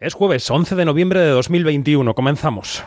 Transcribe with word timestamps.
Es 0.00 0.14
jueves 0.14 0.50
11 0.50 0.76
de 0.76 0.86
noviembre 0.86 1.20
de 1.20 1.28
2021. 1.28 2.14
Comenzamos. 2.14 2.82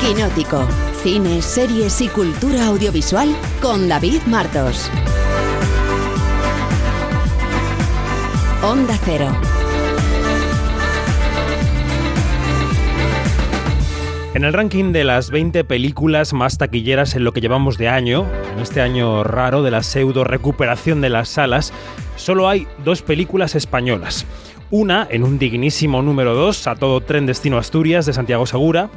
Quinótico. 0.00 0.66
Cine, 1.02 1.42
series 1.42 2.00
y 2.00 2.08
cultura 2.08 2.68
audiovisual 2.68 3.36
con 3.60 3.86
David 3.86 4.22
Martos. 4.22 4.90
Onda 8.62 8.98
Cero. 9.04 9.30
En 14.34 14.44
el 14.44 14.54
ranking 14.54 14.92
de 14.92 15.04
las 15.04 15.30
20 15.30 15.62
películas 15.64 16.32
más 16.32 16.56
taquilleras 16.56 17.14
en 17.16 17.22
lo 17.22 17.32
que 17.32 17.42
llevamos 17.42 17.76
de 17.76 17.90
año, 17.90 18.26
en 18.54 18.60
este 18.60 18.80
año 18.80 19.24
raro 19.24 19.62
de 19.62 19.70
la 19.70 19.82
pseudo 19.82 20.24
recuperación 20.24 21.02
de 21.02 21.10
las 21.10 21.28
salas, 21.28 21.70
solo 22.16 22.48
hay 22.48 22.66
dos 22.82 23.02
películas 23.02 23.54
españolas. 23.54 24.24
Una 24.70 25.06
en 25.10 25.22
un 25.22 25.38
dignísimo 25.38 26.00
número 26.00 26.34
2, 26.34 26.66
a 26.66 26.76
todo 26.76 27.02
tren 27.02 27.26
destino 27.26 27.58
Asturias 27.58 28.06
de 28.06 28.14
Santiago 28.14 28.46
Segura, 28.46 28.88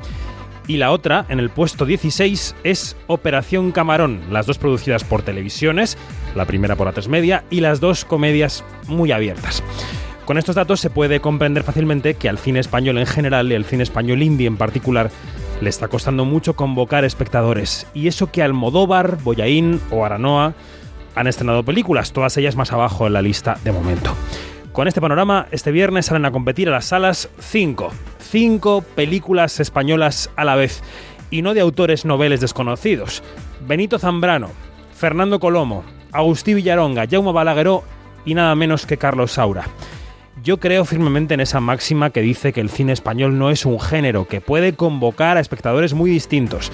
y 0.67 0.77
la 0.77 0.91
otra, 0.91 1.25
en 1.27 1.39
el 1.39 1.49
puesto 1.49 1.85
16, 1.85 2.55
es 2.63 2.95
Operación 3.07 3.73
Camarón, 3.73 4.21
las 4.31 4.45
dos 4.45 4.57
producidas 4.57 5.03
por 5.03 5.21
televisiones, 5.21 5.97
la 6.33 6.45
primera 6.45 6.77
por 6.77 6.87
A3 6.87 7.09
Media, 7.09 7.43
y 7.49 7.59
las 7.59 7.81
dos 7.81 8.05
comedias 8.05 8.63
muy 8.87 9.11
abiertas. 9.11 9.61
Con 10.25 10.39
estos 10.39 10.55
datos 10.55 10.79
se 10.79 10.89
puede 10.89 11.19
comprender 11.19 11.63
fácilmente 11.63 12.15
que 12.15 12.29
al 12.29 12.39
cine 12.39 12.59
español 12.59 12.97
en 12.97 13.05
general 13.05 13.51
y 13.51 13.55
al 13.55 13.63
cine 13.63 13.83
español 13.83 14.23
indie 14.23 14.47
en 14.47 14.57
particular 14.57 15.11
le 15.61 15.69
está 15.69 15.87
costando 15.87 16.25
mucho 16.25 16.55
convocar 16.55 17.05
espectadores. 17.05 17.85
Y 17.93 18.07
eso 18.07 18.31
que 18.31 18.41
Almodóvar, 18.41 19.17
Boyaín 19.23 19.79
o 19.91 20.03
Aranoa 20.03 20.55
han 21.13 21.27
estrenado 21.27 21.63
películas, 21.63 22.11
todas 22.11 22.35
ellas 22.37 22.55
más 22.55 22.73
abajo 22.73 23.05
en 23.05 23.13
la 23.13 23.21
lista 23.21 23.59
de 23.63 23.71
momento. 23.71 24.15
Con 24.71 24.87
este 24.87 24.99
panorama, 24.99 25.45
este 25.51 25.71
viernes 25.71 26.07
salen 26.07 26.25
a 26.25 26.31
competir 26.31 26.69
a 26.69 26.71
las 26.71 26.85
salas 26.85 27.29
5. 27.39 27.91
5 28.19 28.81
películas 28.95 29.59
españolas 29.59 30.31
a 30.35 30.43
la 30.43 30.55
vez. 30.55 30.81
Y 31.29 31.43
no 31.43 31.53
de 31.53 31.61
autores 31.61 32.03
noveles 32.03 32.41
desconocidos. 32.41 33.21
Benito 33.67 33.99
Zambrano, 33.99 34.49
Fernando 34.95 35.39
Colomo, 35.39 35.83
Agustí 36.11 36.55
Villaronga, 36.55 37.05
Jaume 37.09 37.31
Balagueró 37.31 37.83
y 38.25 38.33
nada 38.33 38.55
menos 38.55 38.87
que 38.87 38.97
Carlos 38.97 39.33
Saura. 39.33 39.65
Yo 40.45 40.59
creo 40.59 40.85
firmemente 40.85 41.33
en 41.33 41.39
esa 41.39 41.59
máxima 41.59 42.11
que 42.11 42.21
dice 42.21 42.53
que 42.53 42.61
el 42.61 42.69
cine 42.69 42.93
español 42.93 43.39
no 43.39 43.49
es 43.49 43.65
un 43.65 43.79
género, 43.79 44.27
que 44.27 44.41
puede 44.41 44.73
convocar 44.73 45.37
a 45.37 45.39
espectadores 45.39 45.95
muy 45.95 46.11
distintos. 46.11 46.71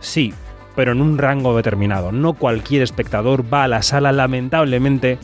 Sí, 0.00 0.32
pero 0.74 0.92
en 0.92 1.02
un 1.02 1.18
rango 1.18 1.54
determinado. 1.54 2.12
No 2.12 2.32
cualquier 2.32 2.80
espectador 2.80 3.44
va 3.52 3.64
a 3.64 3.68
la 3.68 3.82
sala, 3.82 4.12
lamentablemente, 4.12 5.18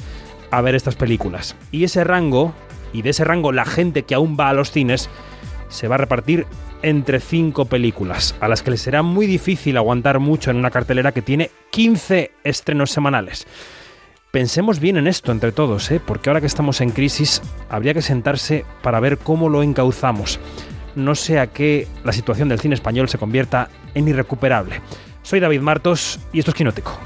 a 0.50 0.60
ver 0.60 0.74
estas 0.74 0.94
películas. 0.94 1.56
Y 1.72 1.84
ese 1.84 2.04
rango, 2.04 2.52
y 2.92 3.00
de 3.00 3.08
ese 3.08 3.24
rango 3.24 3.50
la 3.50 3.64
gente 3.64 4.02
que 4.02 4.14
aún 4.14 4.36
va 4.38 4.50
a 4.50 4.52
los 4.52 4.72
cines, 4.72 5.08
se 5.68 5.88
va 5.88 5.94
a 5.94 5.98
repartir 5.98 6.46
entre 6.82 7.18
cinco 7.18 7.64
películas, 7.64 8.34
a 8.40 8.48
las 8.48 8.62
que 8.62 8.72
les 8.72 8.82
será 8.82 9.00
muy 9.00 9.26
difícil 9.26 9.78
aguantar 9.78 10.20
mucho 10.20 10.50
en 10.50 10.58
una 10.58 10.70
cartelera 10.70 11.12
que 11.12 11.22
tiene 11.22 11.50
15 11.70 12.30
estrenos 12.44 12.90
semanales. 12.90 13.46
Pensemos 14.36 14.80
bien 14.80 14.98
en 14.98 15.06
esto 15.06 15.32
entre 15.32 15.50
todos, 15.50 15.90
¿eh? 15.90 15.98
porque 15.98 16.28
ahora 16.28 16.42
que 16.42 16.46
estamos 16.46 16.82
en 16.82 16.90
crisis 16.90 17.40
habría 17.70 17.94
que 17.94 18.02
sentarse 18.02 18.66
para 18.82 19.00
ver 19.00 19.16
cómo 19.16 19.48
lo 19.48 19.62
encauzamos. 19.62 20.38
No 20.94 21.14
sea 21.14 21.46
que 21.46 21.88
la 22.04 22.12
situación 22.12 22.50
del 22.50 22.60
cine 22.60 22.74
español 22.74 23.08
se 23.08 23.16
convierta 23.16 23.70
en 23.94 24.08
irrecuperable. 24.08 24.82
Soy 25.22 25.40
David 25.40 25.62
Martos 25.62 26.20
y 26.34 26.40
esto 26.40 26.50
es 26.50 26.54
Quinótico. 26.54 27.00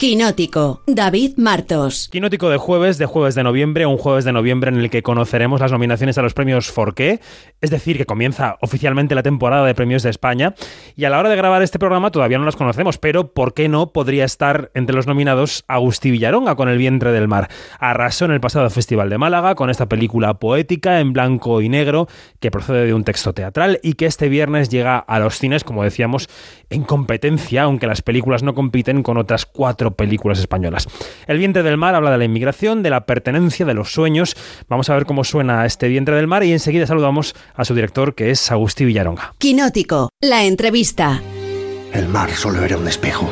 Quinótico, 0.00 0.80
David 0.86 1.32
Martos. 1.36 2.08
Quinótico 2.10 2.48
de 2.48 2.56
jueves, 2.56 2.96
de 2.96 3.04
jueves 3.04 3.34
de 3.34 3.42
noviembre, 3.42 3.84
un 3.84 3.98
jueves 3.98 4.24
de 4.24 4.32
noviembre 4.32 4.70
en 4.70 4.78
el 4.78 4.88
que 4.88 5.02
conoceremos 5.02 5.60
las 5.60 5.72
nominaciones 5.72 6.16
a 6.16 6.22
los 6.22 6.32
premios 6.32 6.70
Forqué, 6.70 7.20
es 7.60 7.68
decir, 7.68 7.98
que 7.98 8.06
comienza 8.06 8.56
oficialmente 8.62 9.14
la 9.14 9.22
temporada 9.22 9.66
de 9.66 9.74
premios 9.74 10.02
de 10.02 10.08
España, 10.08 10.54
y 10.96 11.04
a 11.04 11.10
la 11.10 11.18
hora 11.18 11.28
de 11.28 11.36
grabar 11.36 11.60
este 11.60 11.78
programa 11.78 12.10
todavía 12.10 12.38
no 12.38 12.46
las 12.46 12.56
conocemos, 12.56 12.96
pero 12.96 13.34
¿por 13.34 13.52
qué 13.52 13.68
no 13.68 13.92
podría 13.92 14.24
estar 14.24 14.70
entre 14.72 14.96
los 14.96 15.06
nominados 15.06 15.64
Agustí 15.68 16.10
Villaronga 16.10 16.54
con 16.54 16.70
El 16.70 16.78
vientre 16.78 17.12
del 17.12 17.28
mar? 17.28 17.50
Arrasó 17.78 18.24
en 18.24 18.30
el 18.30 18.40
pasado 18.40 18.70
Festival 18.70 19.10
de 19.10 19.18
Málaga 19.18 19.54
con 19.54 19.68
esta 19.68 19.86
película 19.86 20.32
poética 20.38 21.00
en 21.00 21.12
blanco 21.12 21.60
y 21.60 21.68
negro 21.68 22.08
que 22.40 22.50
procede 22.50 22.86
de 22.86 22.94
un 22.94 23.04
texto 23.04 23.34
teatral 23.34 23.78
y 23.82 23.92
que 23.92 24.06
este 24.06 24.30
viernes 24.30 24.70
llega 24.70 24.96
a 24.96 25.18
los 25.18 25.36
cines, 25.36 25.62
como 25.62 25.84
decíamos, 25.84 26.30
en 26.70 26.84
competencia, 26.84 27.64
aunque 27.64 27.86
las 27.86 28.00
películas 28.00 28.42
no 28.42 28.54
compiten 28.54 29.02
con 29.02 29.18
otras 29.18 29.44
cuatro 29.44 29.89
películas 29.92 30.38
españolas. 30.38 30.88
El 31.26 31.38
vientre 31.38 31.62
del 31.62 31.76
mar 31.76 31.94
habla 31.94 32.10
de 32.10 32.18
la 32.18 32.24
inmigración, 32.24 32.82
de 32.82 32.90
la 32.90 33.06
pertenencia, 33.06 33.66
de 33.66 33.74
los 33.74 33.92
sueños. 33.92 34.36
Vamos 34.68 34.90
a 34.90 34.94
ver 34.94 35.06
cómo 35.06 35.24
suena 35.24 35.66
este 35.66 35.88
vientre 35.88 36.16
del 36.16 36.26
mar 36.26 36.44
y 36.44 36.52
enseguida 36.52 36.86
saludamos 36.86 37.34
a 37.54 37.64
su 37.64 37.74
director 37.74 38.14
que 38.14 38.30
es 38.30 38.50
Agustí 38.50 38.84
Villaronga. 38.84 39.34
Quinótico, 39.38 40.10
la 40.20 40.44
entrevista. 40.44 41.22
El 41.92 42.08
mar 42.08 42.30
solo 42.30 42.64
era 42.64 42.76
un 42.76 42.86
espejo. 42.86 43.30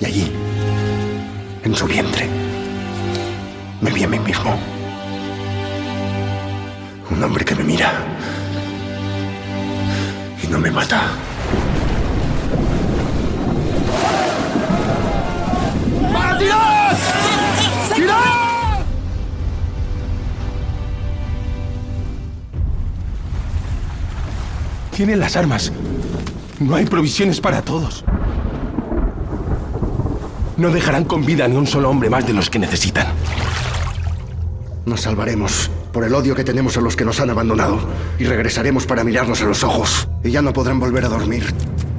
Y 0.00 0.04
allí, 0.04 0.32
en 1.64 1.74
su 1.74 1.86
vientre, 1.86 2.28
me 3.80 3.90
vi 3.90 4.02
a 4.02 4.08
mí 4.08 4.18
mismo. 4.18 4.58
Un 7.10 7.22
hombre 7.22 7.44
que 7.44 7.54
me 7.54 7.64
mira 7.64 7.92
y 10.42 10.46
no 10.48 10.58
me 10.58 10.70
mata. 10.70 11.02
Tienen 24.96 25.20
las 25.20 25.36
armas. 25.36 25.72
No 26.58 26.74
hay 26.74 26.86
provisiones 26.86 27.38
para 27.38 27.60
todos. 27.60 28.02
No 30.56 30.70
dejarán 30.70 31.04
con 31.04 31.26
vida 31.26 31.46
ni 31.48 31.54
un 31.54 31.66
solo 31.66 31.90
hombre 31.90 32.08
más 32.08 32.26
de 32.26 32.32
los 32.32 32.48
que 32.48 32.58
necesitan. 32.58 33.08
Nos 34.86 35.02
salvaremos 35.02 35.70
por 35.92 36.04
el 36.04 36.14
odio 36.14 36.34
que 36.34 36.44
tenemos 36.44 36.78
a 36.78 36.80
los 36.80 36.96
que 36.96 37.04
nos 37.04 37.20
han 37.20 37.28
abandonado 37.28 37.78
y 38.18 38.24
regresaremos 38.24 38.86
para 38.86 39.04
mirarnos 39.04 39.42
a 39.42 39.44
los 39.44 39.62
ojos 39.64 40.08
y 40.24 40.30
ya 40.30 40.40
no 40.40 40.54
podrán 40.54 40.80
volver 40.80 41.04
a 41.04 41.08
dormir. 41.08 41.52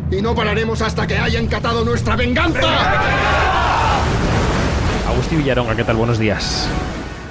Y 0.09 0.19
no 0.19 0.33
pararemos 0.33 0.81
hasta 0.81 1.05
que 1.05 1.19
hayan 1.19 1.45
catado 1.45 1.85
nuestra 1.85 2.15
venganza. 2.15 3.56
Agustí 5.17 5.35
Villaronga, 5.35 5.75
¿qué 5.75 5.83
tal? 5.83 5.95
Buenos 5.95 6.19
días. 6.19 6.69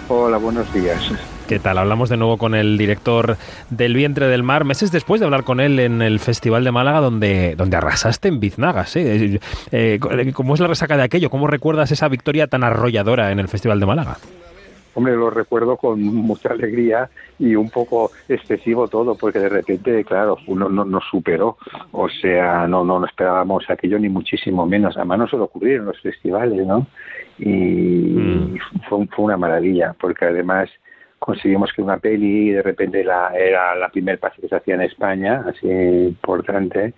Hola, 0.08 0.38
buenos 0.38 0.74
días. 0.74 1.08
¿Qué 1.46 1.60
tal? 1.60 1.78
Hablamos 1.78 2.08
de 2.08 2.16
nuevo 2.16 2.36
con 2.36 2.56
el 2.56 2.76
director 2.78 3.36
del 3.70 3.94
Vientre 3.94 4.26
del 4.26 4.42
Mar, 4.42 4.64
meses 4.64 4.90
después 4.90 5.20
de 5.20 5.26
hablar 5.26 5.44
con 5.44 5.60
él 5.60 5.78
en 5.78 6.02
el 6.02 6.18
Festival 6.18 6.64
de 6.64 6.72
Málaga, 6.72 7.00
donde, 7.00 7.54
donde 7.54 7.76
arrasaste 7.76 8.26
en 8.26 8.40
Biznagas. 8.40 8.96
¿eh? 8.96 9.38
Eh, 9.70 10.00
¿Cómo 10.34 10.54
es 10.54 10.60
la 10.60 10.66
resaca 10.66 10.96
de 10.96 11.04
aquello? 11.04 11.30
¿Cómo 11.30 11.46
recuerdas 11.46 11.92
esa 11.92 12.08
victoria 12.08 12.48
tan 12.48 12.64
arrolladora 12.64 13.30
en 13.30 13.38
el 13.38 13.46
Festival 13.46 13.78
de 13.78 13.86
Málaga? 13.86 14.16
Hombre, 14.94 15.14
lo 15.14 15.30
recuerdo 15.30 15.76
con 15.76 16.02
mucha 16.02 16.48
alegría 16.48 17.08
y 17.38 17.54
un 17.54 17.70
poco 17.70 18.10
excesivo 18.28 18.88
todo, 18.88 19.14
porque 19.14 19.38
de 19.38 19.48
repente, 19.48 20.02
claro, 20.04 20.38
uno 20.48 20.68
no 20.68 20.84
nos 20.84 21.04
superó. 21.08 21.56
O 21.92 22.08
sea, 22.08 22.66
no, 22.66 22.82
no, 22.82 22.98
no 22.98 23.06
esperábamos 23.06 23.62
aquello 23.70 24.00
ni 24.00 24.08
muchísimo 24.08 24.66
menos. 24.66 24.96
Además, 24.96 25.18
no 25.20 25.28
solo 25.28 25.44
ocurrieron 25.44 25.86
los 25.86 26.00
festivales, 26.00 26.66
¿no? 26.66 26.84
Y 27.38 28.16
Mm. 28.16 28.58
fue, 28.88 29.06
fue 29.08 29.24
una 29.26 29.36
maravilla, 29.36 29.94
porque 30.00 30.24
además 30.24 30.70
conseguimos 31.18 31.72
que 31.72 31.82
una 31.82 31.98
peli 31.98 32.50
de 32.50 32.62
repente 32.62 33.02
la, 33.02 33.32
era 33.34 33.74
la 33.74 33.88
primera 33.88 34.18
pase 34.18 34.40
que 34.40 34.48
se 34.48 34.56
hacía 34.56 34.74
en 34.74 34.82
España, 34.82 35.44
así 35.46 35.68
importante, 35.68 36.94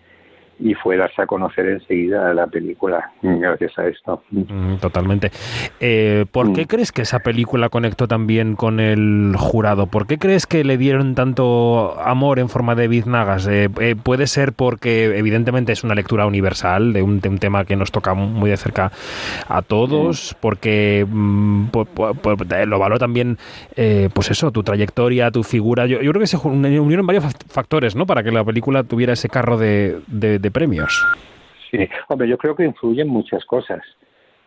y 0.60 0.74
fue 0.74 0.96
darse 0.96 1.22
a 1.22 1.26
conocer 1.26 1.66
enseguida 1.69 2.32
la 2.34 2.46
película, 2.46 3.12
gracias 3.22 3.78
a 3.78 3.87
esto. 3.87 4.22
Mm, 4.31 4.76
Totalmente. 4.76 5.31
Eh, 5.81 6.26
¿Por 6.31 6.52
qué 6.52 6.62
Mm. 6.62 6.66
crees 6.66 6.93
que 6.93 7.02
esa 7.02 7.20
película 7.20 7.69
conectó 7.69 8.08
tan 8.08 8.26
bien 8.26 8.56
con 8.56 8.81
el 8.81 9.34
jurado? 9.38 9.87
¿Por 9.87 10.06
qué 10.06 10.19
crees 10.19 10.46
que 10.46 10.64
le 10.64 10.76
dieron 10.78 11.14
tanto 11.14 11.96
amor 12.00 12.38
en 12.38 12.49
forma 12.49 12.75
de 12.75 12.88
biznagas? 12.88 13.46
Eh, 13.46 13.69
eh, 13.81 13.94
puede 14.00 14.26
ser 14.26 14.52
porque 14.52 15.16
evidentemente 15.16 15.72
es 15.72 15.84
una 15.84 15.94
lectura 15.94 16.26
universal 16.26 16.93
de 16.93 17.02
un, 17.02 17.20
de 17.20 17.28
un 17.28 17.38
tema 17.38 17.64
que 17.64 17.76
nos 17.76 17.93
toca 17.93 18.14
muy 18.14 18.50
de 18.50 18.56
cerca 18.56 18.90
a 19.49 19.62
todos, 19.62 20.37
porque 20.40 21.06
mm, 21.08 21.66
po- 21.66 21.84
po- 21.84 22.14
po- 22.14 22.37
eh, 22.55 22.66
lo 22.66 22.78
valoró 22.78 22.99
también, 22.99 23.38
pues 24.12 24.31
eso, 24.31 24.50
tu 24.50 24.62
trayectoria, 24.62 25.31
tu 25.31 25.43
figura. 25.44 25.87
Yo, 25.87 26.00
yo 26.02 26.10
creo 26.10 26.20
que 26.20 26.26
se 26.26 26.37
unieron 26.37 27.06
varios 27.06 27.25
fa- 27.25 27.31
factores, 27.49 27.94
¿no? 27.94 28.06
Para 28.06 28.22
que 28.22 28.31
la 28.32 28.44
película 28.44 28.82
tuviera 28.84 29.12
ese 29.12 29.28
carro 29.28 29.56
de, 29.58 29.99
de- 30.08 30.38
de 30.38 30.47
premios. 30.50 31.04
Sí, 31.70 31.88
hombre, 32.08 32.28
yo 32.28 32.38
creo 32.38 32.54
que 32.56 32.64
influyen 32.64 33.08
muchas 33.08 33.44
cosas. 33.44 33.82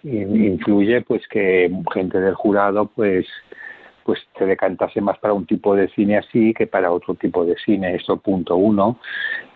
In- 0.03 0.43
Influye 0.53 1.01
pues 1.01 1.27
que 1.27 1.71
gente 1.93 2.19
del 2.19 2.33
jurado 2.33 2.87
pues 2.87 3.27
pues 4.03 4.19
se 4.35 4.47
decantase 4.47 4.99
más 4.99 5.19
para 5.19 5.33
un 5.35 5.45
tipo 5.45 5.75
de 5.75 5.87
cine 5.89 6.17
así 6.17 6.55
que 6.55 6.65
para 6.65 6.91
otro 6.91 7.13
tipo 7.13 7.45
de 7.45 7.55
cine. 7.63 7.95
Eso 7.95 8.17
punto 8.17 8.55
uno. 8.55 8.97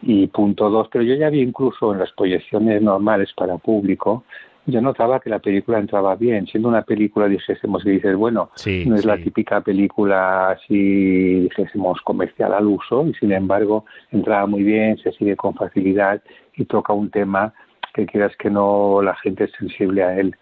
Y 0.04 0.28
punto 0.28 0.70
dos, 0.70 0.88
pero 0.92 1.04
yo 1.04 1.16
ya 1.16 1.32
vi 1.32 1.42
incluso 1.42 1.94
en 1.94 2.00
las 2.00 2.12
proyecciones 2.12 2.80
normales 2.82 3.34
para 3.36 3.58
público, 3.58 4.24
yo 4.68 4.82
notaba 4.82 5.20
que 5.20 5.30
la 5.30 5.40
película 5.40 5.80
entraba 5.80 6.16
bien, 6.16 6.48
siendo 6.48 6.70
una 6.70 6.82
película, 6.82 7.28
dijésemos, 7.28 7.84
que 7.84 7.92
dices, 7.92 8.16
bueno, 8.16 8.50
no 8.86 8.96
es 8.96 9.06
la 9.06 9.18
típica 9.18 9.62
película 9.62 10.52
así, 10.52 11.42
dijésemos, 11.42 12.02
comercial 12.02 12.54
al 12.54 12.66
uso, 12.66 13.06
y 13.08 13.14
sin 13.14 13.32
embargo 13.32 13.86
entraba 14.12 14.48
muy 14.48 14.64
bien, 14.64 14.98
se 14.98 15.12
sigue 15.12 15.36
con 15.36 15.54
facilidad 15.54 16.22
y 16.56 16.66
toca 16.66 16.94
un 16.94 17.12
tema 17.12 17.54
que 17.94 18.06
quieras 18.06 18.36
que 18.38 18.50
no 18.50 19.02
la 19.02 19.16
gente 19.16 19.46
es 19.46 19.52
sensible 19.52 20.04
a 20.04 20.18
él. 20.18 20.36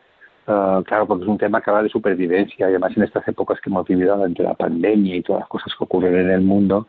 Ah, 0.47 0.81
claro, 0.85 1.07
porque 1.07 1.23
es 1.23 1.29
un 1.29 1.37
tema 1.37 1.61
que 1.61 1.69
habla 1.69 1.83
de 1.83 1.89
supervivencia 1.89 2.55
y 2.59 2.63
además 2.69 2.95
en 2.97 3.03
estas 3.03 3.25
épocas 3.27 3.59
que 3.61 3.69
hemos 3.69 3.87
vivido 3.87 4.15
durante 4.15 4.43
la 4.43 4.53
pandemia 4.53 5.15
y 5.15 5.21
todas 5.21 5.41
las 5.41 5.49
cosas 5.49 5.73
que 5.77 5.83
ocurren 5.83 6.15
en 6.15 6.31
el 6.31 6.41
mundo, 6.41 6.87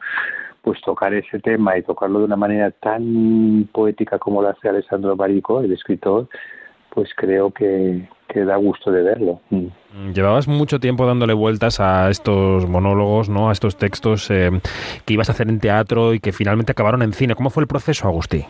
pues 0.63 0.81
tocar 0.81 1.15
ese 1.15 1.39
tema 1.41 1.77
y 1.77 1.83
tocarlo 1.83 2.21
de 2.21 2.25
una 2.25 2.37
manera 2.37 2.71
tan 2.71 3.69
poética 3.73 4.19
como 4.19 4.43
lo 4.43 4.49
hace 4.49 4.69
Alessandro 4.69 5.15
Barico, 5.15 5.61
el 5.61 5.73
escritor, 5.73 6.29
pues 6.95 7.11
creo 7.17 7.51
que, 7.51 8.09
da 8.35 8.57
gusto 8.57 8.91
de 8.91 9.03
verlo. 9.03 9.41
Mm. 9.51 9.67
Mm, 9.95 10.13
llevabas 10.13 10.49
mucho 10.49 10.81
tiempo 10.81 11.07
dándole 11.07 11.35
vueltas 11.35 11.81
a 11.81 12.11
estos 12.11 12.69
monólogos, 12.69 13.29
¿no? 13.29 13.49
A 13.49 13.53
estos 13.53 13.77
textos 13.77 14.31
eh, 14.31 14.51
que 15.05 15.15
ibas 15.15 15.29
a 15.29 15.33
hacer 15.33 15.49
en 15.49 15.61
teatro 15.61 16.15
y 16.15 16.21
que 16.21 16.33
finalmente 16.33 16.73
acabaron 16.73 17.03
en 17.03 17.13
cine. 17.13 17.35
¿Cómo 17.35 17.51
fue 17.51 17.63
el 17.63 17.69
proceso, 17.69 18.09
Agustí? 18.09 18.45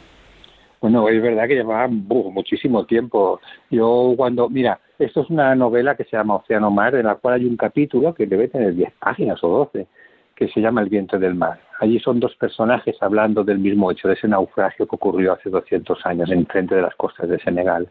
Bueno, 0.80 1.08
es 1.08 1.22
verdad 1.22 1.48
que 1.48 1.54
llevaba 1.54 1.88
muchísimo 1.88 2.84
tiempo. 2.84 3.40
Yo 3.70 4.12
cuando, 4.16 4.50
mira, 4.50 4.78
esto 4.98 5.22
es 5.22 5.30
una 5.30 5.54
novela 5.54 5.96
que 5.96 6.04
se 6.04 6.16
llama 6.16 6.36
Océano 6.36 6.70
Mar, 6.70 6.94
en 6.94 7.06
la 7.06 7.14
cual 7.16 7.34
hay 7.34 7.46
un 7.46 7.56
capítulo 7.56 8.14
que 8.14 8.26
debe 8.26 8.48
tener 8.48 8.74
10 8.74 8.92
páginas 9.00 9.42
o 9.42 9.48
12 9.48 9.86
que 10.34 10.48
se 10.48 10.60
llama 10.60 10.82
El 10.82 10.88
viento 10.88 11.18
del 11.18 11.34
mar. 11.34 11.60
Allí 11.80 11.98
son 11.98 12.20
dos 12.20 12.34
personajes 12.36 12.96
hablando 13.00 13.44
del 13.44 13.58
mismo 13.58 13.90
hecho, 13.90 14.08
de 14.08 14.14
ese 14.14 14.28
naufragio 14.28 14.86
que 14.86 14.96
ocurrió 14.96 15.32
hace 15.32 15.50
200 15.50 16.06
años 16.06 16.30
en 16.30 16.46
frente 16.46 16.74
de 16.74 16.82
las 16.82 16.94
costas 16.94 17.28
de 17.28 17.38
Senegal, 17.40 17.88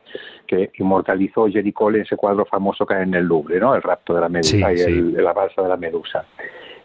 que 0.48 0.72
inmortalizó 0.78 1.48
Jerry 1.48 1.72
Cole 1.72 2.00
en 2.00 2.06
ese 2.06 2.16
cuadro 2.16 2.45
famoso 2.45 2.86
que 2.86 2.95
hay 2.95 3.04
en 3.04 3.13
el 3.13 3.25
Louvre, 3.25 3.60
¿no? 3.60 3.75
El 3.75 3.81
rapto 3.81 4.13
de 4.13 4.22
la 4.22 4.30
medusa 4.30 4.74
y 4.74 4.80
El, 4.80 5.24
la 5.24 5.34
balsa 5.34 5.62
de 5.62 5.69
la 5.69 5.78
medusa. 5.78 6.25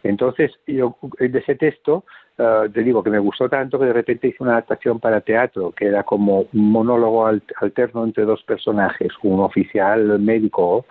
Entonces, 0.03 0.53
yo 0.67 0.97
de 1.19 1.39
ese 1.39 1.55
texto 1.55 2.05
eh, 2.39 2.69
te 2.73 2.83
digo 2.83 3.03
que 3.03 3.11
me 3.11 3.19
gustó 3.19 3.49
tanto 3.49 3.79
que 3.79 3.87
de 3.87 3.93
repente 3.93 4.29
hice 4.29 4.43
una 4.43 4.53
adaptación 4.53 5.01
para 5.01 5.21
teatro, 5.21 5.73
que 5.73 5.87
era 5.87 6.05
como 6.05 6.47
un 6.53 6.71
monólogo 6.71 7.27
alterno 7.27 8.05
entre 8.05 8.25
dos 8.25 8.43
personajes, 8.45 9.09
un 9.23 9.41
oficial 9.41 10.21
médico 10.21 10.87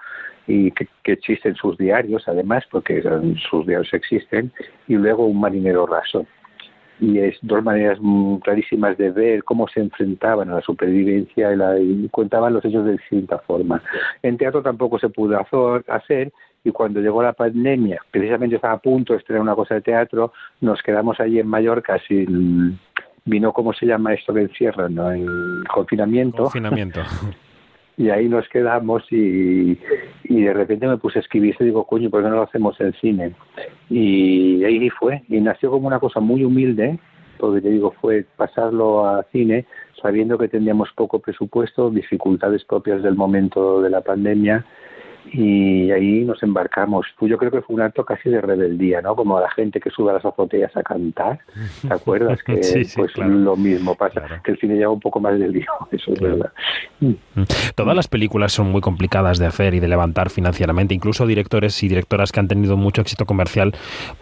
y 0.48 0.72
que, 0.72 0.88
existen 1.04 1.56
sus 1.56 1.78
diarios, 1.78 2.24
además, 2.28 2.64
porque 2.72 3.04
sus 3.50 3.66
diarios 3.66 3.94
existen, 3.94 4.52
y 4.88 4.96
luego 4.96 5.26
un 5.26 5.40
marinero 5.40 5.86
raso. 5.86 6.26
Y 7.00 7.20
es 7.20 7.38
dos 7.44 7.64
maneras 7.64 8.00
clarísimas 8.44 8.98
de 8.98 9.12
ver 9.12 9.44
cómo 9.44 9.68
se 9.68 9.82
enfrentaban 9.82 10.50
a 10.50 10.56
la 10.56 10.62
supervivencia 10.62 11.54
y, 11.54 11.56
la, 11.56 11.80
y 11.80 12.10
contaban 12.10 12.54
los 12.54 12.66
hechos 12.66 12.86
de 12.86 12.94
distinta 12.94 13.38
forma. 13.40 13.84
En 14.24 14.36
teatro 14.38 14.64
tampoco 14.64 14.98
se 14.98 15.10
pudo 15.10 15.40
hacer 15.88 16.32
y 16.64 16.72
cuando 16.72 17.00
llegó 17.00 17.22
la 17.22 17.34
pandemia, 17.34 18.02
precisamente 18.10 18.56
estaba 18.56 18.74
a 18.74 18.80
punto 18.80 19.14
de 19.14 19.20
estrenar 19.20 19.44
una 19.44 19.56
cosa 19.56 19.76
de 19.76 19.82
teatro, 19.82 20.34
nos 20.60 20.82
quedamos 20.82 21.20
allí 21.20 21.40
en 21.40 21.48
Mallorca 21.48 22.00
sin 22.08 22.80
vino 23.26 23.54
cómo 23.54 23.74
se 23.74 23.86
llama 23.86 24.14
esto 24.14 24.34
que 24.34 24.42
encierran, 24.42 24.96
¿no? 24.96 25.12
En 25.12 25.28
confinamiento. 25.72 26.44
Confinamiento. 26.44 27.02
y 27.98 28.12
ahí 28.12 28.30
nos 28.30 28.48
quedamos 28.50 29.04
y, 29.12 29.78
y 30.24 30.42
de 30.44 30.54
repente 30.54 30.88
me 30.88 30.98
puse 30.98 31.18
a 31.18 31.22
escribir 31.22 31.56
y 31.60 31.66
digo, 31.66 31.86
coño, 31.86 32.12
¿por 32.12 32.24
qué 32.24 32.30
no 32.30 32.36
lo 32.36 32.44
hacemos 32.44 32.80
en 32.80 32.94
cine? 32.94 33.34
Y 33.90 34.64
ahí 34.64 34.90
fue, 34.92 35.24
y 35.28 35.42
nació 35.42 35.72
como 35.72 35.88
una 35.88 36.00
cosa 36.00 36.20
muy 36.20 36.44
humilde, 36.44 37.00
porque 37.40 37.62
te 37.62 37.70
digo, 37.70 37.94
fue 38.00 38.26
pasarlo 38.36 39.06
a 39.06 39.24
cine 39.32 39.66
sabiendo 40.02 40.38
que 40.38 40.48
teníamos 40.48 40.90
poco 40.96 41.20
presupuesto, 41.20 41.90
dificultades 41.90 42.64
propias 42.66 43.02
del 43.02 43.16
momento 43.16 43.82
de 43.82 43.90
la 43.90 44.02
pandemia 44.02 44.64
y 45.32 45.92
ahí 45.92 46.24
nos 46.24 46.42
embarcamos. 46.44 47.06
Yo 47.22 47.38
creo 47.38 47.52
que 47.52 47.62
fue 47.62 47.76
un 47.76 47.82
acto 47.82 48.06
casi 48.06 48.30
de 48.30 48.42
rebeldía, 48.42 49.02
¿no? 49.02 49.16
Como 49.16 49.40
la 49.40 49.50
gente 49.52 49.80
que 49.80 49.90
sube 49.90 50.12
a 50.12 50.14
las 50.16 50.26
azoteas 50.26 50.76
a 50.76 50.84
cantar, 50.84 51.40
¿te 51.88 51.94
acuerdas? 51.94 52.40
Que 52.48 52.88
pues 52.96 53.18
lo 53.18 53.56
mismo 53.56 53.96
pasa, 53.96 54.42
que 54.44 54.52
el 54.52 54.60
cine 54.60 54.76
lleva 54.76 54.92
un 54.92 55.00
poco 55.00 55.20
más 55.20 55.38
del 55.38 55.52
lío, 55.52 55.66
eso 55.92 56.14
es 56.14 56.20
verdad. 56.20 56.52
Mm. 57.02 57.14
Todas 57.76 57.96
las 57.96 58.08
películas 58.08 58.54
son 58.54 58.72
muy 58.72 58.82
complicadas 58.82 59.38
de 59.38 59.46
hacer 59.46 59.74
y 59.74 59.80
de 59.80 59.88
levantar 59.88 60.30
financieramente, 60.30 60.94
incluso 60.94 61.28
directores 61.28 61.82
y 61.84 61.88
directoras 61.88 62.32
que 62.32 62.40
han 62.40 62.48
tenido 62.48 62.78
mucho 62.78 63.02
éxito 63.02 63.26
comercial, 63.26 63.74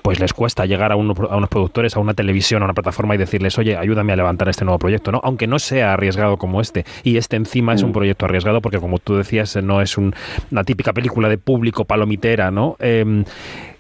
pues 0.02 0.20
les 0.20 0.34
cuesta 0.34 0.66
llegar 0.66 0.92
a, 0.92 0.96
uno, 0.96 1.14
a 1.30 1.38
unos 1.38 1.50
productores, 1.50 1.96
a 1.96 2.00
una 2.00 2.14
televisión, 2.14 2.62
a 2.64 2.66
una 2.66 2.74
plataforma 2.74 3.16
y 3.16 3.18
decirles, 3.18 3.58
oye, 3.60 3.78
ayúdame 3.78 4.14
a 4.14 4.16
levantar 4.16 4.50
este 4.50 4.66
nuevo 4.66 4.80
proyecto, 4.80 5.12
¿no? 5.12 5.22
Aunque 5.24 5.48
no 5.48 5.60
sea 5.60 5.94
arriesgado 5.94 6.38
como 6.38 6.62
este. 6.62 6.86
Y 7.04 7.18
este 7.18 7.36
encima 7.36 7.74
es 7.74 7.84
un 7.84 7.92
mm. 7.92 7.94
proyecto 7.94 8.26
arriesgado 8.26 8.62
porque, 8.62 8.80
como 8.80 8.98
tú 9.00 9.16
decías, 9.16 9.56
no 9.64 9.82
es 9.82 9.98
una 9.98 10.64
típica 10.66 10.94
película 10.96 11.30
de 11.30 11.38
público 11.38 11.86
palomitera, 11.86 12.50
¿no? 12.50 12.76
Em, 12.80 13.24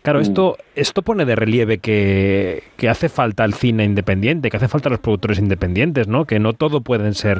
claro, 0.03 0.19
mm. 0.19 0.21
esto, 0.21 0.57
esto 0.75 1.01
pone 1.01 1.25
de 1.25 1.35
relieve 1.35 1.79
que, 1.79 2.61
hace 2.87 3.09
falta 3.09 3.43
el 3.43 3.55
cine 3.55 3.83
independiente, 3.83 4.51
que 4.51 4.57
hace 4.57 4.67
falta 4.67 4.91
los 4.91 4.99
productores 4.99 5.39
independientes, 5.39 6.07
¿no? 6.07 6.25
Que 6.25 6.39
no 6.39 6.53
todo 6.53 6.81
pueden 6.81 7.15
ser 7.15 7.39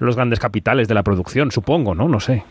los 0.00 0.16
grandes 0.16 0.40
capitales 0.40 0.88
de 0.88 0.94
la 0.94 1.04
producción, 1.04 1.52
supongo, 1.52 1.94
¿no? 1.94 2.08
No 2.08 2.18
sé. 2.18 2.42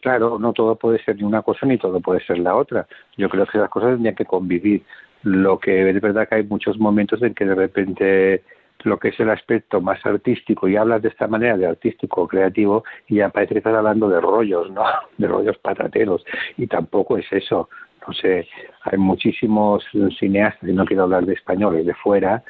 Claro, 0.00 0.40
no 0.40 0.52
todo 0.52 0.74
puede 0.74 1.00
ser 1.04 1.16
ni 1.16 1.22
una 1.22 1.42
cosa 1.42 1.66
ni 1.66 1.78
todo 1.78 2.00
puede 2.00 2.24
ser 2.24 2.38
la 2.40 2.56
otra. 2.56 2.88
Yo 3.16 3.28
creo 3.28 3.46
que 3.46 3.58
las 3.58 3.70
cosas 3.70 3.90
tendrían 3.92 4.16
que 4.16 4.24
convivir. 4.24 4.82
Lo 5.22 5.60
que 5.60 5.88
es 5.88 6.00
verdad 6.00 6.26
que 6.26 6.36
hay 6.36 6.42
muchos 6.44 6.78
momentos 6.78 7.22
en 7.22 7.34
que 7.34 7.44
de 7.44 7.54
repente 7.54 8.42
lo 8.84 8.98
que 8.98 9.08
es 9.08 9.20
el 9.20 9.30
aspecto 9.30 9.80
más 9.80 10.04
artístico 10.04 10.68
y 10.68 10.76
hablas 10.76 11.02
de 11.02 11.08
esta 11.08 11.26
manera 11.26 11.56
de 11.56 11.66
artístico 11.66 12.26
creativo 12.26 12.84
y 13.08 13.16
ya 13.16 13.28
parece 13.28 13.54
que 13.54 13.58
estás 13.58 13.74
hablando 13.74 14.08
de 14.08 14.20
rollos, 14.20 14.70
¿no? 14.70 14.84
De 15.18 15.26
rollos 15.26 15.58
patateros 15.58 16.24
y 16.56 16.66
tampoco 16.66 17.16
es 17.18 17.26
eso. 17.32 17.68
No 18.06 18.14
sé, 18.14 18.48
hay 18.84 18.98
muchísimos 18.98 19.84
cineastas, 20.18 20.66
y 20.66 20.72
no 20.72 20.86
quiero 20.86 21.02
hablar 21.02 21.26
de 21.26 21.34
españoles, 21.34 21.84
de 21.84 21.92
fuera, 21.92 22.42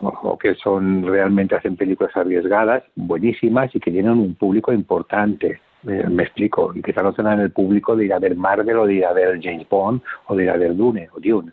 o, 0.00 0.38
que 0.38 0.54
son 0.54 1.06
realmente 1.06 1.54
hacen 1.54 1.76
películas 1.76 2.16
arriesgadas, 2.16 2.84
buenísimas 2.94 3.74
y 3.74 3.80
que 3.80 3.90
tienen 3.90 4.12
un 4.12 4.34
público 4.34 4.72
importante. 4.72 5.60
me 5.82 6.22
explico, 6.22 6.72
y 6.74 6.80
que 6.80 6.94
no 6.94 7.14
en 7.18 7.40
el 7.40 7.50
público 7.50 7.94
de 7.94 8.06
ir 8.06 8.14
a 8.14 8.18
ver 8.18 8.34
Marvel 8.34 8.78
o 8.78 8.86
de 8.86 8.94
ir 8.94 9.04
a 9.04 9.12
ver 9.12 9.38
James 9.42 9.68
Bond 9.68 10.00
o 10.28 10.34
de 10.34 10.44
ir 10.44 10.50
a 10.50 10.56
ver 10.56 10.74
Dune 10.74 11.10
o 11.12 11.20
Dune 11.20 11.52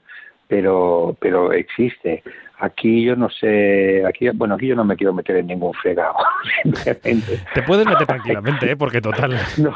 pero 0.51 1.15
pero 1.17 1.53
existe 1.53 2.21
Aquí 2.59 3.03
yo 3.03 3.15
no 3.15 3.27
sé, 3.27 4.05
aquí 4.05 4.29
bueno, 4.35 4.53
aquí 4.53 4.67
yo 4.67 4.75
no 4.75 4.85
me 4.85 4.95
quiero 4.95 5.13
meter 5.13 5.37
en 5.37 5.47
ningún 5.47 5.73
fregado. 5.73 6.13
Te 6.63 7.63
puedes 7.63 7.87
meter 7.87 8.05
tranquilamente, 8.05 8.69
¿eh? 8.69 8.75
porque 8.75 9.01
total, 9.01 9.31
no. 9.57 9.73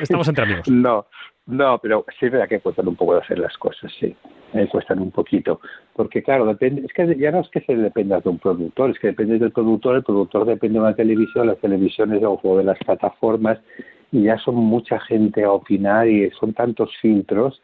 estamos 0.00 0.26
entre 0.26 0.44
amigos. 0.44 0.66
No, 0.66 1.04
no, 1.44 1.78
pero 1.78 2.06
sí 2.18 2.24
es 2.24 2.32
verdad 2.32 2.48
que 2.48 2.60
cuestan 2.60 2.88
un 2.88 2.96
poco 2.96 3.16
de 3.16 3.20
hacer 3.20 3.38
las 3.38 3.54
cosas, 3.58 3.92
sí, 4.00 4.16
eh, 4.54 4.66
cuestan 4.72 5.00
un 5.00 5.10
poquito, 5.10 5.60
porque 5.92 6.22
claro, 6.22 6.46
depende, 6.46 6.86
es 6.86 6.92
que 6.94 7.18
ya 7.18 7.30
no 7.30 7.40
es 7.40 7.50
que 7.50 7.60
se 7.60 7.76
dependa 7.76 8.18
de 8.20 8.30
un 8.30 8.38
productor, 8.38 8.92
es 8.92 8.98
que 8.98 9.08
depende 9.08 9.38
del 9.38 9.52
productor, 9.52 9.96
el 9.96 10.02
productor 10.02 10.46
depende 10.46 10.78
de 10.78 10.84
una 10.86 10.94
televisión, 10.94 11.48
las 11.48 11.58
televisiones 11.58 12.22
o 12.24 12.56
de 12.56 12.64
las 12.64 12.78
plataformas, 12.78 13.58
y 14.10 14.22
ya 14.22 14.38
son 14.38 14.54
mucha 14.54 14.98
gente 15.00 15.44
a 15.44 15.52
opinar 15.52 16.08
y 16.08 16.30
son 16.30 16.54
tantos 16.54 16.96
filtros 17.02 17.60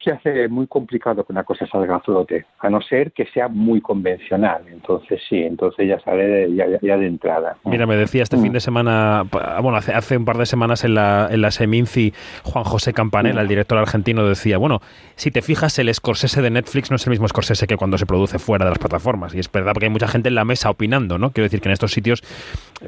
que 0.00 0.10
hace 0.10 0.48
muy 0.48 0.66
complicado 0.66 1.24
que 1.24 1.32
una 1.32 1.44
cosa 1.44 1.66
salga 1.66 1.96
a 1.96 2.00
flote, 2.00 2.46
a 2.58 2.70
no 2.70 2.80
ser 2.80 3.12
que 3.12 3.26
sea 3.26 3.48
muy 3.48 3.82
convencional. 3.82 4.62
Entonces 4.72 5.20
sí, 5.28 5.36
entonces 5.42 5.86
ya 5.86 6.00
sale 6.00 6.26
de, 6.26 6.78
ya, 6.80 6.96
de 6.96 7.06
entrada. 7.06 7.58
Mira, 7.64 7.86
me 7.86 7.96
decía 7.96 8.22
este 8.22 8.38
fin 8.38 8.52
de 8.52 8.60
semana, 8.60 9.24
bueno, 9.62 9.76
hace, 9.76 9.92
hace 9.92 10.16
un 10.16 10.24
par 10.24 10.38
de 10.38 10.46
semanas 10.46 10.84
en 10.84 10.94
la, 10.94 11.28
en 11.30 11.42
la 11.42 11.50
Seminci, 11.50 12.14
Juan 12.44 12.64
José 12.64 12.94
Campanella, 12.94 13.42
el 13.42 13.48
director 13.48 13.76
argentino, 13.76 14.24
decía, 14.26 14.56
bueno, 14.56 14.80
si 15.16 15.30
te 15.30 15.42
fijas, 15.42 15.78
el 15.78 15.92
Scorsese 15.92 16.40
de 16.40 16.50
Netflix 16.50 16.90
no 16.90 16.96
es 16.96 17.06
el 17.06 17.10
mismo 17.10 17.28
Scorsese 17.28 17.66
que 17.66 17.76
cuando 17.76 17.98
se 17.98 18.06
produce 18.06 18.38
fuera 18.38 18.64
de 18.64 18.70
las 18.70 18.78
plataformas. 18.78 19.34
Y 19.34 19.38
es 19.38 19.52
verdad 19.52 19.72
porque 19.74 19.86
hay 19.86 19.92
mucha 19.92 20.08
gente 20.08 20.30
en 20.30 20.34
la 20.34 20.46
mesa 20.46 20.70
opinando, 20.70 21.18
¿no? 21.18 21.30
Quiero 21.32 21.44
decir 21.44 21.60
que 21.60 21.68
en 21.68 21.72
estos 21.72 21.92
sitios, 21.92 22.22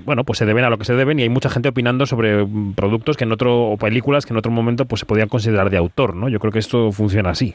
bueno, 0.07 0.25
pues 0.25 0.39
se 0.39 0.47
deben 0.47 0.65
a 0.65 0.71
lo 0.71 0.79
que 0.79 0.87
se 0.87 0.95
deben 0.95 1.19
y 1.19 1.23
hay 1.23 1.29
mucha 1.29 1.51
gente 1.51 1.69
opinando 1.69 2.07
sobre 2.07 2.47
productos 2.75 3.19
que 3.19 3.25
en 3.25 3.33
otro, 3.33 3.67
o 3.67 3.77
películas 3.77 4.25
que 4.25 4.33
en 4.33 4.39
otro 4.39 4.51
momento 4.51 4.87
pues 4.87 5.01
se 5.01 5.07
podían 5.07 5.29
considerar 5.29 5.69
de 5.69 5.77
autor, 5.77 6.17
¿no? 6.17 6.31
Yo 6.31 6.41
creo 6.41 6.53
que 6.53 6.59
esto 6.59 6.91
funciona 7.03 7.31
así. 7.31 7.55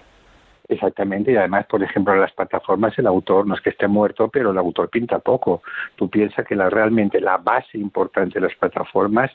Exactamente, 0.70 1.32
y 1.32 1.38
además, 1.38 1.66
por 1.68 1.82
ejemplo, 1.82 2.14
en 2.14 2.20
las 2.20 2.34
plataformas 2.34 2.98
el 3.00 3.08
autor 3.08 3.48
no 3.48 3.56
es 3.56 3.62
que 3.62 3.70
esté 3.70 3.88
muerto, 3.88 4.28
pero 4.28 4.52
el 4.52 4.58
autor 4.58 4.90
pinta 4.90 5.20
poco. 5.20 5.62
Tú 5.96 6.10
piensas 6.10 6.46
que 6.46 6.56
la, 6.56 6.70
realmente 6.70 7.22
la 7.22 7.38
base 7.38 7.78
importante 7.78 8.40
de 8.40 8.48
las 8.48 8.56
plataformas, 8.58 9.32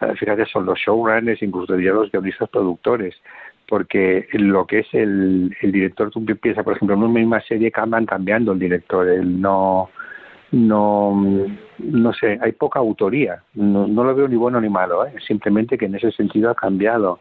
eh, 0.00 0.14
fíjate, 0.18 0.44
son 0.46 0.66
los 0.66 0.76
showrunners, 0.80 1.40
incluso 1.42 1.76
los 1.76 2.10
guionistas 2.10 2.48
productores, 2.48 3.14
porque 3.68 4.26
lo 4.32 4.66
que 4.66 4.80
es 4.80 4.88
el, 4.92 5.56
el 5.62 5.70
director, 5.70 6.10
tú 6.10 6.24
piensas, 6.24 6.64
por 6.64 6.74
ejemplo, 6.74 6.96
en 6.96 7.02
una 7.04 7.20
misma 7.20 7.40
serie 7.42 7.70
que 7.70 7.80
van 7.80 8.06
cambiando 8.06 8.50
el 8.50 8.58
director, 8.58 9.08
él 9.08 9.40
no, 9.40 9.90
no, 10.50 11.46
no 11.78 12.12
sé, 12.14 12.36
hay 12.42 12.50
poca 12.50 12.80
autoría, 12.80 13.44
no, 13.54 13.86
no 13.86 14.02
lo 14.02 14.12
veo 14.16 14.26
ni 14.26 14.36
bueno 14.36 14.60
ni 14.60 14.68
malo, 14.68 15.06
¿eh? 15.06 15.14
simplemente 15.24 15.78
que 15.78 15.86
en 15.86 15.94
ese 15.94 16.10
sentido 16.10 16.50
ha 16.50 16.56
cambiado 16.56 17.20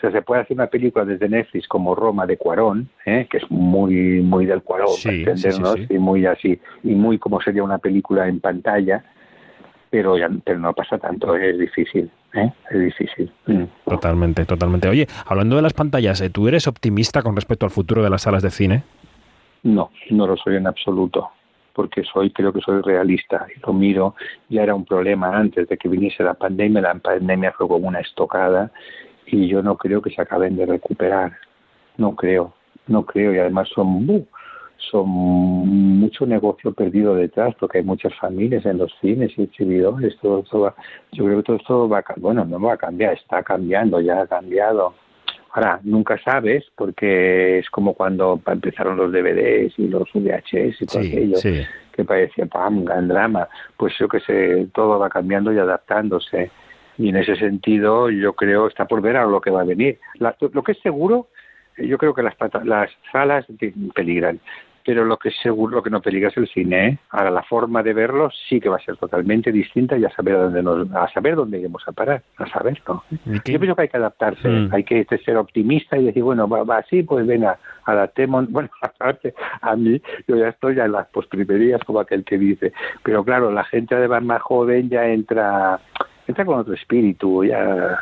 O 0.00 0.08
sea, 0.08 0.12
se 0.12 0.22
puede 0.22 0.40
hacer 0.40 0.56
una 0.56 0.68
película 0.68 1.04
desde 1.04 1.28
Netflix 1.28 1.68
como 1.68 1.94
Roma 1.94 2.24
de 2.24 2.38
Cuarón, 2.38 2.88
¿eh? 3.04 3.26
que 3.30 3.36
es 3.36 3.50
muy 3.50 4.22
muy 4.22 4.46
del 4.46 4.62
Cuarón, 4.62 4.94
entendernos, 5.04 5.76
y 5.90 5.98
muy 5.98 6.24
así, 6.24 6.58
y 6.82 6.94
muy 6.94 7.18
como 7.18 7.38
sería 7.42 7.62
una 7.62 7.76
película 7.76 8.26
en 8.26 8.40
pantalla, 8.40 9.04
pero, 9.90 10.16
ya, 10.16 10.30
pero 10.42 10.58
no 10.58 10.72
pasa 10.72 10.96
tanto, 10.96 11.36
es 11.36 11.58
difícil, 11.58 12.10
¿eh? 12.32 12.50
es 12.70 12.80
difícil. 12.80 13.30
Mm. 13.46 13.64
Totalmente, 13.84 14.46
totalmente. 14.46 14.88
Oye, 14.88 15.06
hablando 15.26 15.56
de 15.56 15.62
las 15.62 15.74
pantallas, 15.74 16.22
¿tú 16.32 16.48
eres 16.48 16.66
optimista 16.66 17.22
con 17.22 17.36
respecto 17.36 17.66
al 17.66 17.70
futuro 17.70 18.02
de 18.02 18.08
las 18.08 18.22
salas 18.22 18.42
de 18.42 18.50
cine? 18.50 18.84
No, 19.64 19.90
no 20.08 20.26
lo 20.26 20.38
soy 20.38 20.56
en 20.56 20.66
absoluto 20.66 21.30
porque 21.74 22.02
soy 22.04 22.30
creo 22.30 22.52
que 22.54 22.60
soy 22.60 22.80
realista 22.80 23.46
y 23.54 23.60
lo 23.60 23.72
miro 23.72 24.14
ya 24.48 24.62
era 24.62 24.74
un 24.74 24.84
problema 24.84 25.36
antes 25.36 25.68
de 25.68 25.76
que 25.76 25.88
viniese 25.88 26.24
la 26.24 26.34
pandemia 26.34 26.80
la 26.80 26.94
pandemia 26.94 27.52
fue 27.52 27.68
como 27.68 27.86
una 27.86 28.00
estocada 28.00 28.72
y 29.32 29.48
yo 29.48 29.62
no 29.62 29.76
creo 29.76 30.02
que 30.02 30.10
se 30.10 30.22
acaben 30.22 30.56
de 30.56 30.66
recuperar. 30.66 31.32
No 31.96 32.16
creo 32.16 32.54
no 32.90 33.06
creo. 33.06 33.32
Y 33.32 33.38
además 33.38 33.68
son 33.74 34.26
son 34.90 35.08
mucho 35.08 36.24
negocio 36.26 36.72
perdido 36.72 37.14
detrás 37.14 37.54
porque 37.60 37.78
hay 37.78 37.84
muchas 37.84 38.14
familias 38.18 38.64
en 38.64 38.78
los 38.78 38.92
cines 39.00 39.30
y 39.36 39.42
exhibidores. 39.42 40.16
Todo 40.20 40.40
esto 40.40 40.74
yo 41.12 41.24
creo 41.24 41.36
que 41.38 41.42
todo 41.44 41.56
esto 41.56 41.88
va 41.88 42.02
bueno 42.16 42.44
no 42.44 42.58
va 42.58 42.74
a 42.74 42.78
cambiar 42.78 43.14
está 43.14 43.42
cambiando 43.42 44.00
ya 44.00 44.22
ha 44.22 44.26
cambiado. 44.26 44.94
Ahora, 45.52 45.80
nunca 45.82 46.16
sabes 46.24 46.64
porque 46.76 47.58
es 47.58 47.68
como 47.70 47.94
cuando 47.94 48.40
empezaron 48.46 48.96
los 48.96 49.12
DVDs 49.12 49.76
y 49.78 49.88
los 49.88 50.08
VHS 50.14 50.80
y 50.80 50.86
todo 50.86 51.00
aquello, 51.00 51.38
que 51.92 52.04
parecía 52.04 52.46
pam, 52.46 52.84
gran 52.84 53.08
drama. 53.08 53.48
Pues 53.76 53.92
yo 53.98 54.08
que 54.08 54.20
sé, 54.20 54.68
todo 54.72 55.00
va 55.00 55.10
cambiando 55.10 55.52
y 55.52 55.58
adaptándose. 55.58 56.52
Y 57.00 57.08
en 57.08 57.16
ese 57.16 57.34
sentido, 57.36 58.10
yo 58.10 58.34
creo, 58.34 58.66
está 58.66 58.84
por 58.84 59.00
ver 59.00 59.16
a 59.16 59.24
lo 59.24 59.40
que 59.40 59.50
va 59.50 59.62
a 59.62 59.64
venir. 59.64 59.98
lo 60.18 60.62
que 60.62 60.72
es 60.72 60.78
seguro, 60.80 61.28
yo 61.78 61.96
creo 61.96 62.12
que 62.12 62.22
las, 62.22 62.34
las 62.64 62.90
salas 63.10 63.46
peligran 63.94 64.38
pero 64.84 65.04
lo 65.04 65.18
que 65.18 65.30
seguro 65.30 65.76
lo 65.76 65.82
que 65.82 65.90
no 65.90 66.00
peligra 66.00 66.28
es 66.30 66.36
el 66.36 66.48
cine. 66.48 66.88
¿eh? 66.88 66.98
Ahora 67.10 67.30
la 67.30 67.42
forma 67.42 67.82
de 67.82 67.92
verlo 67.92 68.30
sí 68.48 68.60
que 68.60 68.68
va 68.68 68.76
a 68.76 68.84
ser 68.84 68.96
totalmente 68.96 69.52
distinta 69.52 69.96
y 69.96 70.04
a 70.04 70.10
saber 70.10 70.34
dónde 70.34 70.62
nos, 70.62 70.90
a 70.92 71.08
saber 71.12 71.36
dónde 71.36 71.58
iremos 71.58 71.86
a 71.86 71.92
parar, 71.92 72.22
a 72.36 72.46
saberlo. 72.48 73.04
Yo 73.10 73.40
pienso 73.44 73.76
que 73.76 73.82
hay 73.82 73.88
que 73.88 73.96
adaptarse, 73.96 74.48
mm. 74.48 74.74
hay 74.74 74.84
que 74.84 75.06
ser 75.24 75.36
optimista 75.36 75.96
y 75.96 76.06
decir 76.06 76.22
bueno 76.22 76.48
va, 76.48 76.78
así 76.78 77.02
pues 77.02 77.26
venga 77.26 77.58
adaptemos. 77.84 78.50
Bueno 78.50 78.68
aparte 78.82 79.34
a 79.60 79.76
mí 79.76 80.00
yo 80.26 80.36
ya 80.36 80.48
estoy 80.48 80.74
ya 80.74 80.84
en 80.84 80.92
las 80.92 81.06
postrimerías 81.08 81.82
como 81.84 82.00
aquel 82.00 82.24
que 82.24 82.36
dice, 82.36 82.72
pero 83.02 83.24
claro 83.24 83.52
la 83.52 83.64
gente 83.64 83.94
además 83.94 84.22
más 84.22 84.42
joven 84.42 84.88
ya 84.88 85.06
entra 85.06 85.78
entra 86.30 86.44
con 86.44 86.58
otro 86.58 86.74
espíritu 86.74 87.44
ya 87.44 87.98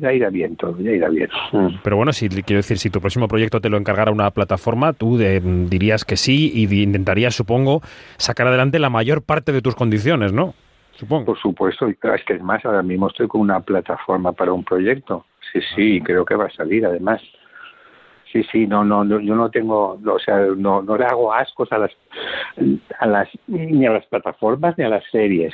ya 0.00 0.12
irá 0.12 0.30
bien 0.30 0.56
todo, 0.56 0.78
ya 0.78 0.90
irá 0.90 1.08
bien. 1.08 1.28
Mm. 1.52 1.80
Pero 1.82 1.96
bueno, 1.96 2.12
si 2.12 2.28
quiero 2.28 2.58
decir, 2.58 2.78
si 2.78 2.90
tu 2.90 3.00
próximo 3.00 3.28
proyecto 3.28 3.60
te 3.60 3.68
lo 3.68 3.76
encargara 3.76 4.10
una 4.10 4.30
plataforma, 4.30 4.92
tú 4.92 5.18
dirías 5.18 6.04
que 6.04 6.16
sí 6.16 6.50
y 6.54 6.82
intentarías, 6.82 7.34
supongo, 7.34 7.82
sacar 8.16 8.46
adelante 8.46 8.78
la 8.78 8.90
mayor 8.90 9.22
parte 9.22 9.52
de 9.52 9.62
tus 9.62 9.74
condiciones, 9.74 10.32
¿no? 10.32 10.54
Supongo. 10.92 11.26
Por 11.26 11.38
supuesto, 11.38 11.86
es 11.88 12.24
que 12.24 12.34
es 12.34 12.42
más, 12.42 12.64
ahora 12.64 12.82
mismo 12.82 13.08
estoy 13.08 13.26
con 13.26 13.40
una 13.40 13.60
plataforma 13.60 14.32
para 14.32 14.52
un 14.52 14.64
proyecto. 14.64 15.24
Sí, 15.52 15.60
sí, 15.74 16.00
creo 16.02 16.24
que 16.24 16.34
va 16.34 16.46
a 16.46 16.50
salir 16.50 16.86
además. 16.86 17.20
Sí, 18.32 18.42
sí, 18.50 18.66
no, 18.66 18.84
no, 18.84 19.04
yo 19.20 19.34
no 19.34 19.50
tengo, 19.50 20.00
o 20.06 20.18
sea, 20.18 20.38
no, 20.56 20.80
no 20.80 20.96
le 20.96 21.04
hago 21.04 21.34
ascos 21.34 21.70
a 21.70 21.78
las, 21.78 21.90
a 22.98 23.06
las, 23.06 23.28
ni 23.46 23.84
a 23.84 23.90
las 23.90 24.06
plataformas 24.06 24.78
ni 24.78 24.84
a 24.84 24.88
las 24.88 25.04
series, 25.10 25.52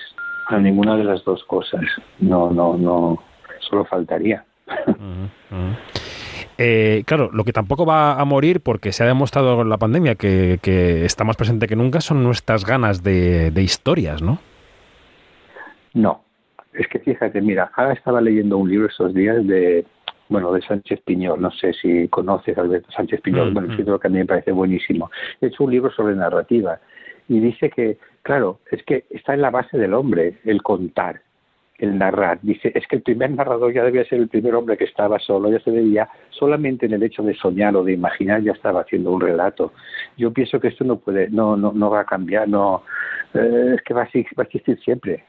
a 0.49 0.59
ninguna 0.59 0.97
de 0.97 1.05
las 1.05 1.23
dos 1.25 1.45
cosas. 1.45 1.83
No, 2.19 2.51
no, 2.51 2.77
no, 2.77 3.23
solo 3.61 3.85
faltaría. 3.85 4.45
Eh, 6.61 7.05
claro, 7.07 7.31
lo 7.33 7.45
que 7.45 7.53
tampoco 7.53 7.87
va 7.87 8.21
a 8.21 8.25
morir, 8.25 8.61
porque 8.61 8.91
se 8.91 9.05
ha 9.05 9.07
demostrado 9.07 9.57
con 9.57 9.69
la 9.69 9.77
pandemia 9.77 10.17
que, 10.17 10.59
está 11.05 11.23
más 11.23 11.37
presente 11.37 11.69
que 11.69 11.77
nunca, 11.77 12.01
son 12.01 12.25
nuestras 12.25 12.65
ganas 12.65 13.05
de, 13.05 13.53
historias, 13.63 14.23
¿no? 14.23 14.39
No, 15.95 16.25
es 16.73 16.89
que 16.89 16.99
fíjate, 16.99 17.41
mira, 17.41 17.71
ahora 17.77 17.93
estaba 17.93 18.21
leyendo 18.21 18.59
un 18.59 18.69
libro 18.69 18.89
estos 18.89 19.15
días 19.15 19.47
de, 19.47 19.87
bueno, 20.29 20.53
de 20.53 20.61
Sánchez 20.63 21.01
Piñol, 21.05 21.41
no 21.41 21.51
sé 21.53 21.73
si 21.75 22.09
conoces 22.09 22.59
a 22.59 22.63
Alberto 22.63 22.91
Sánchez 22.91 23.21
Piñol, 23.21 23.53
mm, 23.53 23.55
bueno, 23.55 23.77
sí, 23.77 23.83
mm. 23.83 23.99
que 23.99 24.07
a 24.09 24.11
mí 24.11 24.19
me 24.19 24.27
parece 24.27 24.51
buenísimo. 24.51 25.11
He 25.41 25.47
hecho 25.47 25.63
un 25.63 25.71
libro 25.71 25.93
sobre 25.93 26.17
narrativa 26.17 26.81
y 27.29 27.41
dice 27.41 27.71
que, 27.71 27.99
claro, 28.23 28.59
es 28.71 28.83
que 28.85 29.05
está 29.11 29.35
en 29.35 29.43
la 29.43 29.51
base 29.51 29.77
del 29.77 29.95
hombre 29.95 30.39
el 30.45 30.63
contar, 30.63 31.21
el 31.79 31.97
narrar. 31.99 32.39
Dice, 32.43 32.73
es 32.75 32.87
que 32.87 32.97
el 32.97 33.03
primer 33.03 33.31
narrador 33.31 33.73
ya 33.73 33.85
debía 33.85 34.05
ser 34.07 34.19
el 34.19 34.29
primer 34.29 34.55
hombre 34.55 34.77
que 34.77 34.85
estaba 34.85 35.19
solo, 35.19 35.51
ya 35.51 35.61
se 35.61 35.71
veía 35.71 36.09
solamente 36.31 36.87
en 36.87 36.95
el 36.95 37.03
hecho 37.03 37.23
de 37.23 37.35
soñar 37.35 37.77
o 37.77 37.85
de 37.85 37.93
imaginar 37.93 38.43
ya 38.43 38.53
estaba 38.53 38.81
haciendo 38.81 39.13
un 39.13 39.21
relato. 39.21 39.73
Yo 40.17 40.33
pienso 40.33 40.59
que 40.59 40.69
esto 40.69 40.85
no 40.85 40.97
puede, 40.97 41.29
no, 41.29 41.57
no, 41.57 41.73
no 41.73 41.91
va 41.91 42.01
a 42.01 42.05
cambiar, 42.05 42.49
no, 42.49 42.83
eh, 43.35 43.75
es 43.77 43.83
que 43.83 43.95
va 43.95 44.03
a, 44.03 44.43
existir 44.43 44.79
siempre, 44.81 45.25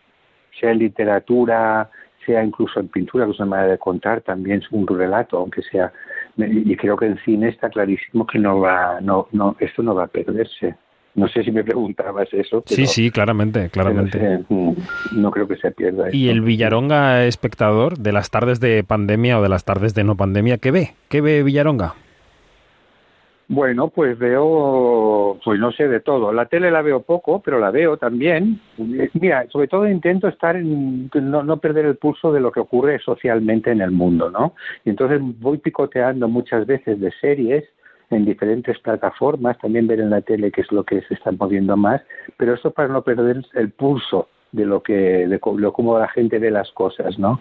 sea 0.60 0.72
en 0.72 0.80
literatura, 0.80 1.90
sea 2.26 2.44
incluso 2.44 2.80
en 2.80 2.88
pintura, 2.88 3.26
que 3.26 3.32
es 3.32 3.40
una 3.40 3.50
manera 3.50 3.72
de 3.72 3.78
contar, 3.78 4.22
también 4.22 4.60
es 4.60 4.72
un 4.72 4.88
relato, 4.88 5.38
aunque 5.38 5.62
sea, 5.64 5.92
y 6.38 6.76
creo 6.78 6.96
que 6.96 7.08
en 7.08 7.18
cine 7.20 7.50
está 7.50 7.70
clarísimo 7.70 8.26
que 8.26 8.40
no 8.40 8.62
va, 8.62 9.00
no, 9.02 9.28
no, 9.34 9.58
esto 9.60 9.84
no 9.84 9.94
va 9.94 10.06
a 10.06 10.08
perderse. 10.08 10.76
No 11.20 11.28
sé 11.28 11.44
si 11.44 11.52
me 11.52 11.66
preguntabas 11.66 12.30
eso. 12.32 12.64
sí, 12.66 12.86
sí, 12.88 13.12
claramente, 13.12 13.70
claramente. 13.70 14.40
Mm, 14.48 14.72
no, 15.18 15.32
creo 15.32 15.50
que 15.50 15.58
se 15.58 15.70
pierda. 15.72 16.06
¿Y 16.14 16.30
el 16.30 16.40
Villaronga 16.40 17.26
espectador 17.26 17.98
de 17.98 18.14
las 18.14 18.30
tardes 18.30 18.62
de 18.62 18.86
pandemia 18.86 19.38
o 19.38 19.44
de 19.44 19.50
las 19.50 19.66
tardes 19.66 19.94
de 19.94 20.06
no 20.06 20.16
pandemia, 20.16 20.60
qué 20.60 20.72
ve? 20.72 20.96
¿Qué 21.10 21.20
ve 21.20 21.44
Villaronga? 21.44 21.96
Bueno, 23.50 23.90
pues 23.90 24.18
veo, 24.18 25.40
pues 25.44 25.60
no 25.60 25.74
sé 25.74 25.90
de 25.90 26.00
todo. 26.00 26.32
La 26.32 26.46
tele 26.46 26.72
la 26.72 26.84
veo 26.84 27.02
poco, 27.02 27.42
pero 27.42 27.60
la 27.60 27.72
veo 27.72 27.98
también. 27.98 28.62
Mira, 29.14 29.46
sobre 29.50 29.68
todo 29.68 29.90
intento 29.90 30.30
estar 30.30 30.56
en, 30.56 31.10
no, 31.14 31.44
no 31.44 31.58
perder 31.58 31.86
el 31.86 31.98
pulso 31.98 32.32
de 32.32 32.40
lo 32.40 32.52
que 32.52 32.62
ocurre 32.62 33.00
socialmente 33.00 33.72
en 33.72 33.82
el 33.82 33.92
mundo, 33.92 34.30
¿no? 34.30 34.54
Y 34.86 34.92
entonces 34.92 35.20
voy 35.40 35.58
picoteando 35.58 36.30
muchas 36.30 36.66
veces 36.66 37.02
de 37.02 37.12
series 37.20 37.66
en 38.10 38.26
diferentes 38.26 38.80
plataformas, 38.80 39.58
también 39.60 39.88
ver 39.88 40.00
en 40.00 40.10
la 40.10 40.22
tele 40.22 40.52
qué 40.52 40.62
es 40.62 40.72
lo 40.72 40.84
que 40.84 41.02
se 41.04 41.14
está 41.14 41.32
moviendo 41.32 41.78
más, 41.78 42.02
pero 42.38 42.54
eso 42.54 42.72
para 42.72 42.88
no 42.88 43.04
perder 43.04 43.46
el 43.54 43.70
pulso 43.72 44.30
de 44.52 44.66
lo 44.66 44.82
que 44.82 45.28
de, 45.28 45.40
cómo 45.40 46.00
la 46.00 46.08
gente 46.08 46.40
ve 46.40 46.50
las 46.50 46.72
cosas, 46.72 47.20
¿no? 47.20 47.40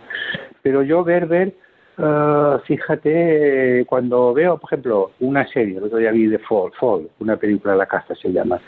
Pero 0.63 0.83
yo 0.83 1.05
ver 1.05 1.27
ver 1.27 1.55
ah, 1.97 2.61
fíjate, 2.67 3.85
cuando 3.87 4.35
veo, 4.35 4.59
por 4.59 4.69
ejemplo, 4.73 5.13
una 5.21 5.47
serie, 5.49 5.79
el 5.79 5.85
otro 5.85 5.99
día 5.99 6.13
vi 6.13 6.27
de 6.27 6.39
Fall, 6.39 6.73
Fall, 6.79 7.09
una 7.21 7.37
película 7.37 7.73
de 7.73 7.79
la 7.79 7.87
casa 7.87 8.15
se 8.15 8.31
llama, 8.31 8.61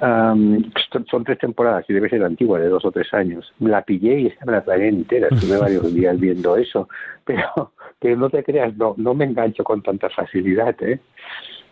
son 0.00 1.24
tres 1.24 1.38
temporadas 1.38 1.84
y 1.88 1.92
debe 1.92 2.08
ser 2.08 2.22
antigua, 2.22 2.58
de 2.58 2.68
dos 2.68 2.84
o 2.84 2.92
tres 2.92 3.12
años. 3.12 3.52
La 3.58 3.82
pillé 3.82 4.20
y 4.20 4.32
me 4.46 4.52
la 4.52 4.64
tragué 4.64 4.88
entera, 4.88 5.28
estuve 5.30 5.56
varios 5.60 5.92
días 5.92 6.18
viendo 6.18 6.56
eso, 6.56 6.88
pero 7.24 7.72
que 8.00 8.16
no 8.16 8.30
te 8.30 8.44
creas, 8.44 8.76
no, 8.76 8.94
no 8.96 9.14
me 9.14 9.24
engancho 9.24 9.64
con 9.64 9.82
tanta 9.82 10.08
facilidad, 10.10 10.74
¿eh? 10.82 11.00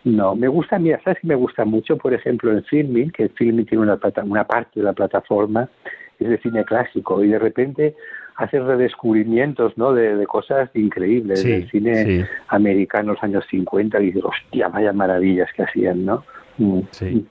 No, 0.05 0.37
me 0.37 0.47
gusta, 0.47 0.79
mira, 0.79 1.01
¿sabes 1.03 1.19
que 1.21 1.27
me 1.27 1.35
gusta 1.35 1.65
mucho? 1.65 1.97
Por 1.97 2.15
ejemplo, 2.15 2.53
en 2.53 2.63
Filming, 2.63 3.11
que 3.11 3.29
Filming 3.31 3.67
tiene 3.67 3.83
una, 3.83 3.99
una 4.23 4.47
parte 4.47 4.79
de 4.79 4.85
la 4.85 4.93
plataforma, 4.93 5.69
es 6.21 6.29
de 6.29 6.39
cine 6.39 6.65
clásico, 6.65 7.25
y 7.25 7.29
de 7.29 7.41
repente 7.41 7.97
hace 8.37 8.61
redescubrimientos, 8.61 9.77
¿no? 9.77 9.93
De, 9.93 10.25
cosas 10.27 10.71
increíbles, 10.75 11.43
del 11.43 11.69
cine 11.71 12.29
americano 12.49 13.15
los 13.15 13.23
años 13.23 13.45
50, 13.51 14.01
y 14.01 14.07
dices, 14.07 14.23
hostia, 14.25 14.69
vaya 14.69 14.93
maravillas 14.93 15.49
que 15.57 15.65
hacían, 15.65 16.05
¿no? 16.05 16.25
Mm. 16.59 16.81
Sí. 16.91 17.27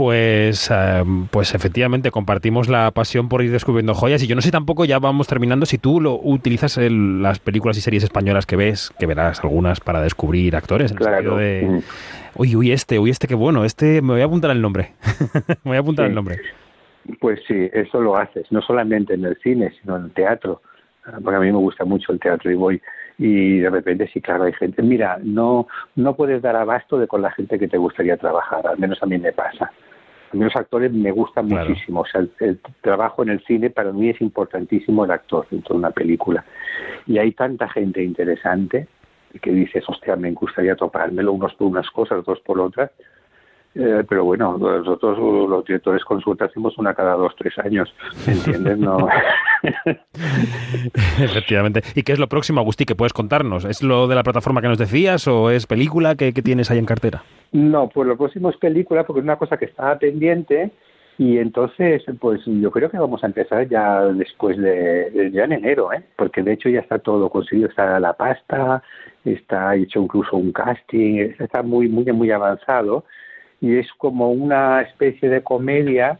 Pues, 0.00 0.70
eh, 0.70 1.04
pues 1.30 1.54
efectivamente 1.54 2.10
compartimos 2.10 2.70
la 2.70 2.90
pasión 2.90 3.28
por 3.28 3.42
ir 3.42 3.50
descubriendo 3.50 3.92
joyas 3.92 4.22
y 4.22 4.26
yo 4.26 4.34
no 4.34 4.40
sé 4.40 4.50
tampoco, 4.50 4.86
ya 4.86 4.98
vamos 4.98 5.28
terminando, 5.28 5.66
si 5.66 5.76
tú 5.76 6.00
lo 6.00 6.14
utilizas 6.14 6.78
en 6.78 7.20
las 7.20 7.38
películas 7.38 7.76
y 7.76 7.82
series 7.82 8.04
españolas 8.04 8.46
que 8.46 8.56
ves, 8.56 8.94
que 8.98 9.04
verás 9.04 9.44
algunas 9.44 9.78
para 9.80 10.00
descubrir 10.00 10.56
actores, 10.56 10.90
en 10.90 10.96
el 10.96 11.04
sentido 11.04 11.36
de, 11.36 11.66
mm. 11.68 11.80
uy, 12.36 12.56
uy, 12.56 12.72
este, 12.72 12.98
uy, 12.98 13.10
este 13.10 13.28
qué 13.28 13.34
bueno, 13.34 13.66
este, 13.66 14.00
me 14.00 14.14
voy 14.14 14.22
a 14.22 14.24
apuntar 14.24 14.52
el 14.52 14.62
nombre, 14.62 14.94
me 15.64 15.72
voy 15.72 15.76
a 15.76 15.80
apuntar 15.80 16.06
el 16.06 16.14
nombre. 16.14 16.38
Pues 17.20 17.40
sí, 17.46 17.68
eso 17.70 18.00
lo 18.00 18.16
haces, 18.16 18.50
no 18.50 18.62
solamente 18.62 19.12
en 19.12 19.26
el 19.26 19.36
cine, 19.42 19.70
sino 19.82 19.98
en 19.98 20.04
el 20.04 20.12
teatro, 20.12 20.62
porque 21.22 21.36
a 21.36 21.40
mí 21.40 21.52
me 21.52 21.58
gusta 21.58 21.84
mucho 21.84 22.10
el 22.12 22.20
teatro 22.20 22.50
y 22.50 22.54
voy 22.54 22.80
y 23.18 23.58
de 23.58 23.68
repente 23.68 24.08
sí, 24.14 24.22
claro, 24.22 24.44
hay 24.44 24.54
gente, 24.54 24.80
mira, 24.80 25.18
no, 25.22 25.68
no 25.94 26.16
puedes 26.16 26.40
dar 26.40 26.56
abasto 26.56 26.96
de 26.96 27.06
con 27.06 27.20
la 27.20 27.32
gente 27.32 27.58
que 27.58 27.68
te 27.68 27.76
gustaría 27.76 28.16
trabajar, 28.16 28.66
al 28.66 28.78
menos 28.78 29.02
a 29.02 29.06
mí 29.06 29.18
me 29.18 29.30
pasa. 29.30 29.70
A 30.32 30.36
mí 30.36 30.44
los 30.44 30.54
actores 30.54 30.92
me 30.92 31.10
gustan 31.10 31.48
muchísimo, 31.48 32.02
o 32.02 32.06
sea, 32.06 32.24
el, 32.38 32.60
trabajo 32.80 33.22
en 33.22 33.30
el 33.30 33.44
cine 33.44 33.70
para 33.70 33.92
mí 33.92 34.10
es 34.10 34.20
importantísimo 34.20 35.04
el 35.04 35.10
actor 35.10 35.46
dentro 35.50 35.74
de 35.74 35.78
una 35.80 35.90
película. 35.90 36.44
Y 37.06 37.18
hay 37.18 37.32
tanta 37.32 37.68
gente 37.68 38.02
interesante 38.02 38.86
que 39.42 39.50
dices, 39.50 39.84
hostia, 39.88 40.14
me 40.16 40.30
gustaría 40.32 40.76
topármelo 40.76 41.32
unos 41.32 41.54
por 41.54 41.66
unas 41.66 41.90
cosas, 41.90 42.24
dos 42.24 42.40
por 42.40 42.60
otras, 42.60 42.90
Eh, 43.74 44.02
pero 44.08 44.24
bueno, 44.24 44.58
nosotros 44.58 45.16
los 45.48 45.64
directores 45.64 46.04
consulta 46.04 46.46
hacemos 46.46 46.76
una 46.76 46.92
cada 46.92 47.14
dos, 47.14 47.32
tres 47.38 47.56
años, 47.58 47.94
¿entiendes? 48.26 48.78
No. 48.78 49.06
Efectivamente. 51.20 51.82
¿Y 51.94 52.02
qué 52.02 52.12
es 52.12 52.18
lo 52.18 52.28
próximo, 52.28 52.60
Agustí, 52.60 52.84
que 52.84 52.96
puedes 52.96 53.12
contarnos? 53.12 53.64
¿Es 53.64 53.82
lo 53.82 54.08
de 54.08 54.16
la 54.16 54.24
plataforma 54.24 54.60
que 54.60 54.68
nos 54.68 54.78
decías 54.78 55.28
o 55.28 55.50
es 55.50 55.66
película 55.66 56.16
que, 56.16 56.32
tienes 56.32 56.70
ahí 56.70 56.78
en 56.78 56.86
cartera? 56.86 57.22
No, 57.52 57.88
pues 57.88 58.08
lo 58.08 58.16
próximo 58.16 58.50
es 58.50 58.56
película 58.56 59.04
porque 59.04 59.20
es 59.20 59.24
una 59.24 59.36
cosa 59.36 59.56
que 59.56 59.66
estaba 59.66 59.96
pendiente 59.98 60.72
y 61.18 61.38
entonces, 61.38 62.02
pues 62.18 62.40
yo 62.46 62.70
creo 62.70 62.90
que 62.90 62.98
vamos 62.98 63.22
a 63.22 63.26
empezar 63.26 63.68
ya 63.68 64.06
después 64.06 64.56
de, 64.56 65.30
ya 65.32 65.44
en 65.44 65.52
enero, 65.52 65.92
¿eh? 65.92 66.02
porque 66.16 66.42
de 66.42 66.54
hecho 66.54 66.70
ya 66.70 66.80
está 66.80 66.98
todo 66.98 67.28
conseguido, 67.28 67.68
está 67.68 68.00
la 68.00 68.14
pasta, 68.14 68.82
está 69.24 69.76
hecho 69.76 70.00
incluso 70.00 70.36
un 70.36 70.50
casting, 70.50 71.34
está 71.38 71.62
muy, 71.62 71.88
muy, 71.88 72.10
muy 72.12 72.30
avanzado 72.30 73.04
y 73.60 73.76
es 73.76 73.86
como 73.98 74.30
una 74.30 74.82
especie 74.82 75.28
de 75.28 75.42
comedia, 75.42 76.18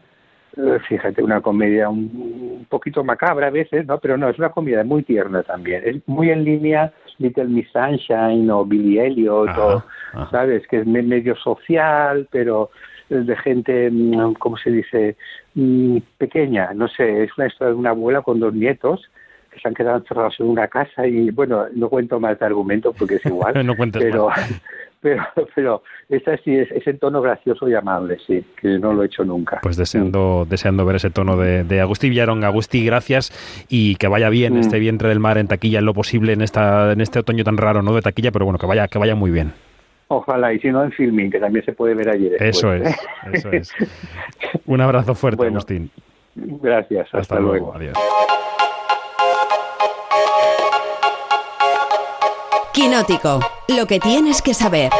eh, 0.56 0.78
fíjate, 0.88 1.22
una 1.22 1.40
comedia 1.40 1.88
un, 1.88 2.66
poquito 2.68 3.02
macabra 3.02 3.48
a 3.48 3.50
veces, 3.50 3.86
¿no? 3.86 3.98
Pero 3.98 4.16
no, 4.16 4.28
es 4.28 4.38
una 4.38 4.50
comedia 4.50 4.84
muy 4.84 5.02
tierna 5.02 5.42
también, 5.42 5.82
es 5.84 5.96
muy 6.06 6.30
en 6.30 6.44
línea 6.44 6.92
Little 7.18 7.44
Miss 7.44 7.68
Sunshine 7.72 8.50
o 8.50 8.64
Billy 8.64 8.98
Elliot, 8.98 9.56
o, 9.58 9.84
¿sabes? 10.30 10.66
Que 10.68 10.78
es 10.78 10.86
medio 10.86 11.36
social, 11.36 12.28
pero 12.30 12.70
de 13.08 13.36
gente, 13.36 13.90
mm, 13.90 14.34
¿cómo 14.34 14.56
se 14.56 14.70
dice?, 14.70 15.16
mm, 15.54 15.98
pequeña, 16.16 16.72
no 16.74 16.88
sé, 16.88 17.24
es 17.24 17.36
una 17.36 17.48
historia 17.48 17.72
de 17.72 17.78
una 17.78 17.90
abuela 17.90 18.22
con 18.22 18.38
dos 18.38 18.54
nietos 18.54 19.10
que 19.50 19.58
se 19.58 19.66
han 19.66 19.74
quedado 19.74 19.98
encerrados 19.98 20.38
en 20.38 20.46
una 20.46 20.68
casa 20.68 21.06
y 21.06 21.30
bueno, 21.30 21.66
no 21.74 21.88
cuento 21.88 22.20
más 22.20 22.38
de 22.38 22.46
argumento 22.46 22.92
porque 22.92 23.16
es 23.16 23.26
igual, 23.26 23.54
no 23.66 23.74
pero, 23.92 24.28
pero, 25.00 25.22
pero 25.54 25.82
esa 26.08 26.36
sí 26.38 26.56
es, 26.56 26.70
ese 26.70 26.94
tono 26.94 27.20
gracioso 27.20 27.68
y 27.68 27.74
amable, 27.74 28.18
sí, 28.26 28.44
que 28.60 28.78
no 28.78 28.92
lo 28.92 29.02
he 29.02 29.06
hecho 29.06 29.24
nunca. 29.24 29.60
Pues 29.62 29.76
deseando, 29.76 30.46
deseando 30.48 30.84
ver 30.84 30.96
ese 30.96 31.10
tono 31.10 31.36
de, 31.36 31.64
de 31.64 31.80
Agustí 31.80 32.08
Villarón. 32.08 32.44
Agustí, 32.44 32.84
gracias 32.84 33.32
y 33.68 33.96
que 33.96 34.08
vaya 34.08 34.28
bien 34.28 34.56
este 34.56 34.76
mm. 34.76 34.80
vientre 34.80 35.08
del 35.08 35.20
mar 35.20 35.38
en 35.38 35.48
taquilla 35.48 35.78
en 35.78 35.84
lo 35.84 35.94
posible 35.94 36.32
en 36.32 36.42
esta, 36.42 36.92
en 36.92 37.00
este 37.00 37.18
otoño 37.18 37.44
tan 37.44 37.56
raro, 37.56 37.82
no 37.82 37.94
de 37.94 38.02
taquilla, 38.02 38.32
pero 38.32 38.44
bueno, 38.44 38.58
que 38.58 38.66
vaya, 38.66 38.88
que 38.88 38.98
vaya 38.98 39.14
muy 39.14 39.30
bien. 39.30 39.52
Ojalá, 40.08 40.52
y 40.52 40.58
si 40.58 40.68
no 40.70 40.82
en 40.82 40.90
filming, 40.90 41.30
que 41.30 41.38
también 41.38 41.64
se 41.64 41.72
puede 41.72 41.94
ver 41.94 42.08
allí 42.08 42.32
Eso 42.40 42.74
es, 42.74 42.96
eso 43.32 43.50
es. 43.52 43.72
Un 44.66 44.80
abrazo 44.80 45.14
fuerte, 45.14 45.46
Agustín. 45.46 45.90
Gracias, 46.34 47.08
hasta, 47.12 47.38
luego. 47.38 47.74
Adiós. 47.74 47.96
Quinótico, 52.72 53.40
lo 53.66 53.86
que 53.86 53.98
tienes 53.98 54.42
que 54.42 54.54
saber. 54.54 54.92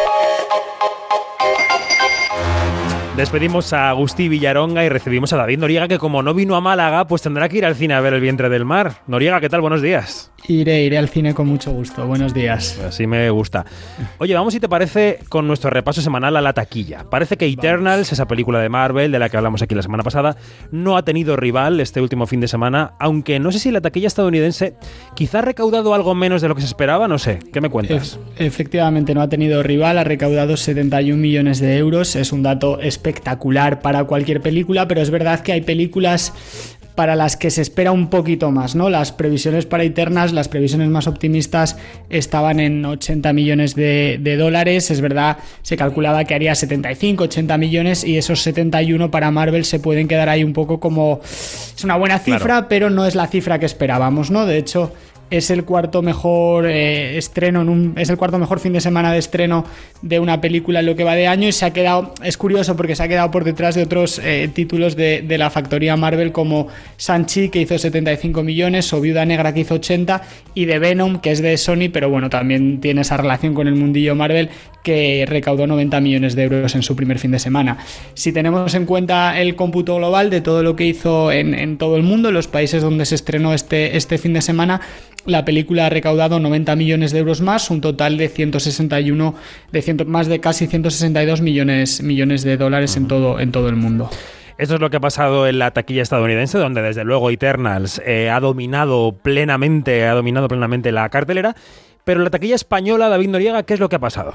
Despedimos 3.21 3.75
a 3.75 3.91
Agustí 3.91 4.31
Villaronga 4.31 4.83
y 4.83 4.89
recibimos 4.89 5.31
a 5.35 5.37
David 5.37 5.59
Noriega, 5.59 5.89
que 5.89 5.99
como 5.99 6.23
no 6.23 6.33
vino 6.33 6.57
a 6.57 6.62
Málaga, 6.62 7.07
pues 7.07 7.21
tendrá 7.21 7.50
que 7.50 7.59
ir 7.59 7.67
al 7.67 7.75
cine 7.75 7.93
a 7.93 8.00
ver 8.00 8.15
El 8.15 8.23
vientre 8.23 8.49
del 8.49 8.65
mar. 8.65 9.03
Noriega, 9.07 9.43
¿qué 9.43 9.50
tal? 9.50 9.61
Buenos 9.61 9.83
días. 9.83 10.33
Iré, 10.49 10.85
iré 10.85 10.97
al 10.97 11.11
cine 11.11 11.35
con 11.35 11.47
mucho 11.47 11.71
gusto. 11.71 12.07
Buenos 12.07 12.33
días. 12.33 12.81
Así 12.81 13.07
me 13.07 13.29
gusta. 13.29 13.67
Oye, 14.17 14.33
vamos 14.33 14.55
si 14.55 14.59
te 14.59 14.71
parece 14.71 15.19
con 15.29 15.47
nuestro 15.47 15.69
repaso 15.69 16.00
semanal 16.00 16.35
a 16.39 16.41
la 16.41 16.55
taquilla. 16.55 17.05
Parece 17.11 17.37
que 17.37 17.45
Eternals, 17.45 18.11
esa 18.11 18.27
película 18.27 18.59
de 18.59 18.71
Marvel 18.71 19.12
de 19.12 19.19
la 19.19 19.29
que 19.29 19.37
hablamos 19.37 19.61
aquí 19.61 19.75
la 19.75 19.83
semana 19.83 20.03
pasada, 20.03 20.39
no 20.73 20.97
ha 20.97 21.05
tenido 21.05 21.37
rival 21.37 21.79
este 21.79 22.00
último 22.00 22.27
fin 22.27 22.41
de 22.41 22.49
semana, 22.49 22.95
aunque 22.99 23.39
no 23.39 23.53
sé 23.53 23.59
si 23.59 23.71
la 23.71 23.83
taquilla 23.83 24.07
estadounidense 24.07 24.77
quizá 25.15 25.41
ha 25.41 25.43
recaudado 25.43 25.93
algo 25.93 26.15
menos 26.15 26.41
de 26.41 26.49
lo 26.49 26.55
que 26.55 26.62
se 26.62 26.69
esperaba, 26.69 27.07
no 27.07 27.19
sé. 27.19 27.39
¿Qué 27.53 27.61
me 27.61 27.69
cuentas? 27.69 28.19
efectivamente, 28.39 29.15
no 29.15 29.21
ha 29.21 29.29
tenido 29.29 29.62
rival, 29.62 29.99
ha 29.99 30.05
recaudado 30.05 30.57
71 30.57 31.21
millones 31.21 31.61
de 31.61 31.77
euros. 31.77 32.17
Es 32.17 32.33
un 32.33 32.43
dato 32.43 32.81
espectacular 32.81 33.10
para 33.81 34.05
cualquier 34.05 34.40
película, 34.40 34.87
pero 34.88 35.00
es 35.00 35.11
verdad 35.11 35.40
que 35.40 35.52
hay 35.52 35.61
películas 35.61 36.33
para 36.95 37.17
las 37.17 37.37
que 37.37 37.50
se 37.50 37.62
espera 37.62 37.93
un 37.93 38.09
poquito 38.09 38.50
más, 38.50 38.75
¿no? 38.75 38.90
Las 38.90 39.11
previsiones 39.11 39.64
para 39.64 39.85
Eternas, 39.85 40.33
las 40.33 40.49
previsiones 40.49 40.90
más 40.90 41.07
optimistas 41.07 41.79
estaban 42.11 42.61
en 42.61 42.85
80 42.85 43.33
millones 43.33 43.75
de, 43.75 44.37
dólares, 44.38 44.90
es 44.90 45.00
verdad, 45.00 45.38
se 45.62 45.79
calculaba 45.79 46.25
que 46.25 46.35
haría 46.35 46.55
75, 46.55 47.25
80 47.25 47.57
millones 47.57 48.05
y 48.05 48.19
esos 48.19 48.43
71 48.43 49.11
para 49.11 49.31
Marvel 49.31 49.64
se 49.64 49.81
pueden 49.81 50.09
quedar 50.09 50.29
ahí 50.29 50.45
un 50.45 50.52
poco 50.52 50.79
como... 50.79 51.21
Es 51.23 51.83
una 51.85 51.97
buena 51.97 52.19
cifra, 52.19 52.69
pero 52.69 52.90
no 52.90 53.07
es 53.07 53.14
la 53.14 53.29
cifra 53.29 53.59
que 53.59 53.64
esperábamos, 53.64 54.31
¿no? 54.31 54.45
De 54.45 54.59
hecho, 54.59 54.93
es 55.30 55.50
el 55.50 55.64
cuarto 55.64 56.02
mejor 56.02 56.66
eh, 56.66 57.16
estreno, 57.16 57.64
es 57.96 58.10
el 58.10 58.16
cuarto 58.16 58.38
mejor 58.38 58.60
fin 58.60 58.73
de 58.73 58.80
semana 58.80 59.12
de 59.12 59.19
estreno 59.19 59.64
de 60.02 60.19
una 60.19 60.40
película 60.40 60.80
en 60.80 60.86
lo 60.86 60.97
que 60.97 61.04
va 61.04 61.14
de 61.14 61.26
año 61.26 61.49
y 61.49 61.52
se 61.52 61.64
ha 61.64 61.73
quedado, 61.73 62.12
es 62.23 62.36
curioso 62.36 62.76
porque 62.76 62.97
se 62.97 63.02
ha 63.02 63.08
quedado 63.08 63.30
por 63.30 63.45
detrás 63.45 63.75
de 63.75 63.82
otros 63.82 64.21
eh, 64.23 64.50
títulos 64.52 64.97
de, 64.97 65.23
de, 65.23 65.38
la 65.38 65.50
factoría 65.50 65.97
Marvel 65.97 66.32
como 66.32 66.69
Sanchi 66.97 67.49
que 67.49 67.60
hizo 67.60 67.78
75 67.78 68.43
millones 68.43 68.93
o 68.93 69.00
Viuda 69.00 69.25
Negra 69.25 69.54
que 69.54 69.60
hizo 69.60 69.75
80 69.75 70.23
y 70.54 70.64
de 70.64 70.78
Venom 70.78 71.21
que 71.21 71.30
es 71.30 71.40
de 71.40 71.56
Sony 71.56 71.90
pero 71.93 72.10
bueno 72.10 72.28
también 72.28 72.80
tiene 72.80 73.02
esa 73.02 73.16
relación 73.16 73.54
con 73.54 73.69
el 73.69 73.76
mundillo 73.76 74.14
Marvel 74.14 74.50
que 74.82 75.25
recaudó 75.26 75.66
90 75.66 76.00
millones 76.00 76.34
de 76.34 76.45
euros 76.45 76.75
en 76.75 76.82
su 76.82 76.97
primer 76.97 77.19
fin 77.19 77.30
de 77.30 77.38
semana. 77.38 77.78
Si 78.14 78.32
tenemos 78.32 78.75
en 78.75 78.86
cuenta 78.86 79.40
el 79.40 79.56
cómputo 79.56 79.97
global 79.97 80.30
de 80.30 80.40
todo 80.40 80.62
lo 80.62 80.76
que 80.76 80.86
hizo 80.86 81.32
en, 81.32 81.54
en 81.54 81.78
todo 81.78 81.97
el 81.97 82.02
mundo, 82.02 82.28
en 82.28 82.34
los 82.34 82.49
países 82.49 82.82
donde 82.82 83.04
se 83.04 83.14
estrenó 83.14 83.54
este, 83.54 83.97
este 83.97 84.19
fin 84.19 84.32
de 84.32 84.43
semana, 84.43 84.80
la 85.26 85.45
película 85.45 85.86
ha 85.86 85.90
recaudado 85.90 86.40
90 86.40 86.76
millones 86.76 87.12
de 87.12 87.19
euros 87.19 87.40
más, 87.40 87.71
un 87.71 87.80
total 87.80 88.16
de 88.16 88.28
161, 88.28 89.34
de 89.73 90.04
más 90.06 90.26
de 90.28 90.40
casi 90.40 90.66
162 90.66 91.40
millones, 91.40 92.02
millones 92.02 92.43
de 92.43 92.56
dólares 92.56 92.97
en 92.97 93.06
todo, 93.06 93.38
en 93.38 93.52
todo 93.52 93.69
el 93.69 93.76
mundo. 93.76 94.10
Esto 94.56 94.75
es 94.75 94.80
lo 94.80 94.90
que 94.90 94.99
ha 94.99 95.00
pasado 95.00 95.47
en 95.47 95.58
la 95.58 95.71
taquilla 95.71 96.02
estadounidense, 96.02 96.58
donde 96.58 96.82
desde 96.82 97.04
luego 97.04 97.30
Eternals 97.30 98.00
eh, 98.04 98.28
ha 98.28 98.40
dominado 98.40 99.12
plenamente, 99.12 100.06
ha 100.06 100.12
dominado 100.12 100.49
plenamente 100.49 100.93
la 100.93 101.08
cartelera. 101.08 101.56
Pero 102.04 102.23
la 102.23 102.30
taquilla 102.30 102.54
española, 102.54 103.08
David 103.08 103.28
Noriega, 103.28 103.63
¿qué 103.63 103.75
es 103.75 103.80
lo 103.80 103.89
que 103.89 103.97
ha 103.97 104.00
pasado? 104.00 104.34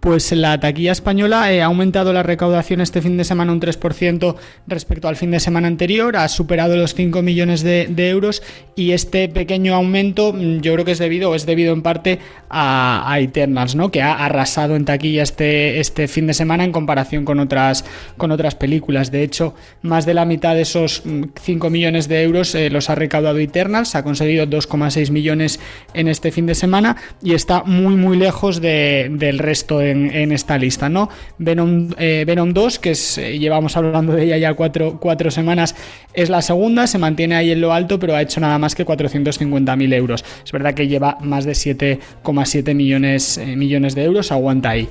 Pues 0.00 0.30
la 0.32 0.60
taquilla 0.60 0.92
española 0.92 1.52
eh, 1.52 1.62
ha 1.62 1.66
aumentado 1.66 2.12
la 2.12 2.22
recaudación 2.22 2.80
este 2.80 3.00
fin 3.00 3.16
de 3.16 3.24
semana 3.24 3.52
un 3.52 3.60
3% 3.60 4.36
respecto 4.66 5.08
al 5.08 5.16
fin 5.16 5.30
de 5.30 5.40
semana 5.40 5.68
anterior, 5.68 6.16
ha 6.16 6.28
superado 6.28 6.76
los 6.76 6.94
5 6.94 7.22
millones 7.22 7.62
de, 7.62 7.86
euros 8.08 8.42
y 8.76 8.92
este 8.92 9.28
pequeño 9.28 9.74
aumento 9.74 10.32
mm, 10.32 10.60
yo 10.60 10.74
creo 10.74 10.84
que 10.84 10.92
es 10.92 10.98
debido, 10.98 11.34
es 11.34 11.46
debido 11.46 11.72
en 11.72 11.82
parte 11.82 12.18
a, 12.50 13.16
Eternals, 13.18 13.74
¿no? 13.74 13.90
que 13.90 14.02
ha 14.02 14.12
arrasado 14.12 14.76
en 14.76 14.84
taquilla 14.84 15.22
este, 15.22 15.80
este 15.80 16.08
fin 16.08 16.26
de 16.26 16.34
semana 16.34 16.64
en 16.64 16.72
comparación 16.72 17.24
con 17.24 17.40
otras, 17.40 17.84
con 18.16 18.30
otras 18.30 18.54
películas. 18.54 19.10
De 19.10 19.22
hecho, 19.22 19.54
más 19.82 20.04
de 20.04 20.14
la 20.14 20.26
mitad 20.26 20.54
de 20.54 20.62
esos 20.62 21.02
5 21.42 21.68
mm, 21.68 21.72
millones 21.72 22.06
de 22.06 22.22
euros 22.22 22.54
eh, 22.54 22.68
los 22.68 22.90
ha 22.90 22.94
recaudado 22.94 23.38
Eternals, 23.38 23.94
ha 23.94 24.04
conseguido 24.04 24.46
2,6 24.46 25.10
millones 25.10 25.58
en 25.94 26.08
este 26.08 26.30
fin 26.30 26.46
de 26.46 26.54
semana 26.54 26.96
y 27.22 27.32
está 27.32 27.62
muy 27.64 27.96
muy 27.96 28.16
lejos 28.16 28.60
del 28.60 29.38
resto 29.38 29.80
en, 29.86 30.32
esta 30.32 30.58
lista, 30.58 30.88
¿no? 30.88 31.08
Venom, 31.38 31.90
eh, 31.98 32.24
Venom 32.26 32.52
2, 32.52 32.78
que 32.78 32.92
eh, 32.92 33.38
llevamos 33.38 33.76
hablando 33.76 34.12
de 34.12 34.24
ella 34.24 34.38
ya 34.38 34.54
cuatro, 34.54 34.98
cuatro, 35.00 35.30
semanas, 35.30 35.74
es 36.12 36.30
la 36.30 36.42
segunda, 36.42 36.86
se 36.86 36.98
mantiene 36.98 37.36
ahí 37.36 37.50
en 37.50 37.60
lo 37.60 37.72
alto, 37.72 37.98
pero 37.98 38.14
ha 38.14 38.22
hecho 38.22 38.40
nada 38.40 38.58
más 38.58 38.74
que 38.74 38.84
450.000 38.84 39.94
euros. 39.94 40.24
Es 40.44 40.52
verdad 40.52 40.74
que 40.74 40.88
lleva 40.88 41.18
más 41.20 41.44
de 41.44 41.52
7,7 41.52 42.74
millones, 42.74 43.38
eh, 43.38 43.56
millones 43.56 43.94
de 43.94 44.04
euros, 44.04 44.32
aguanta 44.32 44.70
ahí. 44.70 44.88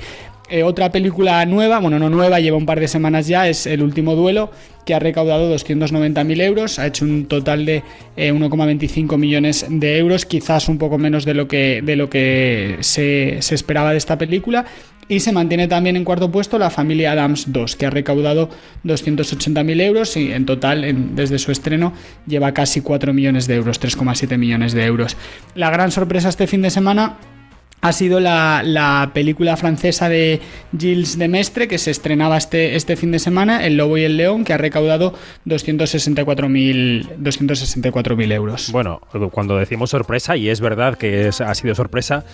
Otra 0.64 0.92
película 0.92 1.46
nueva, 1.46 1.80
bueno, 1.80 1.98
no 2.00 2.10
nueva, 2.10 2.40
lleva 2.40 2.58
un 2.58 2.66
par 2.66 2.80
de 2.80 2.88
semanas 2.88 3.28
ya, 3.28 3.48
es 3.50 3.66
El 3.66 3.82
último 3.82 4.16
duelo, 4.16 4.52
que 4.86 4.94
ha 4.94 5.00
recaudado 5.00 5.54
290.000 5.54 6.42
euros, 6.42 6.80
ha 6.80 6.88
hecho 6.88 7.06
un 7.06 7.26
total 7.26 7.66
de 7.66 7.84
1,25 8.16 9.18
millones 9.18 9.66
de 9.70 9.98
euros, 9.98 10.26
quizás 10.26 10.70
un 10.70 10.78
poco 10.78 10.98
menos 10.98 11.26
de 11.26 11.34
lo 11.34 11.48
que, 11.48 11.82
de 11.84 11.96
lo 11.96 12.10
que 12.10 12.78
se, 12.82 13.38
se 13.42 13.56
esperaba 13.56 13.92
de 13.92 13.98
esta 13.98 14.18
película. 14.18 14.66
Y 15.08 15.20
se 15.20 15.32
mantiene 15.32 15.68
también 15.68 15.96
en 15.98 16.04
cuarto 16.04 16.32
puesto 16.32 16.58
la 16.58 16.72
familia 16.72 17.12
Adams 17.12 17.54
2, 17.54 17.76
que 17.76 17.86
ha 17.86 17.92
recaudado 17.92 18.50
280.000 18.86 19.82
euros 19.82 20.18
y 20.18 20.32
en 20.32 20.48
total, 20.48 21.16
desde 21.16 21.38
su 21.38 21.52
estreno, 21.52 21.94
lleva 22.26 22.54
casi 22.54 22.82
4 22.82 23.14
millones 23.14 23.46
de 23.46 23.54
euros, 23.54 23.80
3,7 23.80 24.36
millones 24.40 24.74
de 24.74 24.84
euros. 24.84 25.16
La 25.54 25.70
gran 25.70 25.92
sorpresa 25.92 26.30
este 26.30 26.48
fin 26.48 26.64
de 26.64 26.72
semana 26.72 27.18
ha 27.88 27.92
sido 27.92 28.20
la, 28.20 29.12
película 29.14 29.56
francesa 29.58 30.10
de 30.10 30.42
Gilles 30.78 31.20
de 31.20 31.28
Mestre 31.28 31.68
que 31.68 31.78
se 31.78 31.92
estrenaba 31.92 32.36
este, 32.36 32.76
este 32.76 32.96
fin 32.96 33.12
de 33.12 33.20
semana, 33.20 33.64
El 33.64 33.78
Lobo 33.78 33.98
y 33.98 34.04
el 34.04 34.18
León, 34.18 34.44
que 34.44 34.54
ha 34.54 34.58
recaudado 34.58 35.14
264.000 35.46 37.18
264 37.18 38.22
euros. 38.22 38.72
Bueno, 38.72 39.02
cuando 39.32 39.58
decimos 39.58 39.92
sorpresa, 39.92 40.36
y 40.36 40.50
es 40.50 40.62
verdad 40.62 40.98
que 40.98 41.28
ha 41.28 41.56
sido 41.56 41.76
sorpresa, 41.76 42.26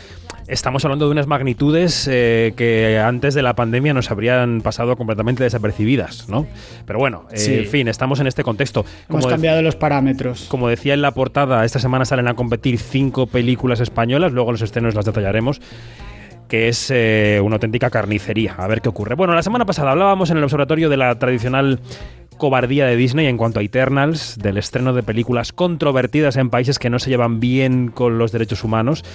estamos 0.47 0.85
hablando 0.85 1.05
de 1.05 1.11
unas 1.11 1.27
magnitudes 1.27 2.07
eh, 2.09 2.53
que 2.55 2.97
antes 2.99 3.33
de 3.33 3.41
la 3.41 3.53
pandemia 3.53 3.93
nos 3.93 4.09
habrían 4.09 4.61
pasado 4.61 4.95
completamente 4.95 5.43
desapercibidas, 5.43 6.29
¿no? 6.29 6.47
Pero 6.85 6.99
bueno, 6.99 7.25
eh, 7.33 7.63
en 7.63 7.69
fin, 7.69 7.87
estamos 7.89 8.21
en 8.21 8.27
este 8.27 8.43
contexto. 8.43 8.85
Hemos 9.09 9.27
cambiado 9.27 9.61
los 9.61 9.75
parámetros. 9.75 10.45
Como 10.47 10.69
decía 10.69 10.93
en 10.93 11.01
la 11.01 11.11
portada, 11.11 11.65
esta 11.65 11.79
semana 11.79 12.05
salen 12.05 12.29
a 12.29 12.35
competir 12.35 12.79
cinco 12.79 13.27
películas 13.27 13.81
españolas, 13.81 14.31
luego 14.31 14.53
los 14.53 14.61
estrenos 14.61 14.95
las 14.95 15.03
detallaremos 15.05 15.40
que 16.47 16.67
es 16.67 16.91
eh, 16.93 17.39
una 17.41 17.55
auténtica 17.55 17.89
carnicería. 17.89 18.55
A 18.57 18.67
ver 18.67 18.81
qué 18.81 18.89
ocurre. 18.89 19.15
Bueno, 19.15 19.33
la 19.33 19.41
semana 19.41 19.65
pasada 19.65 19.91
hablábamos 19.91 20.31
en 20.31 20.37
el 20.37 20.43
observatorio 20.43 20.89
de 20.89 20.97
la 20.97 21.17
tradicional 21.17 21.79
cobardía 22.37 22.87
de 22.87 22.95
Disney 22.95 23.27
en 23.27 23.37
cuanto 23.37 23.59
a 23.59 23.63
Eternals, 23.63 24.37
del 24.37 24.57
estreno 24.57 24.93
de 24.93 25.03
películas 25.03 25.53
controvertidas 25.53 26.37
en 26.37 26.49
países 26.49 26.79
que 26.79 26.89
no 26.89 26.99
se 26.99 27.09
llevan 27.09 27.39
bien 27.39 27.89
con 27.89 28.17
los 28.17 28.31
derechos 28.31 28.63
humanos. 28.63 29.05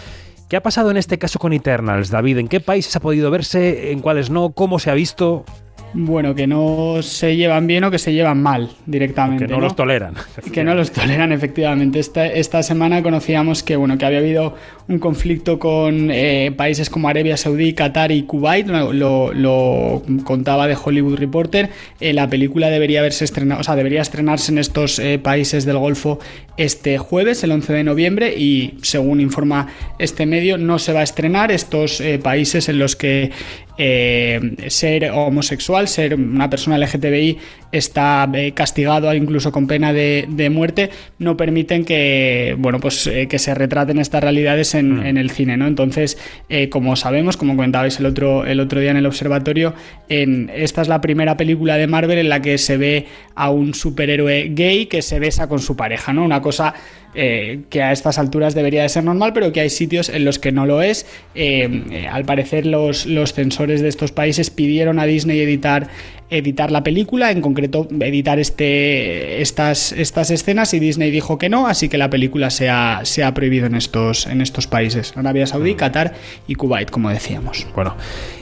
¿Qué 0.49 0.57
ha 0.57 0.63
pasado 0.63 0.93
en 0.93 0.97
este 0.97 1.19
caso 1.19 1.41
con 1.41 1.53
Eternals, 1.53 2.09
David? 2.09 2.39
¿En 2.39 2.49
qué 2.49 2.61
países 2.61 2.95
ha 2.95 3.01
podido 3.01 3.31
verse? 3.33 3.91
¿En 3.91 3.99
cuáles 3.99 4.31
no? 4.31 4.51
¿Cómo 4.51 4.79
se 4.79 4.91
ha 4.91 4.95
visto? 4.95 5.45
Bueno, 5.93 6.35
que 6.35 6.47
no 6.47 6.99
se 7.03 7.37
llevan 7.37 7.67
bien 7.67 7.83
o 7.85 7.91
que 7.91 7.99
se 7.99 8.13
llevan 8.13 8.43
mal 8.43 8.71
directamente. 8.87 9.47
Que 9.47 9.53
no, 9.53 9.61
los 9.61 9.75
toleran. 9.75 10.15
Que 10.53 10.63
no 10.63 10.75
los 10.75 10.93
toleran, 10.93 11.33
efectivamente. 11.33 11.99
Esta, 11.99 12.27
esta 12.27 12.63
semana 12.63 13.03
conocíamos 13.03 13.63
que, 13.63 13.77
bueno, 13.77 13.97
que 13.99 14.05
había 14.05 14.19
habido 14.19 14.55
un 14.89 14.99
conflicto 15.01 15.59
con 15.59 16.11
eh, 16.13 16.53
países 16.57 16.91
como 16.91 17.09
Arabia 17.09 17.37
Saudí, 17.37 17.73
Qatar 17.73 18.13
y 18.13 18.23
Kuwait. 18.23 18.67
Lo, 18.69 20.03
contaba 20.25 20.69
de 20.69 20.77
Hollywood 20.83 21.19
Reporter. 21.19 21.71
Eh, 22.01 22.13
la 22.13 22.29
película 22.29 22.69
debería 22.69 23.01
haberse 23.01 23.25
estrenado, 23.25 23.61
o 23.61 23.65
sea, 23.65 23.75
debería 23.75 24.03
estrenarse 24.03 24.53
en 24.53 24.59
estos 24.59 24.99
eh, 24.99 25.19
países 25.19 25.65
del 25.65 25.79
Golfo 25.79 26.21
este 26.57 26.99
jueves, 26.99 27.43
el 27.45 27.53
11 27.53 27.73
de 27.73 27.85
noviembre, 27.85 28.35
y 28.37 28.75
según 28.83 29.21
informa 29.21 29.69
este 29.99 30.25
medio, 30.25 30.57
no 30.57 30.79
se 30.79 30.93
va 30.93 31.01
a 31.01 31.03
estrenar 31.03 31.51
estos 31.51 32.03
países 32.23 32.71
en 32.71 32.79
los 32.79 32.97
que 32.97 33.31
ser 33.77 35.11
homosexual, 35.11 35.87
ser 35.87 36.15
una 36.15 36.49
persona 36.49 36.79
LGTBI 36.79 37.37
está 37.73 38.27
castigado 38.55 39.13
incluso 39.13 39.53
con 39.53 39.67
pena 39.67 39.93
de, 39.93 40.49
muerte, 40.51 40.89
no 41.19 41.37
permiten 41.37 41.85
que, 41.85 42.57
bueno, 42.59 42.81
pues, 42.81 43.11
que 43.29 43.39
se 43.39 43.55
retraten 43.55 43.99
estas 43.99 44.23
realidades 44.23 44.76
Mm. 44.85 45.07
en, 45.07 45.17
el 45.17 45.31
cine, 45.31 45.57
¿no? 45.57 45.67
Entonces, 45.67 46.19
eh, 46.49 46.69
como 46.69 46.97
sabemos, 46.97 47.37
como 47.37 47.55
comentabais 47.55 47.99
el 47.99 48.07
otro, 48.07 48.45
el 48.45 48.61
otro 48.61 48.81
día 48.81 48.91
en 48.91 48.97
el 48.97 49.07
observatorio, 49.07 49.75
en, 50.09 50.51
esta 50.55 50.83
es 50.83 50.89
la 50.89 51.01
primera 51.01 51.37
película 51.37 51.77
de 51.77 51.87
Marvel 51.87 52.19
en 52.19 52.29
la 52.29 52.41
que 52.41 52.59
se 52.59 52.77
ve 52.77 53.07
a 53.35 53.51
un 53.51 53.75
superhéroe 53.75 54.51
gay 54.51 54.87
que 54.87 55.03
se 55.03 55.19
besa 55.19 55.49
con 55.49 55.61
su 55.61 55.77
pareja, 55.77 56.13
¿no? 56.13 56.25
Una 56.25 56.41
cosa 56.41 56.75
eh, 57.19 57.61
que 57.71 57.83
a 57.83 57.93
estas 57.93 58.19
alturas 58.19 58.55
debería 58.55 58.83
de 58.83 58.91
ser 58.91 59.03
normal, 59.03 59.33
pero 59.33 59.51
que 59.51 59.61
hay 59.61 59.71
sitios 59.71 60.11
en 60.11 60.27
los 60.27 60.39
que 60.39 60.53
no 60.53 60.67
lo 60.67 60.83
es. 60.83 61.07
Eh, 61.35 62.07
al 62.13 62.27
parecer 62.27 62.67
los, 62.67 63.07
los 63.07 63.33
censores 63.33 63.81
de 63.81 63.89
estos 63.89 64.13
países 64.13 64.51
pidieron 64.51 64.99
a 64.99 65.07
Disney 65.07 65.41
editar, 65.41 65.89
editar 66.29 66.71
la 66.71 66.83
película, 66.83 67.31
en 67.31 67.41
concreto 67.41 67.89
editar 68.01 68.39
este, 68.39 69.41
estas, 69.41 69.93
estas 69.93 70.31
escenas 70.31 70.75
y 70.75 70.79
Disney 70.79 71.11
dijo 71.11 71.39
que 71.39 71.49
no, 71.49 71.67
así 71.67 71.89
que 71.89 71.97
la 71.97 72.11
película 72.11 72.51
se 72.51 72.69
ha, 72.69 73.01
se 73.05 73.25
ha 73.25 73.33
prohibido 73.33 73.65
en 73.65 73.77
estos, 73.77 74.27
en 74.27 74.43
estos 74.43 74.67
países, 74.67 75.15
Arabia 75.17 75.47
Saudí. 75.47 75.75
Qatar 75.75 76.15
y 76.47 76.55
Kuwait, 76.55 76.91
como 76.91 77.09
decíamos. 77.09 77.67
Bueno, 77.75 77.97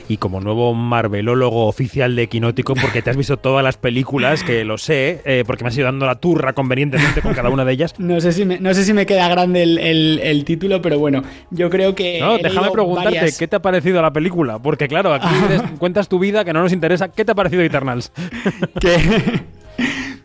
y 0.07 0.17
como 0.17 0.41
nuevo 0.41 0.73
marvelólogo 0.73 1.67
oficial 1.67 2.15
de 2.15 2.27
Quinótico, 2.27 2.75
porque 2.75 3.01
te 3.01 3.09
has 3.09 3.17
visto 3.17 3.37
todas 3.37 3.63
las 3.63 3.77
películas, 3.77 4.43
que 4.43 4.63
lo 4.65 4.77
sé, 4.77 5.21
eh, 5.25 5.43
porque 5.45 5.63
me 5.63 5.69
has 5.69 5.77
ido 5.77 5.85
dando 5.85 6.05
la 6.05 6.15
turra 6.15 6.53
convenientemente 6.53 7.21
con 7.21 7.33
cada 7.33 7.49
una 7.49 7.65
de 7.65 7.73
ellas. 7.73 7.93
No 7.97 8.19
sé 8.21 8.31
si 8.31 8.45
me, 8.45 8.59
no 8.59 8.73
sé 8.73 8.83
si 8.83 8.93
me 8.93 9.05
queda 9.05 9.27
grande 9.27 9.63
el, 9.63 10.45
título, 10.45 10.81
pero 10.81 10.99
bueno, 10.99 11.23
yo 11.49 11.69
creo 11.69 11.95
que... 11.95 12.19
No, 12.19 12.37
déjame 12.37 12.71
preguntarte, 12.71 13.33
¿qué 13.37 13.47
te 13.47 13.55
ha 13.55 13.61
parecido 13.61 14.01
la 14.01 14.11
película? 14.11 14.59
Porque 14.59 14.87
claro, 14.87 15.13
aquí 15.13 15.27
cuentas 15.79 16.07
tu 16.07 16.19
vida, 16.19 16.45
que 16.45 16.53
no 16.53 16.61
nos 16.61 16.73
interesa. 16.73 17.09
¿Qué 17.09 17.25
te 17.25 17.31
ha 17.31 17.35
parecido 17.35 17.63
Eternals? 17.63 18.11
que... 18.79 19.54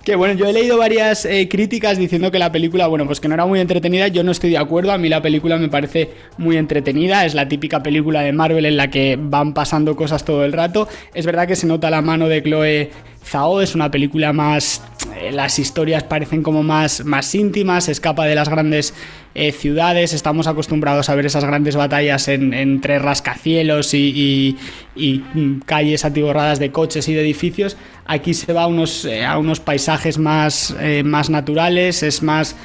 Que 0.05 0.17
bueno, 0.17 0.33
yo 0.35 0.47
he 0.47 0.53
leído 0.53 0.79
varias 0.79 1.27
eh, 1.27 1.47
críticas 1.49 1.99
diciendo 1.99 2.31
que 2.31 2.39
la 2.39 2.51
película, 2.51 2.87
bueno, 2.87 3.05
pues 3.05 3.21
que 3.21 3.29
no 3.29 3.35
era 3.35 3.45
muy 3.45 3.61
entretenida. 3.61 4.09
Yo 4.09 4.23
no 4.23 4.33
estoy 4.33 4.51
de 4.51 4.59
acuerdo. 4.59 4.93
A 4.93 4.99
mí 4.99 5.11
la 5.11 5.21
película 5.21 5.59
me 5.59 5.69
parece 5.69 6.11
muy 6.39 6.57
entretenida. 6.57 7.27
Es 7.27 7.35
la 7.35 7.49
típica 7.49 7.83
película 7.83 8.23
de 8.23 8.33
Marvel 8.33 8.65
en 8.65 8.79
la 8.79 8.89
que 8.89 9.19
van 9.21 9.53
pasando 9.53 9.97
cosas 9.97 10.25
todo 10.25 10.45
el 10.45 10.53
rato. 10.53 10.89
Es 11.13 11.27
verdad 11.27 11.47
que 11.47 11.55
se 11.55 11.67
nota 11.67 11.91
la 11.91 12.01
mano 12.01 12.29
de 12.29 12.43
Chloe 12.43 12.91
Zhao. 13.25 13.61
Es 13.61 13.75
una 13.75 13.91
película 13.91 14.33
más. 14.33 14.83
Eh, 15.21 15.33
las 15.33 15.59
historias 15.59 16.05
parecen 16.05 16.43
como 16.43 16.63
más, 16.63 17.05
más 17.05 17.35
íntimas. 17.35 17.89
Escapa 17.89 18.27
de 18.27 18.35
las 18.35 18.49
grandes 18.49 18.95
eh, 19.35 19.53
ciudades. 19.53 20.13
Estamos 20.13 20.47
acostumbrados 20.47 21.09
a 21.09 21.15
ver 21.15 21.27
esas 21.27 21.45
grandes 21.45 21.77
batallas 21.77 22.29
en, 22.29 22.53
entre 22.55 22.99
rascacielos 22.99 23.95
y, 23.95 24.57
y, 24.95 25.25
mm, 25.35 25.61
calles 25.61 26.05
atiborradas 26.05 26.59
de 26.59 26.71
coches 26.73 27.09
y 27.09 27.15
de 27.15 27.23
edificios. 27.23 27.77
Aquí 28.07 28.35
se 28.35 28.53
va 28.53 28.65
a 28.65 28.67
unos, 28.67 29.05
eh, 29.05 29.25
a 29.25 29.39
unos 29.39 29.61
paisajes 29.61 30.19
más, 30.19 30.75
más 31.05 31.31
naturales, 31.31 32.03
es 32.03 32.23
más, 32.23 32.57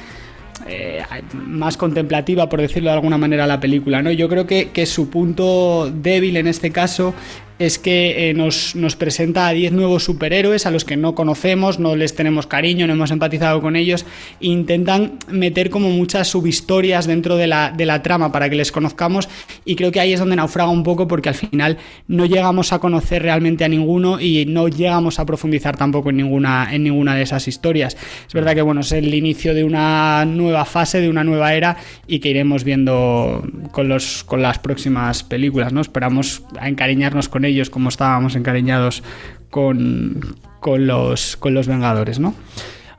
más 1.32 1.76
contemplativa, 1.76 2.48
por 2.48 2.60
decirlo 2.60 2.90
de 2.90 2.96
alguna 2.96 3.16
manera, 3.16 3.46
la 3.46 3.60
película. 3.60 4.02
¿no? 4.02 4.10
Yo 4.10 4.28
creo 4.28 4.46
que, 4.46 4.70
que 4.70 4.86
su 4.86 5.08
punto 5.08 5.90
débil 5.94 6.36
en 6.36 6.48
este 6.48 6.72
caso 6.72 7.14
es 7.58 7.78
que 7.78 8.30
eh, 8.30 8.34
nos, 8.34 8.74
presenta 8.96 9.48
a 9.48 9.52
10 9.52 9.72
nuevos 9.72 10.04
superhéroes 10.04 10.66
a 10.66 10.70
los 10.70 10.84
que 10.84 10.96
no 10.96 11.14
conocemos, 11.14 11.78
no 11.78 11.96
les 11.96 12.14
tenemos 12.14 12.46
cariño, 12.46 12.86
no 12.86 12.92
hemos 12.92 13.10
empatizado 13.10 13.62
con 13.62 13.76
ellos, 13.76 14.04
intentan 14.40 15.18
meter 15.28 15.70
como 15.70 15.90
muchas 15.90 16.28
subhistorias 16.28 17.06
dentro 17.06 17.36
de 17.36 17.46
la, 17.46 17.70
de 17.70 17.86
la 17.86 18.02
trama 18.02 18.32
para 18.32 18.50
que 18.50 18.56
les 18.56 18.72
conozcamos 18.72 19.28
y 19.64 19.76
creo 19.76 19.90
que 19.90 20.00
ahí 20.00 20.12
es 20.12 20.20
donde 20.20 20.36
naufraga 20.36 20.70
un 20.70 20.82
poco 20.82 21.08
porque 21.08 21.30
al 21.30 21.34
final 21.34 21.78
no 22.08 22.26
llegamos 22.26 22.72
a 22.72 22.78
conocer 22.78 23.22
realmente 23.22 23.64
a 23.64 23.68
ninguno 23.68 24.20
y 24.20 24.44
no 24.46 24.68
llegamos 24.68 25.18
a 25.18 25.24
profundizar 25.24 25.76
tampoco 25.76 26.10
en 26.10 26.18
ninguna, 26.18 26.68
en 26.72 26.84
ninguna 26.84 27.14
de 27.14 27.22
esas 27.22 27.48
historias. 27.48 27.96
Es 28.26 28.34
verdad 28.34 28.54
que 28.54 28.62
bueno, 28.62 28.82
es 28.82 28.92
el 28.92 29.14
inicio 29.14 29.54
de 29.54 29.64
una 29.64 30.24
nueva 30.26 30.64
fase, 30.64 31.00
de 31.00 31.08
una 31.08 31.24
nueva 31.24 31.54
era 31.54 31.78
y 32.06 32.18
que 32.18 32.28
iremos 32.28 32.64
viendo 32.64 33.42
con, 33.72 33.88
los, 33.88 34.24
con 34.24 34.42
las 34.42 34.58
próximas 34.58 35.22
películas, 35.22 35.72
¿no? 35.72 35.80
Esperamos 35.80 36.42
a 36.58 36.68
encariñarnos 36.68 37.28
con 37.28 37.45
ellos 37.46 37.70
como 37.70 37.88
estábamos 37.88 38.36
encariñados 38.36 39.02
con, 39.50 40.36
con, 40.60 40.86
los, 40.86 41.36
con 41.36 41.54
los 41.54 41.66
Vengadores, 41.66 42.18
¿no? 42.18 42.34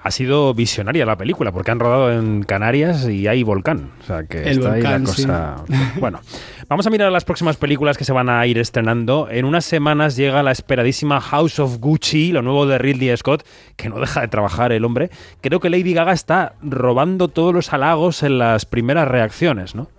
ha 0.07 0.12
sido 0.12 0.53
visionaria 0.53 1.05
la 1.05 1.17
película, 1.17 1.51
porque 1.51 1.71
han 1.71 1.79
rodado 1.79 2.12
en 2.12 2.43
Canarias 2.43 3.07
y 3.10 3.27
hay 3.27 3.43
volcán. 3.43 3.91
O 4.01 4.03
sea 4.05 4.23
que 4.23 4.49
está 4.49 4.73
ahí 4.73 4.81
la 4.81 4.99
cosa. 5.01 5.55
Bueno, 5.99 6.21
vamos 6.69 6.88
a 6.88 6.89
mirar 6.89 7.12
las 7.12 7.25
próximas 7.25 7.57
películas 7.57 7.97
que 7.97 8.05
se 8.05 8.13
van 8.13 8.29
a 8.29 8.45
ir 8.47 8.57
estrenando. 8.57 9.27
En 9.29 9.45
unas 9.45 9.65
semanas 9.65 10.15
llega 10.15 10.43
la 10.43 10.51
esperadísima 10.51 11.19
House 11.19 11.60
of 11.60 11.77
Gucci, 11.79 12.31
lo 12.31 12.41
nuevo 12.41 12.65
de 12.65 12.77
Ridley 12.77 13.15
Scott, 13.17 13.45
que 13.75 13.89
no 13.89 13.99
deja 13.99 14.21
de 14.21 14.27
trabajar 14.29 14.71
el 14.71 14.86
hombre. 14.86 15.10
Creo 15.41 15.60
que 15.60 15.69
Lady 15.69 15.93
Gaga 15.93 16.13
está 16.13 16.53
robando 16.62 17.27
todos 17.27 17.53
los 17.53 17.73
halagos 17.73 18.23
en 18.23 18.38
las 18.38 18.65
primeras 18.65 19.07
reacciones, 19.07 19.75
¿no? 19.75 19.89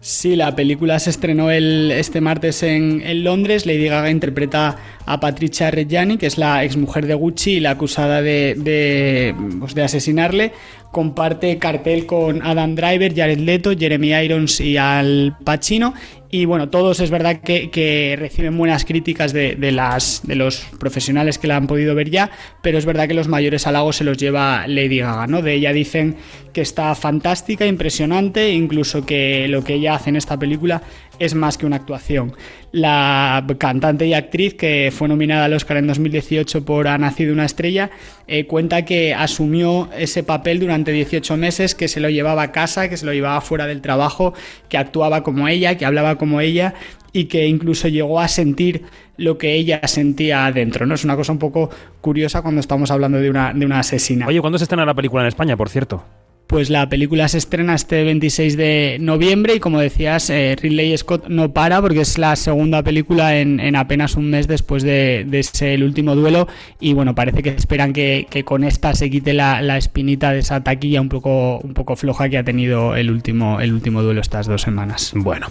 Sí, 0.00 0.36
la 0.36 0.54
película 0.54 0.98
se 1.00 1.10
estrenó 1.10 1.50
el, 1.50 1.90
este 1.90 2.20
martes 2.20 2.62
en, 2.62 3.02
en, 3.02 3.24
Londres. 3.24 3.66
Lady 3.66 3.88
Gaga 3.88 4.10
interpreta 4.10 4.76
a 5.04 5.18
Patricia 5.18 5.72
Reggiani, 5.72 6.18
que 6.18 6.26
es 6.26 6.38
la 6.38 6.62
exmujer 6.62 7.06
de 7.06 7.14
Gucci 7.14 7.54
y 7.54 7.60
la 7.60 7.70
acusada 7.70 8.22
de, 8.22 8.54
de, 8.56 9.34
pues 9.58 9.74
de 9.74 9.82
asesinarle 9.82 10.52
comparte 10.92 11.58
cartel 11.58 12.06
con 12.06 12.42
Adam 12.42 12.74
Driver, 12.74 13.14
Jared 13.14 13.38
Leto, 13.38 13.72
Jeremy 13.76 14.12
Irons 14.14 14.60
y 14.60 14.76
Al 14.76 15.36
Pacino. 15.44 15.94
Y 16.30 16.44
bueno, 16.44 16.68
todos 16.68 17.00
es 17.00 17.10
verdad 17.10 17.40
que, 17.40 18.16
reciben 18.18 18.58
buenas 18.58 18.84
críticas 18.84 19.32
de, 19.32 19.56
las, 19.72 20.20
de 20.24 20.34
los 20.34 20.60
profesionales 20.78 21.38
que 21.38 21.46
la 21.46 21.56
han 21.56 21.66
podido 21.66 21.94
ver 21.94 22.10
ya, 22.10 22.30
pero 22.62 22.76
es 22.76 22.84
verdad 22.84 23.08
que 23.08 23.14
los 23.14 23.28
mayores 23.28 23.66
halagos 23.66 23.96
se 23.96 24.04
los 24.04 24.18
lleva 24.18 24.66
Lady 24.66 24.98
Gaga, 24.98 25.26
¿no? 25.26 25.40
De 25.40 25.54
ella 25.54 25.72
dicen 25.72 26.16
que 26.52 26.60
está 26.60 26.94
fantástica, 26.94 27.64
impresionante, 27.66 28.52
incluso 28.52 29.06
que 29.06 29.48
lo 29.48 29.64
que 29.64 29.74
ella 29.74 29.94
hace 29.94 30.10
en 30.10 30.16
esta 30.16 30.38
película 30.38 30.82
es 31.18 31.34
más 31.34 31.58
que 31.58 31.66
una 31.66 31.76
actuación. 31.76 32.34
La 32.72 33.46
cantante 33.58 34.06
y 34.06 34.14
actriz 34.14 34.54
que 34.54 34.92
fue 34.92 35.08
nominada 35.08 35.46
al 35.46 35.54
Oscar 35.54 35.78
en 35.78 35.86
2018 35.86 36.64
por 36.64 36.88
Ha 36.88 36.98
nacido 36.98 37.32
una 37.32 37.44
estrella 37.44 37.90
eh, 38.26 38.46
cuenta 38.46 38.84
que 38.84 39.14
asumió 39.14 39.88
ese 39.96 40.22
papel 40.22 40.60
durante 40.60 40.92
18 40.92 41.36
meses, 41.36 41.74
que 41.74 41.88
se 41.88 42.00
lo 42.00 42.10
llevaba 42.10 42.42
a 42.42 42.52
casa, 42.52 42.88
que 42.88 42.96
se 42.96 43.06
lo 43.06 43.12
llevaba 43.12 43.40
fuera 43.40 43.66
del 43.66 43.80
trabajo, 43.80 44.34
que 44.68 44.76
actuaba 44.76 45.22
como 45.22 45.48
ella, 45.48 45.76
que 45.76 45.86
hablaba 45.86 46.16
como 46.18 46.40
ella 46.40 46.74
y 47.12 47.24
que 47.24 47.46
incluso 47.46 47.88
llegó 47.88 48.20
a 48.20 48.28
sentir 48.28 48.84
lo 49.16 49.38
que 49.38 49.54
ella 49.54 49.80
sentía 49.84 50.46
adentro, 50.46 50.86
¿no? 50.86 50.94
Es 50.94 51.04
una 51.04 51.16
cosa 51.16 51.32
un 51.32 51.38
poco 51.38 51.70
curiosa 52.00 52.42
cuando 52.42 52.60
estamos 52.60 52.90
hablando 52.90 53.18
de 53.18 53.30
una, 53.30 53.52
de 53.52 53.66
una 53.66 53.80
asesina. 53.80 54.26
Oye, 54.26 54.40
¿cuándo 54.40 54.58
se 54.58 54.64
estrena 54.64 54.84
la 54.84 54.94
película 54.94 55.22
en 55.22 55.28
España, 55.28 55.56
por 55.56 55.68
cierto? 55.68 56.04
Pues 56.48 56.70
la 56.70 56.88
película 56.88 57.28
se 57.28 57.36
estrena 57.36 57.74
este 57.74 58.04
26 58.04 58.56
de 58.56 58.96
noviembre 59.02 59.54
y 59.56 59.60
como 59.60 59.80
decías, 59.80 60.30
eh, 60.30 60.56
Ridley 60.58 60.96
Scott 60.96 61.28
no 61.28 61.52
para 61.52 61.82
porque 61.82 62.00
es 62.00 62.16
la 62.16 62.36
segunda 62.36 62.82
película 62.82 63.36
en, 63.36 63.76
apenas 63.76 64.16
un 64.16 64.30
mes 64.30 64.48
después 64.48 64.82
de, 64.82 65.28
ese 65.30 65.76
último 65.84 66.14
duelo 66.14 66.48
y 66.80 66.94
bueno, 66.94 67.14
parece 67.14 67.42
que 67.42 67.50
esperan 67.50 67.92
que, 67.92 68.26
con 68.46 68.64
esta 68.64 68.94
se 68.94 69.10
quite 69.10 69.34
la, 69.34 69.76
espinita 69.76 70.32
de 70.32 70.38
esa 70.38 70.64
taquilla 70.64 71.02
un 71.02 71.10
poco, 71.10 71.58
un 71.58 71.74
poco 71.74 71.96
floja 71.96 72.30
que 72.30 72.38
ha 72.38 72.44
tenido 72.44 72.96
el 72.96 73.10
último, 73.10 73.60
el 73.60 73.74
último 73.74 74.02
duelo 74.02 74.22
estas 74.22 74.46
dos 74.46 74.62
semanas. 74.62 75.12
Bueno. 75.14 75.48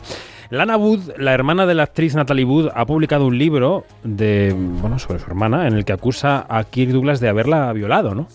Lana 0.50 0.78
Wood, 0.78 1.12
la 1.20 1.34
hermana 1.34 1.68
de 1.68 1.76
la 1.76 1.84
actriz 1.84 2.16
Natalie 2.16 2.46
Wood, 2.46 2.70
ha 2.74 2.88
publicado 2.88 3.28
un 3.28 3.38
libro 3.38 3.86
de, 4.04 4.56
bueno, 4.56 4.98
sobre 4.98 5.20
su 5.20 5.26
hermana 5.28 5.68
en 5.68 5.74
el 5.74 5.86
que 5.86 5.94
acusa 5.94 6.48
a 6.50 6.64
Kirk 6.64 6.92
Douglas 6.92 7.20
de 7.20 7.28
haberla 7.28 7.72
violado, 7.74 8.16
¿no? 8.16 8.28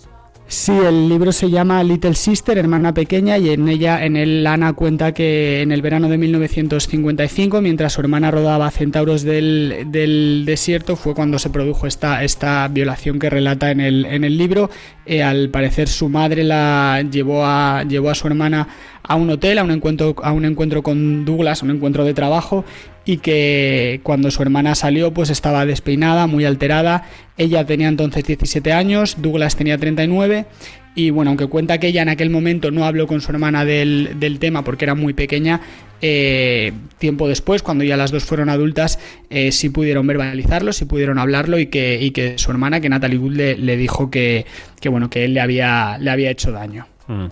Sí, 0.53 0.71
el 0.71 1.09
libro 1.09 1.33
se 1.33 1.49
llama 1.49 1.83
Little 1.83 2.15
Sister, 2.15 2.59
hermana 2.59 2.93
pequeña, 2.93 3.39
y 3.39 3.49
en 3.49 3.71
ella, 3.71 4.05
en 4.05 4.17
él, 4.17 4.47
Ana 4.47 4.75
cuenta 4.75 5.13
que 5.13 5.63
en 5.63 5.73
el 5.73 5.81
verano 5.81 6.11
de 6.11 6.19
1955, 6.19 7.63
mientras 7.63 7.95
su 7.95 8.03
hermana 8.03 8.31
rodaba 8.31 8.71
Centauros 8.71 9.23
del, 9.23 9.87
del 9.87 10.45
desierto, 10.45 10.95
fue 10.97 11.15
cuando 11.15 11.39
se 11.39 11.49
produjo 11.49 11.87
esta, 11.87 12.23
esta 12.23 12.69
violación 12.69 13.19
que 13.19 13.31
relata 13.31 13.71
en 13.71 13.81
el, 13.81 14.05
en 14.05 14.25
el 14.25 14.37
libro. 14.37 14.69
Eh, 15.07 15.23
al 15.23 15.49
parecer 15.49 15.89
su 15.89 16.11
madre 16.11 16.45
la 16.45 17.03
llevó 17.11 17.47
a, 17.47 17.85
llevó 17.85 18.11
a 18.11 18.15
su 18.15 18.27
hermana 18.27 18.69
a 19.03 19.15
un 19.17 19.31
hotel, 19.31 19.59
a 19.59 19.65
un 19.65 19.71
encuentro, 19.71 20.15
a 20.23 20.33
un 20.33 20.45
encuentro 20.45 20.83
con 20.83 21.25
Douglas, 21.25 21.63
un 21.63 21.71
encuentro 21.71 22.05
de 22.05 22.15
trabajo, 22.15 22.65
y 23.05 23.19
que 23.19 24.01
cuando 24.03 24.31
su 24.31 24.43
hermana 24.43 24.75
salió 24.75 25.13
pues 25.13 25.31
estaba 25.31 25.67
despeinada, 25.67 26.27
muy 26.27 26.45
alterada. 26.45 27.05
Ella 27.37 27.67
tenía 27.67 27.89
entonces 27.89 28.25
17 28.25 28.73
años, 28.73 29.17
Douglas 29.21 29.57
tenía 29.57 29.79
39 29.79 30.47
y 30.95 31.11
bueno, 31.11 31.31
aunque 31.31 31.47
cuenta 31.47 31.79
que 31.79 31.89
ella 31.89 32.03
en 32.03 32.11
aquel 32.11 32.29
momento 32.29 32.71
no 32.71 32.85
habló 32.85 33.07
con 33.07 33.21
su 33.21 33.33
hermana 33.33 33.65
del, 33.65 34.39
tema 34.39 34.63
porque 34.63 34.85
era 34.85 34.95
muy 34.95 35.15
pequeña, 35.15 35.61
eh, 36.03 36.73
tiempo 36.99 37.29
después, 37.29 37.63
cuando 37.63 37.83
ya 37.83 37.97
las 37.97 38.11
dos 38.11 38.25
fueron 38.25 38.51
adultas, 38.51 38.99
eh, 39.31 39.53
sí 39.53 39.71
pudieron 39.71 40.07
verbalizarlo, 40.07 40.73
sí 40.73 40.85
pudieron 40.85 41.19
hablarlo 41.19 41.59
y 41.59 41.67
que, 41.67 41.99
y 42.03 42.11
que 42.11 42.37
su 42.37 42.51
hermana, 42.51 42.81
que 42.81 42.91
Natalie 42.91 43.19
Wood, 43.19 43.33
le, 43.33 43.77
dijo 43.77 44.11
que, 44.11 44.45
que, 44.81 44.91
bueno, 44.91 45.09
que 45.09 45.25
él 45.25 45.33
le 45.33 45.41
había, 45.41 45.97
le 45.99 46.11
había 46.11 46.31
hecho 46.31 46.53
daño. 46.53 46.87
Mm. 47.07 47.27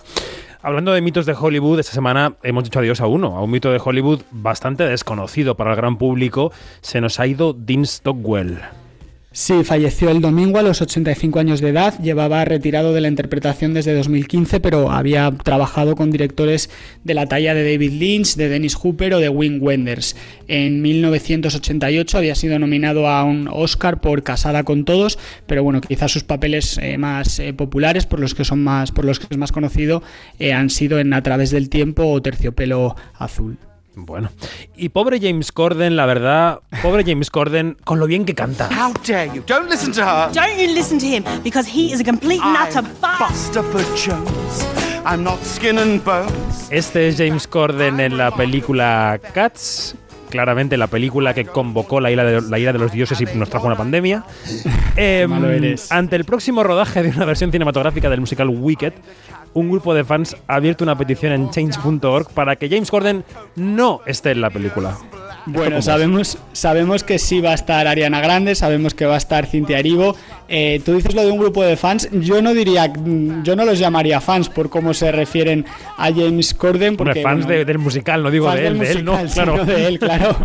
Hablando 0.63 0.93
de 0.93 1.01
mitos 1.01 1.25
de 1.25 1.33
Hollywood, 1.33 1.79
esta 1.79 1.91
semana 1.91 2.35
hemos 2.43 2.63
dicho 2.63 2.77
adiós 2.77 3.01
a 3.01 3.07
uno, 3.07 3.35
a 3.35 3.41
un 3.41 3.49
mito 3.49 3.71
de 3.71 3.81
Hollywood 3.83 4.21
bastante 4.29 4.83
desconocido 4.83 5.55
para 5.55 5.71
el 5.71 5.75
gran 5.75 5.97
público. 5.97 6.51
Se 6.81 7.01
nos 7.01 7.19
ha 7.19 7.25
ido 7.25 7.53
Dean 7.53 7.83
Stockwell. 7.83 8.59
Sí, 9.33 9.63
falleció 9.63 10.09
el 10.09 10.19
domingo 10.19 10.59
a 10.59 10.61
los 10.61 10.81
85 10.81 11.39
años 11.39 11.61
de 11.61 11.69
edad, 11.69 11.97
llevaba 12.01 12.43
retirado 12.43 12.91
de 12.91 12.99
la 12.99 13.07
interpretación 13.07 13.73
desde 13.73 13.95
2015, 13.95 14.59
pero 14.59 14.91
había 14.91 15.31
trabajado 15.31 15.95
con 15.95 16.11
directores 16.11 16.69
de 17.05 17.13
la 17.13 17.27
talla 17.27 17.53
de 17.53 17.63
David 17.63 17.93
Lynch, 17.93 18.35
de 18.35 18.49
Dennis 18.49 18.75
Hooper 18.75 19.13
o 19.13 19.19
de 19.19 19.29
Wim 19.29 19.63
Wenders. 19.63 20.17
En 20.49 20.81
1988 20.81 22.17
había 22.17 22.35
sido 22.35 22.59
nominado 22.59 23.07
a 23.07 23.23
un 23.23 23.47
Oscar 23.49 24.01
por 24.01 24.21
Casada 24.23 24.63
con 24.63 24.83
Todos, 24.83 25.17
pero 25.47 25.63
bueno, 25.63 25.79
quizás 25.79 26.11
sus 26.11 26.25
papeles 26.25 26.77
eh, 26.81 26.97
más 26.97 27.39
eh, 27.39 27.53
populares, 27.53 28.05
por 28.05 28.19
los 28.19 28.35
que 28.35 28.43
son 28.43 28.61
más, 28.61 28.91
por 28.91 29.05
los 29.05 29.17
que 29.19 29.27
es 29.29 29.37
más 29.37 29.53
conocido, 29.53 30.03
eh, 30.39 30.51
han 30.51 30.69
sido 30.69 30.99
en 30.99 31.13
A 31.13 31.23
través 31.23 31.51
del 31.51 31.69
tiempo 31.69 32.05
o 32.05 32.21
Terciopelo 32.21 32.97
Azul. 33.17 33.57
Bueno, 33.93 34.29
y 34.75 34.89
pobre 34.89 35.19
James 35.21 35.51
Corden, 35.51 35.97
la 35.97 36.05
verdad, 36.05 36.59
pobre 36.81 37.03
James 37.05 37.29
Corden, 37.29 37.75
con 37.83 37.99
lo 37.99 38.07
bien 38.07 38.23
que 38.23 38.33
canta. 38.33 38.69
How 38.69 38.93
dare 39.05 39.29
you? 39.33 39.43
Don't 39.45 39.69
listen 39.69 39.91
to 39.91 40.01
her. 40.01 40.31
Don't 40.33 40.57
you 40.57 40.73
listen 40.73 40.97
to 40.99 41.05
him 41.05 41.23
because 41.43 41.69
he 41.69 41.93
is 41.93 41.99
a 41.99 42.03
complete 42.03 42.41
nutter 42.41 42.83
Buster 43.01 43.63
Jones. 43.95 44.65
I'm 45.05 45.23
not 45.23 45.43
skin 45.43 45.77
and 45.77 46.01
bones. 46.05 46.67
Este 46.69 47.09
es 47.09 47.17
James 47.17 47.47
Corden 47.47 47.99
en 47.99 48.17
la 48.17 48.31
película 48.31 49.19
Cats, 49.33 49.95
claramente 50.29 50.77
la 50.77 50.87
película 50.87 51.33
que 51.33 51.43
convocó 51.45 51.99
la 51.99 52.11
ira 52.11 52.23
de, 52.23 52.41
la 52.41 52.59
ira 52.59 52.71
de 52.71 52.79
los 52.79 52.91
dioses 52.93 53.19
y 53.19 53.25
nos 53.37 53.49
trajo 53.49 53.67
una 53.67 53.75
pandemia. 53.75 54.23
eh, 54.95 55.27
ante 55.89 56.15
el 56.15 56.23
próximo 56.23 56.63
rodaje 56.63 57.03
de 57.03 57.09
una 57.09 57.25
versión 57.25 57.51
cinematográfica 57.51 58.09
del 58.09 58.21
musical 58.21 58.47
Wicked, 58.49 58.93
un 59.53 59.69
grupo 59.69 59.93
de 59.93 60.03
fans 60.03 60.35
ha 60.47 60.55
abierto 60.55 60.83
una 60.83 60.97
petición 60.97 61.33
en 61.33 61.49
change.org 61.49 62.29
para 62.33 62.55
que 62.55 62.69
James 62.69 62.89
Corden 62.89 63.23
no 63.55 64.01
esté 64.05 64.31
en 64.31 64.41
la 64.41 64.49
película. 64.49 64.97
Bueno, 65.45 65.81
sabemos, 65.81 66.37
sabemos 66.53 67.03
que 67.03 67.17
sí 67.17 67.41
va 67.41 67.51
a 67.51 67.55
estar 67.55 67.87
Ariana 67.87 68.21
Grande, 68.21 68.53
sabemos 68.53 68.93
que 68.93 69.05
va 69.05 69.15
a 69.15 69.17
estar 69.17 69.47
Cintia 69.47 69.79
Erivo. 69.79 70.15
Eh, 70.47 70.81
tú 70.85 70.93
dices 70.93 71.15
lo 71.15 71.23
de 71.23 71.31
un 71.31 71.39
grupo 71.39 71.63
de 71.63 71.77
fans, 71.77 72.09
yo 72.11 72.41
no 72.41 72.53
diría, 72.53 72.91
yo 73.43 73.55
no 73.55 73.65
los 73.65 73.79
llamaría 73.79 74.21
fans 74.21 74.49
por 74.49 74.69
cómo 74.69 74.93
se 74.93 75.11
refieren 75.11 75.65
a 75.97 76.11
James 76.11 76.53
Corden. 76.53 76.95
Porque, 76.95 77.23
fans 77.23 77.47
del 77.47 77.79
musical, 77.79 78.21
no 78.21 78.29
digo 78.29 78.51
de 78.51 78.67
él, 78.67 78.79
de 78.79 78.91
él, 78.91 79.05
no, 79.05 79.19
claro. 79.33 79.65
de 79.65 79.87
él, 79.87 79.99
claro. 79.99 80.35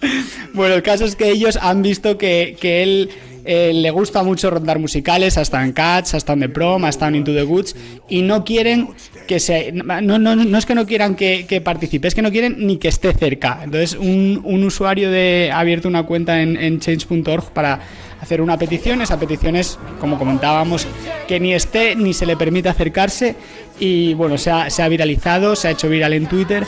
bueno, 0.54 0.74
el 0.74 0.82
caso 0.82 1.04
es 1.04 1.14
que 1.14 1.30
ellos 1.30 1.58
han 1.60 1.82
visto 1.82 2.16
que, 2.16 2.56
que 2.58 2.82
él 2.82 3.10
eh, 3.46 3.72
le 3.72 3.90
gusta 3.90 4.22
mucho 4.22 4.50
rondar 4.50 4.78
musicales, 4.78 5.38
hasta 5.38 5.62
en 5.64 5.72
Cats, 5.72 6.14
hasta 6.14 6.32
en 6.32 6.40
The 6.40 6.48
Prom, 6.48 6.84
hasta 6.84 7.06
en 7.06 7.14
Into 7.14 7.32
the 7.32 7.44
Woods, 7.44 7.76
y 8.08 8.22
no 8.22 8.44
quieren 8.44 8.88
que 9.28 9.38
se... 9.38 9.70
No, 9.72 10.00
no, 10.00 10.18
no 10.18 10.58
es 10.58 10.66
que 10.66 10.74
no 10.74 10.84
quieran 10.84 11.14
que, 11.14 11.62
participe, 11.64 12.08
es 12.08 12.14
que 12.14 12.22
no 12.22 12.32
quieren 12.32 12.66
ni 12.66 12.78
que 12.78 12.88
esté 12.88 13.12
cerca. 13.12 13.60
Entonces 13.62 13.94
un, 13.94 14.42
usuario 14.64 15.10
de, 15.10 15.50
ha 15.52 15.60
abierto 15.60 15.86
una 15.86 16.02
cuenta 16.02 16.42
en, 16.42 16.80
change.org 16.80 17.52
para 17.52 17.80
hacer 18.20 18.40
una 18.40 18.58
petición. 18.58 19.00
Esa 19.00 19.18
petición 19.18 19.54
es, 19.54 19.78
como 20.00 20.18
comentábamos, 20.18 20.86
que 21.28 21.38
ni 21.38 21.54
esté 21.54 21.94
ni 21.94 22.14
se 22.14 22.26
le 22.26 22.36
permite 22.36 22.68
acercarse. 22.68 23.36
Y 23.78 24.14
bueno, 24.14 24.38
se 24.38 24.50
ha, 24.50 24.70
se 24.70 24.82
ha 24.82 24.88
viralizado, 24.88 25.54
se 25.54 25.68
ha 25.68 25.70
hecho 25.70 25.88
viral 25.88 26.14
en 26.14 26.26
Twitter 26.26 26.66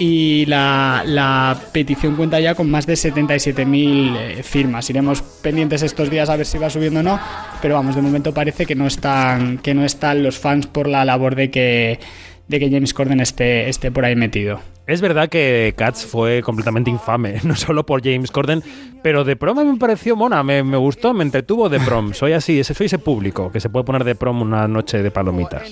y 0.00 0.46
la, 0.46 1.60
petición 1.72 2.16
cuenta 2.16 2.40
ya 2.40 2.54
con 2.54 2.70
más 2.70 2.86
de 2.86 2.94
77.000 2.94 4.16
eh, 4.16 4.42
firmas. 4.42 4.88
Iremos 4.88 5.20
pendientes 5.20 5.82
estos 5.82 6.08
días 6.08 6.30
a 6.30 6.36
ver 6.36 6.46
si 6.46 6.56
va 6.56 6.70
subiendo 6.70 7.00
o 7.00 7.02
no, 7.02 7.20
pero 7.60 7.74
vamos, 7.74 7.94
de 7.94 8.00
momento 8.00 8.32
parece 8.32 8.64
que 8.64 8.74
no 8.74 8.86
están, 8.86 9.58
que 9.58 9.74
no 9.74 9.84
están 9.84 10.22
los 10.22 10.38
fans 10.38 10.66
por 10.66 10.88
la 10.88 11.04
labor 11.04 11.34
de 11.34 11.50
que, 11.50 12.00
de 12.48 12.58
que 12.58 12.70
James 12.70 12.94
Corden 12.94 13.20
esté, 13.20 13.68
esté 13.68 13.92
por 13.92 14.06
ahí 14.06 14.16
metido. 14.16 14.60
Es 14.86 15.02
verdad 15.02 15.28
que 15.28 15.74
Cats 15.76 16.06
fue 16.06 16.40
completamente 16.40 16.88
infame, 16.88 17.38
no 17.44 17.54
solo 17.54 17.84
por 17.84 18.02
James 18.02 18.30
Corden, 18.30 18.62
pero 19.02 19.24
de 19.24 19.36
prom 19.36 19.58
me 19.58 19.76
pareció 19.78 20.16
mona, 20.16 20.42
me, 20.42 20.62
gustó, 20.78 21.12
me 21.12 21.24
entretuvo 21.24 21.68
de 21.68 21.78
prom. 21.78 22.14
Soy 22.14 22.32
así, 22.32 22.64
soy 22.64 22.86
ese 22.86 22.98
público 22.98 23.52
que 23.52 23.60
se 23.60 23.68
puede 23.68 23.84
poner 23.84 24.04
de 24.04 24.14
prom 24.14 24.40
una 24.40 24.66
noche 24.66 25.02
de 25.02 25.10
palomitas. 25.10 25.70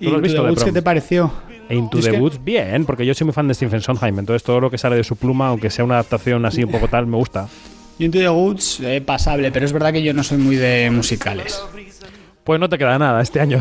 ¿Tú 0.00 0.10
lo 0.10 0.16
has 0.16 0.22
visto 0.22 0.42
de 0.42 0.52
prom? 0.52 0.64
¿Qué 0.64 0.72
te 0.72 0.82
pareció? 0.82 1.32
Into 1.70 2.00
the 2.00 2.12
Woods, 2.12 2.42
bien, 2.42 2.84
porque 2.84 3.04
yo 3.04 3.14
soy 3.14 3.26
muy 3.26 3.34
fan 3.34 3.48
de 3.48 3.54
Stephen 3.54 3.80
Sondheim, 3.80 4.18
entonces 4.18 4.42
todo 4.42 4.60
lo 4.60 4.70
que 4.70 4.78
sale 4.78 4.96
de 4.96 5.04
su 5.04 5.16
pluma, 5.16 5.48
aunque 5.48 5.70
sea 5.70 5.84
una 5.84 5.94
adaptación 5.94 6.44
así 6.46 6.64
un 6.64 6.70
poco 6.70 6.88
tal, 6.88 7.06
me 7.06 7.16
gusta. 7.16 7.48
Into 7.98 8.18
the 8.18 8.28
Woods, 8.28 8.80
eh, 8.80 9.00
pasable, 9.00 9.50
pero 9.50 9.66
es 9.66 9.72
verdad 9.72 9.92
que 9.92 10.02
yo 10.02 10.14
no 10.14 10.22
soy 10.22 10.38
muy 10.38 10.56
de 10.56 10.90
musicales. 10.90 11.60
Pues 12.44 12.58
no 12.60 12.68
te 12.70 12.78
queda 12.78 12.98
nada 12.98 13.20
este 13.20 13.40
año 13.40 13.60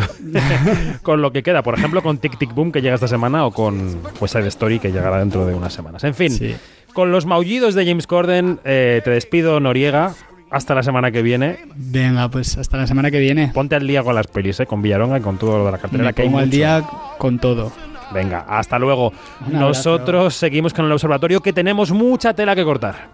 con 1.02 1.22
lo 1.22 1.34
que 1.34 1.44
queda, 1.44 1.62
por 1.62 1.78
ejemplo, 1.78 2.02
con 2.02 2.20
Tic 2.20 2.38
Tic 2.38 2.54
Boom 2.54 2.72
que 2.72 2.82
llega 2.82 2.96
esta 2.96 3.10
semana 3.10 3.46
o 3.46 3.52
con 3.52 3.98
West 4.22 4.36
Side 4.36 4.48
Story 4.48 4.80
que 4.80 4.94
llegará 4.94 5.20
dentro 5.20 5.46
de 5.46 5.54
unas 5.54 5.74
semanas. 5.74 6.06
En 6.06 6.14
fin, 6.14 6.58
con 6.94 7.12
los 7.12 7.26
maullidos 7.26 7.76
de 7.76 7.86
James 7.86 8.08
Corden, 8.08 8.60
eh, 8.64 9.02
te 9.04 9.10
despido, 9.10 9.60
Noriega. 9.60 10.16
Hasta 10.50 10.74
la 10.74 10.82
semana 10.82 11.12
que 11.12 11.22
viene. 11.22 11.60
Venga, 11.76 12.30
pues 12.30 12.58
hasta 12.58 12.78
la 12.78 12.88
semana 12.88 13.12
que 13.12 13.20
viene. 13.20 13.52
Ponte 13.54 13.76
al 13.76 13.86
día 13.86 14.02
con 14.02 14.16
las 14.16 14.28
pelis, 14.28 14.58
¿eh? 14.62 14.66
con 14.66 14.82
Villaronga 14.82 15.18
y 15.18 15.22
con 15.22 15.38
todo 15.38 15.58
lo 15.58 15.66
de 15.66 15.72
la 15.74 15.78
cartera. 15.78 16.14
que 16.14 16.24
pongo 16.24 16.40
al 16.40 16.50
día 16.50 16.86
con 17.18 17.38
todo. 17.40 17.74
Venga, 18.14 18.46
hasta 18.48 18.80
luego. 18.80 19.12
Nosotros 19.48 20.36
seguimos 20.36 20.74
con 20.74 20.86
el 20.86 20.92
observatorio 20.92 21.42
que 21.42 21.54
tenemos 21.54 21.92
mucha 21.92 22.34
tela 22.34 22.56
que 22.56 22.64
cortar. 22.64 23.10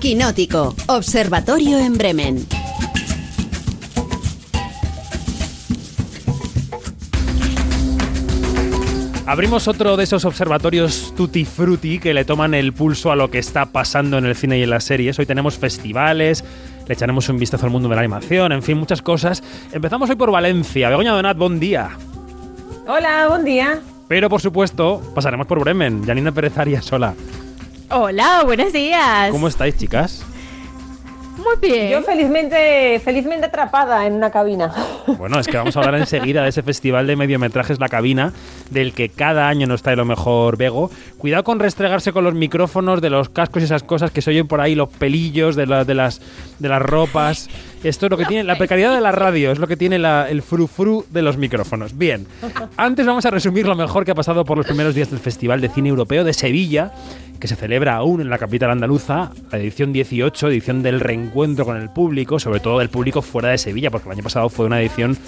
Quinótico, 0.00 0.74
Observatorio 0.86 1.78
en 1.78 1.96
Bremen. 1.96 2.46
Abrimos 9.26 9.66
otro 9.68 9.96
de 9.96 10.04
esos 10.04 10.26
observatorios 10.26 11.14
tutti 11.16 11.46
frutti 11.46 11.98
que 11.98 12.12
le 12.12 12.26
toman 12.26 12.52
el 12.52 12.74
pulso 12.74 13.10
a 13.10 13.16
lo 13.16 13.30
que 13.30 13.38
está 13.38 13.64
pasando 13.64 14.18
en 14.18 14.26
el 14.26 14.36
cine 14.36 14.58
y 14.58 14.62
en 14.62 14.70
las 14.70 14.84
series. 14.84 15.18
Hoy 15.18 15.24
tenemos 15.24 15.56
festivales, 15.56 16.44
le 16.86 16.94
echaremos 16.94 17.28
un 17.28 17.38
vistazo 17.38 17.66
al 17.66 17.72
mundo 17.72 17.88
de 17.88 17.94
la 17.94 18.00
animación, 18.00 18.52
en 18.52 18.62
fin, 18.62 18.78
muchas 18.78 19.02
cosas. 19.02 19.42
Empezamos 19.72 20.10
hoy 20.10 20.16
por 20.16 20.30
Valencia. 20.30 20.88
Begoña 20.88 21.12
Donat, 21.12 21.36
buen 21.36 21.58
día. 21.58 21.90
Hola, 22.86 23.28
buen 23.28 23.44
día. 23.44 23.80
Pero 24.08 24.28
por 24.28 24.40
supuesto, 24.40 25.00
pasaremos 25.14 25.46
por 25.46 25.60
Bremen. 25.60 26.04
Janina 26.06 26.32
Pérez 26.32 26.58
Arias, 26.58 26.92
hola. 26.92 27.14
Hola, 27.90 28.42
buenos 28.44 28.72
días. 28.72 29.30
¿Cómo 29.30 29.48
estáis, 29.48 29.76
chicas? 29.76 30.24
Muy 31.44 31.70
bien. 31.70 31.90
Yo 31.90 32.02
felizmente, 32.02 33.00
felizmente 33.04 33.46
atrapada 33.46 34.06
en 34.06 34.14
una 34.14 34.30
cabina. 34.30 34.72
Bueno, 35.18 35.38
es 35.38 35.46
que 35.46 35.56
vamos 35.56 35.76
a 35.76 35.80
hablar 35.80 35.94
enseguida 35.96 36.42
de 36.42 36.48
ese 36.48 36.62
festival 36.62 37.06
de 37.06 37.16
mediometrajes 37.16 37.78
La 37.78 37.88
Cabina, 37.88 38.32
del 38.70 38.92
que 38.92 39.08
cada 39.08 39.48
año 39.48 39.66
nos 39.66 39.82
trae 39.82 39.96
lo 39.96 40.04
mejor 40.04 40.56
Bego. 40.56 40.90
Cuidado 41.18 41.44
con 41.44 41.60
restregarse 41.60 42.12
con 42.12 42.24
los 42.24 42.34
micrófonos 42.34 43.00
de 43.00 43.10
los 43.10 43.28
cascos 43.28 43.62
y 43.62 43.66
esas 43.66 43.82
cosas 43.82 44.10
que 44.10 44.20
se 44.20 44.30
oyen 44.30 44.48
por 44.48 44.60
ahí, 44.60 44.74
los 44.74 44.88
pelillos 44.88 45.56
de, 45.56 45.66
de, 45.66 45.94
las, 45.94 46.20
de 46.58 46.68
las 46.68 46.82
ropas. 46.82 47.48
Esto 47.84 48.06
es 48.06 48.10
lo 48.10 48.16
que 48.16 48.24
tiene, 48.24 48.44
la 48.44 48.56
precariedad 48.56 48.94
de 48.94 49.02
la 49.02 49.12
radio, 49.12 49.52
es 49.52 49.58
lo 49.58 49.66
que 49.66 49.76
tiene 49.76 49.96
el 49.96 50.40
frufru 50.40 51.04
de 51.10 51.20
los 51.20 51.36
micrófonos. 51.36 51.98
Bien, 51.98 52.26
antes 52.78 53.04
vamos 53.04 53.26
a 53.26 53.30
resumir 53.30 53.66
lo 53.66 53.76
mejor 53.76 54.06
que 54.06 54.12
ha 54.12 54.14
pasado 54.14 54.46
por 54.46 54.56
los 54.56 54.66
primeros 54.66 54.94
días 54.94 55.10
del 55.10 55.20
Festival 55.20 55.60
de 55.60 55.68
Cine 55.68 55.90
Europeo 55.90 56.24
de 56.24 56.32
Sevilla, 56.32 56.92
que 57.38 57.46
se 57.46 57.56
celebra 57.56 57.96
aún 57.96 58.22
en 58.22 58.30
la 58.30 58.38
capital 58.38 58.70
andaluza, 58.70 59.32
la 59.52 59.58
edición 59.58 59.92
18, 59.92 60.48
edición 60.48 60.82
del 60.82 60.98
reencuentro 60.98 61.66
con 61.66 61.76
el 61.76 61.90
público, 61.90 62.38
sobre 62.38 62.60
todo 62.60 62.78
del 62.78 62.88
público 62.88 63.20
fuera 63.20 63.50
de 63.50 63.58
Sevilla, 63.58 63.90
porque 63.90 64.08
el 64.08 64.14
año 64.14 64.22
pasado 64.22 64.48
fue 64.48 64.64
una 64.64 64.80
edición 64.80 65.18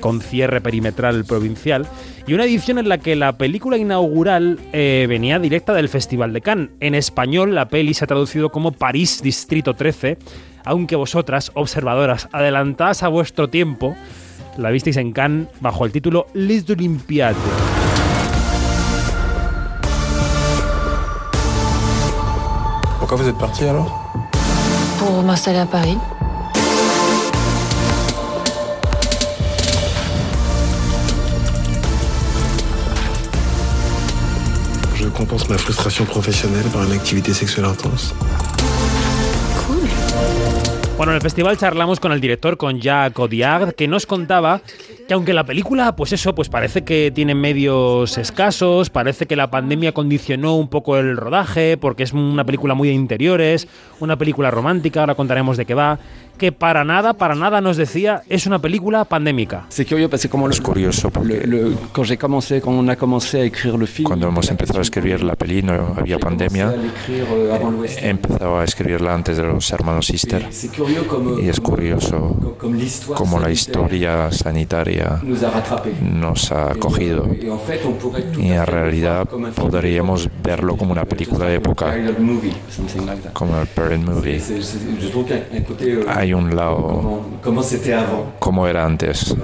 con 0.00 0.20
cierre 0.20 0.60
perimetral 0.60 1.24
provincial, 1.24 1.86
y 2.26 2.32
una 2.34 2.44
edición 2.44 2.78
en 2.78 2.88
la 2.88 2.98
que 2.98 3.14
la 3.14 3.38
película 3.38 3.76
inaugural 3.76 4.58
eh, 4.72 5.06
venía 5.08 5.38
directa 5.38 5.74
del 5.74 5.88
Festival 5.88 6.32
de 6.32 6.40
Cannes. 6.40 6.70
En 6.80 6.96
español 6.96 7.54
la 7.54 7.68
peli 7.68 7.94
se 7.94 8.04
ha 8.04 8.08
traducido 8.08 8.50
como 8.50 8.72
París 8.72 9.20
Distrito 9.22 9.74
13, 9.74 10.18
aunque 10.64 10.96
vosotras, 10.96 11.50
observadoras, 11.54 12.28
adelantadas 12.32 13.02
a 13.02 13.08
vuestro 13.08 13.48
tiempo, 13.48 13.96
la 14.56 14.70
visteis 14.70 14.96
en 14.96 15.12
Cannes 15.12 15.48
bajo 15.60 15.84
el 15.84 15.92
título 15.92 16.26
Les 16.34 16.68
Olympiades. 16.70 17.36
Pourquoi 22.98 23.16
vous 23.16 23.28
êtes 23.28 23.38
parti 23.38 23.64
alors 23.64 24.12
Pour 24.98 25.22
m'installer 25.22 25.58
à 25.58 25.66
Paris. 25.66 25.96
Je 34.94 35.08
compense 35.08 35.48
ma 35.48 35.56
frustration 35.56 36.04
professionnelle 36.04 36.66
par 36.72 36.84
une 36.84 36.92
activité 36.92 37.32
sexuelle 37.32 37.64
intense. 37.64 38.14
Bueno, 41.00 41.12
en 41.12 41.16
el 41.16 41.22
festival 41.22 41.56
charlamos 41.56 41.98
con 41.98 42.12
el 42.12 42.20
director, 42.20 42.58
con 42.58 42.78
Jacques 42.78 43.18
Audiard, 43.18 43.72
que 43.72 43.88
nos 43.88 44.04
contaba 44.04 44.60
que 45.08 45.14
aunque 45.14 45.32
la 45.32 45.44
película, 45.44 45.96
pues 45.96 46.12
eso, 46.12 46.34
pues 46.34 46.50
parece 46.50 46.84
que 46.84 47.10
tiene 47.10 47.34
medios 47.34 48.18
escasos, 48.18 48.90
parece 48.90 49.24
que 49.24 49.34
la 49.34 49.50
pandemia 49.50 49.92
condicionó 49.92 50.56
un 50.56 50.68
poco 50.68 50.98
el 50.98 51.16
rodaje, 51.16 51.78
porque 51.78 52.02
es 52.02 52.12
una 52.12 52.44
película 52.44 52.74
muy 52.74 52.88
de 52.88 52.94
interiores, 52.94 53.66
una 53.98 54.18
película 54.18 54.50
romántica, 54.50 55.00
ahora 55.00 55.14
contaremos 55.14 55.56
de 55.56 55.64
qué 55.64 55.72
va, 55.72 55.98
que 56.40 56.52
para 56.52 56.84
nada, 56.84 57.12
para 57.12 57.34
nada 57.34 57.60
nos 57.60 57.76
decía, 57.76 58.22
es 58.30 58.46
una 58.46 58.58
película 58.58 59.04
pandémica. 59.04 59.66
Como 60.30 60.48
Es 60.48 60.60
curioso 60.62 61.10
porque 61.10 61.46
cuando 64.04 64.28
hemos 64.28 64.50
empezado 64.50 64.78
a 64.78 64.82
escribir 64.82 65.22
la 65.22 65.36
peli 65.36 65.60
no 65.62 65.94
había 65.98 66.18
pandemia. 66.18 66.70
l'écrire, 66.70 67.26
euh. 67.30 67.86
He 68.02 68.08
empezado 68.08 68.58
a 68.58 68.64
escribirla 68.64 69.12
antes 69.12 69.36
de 69.36 69.42
los 69.42 69.70
hermanos 69.70 70.06
Sister 70.06 70.48
y 71.42 71.48
es 71.48 71.60
curioso 71.60 72.56
cómo 73.14 73.38
la 73.38 73.50
historia 73.50 74.32
sanitaria 74.32 75.20
nos 76.00 76.52
ha 76.52 76.74
cogido 76.76 77.28
y 78.38 78.48
en 78.50 78.66
realidad 78.66 79.28
podríamos 79.54 80.30
verlo 80.42 80.78
como 80.78 80.92
una 80.92 81.04
película 81.04 81.46
de 81.46 81.56
época, 81.56 81.94
como 83.34 83.60
el 83.60 83.66
Parent 83.66 84.04
Movie. 84.08 84.40
C'est- 84.40 84.78
un 86.34 86.50
côté 86.50 87.94
Hay 87.94 87.94
un 87.94 87.96
lado 87.96 88.32
como 88.38 88.66
era 88.66 88.84
antes. 88.84 89.34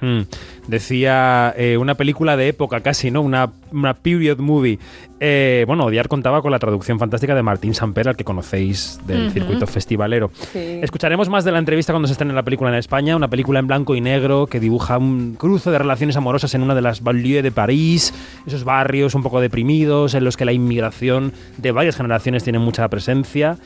Hmm. 0.00 0.22
Decía 0.68 1.54
eh, 1.56 1.78
una 1.78 1.94
película 1.94 2.36
de 2.36 2.48
época 2.48 2.80
casi, 2.80 3.10
¿no? 3.10 3.22
Una, 3.22 3.50
una 3.72 3.94
period 3.94 4.38
movie. 4.38 4.78
Eh, 5.18 5.64
bueno, 5.66 5.86
Odiar 5.86 6.08
contaba 6.08 6.42
con 6.42 6.52
la 6.52 6.58
traducción 6.58 6.98
fantástica 6.98 7.34
de 7.34 7.42
Martín 7.42 7.74
Samper, 7.74 8.10
al 8.10 8.16
que 8.16 8.22
conocéis 8.22 9.00
del 9.06 9.32
circuito 9.32 9.66
festivalero. 9.66 10.30
Sí. 10.52 10.78
Escucharemos 10.82 11.30
más 11.30 11.44
de 11.44 11.52
la 11.52 11.58
entrevista 11.58 11.94
cuando 11.94 12.06
se 12.06 12.12
estrene 12.12 12.34
la 12.34 12.42
película 12.42 12.70
en 12.70 12.76
España, 12.76 13.16
una 13.16 13.28
película 13.28 13.58
en 13.60 13.66
blanco 13.66 13.96
y 13.96 14.02
negro 14.02 14.46
que 14.46 14.60
dibuja 14.60 14.98
un 14.98 15.36
cruce 15.36 15.70
de 15.70 15.78
relaciones 15.78 16.16
amorosas 16.16 16.54
en 16.54 16.62
una 16.62 16.74
de 16.74 16.82
las 16.82 17.02
banlieues 17.02 17.42
de 17.42 17.50
París, 17.50 18.12
esos 18.46 18.62
barrios 18.62 19.14
un 19.14 19.22
poco 19.22 19.40
deprimidos 19.40 20.14
en 20.14 20.22
los 20.22 20.36
que 20.36 20.44
la 20.44 20.52
inmigración 20.52 21.32
de 21.56 21.72
varias 21.72 21.96
generaciones 21.96 22.44
tiene 22.44 22.58
mucha 22.58 22.86
presencia. 22.88 23.56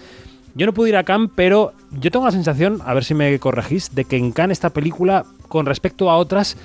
Yo 0.55 0.67
no 0.67 0.73
pude 0.75 0.91
ir 0.91 0.97
a 0.97 1.05
Cannes, 1.05 1.31
pero 1.35 1.73
yo 1.93 2.11
tengo 2.11 2.27
la 2.27 2.33
sensación, 2.33 2.81
a 2.85 2.93
ver 2.95 3.05
si 3.05 3.15
me 3.15 3.39
corregís, 3.39 3.95
de 3.95 4.05
que 4.05 4.17
en 4.17 4.33
Cannes 4.33 4.57
esta 4.59 4.71
película, 4.71 5.25
con 5.49 5.67
respecto 5.67 6.11
a 6.11 6.17
otras, 6.17 6.57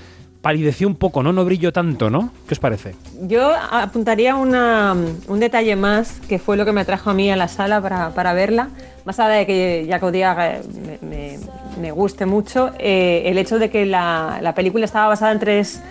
palideció 0.41 0.87
un 0.87 0.95
poco, 0.95 1.23
¿no? 1.23 1.33
No 1.33 1.43
brilló 1.45 1.73
tanto, 1.73 2.09
¿no? 2.09 2.31
¿Qué 2.47 2.53
os 2.53 2.59
parece? 2.59 2.95
Yo 3.23 3.51
apuntaría 3.71 4.35
una- 4.35 4.95
un 5.27 5.39
detalle 5.39 5.75
más, 5.75 6.19
que 6.29 6.37
fue 6.39 6.57
lo 6.57 6.63
que 6.65 6.71
me 6.71 6.85
trajo 6.85 7.09
a 7.09 7.13
mí 7.13 7.29
a 7.31 7.35
la 7.35 7.47
sala 7.47 7.81
para, 7.81 8.09
para 8.11 8.33
verla. 8.33 8.69
Más 9.05 9.19
allá 9.19 9.35
de 9.35 9.45
que 9.45 9.81
eh, 9.89 10.61
me, 11.01 11.07
me- 11.09 11.39
me 11.81 11.91
guste 11.91 12.25
mucho, 12.25 12.71
eh, 12.79 13.23
el 13.25 13.37
hecho 13.37 13.57
de 13.59 13.69
que 13.69 13.85
la, 13.85 14.39
la 14.41 14.53
película 14.53 14.85
estaba 14.85 15.07
basada 15.07 15.31
en 15.31 15.39
tres 15.39 15.81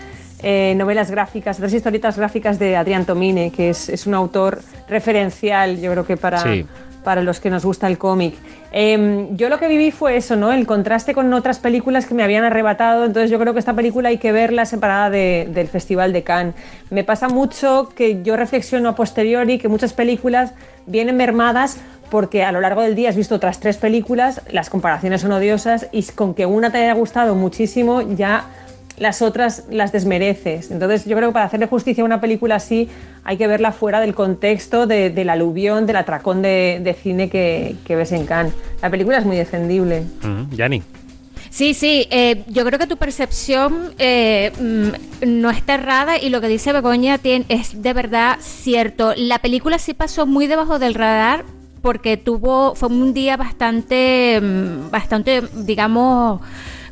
eh, 0.43 0.75
novelas 0.77 1.11
gráficas, 1.11 1.57
tres 1.57 1.73
historietas 1.75 2.17
gráficas 2.17 2.59
de 2.59 2.77
Adrián 2.77 3.05
Tomine, 3.05 3.51
que 3.51 3.71
es, 3.71 3.89
es 3.89 4.07
un 4.07 4.15
autor 4.15 4.61
referencial, 4.89 5.81
yo 5.81 5.91
creo 5.93 6.07
que 6.07 6.17
para, 6.17 6.39
Sí. 6.43 6.65
Para 7.07 7.23
los 7.23 7.39
que 7.39 7.51
nos 7.51 7.65
gusta 7.65 7.87
el 7.87 7.99
cómic. 7.99 8.35
Eh, 8.73 9.29
yo 9.37 9.49
lo 9.49 9.61
que 9.61 9.69
viví 9.69 9.93
fue 9.93 10.17
eso, 10.17 10.35
¿no? 10.35 10.53
El 10.53 10.67
contraste 10.67 11.15
con 11.15 11.33
otras 11.33 11.61
películas 11.61 12.05
que 12.05 12.15
me 12.15 12.25
habían 12.25 12.43
arrebatado. 12.43 13.05
Entonces 13.05 13.31
yo 13.31 13.39
creo 13.39 13.53
que 13.53 13.61
esta 13.61 13.75
película 13.75 14.09
hay 14.09 14.19
que 14.19 14.33
verla 14.33 14.65
separada 14.65 15.09
de- 15.09 15.49
del 15.55 15.69
Festival 15.69 16.13
de 16.13 16.25
Cannes. 16.25 16.57
Me 16.91 17.05
pasa 17.05 17.29
mucho 17.29 17.91
que 17.95 18.25
yo 18.25 18.37
reflexiono 18.37 18.89
a 18.89 18.95
posteriori 18.97 19.59
que 19.59 19.69
muchas 19.69 19.93
películas 19.93 20.53
vienen 20.87 21.17
mermadas 21.17 21.79
porque 22.11 22.43
a 22.43 22.51
lo 22.51 22.61
largo 22.61 22.83
del 22.83 22.97
día 22.97 23.09
has 23.11 23.17
visto 23.17 23.37
otras 23.37 23.61
tres 23.61 23.77
películas, 23.77 24.41
las 24.51 24.69
comparaciones 24.69 25.21
son 25.21 25.31
odiosas 25.31 25.87
y 25.93 26.03
con 26.03 26.35
que 26.35 26.45
una 26.45 26.71
te 26.73 26.79
haya 26.79 26.95
gustado 26.95 27.37
muchísimo 27.37 28.03
ya 28.03 28.47
las 28.99 29.23
otras 29.23 29.65
las 29.71 29.93
desmereces. 29.93 30.71
Entonces 30.71 31.05
yo 31.05 31.17
creo 31.17 31.29
que 31.31 31.35
para 31.35 31.45
hacerle 31.47 31.67
justicia 31.67 32.03
a 32.03 32.05
una 32.07 32.21
película 32.21 32.57
así 32.57 32.89
hay 33.25 33.37
que 33.37 33.47
verla 33.47 33.73
fuera 33.73 34.01
del 34.01 34.15
contexto 34.15 34.87
de- 34.87 35.11
del 35.11 35.31
aluvión, 35.31 35.87
del 35.87 35.97
atracón 35.97 36.43
de, 36.43 36.81
de 36.83 36.95
cine 36.95 37.29
que, 37.29 37.77
que 37.85 37.97
ves 37.97 38.13
en 38.13 38.27
Cannes. 38.27 38.53
La 38.83 38.91
película 38.91 39.19
es 39.19 39.25
muy 39.25 39.37
defendible. 39.37 40.03
Mm, 40.23 40.55
Yanni. 40.55 40.83
Sí, 41.51 41.73
sí, 41.75 42.07
eh, 42.11 42.45
yo 42.49 42.65
creo 42.67 42.79
que 42.79 42.87
tu 42.87 42.97
percepción 42.99 43.95
eh, 43.99 44.53
mm, 44.61 45.31
no 45.41 45.51
está 45.51 45.75
errada 45.75 46.19
y 46.19 46.29
lo 46.29 46.41
que 46.41 46.49
dice 46.49 46.73
Begoña 46.73 47.19
tiene- 47.19 47.47
es 47.49 47.83
de 47.83 47.93
verdad 47.95 48.37
cierto. 48.41 49.15
La 49.17 49.39
película 49.39 49.79
sí 49.79 49.95
pasó 49.95 50.27
muy 50.27 50.47
debajo 50.47 50.79
del 50.79 50.95
radar 50.95 51.45
porque 51.83 52.17
tuvo, 52.17 52.75
fue 52.75 52.89
un 52.89 53.15
día 53.15 53.37
bastante, 53.37 54.41
mm, 54.43 54.91
bastante, 54.91 55.43
digamos, 55.55 56.41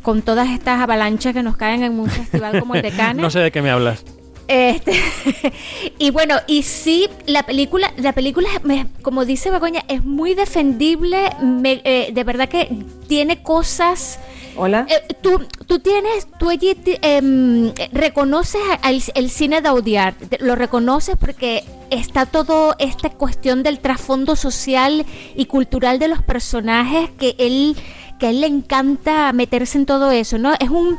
con 0.04 0.22
todas 0.22 0.48
estas 0.50 0.80
avalanchas 0.80 1.34
que 1.34 1.42
nos 1.42 1.56
caen 1.56 1.82
en 1.82 1.98
un 1.98 2.08
festival 2.08 2.60
como 2.60 2.76
el 2.76 2.82
de 2.82 2.90
Cannes. 2.96 3.20
No 3.22 3.30
sé 3.30 3.40
de 3.40 3.50
qué 3.50 3.60
me 3.60 3.70
hablas. 3.70 4.04
Este, 4.46 4.92
y 5.98 6.10
bueno, 6.10 6.36
y 6.46 6.62
sí, 6.64 7.08
la 7.26 7.44
película, 7.44 7.92
la 7.96 8.12
película, 8.12 8.46
como 9.02 9.24
dice 9.24 9.50
Begoña, 9.50 9.82
es 9.88 10.04
muy 10.04 10.34
defendible. 10.34 11.30
me- 11.42 11.80
eh, 11.84 12.10
de 12.12 12.24
verdad 12.24 12.48
que 12.48 12.68
tiene 13.08 13.42
cosas. 13.42 14.20
Hola. 14.56 14.86
Eh, 14.88 15.14
tú, 15.20 15.40
tú 15.66 15.80
tienes, 15.80 16.28
tú 16.38 16.48
allí 16.48 16.76
em, 17.02 17.72
reconoces 17.92 18.60
al- 18.82 19.02
el 19.14 19.30
cine 19.30 19.60
de 19.60 19.68
Audiard, 19.68 20.14
lo 20.40 20.54
reconoces 20.54 21.16
porque 21.18 21.64
está 21.90 22.26
todo 22.26 22.76
esta 22.78 23.10
cuestión 23.10 23.62
del 23.62 23.80
trasfondo 23.80 24.36
social 24.36 25.04
y 25.34 25.46
cultural 25.46 25.98
de 25.98 26.08
los 26.08 26.22
personajes 26.22 27.10
que 27.18 27.34
él 27.38 27.76
que 28.20 28.26
a 28.26 28.30
él 28.30 28.42
le 28.42 28.46
encanta 28.46 29.32
meterse 29.32 29.76
en 29.76 29.86
todo 29.86 30.12
eso, 30.12 30.38
¿no? 30.38 30.52
Es 30.60 30.70
un 30.70 30.96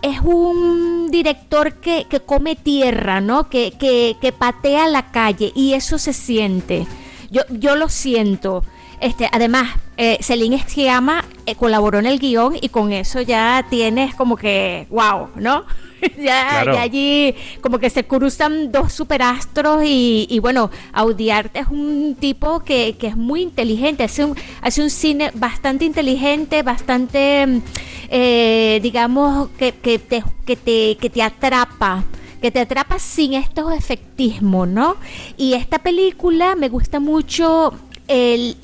es 0.00 0.20
un 0.20 1.10
director 1.10 1.74
que, 1.74 2.06
que 2.08 2.20
come 2.20 2.56
tierra, 2.56 3.20
¿no? 3.20 3.50
Que, 3.50 3.72
que, 3.78 4.16
que 4.20 4.32
patea 4.32 4.86
la 4.88 5.10
calle 5.10 5.52
y 5.54 5.74
eso 5.74 5.98
se 5.98 6.12
siente. 6.14 6.86
Yo, 7.30 7.42
yo 7.50 7.76
lo 7.76 7.88
siento. 7.90 8.64
Este, 9.00 9.28
además, 9.30 9.76
eh, 9.98 10.18
Celine 10.22 10.58
Sciamma 10.66 11.24
eh, 11.46 11.54
colaboró 11.56 11.98
en 11.98 12.06
el 12.06 12.18
guion 12.18 12.56
y 12.60 12.68
con 12.70 12.92
eso 12.92 13.20
ya 13.20 13.66
tienes 13.68 14.14
como 14.14 14.36
que, 14.36 14.86
wow, 14.90 15.28
¿no? 15.36 15.64
ya, 16.18 16.48
Claro. 16.62 16.74
ya 16.74 16.82
allí 16.82 17.34
como 17.60 17.78
que 17.78 17.90
se 17.90 18.04
cruzan 18.04 18.70
dos 18.72 18.92
superastros 18.92 19.84
y, 19.84 20.26
y 20.30 20.38
bueno, 20.38 20.70
Audiard 20.92 21.50
es 21.54 21.68
un 21.68 22.16
tipo 22.18 22.60
que, 22.60 22.96
que 22.98 23.08
es 23.08 23.16
muy 23.16 23.42
inteligente, 23.42 24.04
hace 24.04 24.24
un, 24.24 24.36
hace 24.60 24.82
un 24.82 24.90
cine 24.90 25.30
bastante 25.34 25.84
inteligente, 25.84 26.62
bastante, 26.62 27.46
mm, 27.46 27.62
eh, 28.10 28.80
digamos, 28.82 29.48
que, 29.58 29.72
que, 29.72 29.98
te, 29.98 30.22
que, 30.46 30.56
te, 30.56 30.96
que 30.96 31.10
te 31.10 31.22
atrapa 31.22 32.04
que 32.40 32.50
te 32.50 32.60
atrapa 32.60 32.98
sin 32.98 33.32
estos 33.32 33.72
efectismos, 33.72 34.68
¿no? 34.68 34.96
Y 35.38 35.54
esta 35.54 35.78
película 35.78 36.54
me 36.56 36.68
gusta 36.68 37.00
mucho 37.00 37.72
el- 38.08 38.56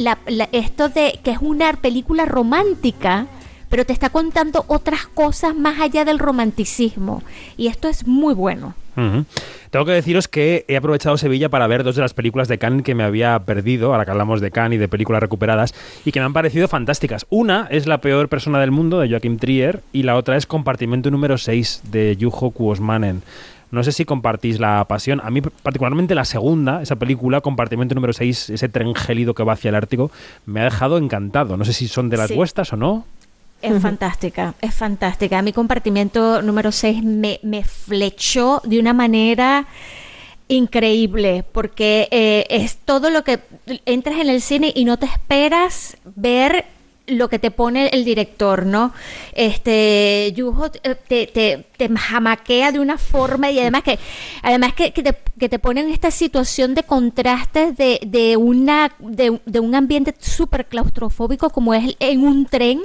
esto 0.53 0.89
de 0.89 1.19
que 1.23 1.31
es 1.33 1.39
una 1.41 1.73
película 1.75 2.25
romántica, 2.27 3.27
pero 3.69 3.85
te 3.85 3.93
está 3.93 4.11
contando 4.11 4.65
otras 4.67 5.07
cosas 5.07 5.55
más 5.55 5.81
allá 5.81 6.05
del 6.05 6.19
romanticismo. 6.19 7.23
Y 7.57 7.69
esto 7.69 7.89
es 7.89 8.07
muy 8.07 8.35
bueno. 8.35 8.75
Tengo 9.71 9.87
que 9.87 9.93
deciros 9.93 10.29
que 10.29 10.67
he 10.69 10.77
aprovechado 10.77 11.17
Sevilla 11.17 11.49
para 11.49 11.67
ver 11.67 11.85
dos 11.85 11.97
de 11.97 12.03
las 12.03 12.13
películas 12.13 12.49
de 12.49 12.59
Cannes 12.59 12.83
que 12.83 12.95
me 12.95 13.03
había 13.03 13.39
perdido, 13.39 13.93
ahora 13.93 14.05
que 14.05 14.11
hablamos 14.11 14.43
de 14.43 14.51
Cannes 14.51 14.77
y 14.77 14.79
de 14.79 14.89
películas 14.89 15.23
recuperadas, 15.23 15.73
y 16.05 16.13
que 16.13 16.21
me 16.21 16.27
han 16.27 16.35
parecido 16.35 16.69
fantásticas. 16.69 17.25
Una 17.31 17.67
es 17.71 17.87
La 17.87 18.03
peor 18.03 18.29
persona 18.29 18.61
del 18.61 18.73
mundo, 18.73 18.99
de 18.99 19.09
Joachim 19.09 19.39
Trier, 19.39 19.81
y 19.93 20.03
la 20.03 20.17
otra 20.17 20.37
es 20.37 20.45
Compartimento 20.45 21.11
número 21.11 21.39
6, 21.39 21.83
de 21.91 22.19
Juho 22.21 22.51
Kuosmanen. 22.51 23.23
No 23.71 23.83
sé 23.85 23.93
si 23.93 24.05
compartís 24.05 24.59
la 24.59 24.85
pasión. 24.89 25.21
A 25.23 25.31
mí, 25.31 25.41
particularmente 25.43 26.15
la 26.15 26.25
segunda, 26.25 26.83
esa 26.83 26.97
película, 26.97 27.41
Compartimento 27.41 27.95
número 27.95 28.13
6, 28.13 28.51
ese 28.51 28.69
tren 28.69 28.95
gélido 28.95 29.35
que 29.35 29.45
va 29.45 29.53
hacia 29.53 29.69
el 29.69 29.75
Ártico, 29.77 30.11
me 30.47 30.61
ha 30.61 30.65
dejado 30.65 30.99
encantado. 30.99 31.57
No 31.57 31.65
sé 31.65 31.73
si 31.73 31.87
son 31.89 32.09
de 32.09 32.17
las 32.17 32.29
Sí. 32.29 32.35
vuestras 32.35 32.73
o 32.73 32.77
no. 32.77 33.05
Es 33.63 33.81
fantástica, 33.83 34.55
es 34.63 34.75
fantástica. 34.75 35.39
A 35.39 35.43
mi 35.43 35.53
compartimiento 35.53 36.41
número 36.43 36.73
6 36.73 37.05
me, 37.05 37.39
me 37.43 37.63
flechó 37.63 38.63
de 38.65 38.81
una 38.81 38.93
manera 38.95 39.67
increíble, 40.49 41.45
porque 41.53 42.09
eh, 42.11 42.47
es 42.51 42.79
todo 42.79 43.11
lo 43.11 43.23
que 43.23 43.39
entras 43.87 44.19
en 44.19 44.29
el 44.31 44.41
cine 44.41 44.73
y 44.75 44.85
no 44.85 44.97
te 44.99 45.07
esperas 45.07 45.97
ver 46.17 46.65
lo 47.07 47.29
que 47.29 47.39
te 47.39 47.51
pone 47.51 47.89
el 47.89 48.05
director, 48.05 48.67
¿no? 48.67 48.93
Este, 49.33 50.33
Yujo 50.35 50.67
eh, 50.83 50.95
te, 50.95 51.27
te, 51.27 51.67
te 51.77 51.89
jamaquea 51.89 52.73
de 52.73 52.81
una 52.81 52.99
forma 52.99 53.51
y 53.51 53.59
además 53.59 53.83
que, 53.83 53.99
además 54.43 54.75
que, 54.75 54.93
que, 54.93 55.03
te, 55.03 55.17
que 55.39 55.49
te 55.49 55.59
pone 55.59 55.81
en 55.81 55.91
esta 55.91 56.11
situación 56.11 56.75
de 56.75 56.85
contrastes 56.85 57.77
de, 57.77 58.01
de 58.07 58.37
una, 58.37 58.93
de, 58.99 59.41
de 59.45 59.61
un 59.61 59.75
ambiente 59.75 60.15
súper 60.19 60.67
claustrofóbico 60.67 61.51
como 61.51 61.75
es 61.75 61.97
en 61.99 62.25
un 62.25 62.47
tren 62.47 62.81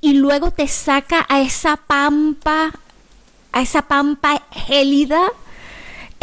y 0.00 0.14
luego 0.14 0.50
te 0.50 0.66
saca 0.66 1.24
a 1.28 1.40
esa 1.40 1.76
pampa, 1.76 2.72
a 3.52 3.62
esa 3.62 3.82
pampa 3.82 4.42
gélida 4.50 5.30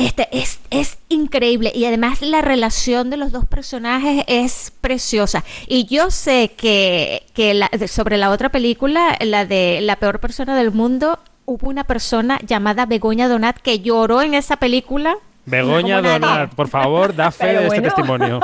este 0.08 0.28
es, 0.32 0.60
es 0.70 0.98
increíble 1.10 1.72
y 1.76 1.86
además 1.86 2.22
la 2.22 2.42
relación 2.42 3.10
de 3.10 3.18
los 3.18 3.32
dos 3.32 3.46
personajes 3.46 4.24
es 4.28 4.72
preciosa. 4.82 5.44
Y 5.68 5.86
yo 5.86 6.10
sé 6.12 6.52
que, 6.56 7.24
que 7.34 7.54
la- 7.54 7.70
sobre 7.88 8.18
la 8.18 8.30
otra 8.32 8.50
película, 8.50 9.18
la 9.22 9.46
de 9.46 9.80
La 9.82 9.96
peor 9.98 10.20
persona 10.20 10.56
del 10.58 10.72
mundo, 10.72 11.20
hubo 11.46 11.68
una 11.70 11.84
persona 11.84 12.40
llamada 12.46 12.86
Begoña 12.86 13.28
Donat 13.28 13.58
que 13.58 13.80
lloró 13.80 14.22
en 14.22 14.34
esa 14.34 14.58
película. 14.58 15.16
Begoña 15.46 16.02
nadie. 16.02 16.20
Donat, 16.20 16.54
por 16.54 16.68
favor, 16.68 17.16
da 17.16 17.32
fe 17.32 17.48
Pero 17.48 17.60
de 17.62 17.68
este 17.68 17.80
bueno. 17.82 17.96
testimonio. 17.96 18.40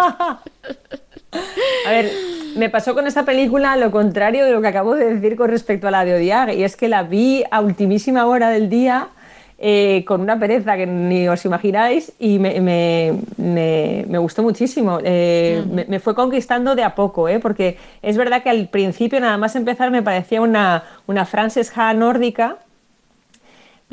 A 1.86 1.92
ver, 1.92 2.12
me 2.56 2.70
pasó 2.70 2.94
con 2.94 3.06
esta 3.08 3.26
película 3.26 3.76
lo 3.76 3.92
contrario 3.92 4.46
de 4.46 4.52
lo 4.52 4.62
que 4.62 4.68
acabo 4.70 4.96
de 4.96 5.14
decir 5.16 5.36
con 5.36 5.50
respecto 5.50 5.88
a 5.88 5.92
la 5.92 6.06
de 6.06 6.16
Odiar, 6.16 6.54
y 6.54 6.64
es 6.64 6.76
que 6.78 6.88
la 6.88 7.04
vi 7.04 7.44
a 7.52 7.60
ultimísima 7.62 8.26
hora 8.26 8.50
del 8.50 8.70
día 8.70 9.10
eh, 9.58 10.04
con 10.06 10.20
una 10.22 10.38
pereza 10.38 10.76
que 10.76 10.86
ni 10.86 11.28
os 11.30 11.46
imagináis 11.46 12.12
y 12.20 12.40
me, 12.40 12.60
me- 12.60 13.14
me- 13.38 14.06
me 14.08 14.18
gustó 14.18 14.44
muchísimo. 14.44 15.00
Eh, 15.04 15.64
me, 15.72 15.86
me 15.86 16.00
fue 16.00 16.14
conquistando 16.14 16.76
de 16.76 16.84
a 16.84 16.94
poco, 16.96 17.30
¿eh? 17.30 17.40
porque 17.40 17.78
es 18.02 18.18
verdad 18.18 18.44
que 18.44 18.50
al 18.50 18.68
principio, 18.68 19.20
nada 19.20 19.38
más 19.38 19.56
empezar, 19.56 19.92
me 19.92 20.02
parecía 20.04 20.42
una, 20.42 20.84
una 21.08 21.26
Frances 21.26 21.72
Ha 21.78 21.94
nórdica. 21.94 22.58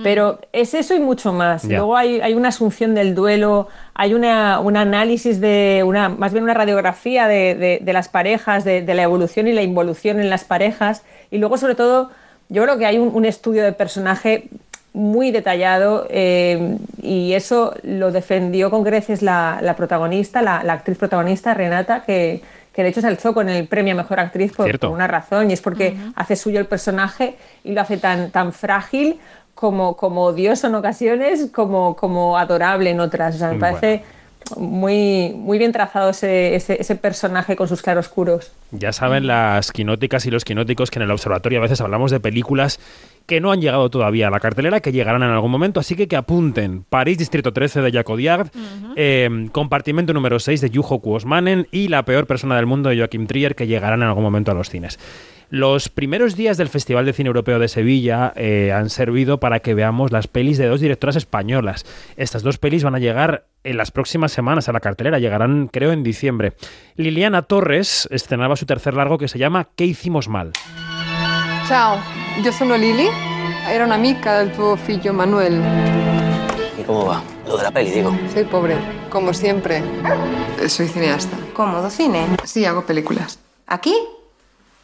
Pero 0.03 0.39
es 0.55 0.73
eso 0.73 0.95
y 0.95 1.01
mucho 1.01 1.35
más. 1.35 1.65
Luego 1.77 1.97
hay, 1.99 2.21
hay 2.23 2.33
una 2.33 2.49
asunción 2.49 2.95
del 2.95 3.15
duelo, 3.15 3.69
hay 3.93 4.15
una, 4.15 4.59
un 4.59 4.79
análisis 4.79 5.39
de, 5.39 5.83
una, 5.85 6.09
más 6.09 6.33
bien 6.33 6.45
una 6.45 6.55
radiografía 6.55 7.29
de, 7.29 7.55
de- 7.55 7.79
de 7.83 7.93
las 7.93 8.09
parejas, 8.09 8.65
de, 8.65 8.81
de 8.81 8.95
la 8.95 9.03
evolución 9.03 9.49
y 9.49 9.53
la 9.53 9.63
involución 9.63 10.19
en 10.19 10.31
las 10.31 10.45
parejas. 10.45 11.03
Y 11.31 11.37
luego, 11.39 11.59
sobre 11.59 11.75
todo, 11.75 12.11
yo 12.49 12.63
creo 12.63 12.79
que 12.79 12.87
hay 12.87 12.99
un, 12.99 13.15
un 13.15 13.27
estudio 13.27 13.63
de 13.63 13.73
personaje 13.73 14.49
muy 14.95 15.31
detallado 15.31 16.07
eh, 16.11 16.77
y 17.01 17.33
eso 17.33 17.75
lo 17.83 18.13
defendió 18.13 18.71
con 18.71 18.85
creces 18.85 19.23
la, 19.23 19.59
la 19.63 19.75
protagonista, 19.75 20.43
la, 20.43 20.63
la 20.63 20.75
actriz 20.75 20.99
protagonista, 20.99 21.55
Renata, 21.55 22.03
que, 22.05 22.43
que 22.73 22.83
de 22.83 22.89
hecho 22.91 23.01
se 23.01 23.07
alzó 23.07 23.33
con 23.33 23.49
el 23.49 23.67
premio 23.67 23.95
a 23.95 23.97
Mejor 23.97 24.21
Actriz 24.21 24.53
por, 24.53 24.71
una 24.91 25.07
razón 25.07 25.51
y 25.51 25.55
es 25.55 25.61
porque 25.61 25.97
hace 26.15 26.37
suyo 26.37 26.61
el 26.61 26.67
personaje 26.67 27.37
y 27.65 27.73
lo 27.73 27.81
hace 27.81 27.97
tan, 27.97 28.31
tan 28.31 28.53
frágil 28.53 29.19
como, 29.55 29.97
como 29.97 30.25
odioso 30.25 30.67
en 30.67 30.75
ocasiones, 30.75 31.49
como, 31.53 31.97
como 31.97 32.37
adorable 32.37 32.91
en 32.91 33.01
otras. 33.01 33.37
O 33.37 33.39
sea, 33.39 33.49
me 33.49 33.59
Bueno. 33.59 33.79
parece 33.79 34.05
muy, 34.57 35.33
muy 35.35 35.59
bien 35.59 35.73
trazado 35.73 36.11
ese, 36.11 36.55
ese, 36.55 36.81
ese 36.81 36.97
personaje 36.97 37.57
con 37.57 37.69
sus 37.69 37.83
claroscuros. 37.83 38.53
Ya 38.71 38.93
saben 38.93 39.27
las 39.27 39.73
quinóticas 39.73 40.27
y 40.27 40.31
los 40.31 40.45
quinóticos 40.45 40.91
que 40.91 40.99
en 40.99 41.05
el 41.05 41.11
observatorio 41.11 41.59
a 41.59 41.63
veces 41.63 41.81
hablamos 41.81 42.11
de 42.11 42.21
películas 42.21 42.81
que 43.27 43.41
no 43.41 43.53
han 43.53 43.61
llegado 43.61 43.89
todavía 43.91 44.29
a 44.29 44.31
la 44.31 44.41
cartelera, 44.41 44.81
que 44.81 44.93
llegarán 44.93 45.23
en 45.23 45.31
algún 45.31 45.51
momento, 45.51 45.81
así 45.81 45.95
que 45.95 46.09
que 46.09 46.17
apunten. 46.17 46.85
París, 46.89 47.19
Distrito 47.19 47.53
13 47.53 47.81
de 47.81 47.93
Jacques 47.93 48.11
Audiard, 48.11 48.49
eh, 48.97 49.49
Compartimento 49.53 50.13
número 50.13 50.39
6 50.39 50.61
de 50.61 50.71
Juho 50.71 51.01
Kuosmanen 51.01 51.69
y 51.71 51.89
La 51.89 52.05
peor 52.05 52.27
persona 52.27 52.57
del 52.57 52.67
mundo 52.67 52.89
de 52.89 52.99
Joachim 52.99 53.27
Trier, 53.27 53.55
que 53.55 53.67
llegarán 53.67 54.03
en 54.03 54.09
algún 54.09 54.25
momento 54.25 54.51
a 54.51 54.55
los 54.55 54.69
cines. 54.69 54.99
Los 55.53 55.91
primeros 55.91 56.35
días 56.35 56.57
del 56.57 56.71
Festival 56.71 57.05
de 57.05 57.13
Cine 57.13 57.27
Europeo 57.27 57.59
de 57.59 57.69
Sevilla 57.69 58.33
eh, 58.37 58.73
han 58.73 58.89
servido 58.89 59.39
para 59.39 59.61
que 59.61 59.75
veamos 59.75 60.11
las 60.11 60.27
pelis 60.27 60.57
de 60.57 60.67
dos 60.67 60.81
directoras 60.81 61.15
españolas. 61.15 61.85
Estas 62.17 62.43
dos 62.43 62.57
pelis 62.57 62.85
van 62.85 62.95
a 62.95 62.99
llegar 62.99 63.45
en 63.63 63.77
las 63.77 63.91
próximas 63.91 64.33
semanas 64.33 64.71
a 64.71 64.73
la 64.73 64.81
cartelera, 64.81 65.19
llegarán 65.19 65.69
creo 65.69 65.93
en 65.93 66.03
diciembre. 66.03 66.55
Liliana 66.97 67.43
Torres 67.43 68.09
estrenaba 68.11 68.57
su 68.57 68.65
tercer 68.65 68.95
largo 68.95 69.19
que 69.19 69.29
se 69.29 69.39
llama 69.39 69.69
¿Qué 69.77 69.85
hicimos 69.85 70.27
mal? 70.27 70.53
Ciao, 71.67 71.99
io 72.43 72.51
sono 72.51 72.79
Lili, 72.79 73.09
era 73.71 73.85
un'amica 73.85 74.39
del 74.39 74.53
tuo 74.53 74.79
figlio 74.79 75.13
Manuel. 75.13 75.61
¿Y 76.81 76.83
cómo 76.85 77.05
va? 77.05 77.23
Lo 77.47 77.59
de 77.59 77.65
la 77.65 77.71
peli, 77.71 77.91
digo. 77.91 78.17
Soy 78.33 78.45
pobre, 78.45 78.77
como 79.11 79.35
siempre. 79.35 79.83
Soy 80.67 80.89
cineasta. 80.89 81.37
¿Cómo? 81.53 81.83
¿Do 81.83 81.91
cine? 81.91 82.25
Sí, 82.45 82.65
hago 82.65 82.87
películas. 82.87 83.39
¿Aquí? 83.67 83.95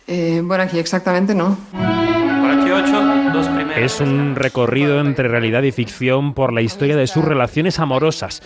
Eh, 0.09 0.41
bueno, 0.43 0.65
aquí 0.65 0.79
exactamente 0.79 1.35
no. 1.35 1.57
Por 1.71 2.51
aquí 2.51 2.71
ocho, 2.71 3.33
dos 3.33 3.47
primeras. 3.49 3.79
Es 3.79 4.01
un 4.01 4.35
recorrido 4.37 5.01
entre 5.01 5.29
realidad 5.29 5.63
y 5.63 5.71
ficción 5.71 6.33
por 6.33 6.53
la 6.55 6.63
historia 6.63 6.97
de 6.97 7.07
sus 7.07 7.25
relaciones 7.25 7.79
amorosas. 7.79 8.43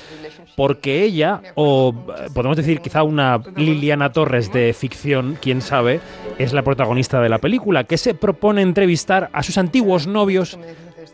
Porque 0.57 1.03
ella, 1.05 1.41
o 1.55 1.95
podemos 2.35 2.57
decir 2.57 2.81
quizá 2.81 3.05
una 3.05 3.41
Liliana 3.57 4.13
Torres 4.13 4.53
de 4.53 4.75
ficción, 4.75 5.39
quién 5.41 5.63
sabe, 5.63 6.01
es 6.39 6.53
la 6.53 6.63
protagonista 6.63 7.21
de 7.21 7.29
la 7.29 7.39
película, 7.39 7.85
que 7.85 7.97
se 7.97 8.13
propone 8.15 8.61
entrevistar 8.61 9.31
a 9.33 9.43
sus 9.43 9.57
antiguos 9.57 10.07
novios 10.07 10.59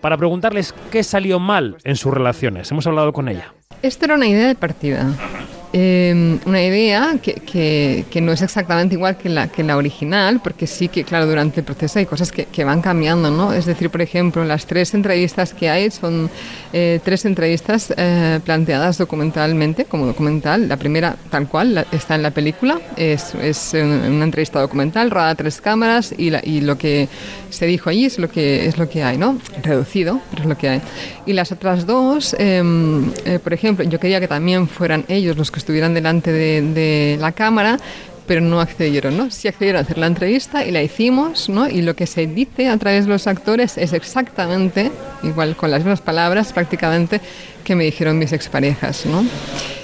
para 0.00 0.16
preguntarles 0.16 0.74
qué 0.90 1.04
salió 1.04 1.38
mal 1.38 1.76
en 1.84 1.96
sus 1.96 2.12
relaciones. 2.12 2.70
Hemos 2.70 2.86
hablado 2.86 3.12
con 3.12 3.28
ella. 3.28 3.52
Esta 3.82 4.06
era 4.06 4.14
una 4.16 4.26
idea 4.26 4.48
de 4.48 4.54
partida. 4.54 5.06
Eh, 5.72 6.38
una 6.46 6.62
idea 6.62 7.16
que, 7.22 7.34
que- 7.34 8.06
que 8.10 8.20
no 8.22 8.32
es 8.32 8.40
exactamente 8.40 8.94
igual 8.94 9.18
que 9.18 9.28
la, 9.28 9.48
que 9.48 9.62
la 9.62 9.76
original, 9.76 10.40
porque 10.42 10.66
sí 10.66 10.88
que, 10.88 11.04
claro, 11.04 11.26
durante 11.26 11.60
el 11.60 11.66
proceso 11.66 11.98
hay 11.98 12.06
cosas 12.06 12.32
que, 12.32 12.46
que 12.46 12.64
van 12.64 12.80
cambiando, 12.80 13.30
¿no? 13.30 13.52
Es 13.52 13.66
decir, 13.66 13.90
por 13.90 14.00
ejemplo, 14.00 14.42
las 14.46 14.64
tres 14.64 14.94
entrevistas 14.94 15.52
que 15.52 15.68
hay 15.68 15.90
son 15.90 16.30
eh, 16.72 17.00
tres 17.04 17.26
entrevistas 17.26 17.92
eh, 17.98 18.40
planteadas 18.44 18.96
documentalmente, 18.96 19.84
como 19.84 20.06
documental. 20.06 20.68
La 20.68 20.78
primera, 20.78 21.16
tal 21.30 21.46
cual, 21.48 21.74
la- 21.74 21.86
está 21.92 22.14
en 22.14 22.22
la 22.22 22.30
película, 22.30 22.80
es, 22.96 23.34
es 23.34 23.72
un- 23.74 23.80
una 24.14 24.24
entrevista 24.24 24.60
documental, 24.60 25.10
rodada 25.10 25.30
a 25.30 25.34
tres 25.34 25.60
cámaras, 25.60 26.14
y, 26.16 26.30
la- 26.30 26.40
y 26.42 26.62
lo 26.62 26.78
que 26.78 27.08
se 27.50 27.66
dijo 27.66 27.90
allí 27.90 28.06
es 28.06 28.18
lo 28.18 28.30
que, 28.30 28.66
es 28.66 28.78
lo 28.78 28.88
que 28.88 29.02
hay, 29.02 29.18
¿no? 29.18 29.38
Reducido, 29.62 30.20
pero 30.30 30.42
es 30.44 30.48
lo 30.48 30.56
que 30.56 30.68
hay. 30.70 30.80
Y 31.26 31.34
las 31.34 31.52
otras 31.52 31.84
dos, 31.84 32.34
eh, 32.38 32.62
eh, 33.26 33.38
por 33.38 33.52
ejemplo, 33.52 33.84
yo 33.84 34.00
quería 34.00 34.18
que 34.18 34.28
también 34.28 34.66
fueran 34.66 35.04
ellos 35.08 35.36
los 35.36 35.50
que 35.50 35.57
estuvieran 35.58 35.92
delante 35.92 36.32
de, 36.32 36.62
de 36.62 37.18
la 37.20 37.32
cámara, 37.32 37.78
pero 38.28 38.42
no 38.42 38.60
accedieron, 38.60 39.16
¿no? 39.16 39.30
Sí 39.30 39.48
accedieron 39.48 39.78
a 39.78 39.82
hacer 39.82 39.98
la 39.98 40.06
entrevista 40.06 40.64
y 40.64 40.70
la 40.70 40.82
hicimos, 40.82 41.48
¿no? 41.48 41.68
Y 41.68 41.82
lo 41.82 41.96
que 41.96 42.06
se 42.06 42.26
dice 42.26 42.68
a 42.68 42.76
través 42.76 43.06
de 43.06 43.10
los 43.10 43.26
actores 43.26 43.78
es 43.78 43.94
exactamente, 43.94 44.92
igual 45.22 45.56
con 45.56 45.70
las 45.70 45.80
mismas 45.80 46.02
palabras 46.02 46.52
prácticamente, 46.52 47.20
que 47.64 47.74
me 47.74 47.84
dijeron 47.84 48.18
mis 48.18 48.32
exparejas, 48.32 49.06
¿no? 49.06 49.24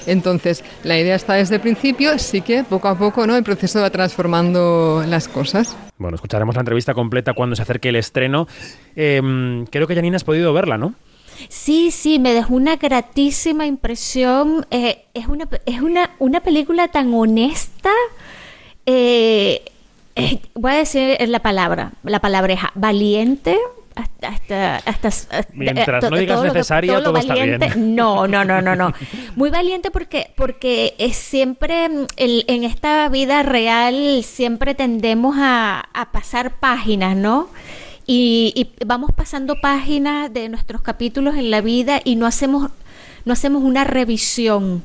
Entonces, 0.05 0.63
la 0.83 0.97
idea 0.97 1.15
está 1.15 1.33
desde 1.33 1.55
el 1.55 1.61
principio, 1.61 2.17
sí 2.19 2.41
que 2.41 2.63
poco 2.63 2.87
a 2.87 2.97
poco, 2.97 3.25
¿no? 3.25 3.35
El 3.35 3.43
proceso 3.43 3.81
va 3.81 3.89
transformando 3.89 5.03
las 5.07 5.27
cosas. 5.27 5.75
Bueno, 5.97 6.15
escucharemos 6.15 6.55
la 6.55 6.61
entrevista 6.61 6.93
completa 6.93 7.33
cuando 7.33 7.55
se 7.55 7.63
acerque 7.63 7.89
el 7.89 7.95
estreno. 7.95 8.47
Em, 8.95 9.65
creo 9.65 9.87
que 9.87 9.95
Janina 9.95 10.17
has 10.17 10.23
podido 10.23 10.53
verla, 10.53 10.77
¿no? 10.77 10.93
Sí, 11.49 11.91
sí, 11.91 12.19
me 12.19 12.33
dejó 12.33 12.55
una 12.55 12.75
gratísima 12.77 13.65
impresión. 13.65 14.65
Eh, 14.71 15.05
es 15.13 15.27
una, 15.27 15.47
es 15.65 15.81
una, 15.81 16.11
una 16.19 16.39
película 16.41 16.87
tan 16.87 17.13
honesta. 17.13 17.91
eh, 18.85 19.63
eh, 20.15 20.39
voy 20.53 20.71
a 20.71 20.75
decir 20.75 21.17
la 21.27 21.39
palabra, 21.39 21.91
la 22.03 22.19
palabreja, 22.19 22.71
valiente. 22.75 23.57
Hasta, 23.95 24.27
hasta, 24.27 24.75
hasta, 24.85 25.07
hasta- 25.07 25.47
Mientras 25.53 26.01
to- 26.01 26.09
no 26.09 26.17
digas 26.17 26.35
todo 26.35 26.45
lo 26.47 26.51
que- 26.51 26.57
necesaria, 26.59 26.93
lo 26.95 27.03
todo 27.03 27.17
está 27.17 27.33
valiente- 27.33 27.67
bien. 27.75 27.95
No, 27.95 28.27
no, 28.27 28.43
no, 28.43 28.61
no, 28.61 28.75
no. 28.75 28.91
Muy 29.37 29.49
valiente 29.49 29.89
porque, 29.89 30.31
porque 30.35 30.95
es 30.97 31.15
siempre 31.15 31.87
mm, 31.87 32.05
el- 32.17 32.43
en 32.47 32.65
esta 32.65 33.07
vida 33.07 33.41
real 33.43 34.21
siempre 34.23 34.75
tendemos 34.75 35.37
a, 35.39 35.85
a 35.93 36.11
pasar 36.11 36.57
páginas, 36.59 37.15
¿no? 37.15 37.47
Y, 38.07 38.53
y 38.55 38.85
vamos 38.85 39.11
pasando 39.15 39.59
páginas 39.61 40.31
de 40.31 40.49
nuestros 40.49 40.81
capítulos 40.81 41.35
en 41.35 41.49
la 41.49 41.61
vida 41.61 42.01
y 42.03 42.15
no 42.15 42.27
hacemos, 42.27 42.71
no 43.25 43.33
hacemos 43.33 43.63
una 43.63 43.83
revisión. 43.83 44.83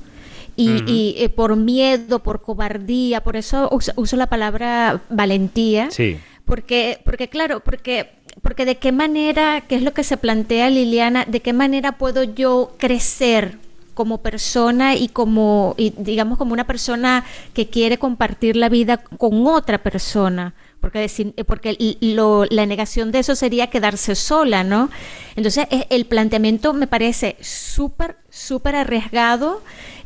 Y, 0.57 0.83
y, 0.87 1.15
eh, 1.17 1.31
por 1.31 1.57
miedo, 1.57 2.19
por 2.19 2.43
cobardía, 2.43 3.23
por 3.23 3.37
eso 3.37 3.69
uso, 3.73 3.93
uso 3.97 4.17
la 4.17 4.27
palabra 4.27 5.01
valentía. 5.09 5.91
Sí. 5.91 6.19
Porque, 6.45 7.01
porque 7.05 7.29
claro, 7.29 7.61
porque, 7.61 8.11
porque 8.43 8.65
de 8.65 8.77
qué 8.77 8.93
manera, 8.93 9.63
qué 9.63 9.77
es 9.77 9.83
lo 9.83 9.95
que 9.95 10.05
se 10.05 10.17
plantea 10.17 10.69
Liliana, 10.69 11.25
de 11.25 11.41
qué 11.41 11.53
manera 11.53 11.93
puedo 11.93 12.25
yo 12.25 12.75
crecer 12.77 13.57
como 13.95 14.19
persona 14.19 14.97
y 14.97 15.09
como, 15.09 15.75
y 15.77 15.91
digamos, 15.97 16.39
como 16.39 16.53
una 16.53 16.67
persona 16.67 17.25
que 17.55 17.69
quiere 17.69 17.99
compartir 17.99 18.57
la 18.57 18.69
vida 18.69 18.97
con 18.99 19.47
otra 19.47 19.79
persona. 19.79 20.55
Porque, 20.81 20.99
decir- 21.01 21.35
porque 21.47 21.77
lo- 22.01 22.47
la 22.47 22.65
negación 22.65 23.13
de 23.13 23.19
eso 23.19 23.35
sería 23.35 23.69
quedarse 23.69 24.15
sola, 24.15 24.65
¿no? 24.65 24.89
Entonces, 25.37 25.67
e- 25.71 25.87
el 25.91 26.07
planteamiento 26.07 26.73
me 26.73 26.87
parece 26.87 27.37
súper, 27.41 28.17
súper 28.31 28.77
arriesgado. 28.77 29.63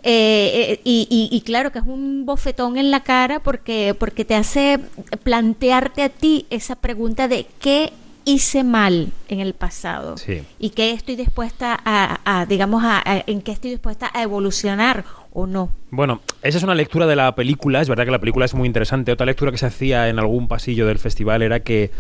eh, 0.07 0.73
eh, 0.73 0.81
y, 0.85 1.07
y- 1.11 1.35
y 1.35 1.41
claro 1.41 1.73
que 1.73 1.79
es 1.79 1.87
un 1.87 2.27
bofetón 2.27 2.77
en 2.77 2.91
la 2.91 3.01
cara 3.01 3.41
porque, 3.41 3.95
porque 3.99 4.27
te 4.27 4.35
hace 4.35 4.79
plantearte 5.23 6.03
a 6.03 6.09
ti 6.11 6.45
esa 6.51 6.77
pregunta 6.77 7.27
de 7.27 7.47
qué 7.59 7.91
hice 8.27 8.65
mal 8.65 9.13
en 9.29 9.41
el 9.41 9.55
pasado 9.55 10.17
Sí. 10.19 10.43
y 10.59 10.71
qué 10.71 10.91
estoy 10.93 11.17
dispuesta 11.17 11.79
a, 11.85 12.21
a, 12.25 12.45
digamos, 12.47 12.83
a- 12.85 12.99
a- 13.05 13.25
en 13.27 13.41
qué 13.41 13.53
estoy 13.53 13.71
dispuesta 13.71 14.11
a 14.13 14.23
evolucionar 14.23 15.05
o 15.35 15.47
no. 15.47 15.71
Bueno, 15.91 16.21
esa 16.43 16.57
es 16.59 16.65
una 16.65 16.75
lectura 16.75 17.07
de 17.07 17.17
la 17.17 17.35
película. 17.35 17.83
Es 17.83 17.89
verdad 17.89 18.05
que 18.07 18.11
la 18.11 18.19
película 18.21 18.47
es 18.47 18.55
muy 18.55 18.67
interesante. 18.67 19.13
Otra 19.13 19.27
lectura 19.27 19.51
que 19.51 19.59
se 19.59 19.67
hacía 19.67 20.09
en 20.09 20.19
algún 20.19 20.49
pasillo 20.49 20.87
del 20.87 20.99
festival 20.99 21.43
era 21.43 21.61
que, 21.61 21.91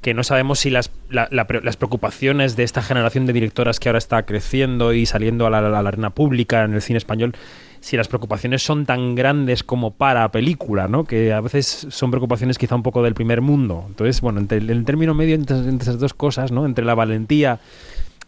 que 0.00 0.14
no 0.14 0.22
sabemos 0.24 0.60
si 0.60 0.70
las, 0.70 0.90
la- 1.10 1.28
la 1.30 1.46
las 1.62 1.76
preocupaciones 1.76 2.56
de 2.56 2.62
esta 2.62 2.80
generación 2.82 3.26
de 3.26 3.32
directoras 3.32 3.80
que 3.80 3.88
ahora 3.88 3.98
está 3.98 4.24
creciendo 4.24 4.92
y 4.92 5.04
saliendo 5.04 5.46
a 5.46 5.50
la, 5.50 5.78
arena 5.78 6.10
pública 6.10 6.64
en 6.64 6.74
el 6.74 6.80
cine 6.82 6.96
español, 6.98 7.34
si 7.80 7.96
las 7.96 8.08
preocupaciones 8.08 8.62
son 8.62 8.86
tan 8.86 9.14
grandes 9.14 9.62
como 9.62 9.90
para 9.92 10.30
película, 10.30 10.88
¿no? 10.88 11.04
Que 11.04 11.32
a 11.32 11.40
veces 11.40 11.86
son 11.90 12.10
preocupaciones 12.10 12.56
quizá 12.56 12.74
un 12.76 12.82
poco 12.82 13.02
del 13.02 13.14
primer 13.14 13.40
mundo. 13.40 13.84
Entonces, 13.88 14.20
bueno, 14.20 14.40
entre 14.40 14.58
el 14.58 14.84
término 14.84 15.12
medio 15.12 15.34
entre, 15.34 15.56
entre 15.56 15.82
esas 15.82 15.98
dos 15.98 16.14
cosas, 16.14 16.50
¿no? 16.52 16.64
Entre 16.66 16.84
la 16.84 16.94
valentía 16.94 17.58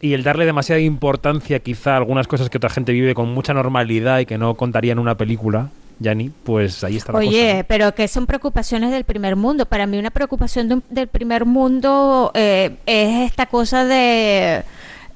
y 0.00 0.12
el 0.14 0.22
darle 0.22 0.44
demasiada 0.44 0.80
importancia 0.80 1.58
quizá 1.60 1.94
a 1.94 1.96
algunas 1.98 2.26
cosas 2.26 2.50
que 2.50 2.58
otra 2.58 2.70
gente 2.70 2.92
vive 2.92 3.14
con 3.14 3.32
mucha 3.32 3.54
normalidad 3.54 4.18
y 4.20 4.26
que 4.26 4.38
no 4.38 4.54
contaría 4.54 4.92
en 4.92 4.98
una 4.98 5.16
película, 5.16 5.68
Yanni, 5.98 6.30
pues 6.44 6.84
ahí 6.84 6.96
está 6.96 7.12
la 7.12 7.18
cosa. 7.20 7.28
Oye, 7.30 7.64
pero 7.66 7.94
que 7.94 8.06
son 8.06 8.26
preocupaciones 8.26 8.90
del 8.90 9.04
primer 9.04 9.34
mundo. 9.36 9.64
Para 9.66 9.86
mí 9.86 9.98
una 9.98 10.10
preocupación 10.10 10.68
de 10.68 10.74
un- 10.74 10.84
del 10.90 11.08
primer 11.08 11.46
mundo 11.46 12.30
eh, 12.34 12.76
es 12.84 13.26
esta 13.30 13.46
cosa 13.46 13.84
de... 13.86 14.62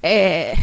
eh, 0.03 0.55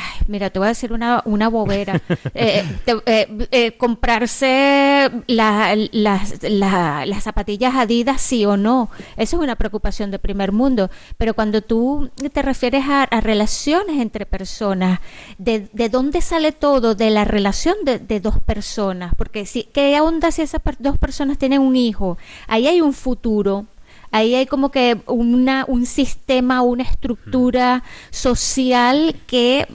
ay, 0.00 0.24
mira, 0.28 0.50
te 0.50 0.58
voy 0.58 0.66
a 0.66 0.70
decir 0.70 0.92
una, 0.92 1.22
una 1.24 1.48
bobera. 1.48 2.00
Eh, 2.34 2.64
te- 2.84 3.02
eh, 3.06 3.48
eh, 3.50 3.72
comprarse 3.76 5.10
la- 5.26 5.76
las, 5.92 6.42
la- 6.42 7.04
las 7.06 7.22
zapatillas 7.24 7.74
Adidas, 7.74 8.20
sí 8.20 8.44
o 8.44 8.56
no. 8.56 8.90
Eso 9.16 9.36
es 9.36 9.42
una 9.42 9.56
preocupación 9.56 10.10
del 10.10 10.20
primer 10.20 10.52
mundo. 10.52 10.90
Pero 11.18 11.34
cuando 11.34 11.60
tú 11.62 12.10
te 12.32 12.42
refieres 12.42 12.84
a, 12.88 13.02
a 13.04 13.20
relaciones 13.20 14.00
entre 14.00 14.26
personas, 14.26 15.00
de, 15.38 15.68
de 15.72 15.88
dónde 15.88 16.20
sale 16.20 16.52
todo? 16.52 16.94
De 16.94 17.10
la 17.10 17.24
relación 17.24 17.76
de, 17.84 17.98
de 17.98 18.20
dos 18.20 18.40
personas. 18.40 19.12
Porque 19.16 19.46
si, 19.46 19.64
¿qué 19.64 20.00
onda 20.00 20.30
si 20.30 20.42
esas 20.42 20.60
dos 20.78 20.98
personas 20.98 21.38
tienen 21.38 21.60
un 21.60 21.76
hijo? 21.76 22.16
Ahí 22.46 22.66
hay 22.66 22.80
un 22.80 22.92
futuro. 22.92 23.66
Ahí 24.12 24.34
hay 24.34 24.46
como 24.46 24.70
que 24.70 24.98
una, 25.06 25.64
un 25.68 25.86
sistema, 25.86 26.62
una 26.62 26.82
estructura 26.82 27.82
social 28.10 29.14
que, 29.26 29.66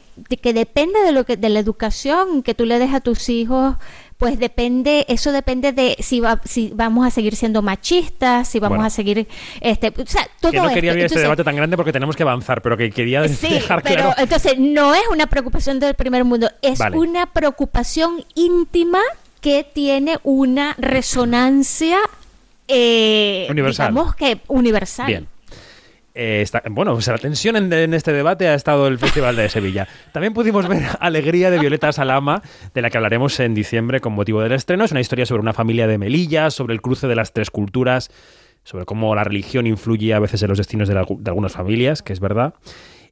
que 0.41 0.53
depende 0.53 0.99
de 1.01 1.11
lo 1.11 1.25
que, 1.25 1.37
de 1.37 1.49
la 1.49 1.59
educación 1.59 2.43
que 2.43 2.53
tú 2.53 2.65
le 2.65 2.77
des 2.79 2.93
a 2.93 2.99
tus 2.99 3.29
hijos, 3.29 3.75
pues 4.17 4.39
depende, 4.39 5.05
eso 5.09 5.31
depende 5.33 5.73
de 5.73 5.97
si 5.99 6.19
va, 6.21 6.39
si 6.45 6.71
vamos 6.73 7.05
a 7.05 7.11
seguir 7.11 7.35
siendo 7.35 7.61
machistas, 7.61 8.47
si 8.47 8.59
vamos 8.59 8.77
Bueno. 8.77 8.87
a 8.87 8.89
seguir, 8.89 9.27
este, 9.59 9.89
o 9.89 10.05
sea, 10.05 10.25
todo 10.39 10.51
que 10.53 10.57
no 10.57 10.69
quería 10.69 10.91
esto. 10.91 10.91
abrir 10.91 11.05
este 11.05 11.15
Entonces, 11.15 11.21
debate 11.23 11.43
tan 11.43 11.55
grande 11.55 11.75
porque 11.75 11.91
tenemos 11.91 12.15
que 12.15 12.23
avanzar, 12.23 12.61
pero 12.61 12.77
que 12.77 12.91
quería 12.91 13.27
Sí, 13.27 13.49
dejar 13.49 13.83
pero 13.83 13.95
claro... 13.95 14.13
entonces 14.17 14.57
no 14.57 14.95
es 14.95 15.03
una 15.11 15.27
preocupación 15.27 15.79
del 15.81 15.95
primer 15.95 16.23
mundo, 16.23 16.49
es 16.61 16.79
Vale. 16.79 16.97
una 16.97 17.25
preocupación 17.25 18.23
íntima 18.35 18.99
que 19.41 19.63
tiene 19.73 20.17
una 20.23 20.75
resonancia 20.77 21.97
eh, 22.67 23.47
Universal. 23.49 23.89
digamos 23.93 24.15
que 24.15 24.39
universal. 24.47 25.07
Bien. 25.07 25.27
Eh, 26.17 26.39
está- 26.41 26.63
bueno, 26.69 26.93
pues 26.93 27.07
la 27.07 27.17
tensión 27.17 27.57
en, 27.57 27.71
en 27.73 27.93
este 27.93 28.13
debate 28.13 28.47
ha 28.47 28.53
estado 28.53 28.87
el 28.87 28.97
Festival 28.97 29.35
de 29.35 29.49
Sevilla. 29.49 29.85
También 30.13 30.33
pudimos 30.33 30.65
ver 30.67 30.83
Alegría 31.01 31.51
de 31.51 31.59
Violeta 31.59 31.91
Salama, 31.91 32.41
de 32.73 32.81
la 32.81 32.89
que 32.89 32.97
hablaremos 32.97 33.37
en 33.41 33.53
diciembre 33.53 33.99
con 33.99 34.13
motivo 34.13 34.41
del 34.41 34.53
estreno. 34.53 34.85
Es 34.85 34.91
una 34.91 35.01
historia 35.01 35.25
sobre 35.25 35.41
una 35.41 35.53
familia 35.53 35.87
de 35.87 35.97
Melilla, 35.97 36.51
sobre 36.51 36.73
el 36.73 36.81
cruce 36.81 37.07
de 37.07 37.15
las 37.15 37.33
tres 37.33 37.51
culturas, 37.51 38.11
sobre 38.63 38.85
cómo 38.85 39.13
la 39.13 39.25
religión 39.25 39.67
influye 39.67 40.13
a 40.13 40.19
veces 40.19 40.41
en 40.41 40.47
los 40.49 40.57
destinos 40.57 40.87
de, 40.87 40.95
la- 40.95 41.05
de 41.07 41.29
algunas 41.29 41.51
familias, 41.51 42.01
que 42.01 42.13
es 42.13 42.21
verdad. 42.21 42.53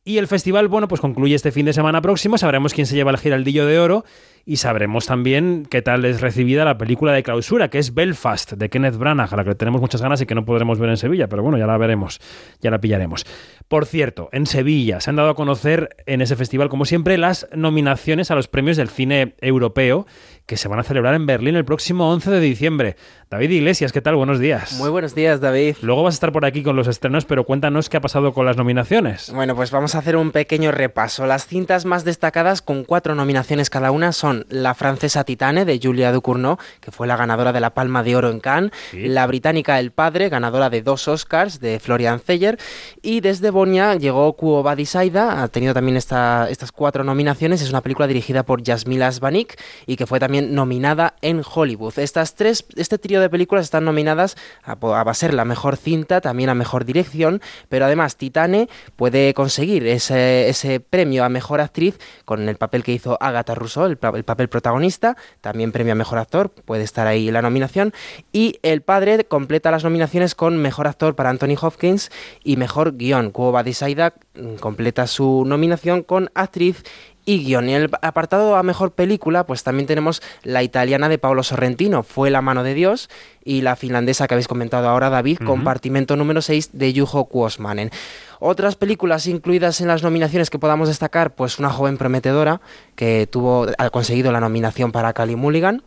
Y 0.05 0.17
el 0.17 0.27
festival, 0.27 0.67
bueno, 0.67 0.89
pues 0.89 0.99
concluye 0.99 1.33
este 1.33 1.53
fin 1.53 1.65
de 1.65 1.71
semana 1.71 2.01
próximo. 2.01 2.37
Sabremos 2.37 2.73
quién 2.73 2.85
se 2.85 2.95
lleva 2.95 3.11
el 3.11 3.17
Giraldillo 3.17 3.65
de 3.65 3.79
Oro 3.79 4.03
y 4.45 4.57
sabremos 4.57 5.05
también 5.05 5.65
qué 5.69 5.81
tal 5.81 6.03
es 6.03 6.19
recibida 6.19 6.65
la 6.65 6.77
película 6.77 7.13
de 7.13 7.23
clausura, 7.23 7.69
que 7.69 7.79
es 7.79 7.93
Belfast, 7.93 8.51
de 8.53 8.69
Kenneth 8.69 8.97
Branagh, 8.97 9.33
a 9.33 9.37
la 9.37 9.45
que 9.45 9.55
tenemos 9.55 9.79
muchas 9.79 10.01
ganas 10.01 10.19
y 10.19 10.25
que 10.25 10.35
no 10.35 10.43
podremos 10.43 10.77
ver 10.77 10.89
en 10.89 10.97
Sevilla, 10.97 11.29
pero 11.29 11.41
bueno, 11.41 11.57
ya 11.57 11.65
la 11.65 11.77
veremos, 11.77 12.19
ya 12.59 12.69
la 12.69 12.81
pillaremos. 12.81 13.25
Por 13.69 13.85
cierto, 13.85 14.27
en 14.33 14.45
Sevilla 14.45 14.99
se 14.99 15.09
han 15.09 15.15
dado 15.15 15.29
a 15.29 15.35
conocer 15.35 15.95
en 16.05 16.21
ese 16.21 16.35
festival, 16.35 16.67
como 16.67 16.83
siempre, 16.83 17.17
las 17.17 17.47
nominaciones 17.55 18.29
a 18.31 18.35
los 18.35 18.49
premios 18.49 18.75
del 18.75 18.89
cine 18.89 19.35
europeo 19.39 20.05
que 20.45 20.57
se 20.57 20.67
van 20.67 20.79
a 20.79 20.83
celebrar 20.83 21.13
en 21.15 21.25
Berlín 21.25 21.55
el 21.55 21.65
próximo 21.65 22.11
11 22.11 22.29
de 22.31 22.39
diciembre. 22.39 22.95
David 23.29 23.49
Iglesias, 23.49 23.91
¿qué 23.91 24.01
tal? 24.01 24.15
Buenos 24.15 24.39
días. 24.39 24.73
Muy 24.73 24.89
buenos 24.89 25.15
días, 25.15 25.39
David. 25.41 25.77
Luego 25.81 26.03
vas 26.03 26.13
a 26.13 26.17
estar 26.17 26.31
por 26.31 26.45
aquí 26.45 26.61
con 26.61 26.75
los 26.75 26.87
estrenos, 26.87 27.25
pero 27.25 27.45
cuéntanos 27.45 27.89
qué 27.89 27.97
ha 27.97 28.01
pasado 28.01 28.33
con 28.33 28.45
las 28.45 28.57
nominaciones. 28.57 29.31
Bueno, 29.33 29.55
pues 29.55 29.71
vamos 29.71 29.95
a 29.95 29.99
hacer 29.99 30.15
un 30.17 30.31
pequeño 30.31 30.71
repaso. 30.71 31.25
Las 31.25 31.47
cintas 31.47 31.85
más 31.85 32.03
destacadas 32.03 32.61
con 32.61 32.83
cuatro 32.83 33.15
nominaciones 33.15 33.69
cada 33.71 33.89
una 33.91 34.11
son 34.11 34.45
la 34.49 34.73
francesa 34.75 35.23
Titane 35.23 35.65
de 35.65 35.79
Julia 35.81 36.11
Ducournau, 36.11 36.57
que 36.81 36.91
fue 36.91 37.07
la 37.07 37.15
ganadora 37.17 37.53
de 37.53 37.59
la 37.61 37.73
Palma 37.73 38.03
de 38.03 38.15
Oro 38.15 38.29
en 38.29 38.39
Cannes, 38.39 38.71
la 38.93 39.25
británica 39.25 39.79
El 39.79 39.91
Padre, 39.91 40.29
ganadora 40.29 40.69
de 40.69 40.81
dos 40.83 41.07
Oscars 41.07 41.59
de 41.59 41.79
Florian 41.79 42.19
Zeller, 42.19 42.59
y 43.01 43.21
desde 43.21 43.49
Bonia 43.49 43.95
llegó 43.95 44.33
Kuo 44.33 44.61
Badisaida, 44.61 45.41
ha 45.41 45.47
tenido 45.47 45.73
también 45.73 45.97
esta- 45.97 46.49
estas 46.51 46.71
cuatro 46.71 47.03
nominaciones, 47.03 47.61
es 47.61 47.69
una 47.69 47.81
película 47.81 48.07
dirigida 48.07 48.43
por 48.43 48.61
Yasmila 48.61 49.11
Svanik 49.11 49.57
y 49.87 49.95
que 49.95 50.05
fue 50.05 50.19
también 50.19 50.32
nominada 50.41 51.15
en 51.21 51.41
Hollywood. 51.43 51.99
Estas 51.99 52.35
tres, 52.35 52.65
este 52.75 52.97
trío 52.97 53.21
de 53.21 53.29
películas 53.29 53.65
están 53.65 53.85
nominadas 53.85 54.35
a, 54.63 55.13
ser 55.13 55.33
la 55.33 55.45
mejor 55.45 55.77
cinta, 55.77 56.21
también 56.21 56.49
a 56.49 56.55
mejor 56.55 56.85
dirección, 56.85 57.41
pero 57.69 57.85
además 57.85 58.17
Titane 58.17 58.69
puede 58.95 59.33
conseguir 59.33 59.85
ese, 59.87 60.49
ese 60.49 60.79
premio 60.79 61.23
a 61.23 61.29
mejor 61.29 61.61
actriz 61.61 61.99
con 62.25 62.49
el 62.49 62.55
papel 62.55 62.83
que 62.83 62.93
hizo 62.93 63.17
Agatha 63.21 63.55
Rousseau, 63.55 63.85
el, 63.85 63.97
el 64.15 64.23
papel 64.23 64.49
protagonista, 64.49 65.17
también 65.41 65.71
premio 65.71 65.93
a 65.93 65.95
mejor 65.95 66.17
actor, 66.17 66.49
puede 66.49 66.83
estar 66.83 67.07
ahí 67.07 67.31
la 67.31 67.41
nominación, 67.41 67.93
y 68.31 68.59
El 68.63 68.81
Padre 68.81 69.25
completa 69.25 69.71
las 69.71 69.83
nominaciones 69.83 70.35
con 70.35 70.57
mejor 70.57 70.87
actor 70.87 71.15
para 71.15 71.29
Anthony 71.29 71.55
Hopkins 71.59 72.11
y 72.43 72.57
mejor 72.57 72.97
guion. 72.97 73.31
Kuo 73.31 73.51
Badisaida 73.51 74.13
mm, 74.35 74.55
completa 74.55 75.07
su 75.07 75.43
nominación 75.45 76.03
con 76.03 76.29
actriz 76.33 76.83
y 77.25 77.43
guion. 77.43 77.69
Y 77.69 77.75
en 77.75 77.83
el 77.83 77.91
apartado 78.01 78.55
a 78.55 78.63
mejor 78.63 78.91
película, 78.91 79.45
pues 79.45 79.63
también 79.63 79.87
tenemos 79.87 80.21
la 80.43 80.63
italiana 80.63 81.09
de 81.09 81.17
Paolo 81.17 81.43
Sorrentino, 81.43 82.03
Fue 82.03 82.29
la 82.29 82.41
mano 82.41 82.63
de 82.63 82.73
Dios, 82.73 83.09
y 83.43 83.61
la 83.61 83.75
finlandesa 83.75 84.27
que 84.27 84.33
habéis 84.33 84.47
comentado 84.47 84.87
ahora, 84.89 85.09
David. 85.09 85.39
Compartimento 85.45 86.15
número 86.15 86.41
6 86.41 86.69
de 86.73 86.93
Juho 86.93 87.25
Kuosmanen. 87.25 87.91
Otras 88.39 88.75
películas 88.75 89.27
incluidas 89.27 89.79
en 89.81 89.87
las 89.87 90.03
nominaciones 90.03 90.49
que 90.49 90.59
podamos 90.59 90.87
destacar, 90.87 91.33
pues 91.35 91.59
Una 91.59 91.69
joven 91.69 91.97
prometedora, 91.97 92.61
que 92.95 93.27
tuvo, 93.29 93.67
ha 93.77 93.89
conseguido 93.89 94.31
la 94.31 94.39
nominación 94.39 94.91
para 94.91 95.13
Cali 95.13 95.35
Mulligan. 95.35 95.83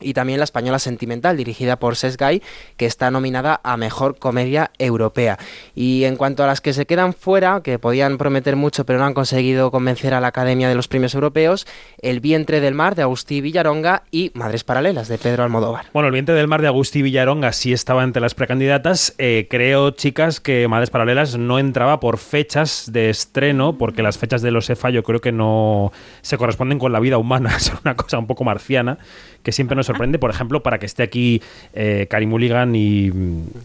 Y 0.00 0.14
también 0.14 0.38
la 0.38 0.44
española 0.44 0.78
Sentimental, 0.78 1.36
dirigida 1.36 1.78
por 1.78 1.96
Sesgay, 1.96 2.42
que 2.76 2.86
está 2.86 3.10
nominada 3.10 3.60
a 3.62 3.76
Mejor 3.76 4.18
Comedia 4.18 4.70
Europea. 4.78 5.38
Y 5.74 6.04
en 6.04 6.16
cuanto 6.16 6.44
a 6.44 6.46
las 6.46 6.60
que 6.60 6.72
se 6.72 6.86
quedan 6.86 7.14
fuera, 7.14 7.60
que 7.62 7.78
podían 7.78 8.18
prometer 8.18 8.56
mucho 8.56 8.84
pero 8.84 8.98
no 8.98 9.04
han 9.04 9.14
conseguido 9.14 9.70
convencer 9.70 10.14
a 10.14 10.20
la 10.20 10.28
Academia 10.28 10.68
de 10.68 10.74
los 10.74 10.88
Premios 10.88 11.14
Europeos, 11.14 11.66
El 12.00 12.20
vientre 12.20 12.60
del 12.60 12.74
mar 12.74 12.94
de 12.94 13.02
Agustí 13.02 13.40
Villaronga 13.40 14.02
y 14.10 14.30
Madres 14.34 14.64
Paralelas 14.64 15.08
de 15.08 15.18
Pedro 15.18 15.42
Almodóvar. 15.42 15.86
Bueno, 15.92 16.08
el 16.08 16.12
vientre 16.12 16.34
del 16.34 16.48
mar 16.48 16.62
de 16.62 16.68
Agustí 16.68 17.02
Villaronga 17.02 17.52
sí 17.52 17.72
estaba 17.72 18.04
entre 18.04 18.20
las 18.20 18.34
precandidatas. 18.34 19.14
Eh, 19.18 19.46
creo, 19.50 19.90
chicas, 19.90 20.40
que 20.40 20.68
Madres 20.68 20.90
Paralelas 20.90 21.36
no 21.36 21.58
entraba 21.58 22.00
por 22.00 22.18
fechas 22.18 22.90
de 22.92 23.10
estreno, 23.10 23.78
porque 23.78 24.02
las 24.02 24.18
fechas 24.18 24.42
de 24.42 24.50
los 24.50 24.68
EFA 24.70 24.90
yo 24.90 25.02
creo 25.02 25.20
que 25.20 25.32
no 25.32 25.92
se 26.22 26.38
corresponden 26.38 26.78
con 26.78 26.92
la 26.92 27.00
vida 27.00 27.18
humana. 27.18 27.56
Es 27.58 27.72
una 27.84 27.96
cosa 27.96 28.18
un 28.18 28.26
poco 28.26 28.44
marciana 28.44 28.98
que 29.42 29.52
siempre 29.52 29.76
nos 29.76 29.87
sorprende, 29.88 30.18
por 30.18 30.30
ejemplo, 30.30 30.62
para 30.62 30.78
que 30.78 30.86
esté 30.86 31.02
aquí 31.02 31.42
eh, 31.74 32.06
Mulligan 32.26 32.74
y, 32.76 33.10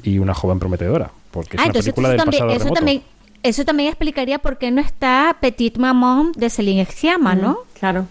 y 0.04 0.18
una 0.20 0.34
joven 0.34 0.60
prometedora, 0.60 1.12
porque 1.32 1.58
es 1.58 1.60
Ah, 1.60 1.64
una 1.64 1.68
entonces 1.68 1.94
película 1.94 2.08
eso 2.10 2.12
del 2.12 2.18
también, 2.24 2.40
pasado 2.42 2.52
eso 2.52 2.60
remoto. 2.66 2.80
también, 2.80 3.02
eso 3.44 3.66
también 3.66 3.90
explicaría 3.90 4.40
por 4.40 4.58
qué 4.58 4.72
no 4.72 4.82
está 4.82 5.38
Petit 5.40 5.78
Maman 5.78 6.32
de 6.36 6.50
Celine 6.50 6.86
Sciamma, 6.86 7.36
¿no? 7.36 7.60
Claro. 7.80 8.08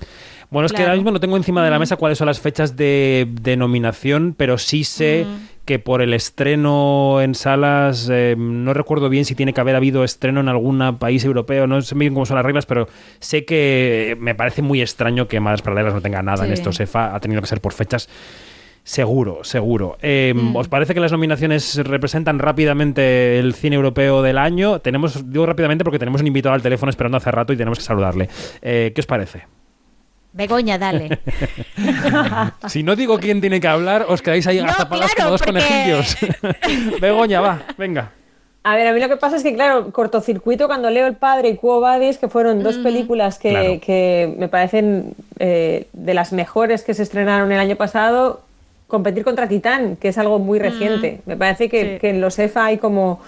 Bueno, 0.50 0.66
es 0.66 0.72
que 0.72 0.76
Claro. 0.76 0.90
ahora 0.90 0.96
mismo 0.96 1.10
no 1.12 1.20
tengo 1.20 1.36
encima 1.38 1.64
de 1.64 1.70
la 1.70 1.78
mesa 1.78 1.96
cuáles 1.96 2.18
son 2.18 2.26
las 2.26 2.38
fechas 2.38 2.76
de, 2.76 3.26
de 3.40 3.56
nominación, 3.56 4.34
pero 4.36 4.58
sí 4.58 4.84
sé 4.84 5.24
que 5.64 5.78
por 5.78 6.02
el 6.02 6.12
estreno 6.12 7.20
en 7.22 7.34
salas, 7.34 8.08
eh, 8.12 8.34
no 8.36 8.74
recuerdo 8.74 9.08
bien 9.08 9.24
si 9.24 9.34
tiene 9.34 9.52
que 9.52 9.60
haber 9.60 9.76
habido 9.76 10.02
estreno 10.04 10.40
en 10.40 10.48
algún 10.48 10.96
país 10.98 11.24
europeo, 11.24 11.66
no 11.66 11.80
sé 11.82 11.94
bien 11.94 12.14
cómo 12.14 12.26
son 12.26 12.36
las 12.36 12.44
reglas, 12.44 12.66
pero 12.66 12.88
sé 13.20 13.44
que 13.44 14.16
me 14.18 14.34
parece 14.34 14.60
muy 14.62 14.80
extraño 14.82 15.28
que 15.28 15.38
Madres 15.40 15.62
Paralelas 15.62 15.94
no 15.94 16.00
tenga 16.00 16.22
nada 16.22 16.42
en 16.44 16.48
Sí. 16.48 16.54
estos 16.54 16.80
EFA, 16.80 17.14
ha 17.14 17.20
tenido 17.20 17.40
que 17.40 17.46
ser 17.46 17.60
por 17.60 17.72
fechas. 17.72 18.08
Seguro, 18.84 19.44
seguro. 19.44 19.96
Eh, 20.02 20.34
Mm. 20.34 20.56
¿Os 20.56 20.66
parece 20.68 20.92
que 20.94 20.98
las 20.98 21.12
nominaciones 21.12 21.76
representan 21.84 22.40
rápidamente 22.40 23.38
el 23.38 23.54
cine 23.54 23.76
europeo 23.76 24.22
del 24.22 24.38
año? 24.38 24.80
Tenemos, 24.80 25.30
digo 25.30 25.46
rápidamente 25.46 25.84
porque 25.84 26.00
tenemos 26.00 26.20
un 26.20 26.26
invitado 26.26 26.56
al 26.56 26.62
teléfono 26.62 26.90
esperando 26.90 27.16
hace 27.18 27.30
rato 27.30 27.52
y 27.52 27.56
tenemos 27.56 27.78
que 27.78 27.84
saludarle. 27.84 28.28
Eh, 28.60 28.90
¿Qué 28.92 29.00
os 29.00 29.06
parece? 29.06 29.44
Begoña, 30.32 30.78
dale. 30.78 31.18
Si 32.68 32.82
no 32.82 32.96
digo 32.96 33.18
quién 33.18 33.40
tiene 33.40 33.60
que 33.60 33.68
hablar, 33.68 34.06
os 34.08 34.22
quedáis 34.22 34.46
ahí 34.46 34.58
agazapadas 34.58 35.14
claro, 35.14 35.16
como 35.16 35.30
dos 35.30 35.42
porque- 35.42 35.60
conejillos. 35.60 36.16
Begoña, 37.00 37.40
va, 37.40 37.62
venga. 37.76 38.10
A 38.64 38.76
ver, 38.76 38.86
a 38.86 38.92
mí 38.92 39.00
lo 39.00 39.08
que 39.08 39.16
pasa 39.16 39.36
es 39.36 39.42
que, 39.42 39.54
claro, 39.54 39.90
cortocircuito 39.90 40.68
cuando 40.68 40.88
leo 40.88 41.08
El 41.08 41.16
Padre 41.16 41.48
y 41.48 41.56
Quo 41.56 41.80
Vadis, 41.80 42.16
que 42.18 42.28
fueron 42.28 42.62
dos 42.62 42.78
películas 42.78 43.38
que, 43.40 43.50
Claro. 43.50 43.80
que 43.84 44.34
me 44.38 44.46
parecen 44.48 45.14
eh, 45.40 45.88
de 45.92 46.14
las 46.14 46.32
mejores 46.32 46.84
que 46.84 46.94
se 46.94 47.02
estrenaron 47.02 47.50
el 47.50 47.58
año 47.58 47.74
pasado, 47.74 48.42
competir 48.86 49.24
contra 49.24 49.48
Titán, 49.48 49.96
que 49.96 50.08
es 50.08 50.18
algo 50.18 50.38
muy 50.38 50.60
reciente. 50.60 51.20
Me 51.26 51.36
parece 51.36 51.68
que, 51.68 51.98
que 52.00 52.10
en 52.10 52.20
los 52.20 52.38
EFA 52.38 52.66
hay 52.66 52.78
como 52.78 53.20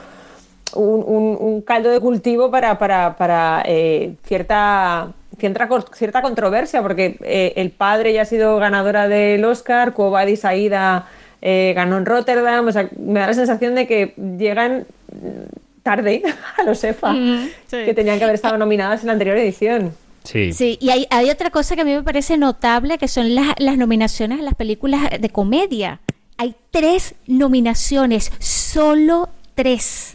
un, 0.74 1.04
un- 1.06 1.36
un 1.40 1.60
caldo 1.62 1.90
de 1.90 2.00
cultivo 2.00 2.50
para, 2.50 2.78
para, 2.78 3.16
para, 3.16 3.62
eh, 3.66 4.14
cierta, 4.26 5.08
cierta, 5.38 5.68
cor- 5.68 5.84
cierta 5.94 6.22
controversia, 6.22 6.82
porque 6.82 7.16
eh, 7.22 7.52
El 7.56 7.70
Padre 7.70 8.12
ya 8.12 8.22
ha 8.22 8.24
sido 8.24 8.56
ganadora 8.58 9.08
del 9.08 9.44
Oscar, 9.44 9.92
Quo 9.92 10.10
Vadis 10.10 10.44
Aida 10.44 11.06
eh, 11.42 11.72
ganó 11.76 11.98
en 11.98 12.06
Rotterdam, 12.06 12.66
o 12.68 12.72
sea, 12.72 12.88
me 12.98 13.20
da 13.20 13.26
la 13.28 13.34
sensación 13.34 13.74
de 13.74 13.86
que 13.86 14.14
llegan 14.38 14.86
mm, 15.12 15.82
tarde 15.82 16.22
a 16.58 16.62
los 16.62 16.82
EFA, 16.82 17.12
Mm, 17.12 17.48
sí. 17.66 17.84
que 17.84 17.92
tenían 17.94 18.16
que 18.18 18.24
haber 18.24 18.34
estado 18.34 18.56
nominadas 18.56 19.00
en 19.02 19.08
la 19.08 19.12
anterior 19.12 19.36
edición. 19.36 19.92
Sí. 20.24 20.54
Sí, 20.54 20.78
y 20.80 20.88
hay, 20.88 21.06
hay 21.10 21.28
otra 21.28 21.50
cosa 21.50 21.74
que 21.76 21.82
a 21.82 21.84
mí 21.84 21.92
me 21.92 22.02
parece 22.02 22.38
notable, 22.38 22.96
que 22.96 23.08
son 23.08 23.34
las, 23.34 23.48
las 23.58 23.76
nominaciones 23.76 24.40
a 24.40 24.42
las 24.42 24.54
películas 24.54 25.02
de 25.20 25.28
comedia. 25.28 26.00
Hay 26.38 26.54
tres 26.70 27.14
nominaciones, 27.26 28.32
solo 28.38 29.28
tres. 29.54 30.13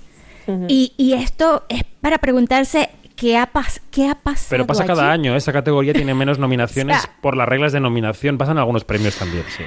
Y, 0.68 0.94
y 0.98 1.14
esto 1.14 1.64
es 1.70 1.84
para 2.02 2.18
preguntarse 2.18 2.90
qué 3.16 3.38
ha, 3.38 3.52
pas- 3.52 3.82
qué 3.92 4.08
ha 4.08 4.16
pasado. 4.16 4.48
Pero 4.50 4.66
pasa 4.68 4.86
cada 4.86 5.12
allí. 5.12 5.22
año, 5.22 5.36
esta 5.36 5.52
categoría 5.54 5.94
tiene 5.94 6.14
menos 6.14 6.40
nominaciones 6.40 6.98
O 6.98 7.02
sea- 7.02 7.12
por 7.22 7.36
las 7.38 7.48
reglas 7.48 7.72
de 7.74 7.80
nominación. 7.80 8.38
Pasan 8.38 8.58
algunos 8.58 8.84
premios 8.86 9.16
también, 9.16 9.44
sí. 9.56 9.64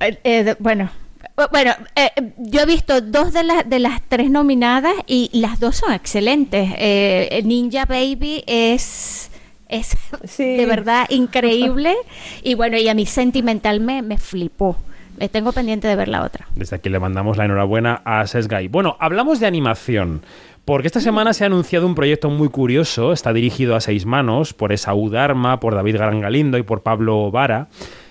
Eh, 0.00 0.18
eh, 0.24 0.56
bueno, 0.58 0.90
eh, 1.38 1.42
bueno 1.50 1.72
eh, 1.96 2.10
yo 2.38 2.60
he 2.62 2.66
visto 2.66 3.00
dos 3.00 3.32
de, 3.32 3.44
las 3.44 3.68
de 3.68 3.78
las 3.78 4.00
tres 4.08 4.30
nominadas 4.30 4.94
y 5.06 5.30
las 5.32 5.60
dos 5.60 5.76
son 5.76 5.92
excelentes. 5.92 6.70
Eh, 6.78 7.40
Ninja 7.44 7.84
Baby 7.84 8.42
es, 8.46 9.30
es 9.68 9.96
de 10.38 10.64
verdad 10.66 11.06
increíble 11.10 11.94
y 12.42 12.54
bueno, 12.54 12.76
y 12.78 12.88
a 12.88 12.94
mí 12.94 13.04
sentimental 13.06 13.80
me, 13.80 14.02
me 14.02 14.16
flipó. 14.18 14.76
Eh, 15.20 15.28
tengo 15.28 15.52
pendiente 15.52 15.86
de 15.86 15.96
ver 15.96 16.08
la 16.08 16.22
otra. 16.24 16.46
Desde 16.54 16.76
aquí 16.76 16.88
le 16.88 16.98
mandamos 16.98 17.36
la 17.36 17.44
enhorabuena 17.44 18.00
a 18.06 18.26
Sesgay. 18.26 18.68
Bueno, 18.68 18.96
hablamos 18.98 19.38
de 19.38 19.46
animación. 19.46 20.22
Porque 20.64 20.86
esta 20.86 21.00
semana 21.00 21.32
se 21.34 21.44
ha 21.44 21.46
anunciado 21.46 21.86
un 21.86 21.94
proyecto 21.94 22.30
muy 22.30 22.48
curioso, 22.48 23.12
está 23.12 23.32
dirigido 23.32 23.76
a 23.76 23.80
seis 23.80 24.06
manos, 24.06 24.54
por 24.54 24.72
Esaú 24.72 25.10
Dharma, 25.10 25.60
por 25.60 25.74
David 25.74 25.98
Garangalindo 25.98 26.58
y 26.58 26.62
por 26.62 26.82
Pablo 26.82 27.30
Vara. 27.30 27.68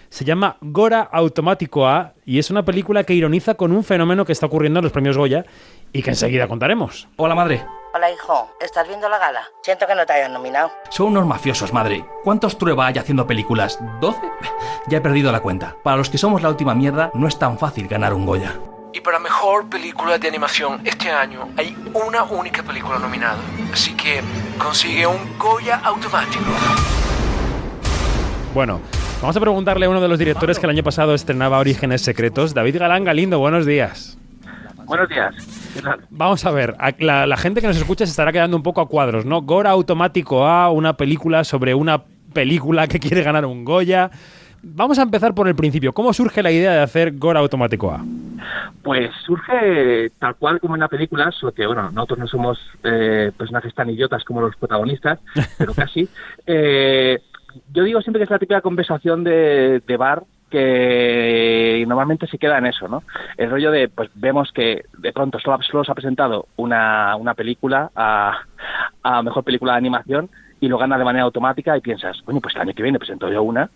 Se 0.10 0.26
llama 0.26 0.57
Gora 0.62 1.01
Automático 1.01 1.88
A 1.88 2.14
y 2.26 2.39
es 2.39 2.51
una 2.51 2.66
película 2.66 3.03
que 3.03 3.14
ironiza 3.14 3.55
con 3.55 3.72
un 3.72 3.84
fenómeno 3.84 4.26
que 4.26 4.32
está 4.32 4.47
ocurriendo 4.47 4.80
en 4.80 4.84
los 4.84 4.91
premios 4.91 5.18
Goya 5.18 5.45
y 5.93 6.03
que 6.03 6.11
enseguida 6.11 6.47
contaremos. 6.47 7.07
Hola, 7.17 7.35
madre. 7.35 7.65
Hola, 7.93 8.11
hijo. 8.11 8.49
¿Estás 8.61 8.87
viendo 8.87 9.09
la 9.09 9.17
gala? 9.17 9.41
Siento 9.63 9.87
que 9.87 9.95
no 9.95 10.05
te 10.05 10.13
hayan 10.13 10.31
nominado. 10.31 10.71
Son 10.89 11.07
unos 11.07 11.25
mafiosos, 11.25 11.73
madre. 11.73 12.05
¿Cuántos 12.23 12.57
Trueba 12.57 12.85
hay 12.85 12.97
haciendo 12.99 13.25
películas? 13.25 13.79
¿12? 13.99 14.19
Ya 14.87 14.99
he 14.99 15.01
perdido 15.01 15.31
la 15.31 15.39
cuenta. 15.39 15.75
Para 15.83 15.97
los 15.97 16.09
que 16.09 16.19
somos 16.19 16.43
la 16.43 16.49
última 16.49 16.75
mierda, 16.75 17.09
no 17.15 17.27
es 17.27 17.39
tan 17.39 17.57
fácil 17.57 17.87
ganar 17.87 18.13
un 18.13 18.27
Goya. 18.27 18.53
Y 18.93 19.01
para 19.01 19.19
mejor 19.19 19.69
película 19.69 20.17
de 20.17 20.27
animación 20.27 20.81
este 20.85 21.09
año 21.09 21.49
hay 21.57 21.75
una 21.93 22.23
única 22.23 22.61
película 22.61 22.99
nominada. 22.99 23.39
Así 23.73 23.95
que 23.95 24.21
consigue 24.59 25.07
un 25.07 25.37
Goya 25.39 25.81
automático. 25.83 26.45
Bueno, 28.53 28.81
vamos 29.21 29.35
a 29.35 29.39
preguntarle 29.39 29.87
a 29.87 29.89
uno 29.89 30.01
de 30.01 30.07
los 30.07 30.19
directores 30.19 30.59
que 30.59 30.65
el 30.65 30.71
año 30.71 30.83
pasado 30.83 31.15
estrenaba 31.15 31.59
Orígenes 31.59 32.03
Secretos, 32.03 32.53
David 32.53 32.77
Galán 32.77 33.03
Galindo. 33.03 33.39
Buenos 33.39 33.65
días. 33.65 34.19
Buenos 34.89 35.07
días. 35.07 35.35
¿Qué 35.75 35.83
tal? 35.83 35.99
Vamos 36.09 36.43
a 36.47 36.51
ver, 36.51 36.75
la 36.97 37.37
gente 37.37 37.61
que 37.61 37.67
nos 37.67 37.77
escucha 37.77 38.07
se 38.07 38.09
estará 38.09 38.31
quedando 38.31 38.57
un 38.57 38.63
poco 38.63 38.81
a 38.81 38.87
cuadros, 38.87 39.23
¿no? 39.23 39.43
Gora 39.43 39.69
Automático 39.69 40.47
A, 40.47 40.71
una 40.71 40.93
película 40.93 41.43
sobre 41.43 41.75
una 41.75 42.01
película 42.33 42.87
que 42.87 42.99
quiere 42.99 43.21
ganar 43.21 43.45
un 43.45 43.63
Goya. 43.63 44.09
Vamos 44.63 44.97
a 44.97 45.03
empezar 45.03 45.35
por 45.35 45.47
el 45.47 45.53
principio. 45.53 45.93
¿Cómo 45.93 46.11
surge 46.11 46.41
la 46.41 46.49
idea 46.49 46.71
de 46.71 46.81
hacer 46.81 47.15
Gora 47.19 47.39
Automático 47.39 47.91
A? 47.91 48.03
Pues 48.81 49.11
surge 49.27 50.09
tal 50.17 50.35
cual 50.37 50.59
como 50.59 50.73
en 50.73 50.79
la 50.79 50.87
película, 50.87 51.31
solo 51.33 51.51
que 51.51 51.67
bueno, 51.67 51.91
nosotros 51.91 52.17
no 52.17 52.27
somos 52.27 52.59
eh, 52.83 53.31
personajes 53.37 53.75
tan 53.75 53.91
idiotas 53.91 54.23
como 54.23 54.41
los 54.41 54.55
protagonistas, 54.55 55.19
pero 55.59 55.71
casi. 55.75 56.09
Eh, 56.47 57.19
yo 57.71 57.83
digo 57.83 58.01
siempre 58.01 58.21
que 58.21 58.23
es 58.23 58.31
la 58.31 58.39
típica 58.39 58.61
conversación 58.61 59.23
de, 59.23 59.83
de 59.85 59.97
bar 59.97 60.23
que 60.50 61.84
normalmente 61.88 62.28
se 62.28 62.38
queda 62.38 62.58
en 62.58 62.68
eso, 62.68 62.88
¿no? 62.88 63.04
El 63.38 63.50
rollo 63.50 63.72
de, 63.72 63.88
pues 63.89 64.10
vemos 64.16 64.52
que 64.52 64.86
de 64.97 65.14
pronto 65.14 65.39
solo, 65.39 65.84
se 65.84 65.91
ha 65.91 65.95
presentado 65.95 66.47
una, 66.58 67.16
una 67.16 67.34
película 67.34 67.91
a, 67.95 68.39
a 69.04 69.24
mejor 69.24 69.43
película 69.43 69.74
de 69.74 69.78
animación 69.80 70.30
y 70.60 70.68
lo 70.68 70.78
gana 70.78 70.97
de 70.97 71.06
manera 71.06 71.26
automática 71.26 71.78
y 71.78 71.82
piensas, 71.82 72.22
bueno, 72.26 72.41
pues 72.41 72.56
el 72.56 72.62
año 72.62 72.74
que 72.74 72.84
viene 72.84 73.00
presento 73.00 73.32
yo 73.32 73.43
una 73.43 73.70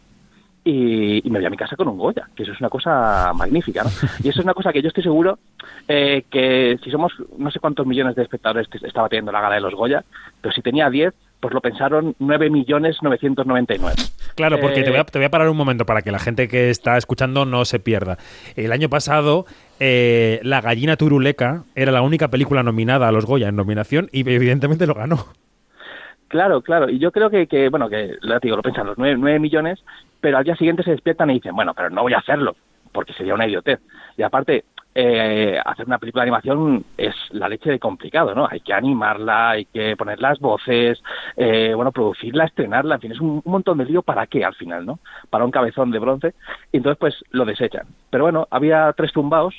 y, 0.66 1.22
me 1.30 1.40
voy 1.40 1.46
a 1.46 1.50
mi 1.50 1.58
casa 1.58 1.76
con 1.76 1.90
un 1.90 1.98
Goya, 1.98 2.30
que 2.36 2.44
eso 2.44 2.54
es 2.54 2.60
una 2.60 2.70
cosa 2.70 3.34
magnífica, 3.34 3.84
¿no? 3.84 3.90
Y 4.24 4.30
eso 4.30 4.40
es 4.40 4.46
una 4.46 4.54
cosa 4.54 4.72
que 4.72 4.82
yo 4.82 4.88
estoy 4.88 5.04
seguro 5.04 5.40
eh, 5.88 6.24
que 6.30 6.80
si 6.84 6.90
somos 6.90 7.12
no 7.38 7.52
sé 7.52 7.60
cuántos 7.60 7.86
millones 7.86 8.16
de 8.16 8.24
espectadores 8.24 8.68
estaba 8.82 9.10
teniendo 9.10 9.32
la 9.32 9.42
gala 9.42 9.56
de 9.56 9.62
los 9.62 9.76
Goya, 9.76 10.04
pero 10.42 10.54
si 10.54 10.62
tenía 10.62 10.90
10, 10.90 11.14
pues 11.44 11.54
lo 11.54 11.60
pensaron 11.60 12.16
9 12.20 12.50
millones 12.50 12.96
999. 13.02 13.96
Claro, 14.36 14.62
porque 14.62 14.80
Eh, 14.80 14.84
te, 14.84 14.92
voy 14.92 15.00
a, 15.00 15.04
te 15.04 15.20
voy 15.20 15.26
a 15.26 15.30
parar 15.30 15.50
un 15.50 15.58
momento 15.58 15.86
para 15.86 16.02
que 16.02 16.10
la 16.10 16.18
gente 16.20 16.48
que 16.48 16.70
está 16.70 16.96
escuchando 16.96 17.44
no 17.44 17.66
se 17.66 17.82
pierda. 17.82 18.18
El 18.56 18.72
año 18.72 18.88
pasado, 18.88 19.46
eh, 19.82 20.40
La 20.44 20.62
gallina 20.62 20.96
turuleca 20.96 21.64
era 21.76 21.92
la 21.92 22.02
única 22.02 22.30
película 22.30 22.64
nominada 22.64 23.10
a 23.10 23.12
los 23.12 23.26
Goya 23.26 23.50
en 23.50 23.58
nominación 23.58 24.08
y 24.14 24.22
evidentemente 24.22 24.88
lo 24.88 24.94
ganó. 24.94 25.26
Claro, 26.30 26.62
claro. 26.62 26.90
Y 26.90 26.98
yo 26.98 27.12
creo 27.12 27.30
que, 27.30 27.46
que 27.46 27.68
bueno, 27.68 27.90
que 27.90 28.14
lo 28.22 28.40
digo, 28.40 28.56
lo 28.56 28.64
pensan 28.64 28.88
los 28.88 28.98
9, 28.98 29.18
9 29.20 29.40
millones, 29.40 29.84
pero 30.22 30.38
al 30.38 30.46
día 30.46 30.56
siguiente 30.56 30.84
se 30.84 30.92
despiertan 30.92 31.30
y 31.30 31.34
dicen, 31.34 31.54
bueno, 31.54 31.74
pero 31.74 31.90
no 31.90 32.04
voy 32.04 32.14
a 32.14 32.20
hacerlo, 32.20 32.56
porque 32.94 33.12
sería 33.12 33.34
una 33.34 33.48
idiotez. 33.48 33.82
Y 34.16 34.22
aparte, 34.24 34.64
eh, 34.96 35.60
hacer 35.64 35.86
una 35.86 35.98
película 35.98 36.24
de 36.24 36.30
animación 36.30 36.86
es 36.98 37.16
la 37.32 37.50
leche 37.50 37.72
de 37.72 37.80
complicado, 37.80 38.36
¿no? 38.36 38.48
Hay 38.50 38.60
que 38.60 38.74
animarla, 38.74 39.52
hay 39.52 39.66
que 39.66 39.96
poner 39.96 40.20
las 40.20 40.40
voces, 40.40 41.02
eh, 41.36 41.74
bueno, 41.76 41.92
producirla, 41.92 42.46
estrenarla, 42.46 42.96
en 42.96 43.02
fin, 43.02 43.12
es 43.12 43.20
un, 43.20 43.42
un 43.44 43.52
montón 43.52 43.78
de 43.78 43.86
lío 43.86 44.02
para 44.02 44.28
qué 44.28 44.46
al 44.46 44.56
final, 44.56 44.86
¿no? 44.86 45.00
Para 45.30 45.46
un 45.46 45.52
cabezón 45.52 45.92
de 45.92 46.00
bronce. 46.00 46.34
Y 46.72 46.78
entonces, 46.78 46.98
pues, 47.00 47.16
lo 47.32 47.46
desechan. 47.46 47.88
Pero 48.10 48.26
bueno, 48.26 48.48
había 48.52 48.94
tres 48.94 49.12
tumbaos 49.12 49.56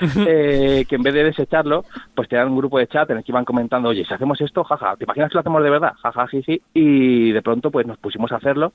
eh, 0.26 0.84
que 0.88 0.96
en 0.96 1.02
vez 1.02 1.14
de 1.14 1.24
desecharlo, 1.24 1.84
pues 2.14 2.28
tenían 2.28 2.48
un 2.48 2.58
grupo 2.58 2.78
de 2.78 2.86
chat 2.86 3.08
en 3.10 3.18
el 3.18 3.24
que 3.24 3.32
iban 3.32 3.44
comentando, 3.44 3.88
oye, 3.88 4.04
si 4.04 4.12
hacemos 4.12 4.40
esto, 4.40 4.64
jaja, 4.64 4.96
¿te 4.96 5.04
imaginas 5.04 5.30
que 5.30 5.34
lo 5.34 5.40
hacemos 5.40 5.62
de 5.62 5.70
verdad? 5.70 5.94
Jaja, 6.02 6.26
jiji. 6.26 6.60
Y 6.74 7.32
de 7.32 7.42
pronto, 7.42 7.70
pues 7.70 7.86
nos 7.86 7.98
pusimos 7.98 8.32
a 8.32 8.36
hacerlo. 8.36 8.72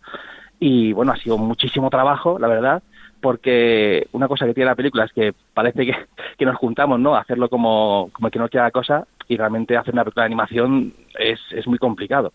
Y 0.59 0.93
bueno, 0.93 1.11
ha 1.11 1.17
sido 1.17 1.37
muchísimo 1.37 1.89
trabajo, 1.89 2.37
la 2.39 2.47
verdad, 2.47 2.83
porque 3.21 4.07
una 4.11 4.27
cosa 4.27 4.45
que 4.45 4.53
tiene 4.53 4.69
la 4.69 4.75
película 4.75 5.05
es 5.05 5.13
que 5.13 5.33
parece 5.53 5.85
que, 5.85 5.95
que 6.37 6.45
nos 6.45 6.57
juntamos, 6.57 6.99
¿no? 6.99 7.15
A 7.15 7.21
hacerlo 7.21 7.49
como, 7.49 8.09
como 8.11 8.29
que 8.29 8.39
no 8.39 8.49
quiera 8.49 8.65
la 8.65 8.71
cosa 8.71 9.05
y 9.27 9.37
realmente 9.37 9.77
hacer 9.77 9.93
una 9.93 10.03
película 10.03 10.23
de 10.23 10.27
animación 10.27 10.93
es, 11.17 11.39
es 11.51 11.67
muy 11.67 11.77
complicado. 11.77 12.33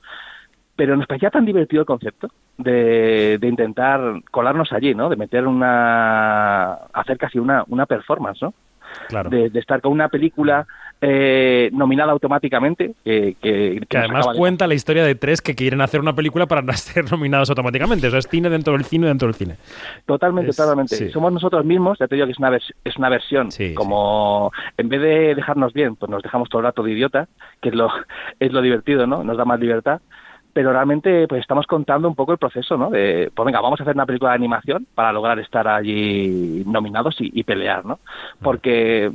Pero 0.76 0.96
nos 0.96 1.06
parecía 1.06 1.30
tan 1.30 1.44
divertido 1.44 1.80
el 1.80 1.86
concepto 1.86 2.28
de, 2.58 3.38
de 3.38 3.48
intentar 3.48 4.00
colarnos 4.30 4.72
allí, 4.72 4.94
¿no? 4.94 5.08
De 5.08 5.16
meter 5.16 5.46
una... 5.46 6.74
hacer 6.92 7.16
casi 7.18 7.38
una, 7.38 7.64
una 7.68 7.86
performance, 7.86 8.42
¿no? 8.42 8.54
Claro. 9.08 9.30
De, 9.30 9.50
de 9.50 9.58
estar 9.58 9.80
con 9.80 9.92
una 9.92 10.08
película 10.08 10.66
eh, 11.00 11.70
nominada 11.72 12.12
automáticamente, 12.12 12.92
que, 13.04 13.36
que, 13.40 13.80
Que 13.88 13.98
nos 13.98 14.04
además 14.08 14.26
de- 14.32 14.38
cuenta 14.38 14.66
la 14.66 14.74
historia 14.74 15.04
de 15.04 15.14
tres 15.14 15.40
que 15.42 15.54
quieren 15.54 15.80
hacer 15.80 16.00
una 16.00 16.14
película 16.14 16.46
para 16.46 16.62
ser 16.76 17.10
nominados 17.10 17.50
automáticamente. 17.50 18.06
O 18.06 18.10
sea, 18.10 18.18
es 18.18 18.28
cine 18.28 18.48
dentro 18.48 18.72
del 18.72 18.84
cine 18.84 19.06
dentro 19.06 19.28
del 19.28 19.34
cine. 19.34 19.56
Totalmente, 20.06 20.50
Es- 20.50 20.56
totalmente. 20.56 20.96
sí. 20.96 21.10
Somos 21.10 21.32
nosotros 21.32 21.64
mismos, 21.64 21.98
ya 21.98 22.08
te 22.08 22.14
digo 22.14 22.26
que 22.26 22.32
es 22.32 22.38
una, 22.38 22.56
es 22.56 22.96
una 22.96 23.08
versión 23.08 23.48
como 23.74 24.50
en 24.76 24.88
vez 24.88 25.00
de 25.00 25.34
dejarnos 25.34 25.72
bien, 25.72 25.96
pues 25.96 26.10
nos 26.10 26.22
dejamos 26.22 26.48
todo 26.48 26.60
el 26.60 26.66
rato 26.66 26.82
de 26.82 26.92
idiota, 26.92 27.28
que 27.60 27.68
es 27.70 27.74
lo, 27.74 27.88
es 28.40 28.52
lo 28.52 28.62
divertido, 28.62 29.06
¿no? 29.06 29.22
Nos 29.22 29.36
da 29.36 29.44
más 29.44 29.60
libertad. 29.60 30.00
Pero 30.52 30.72
realmente 30.72 31.28
pues 31.28 31.42
estamos 31.42 31.66
contando 31.66 32.08
un 32.08 32.14
poco 32.14 32.32
el 32.32 32.38
proceso, 32.38 32.78
¿no? 32.78 32.88
De, 32.88 33.30
pues 33.34 33.44
venga, 33.44 33.60
vamos 33.60 33.78
a 33.78 33.82
hacer 33.82 33.94
una 33.94 34.06
película 34.06 34.30
de 34.30 34.36
animación 34.36 34.86
para 34.94 35.12
lograr 35.12 35.38
estar 35.38 35.68
allí 35.68 36.62
nominados 36.66 37.14
y, 37.20 37.30
y 37.38 37.42
pelear, 37.44 37.84
¿no? 37.84 37.98
Porque 38.40 39.10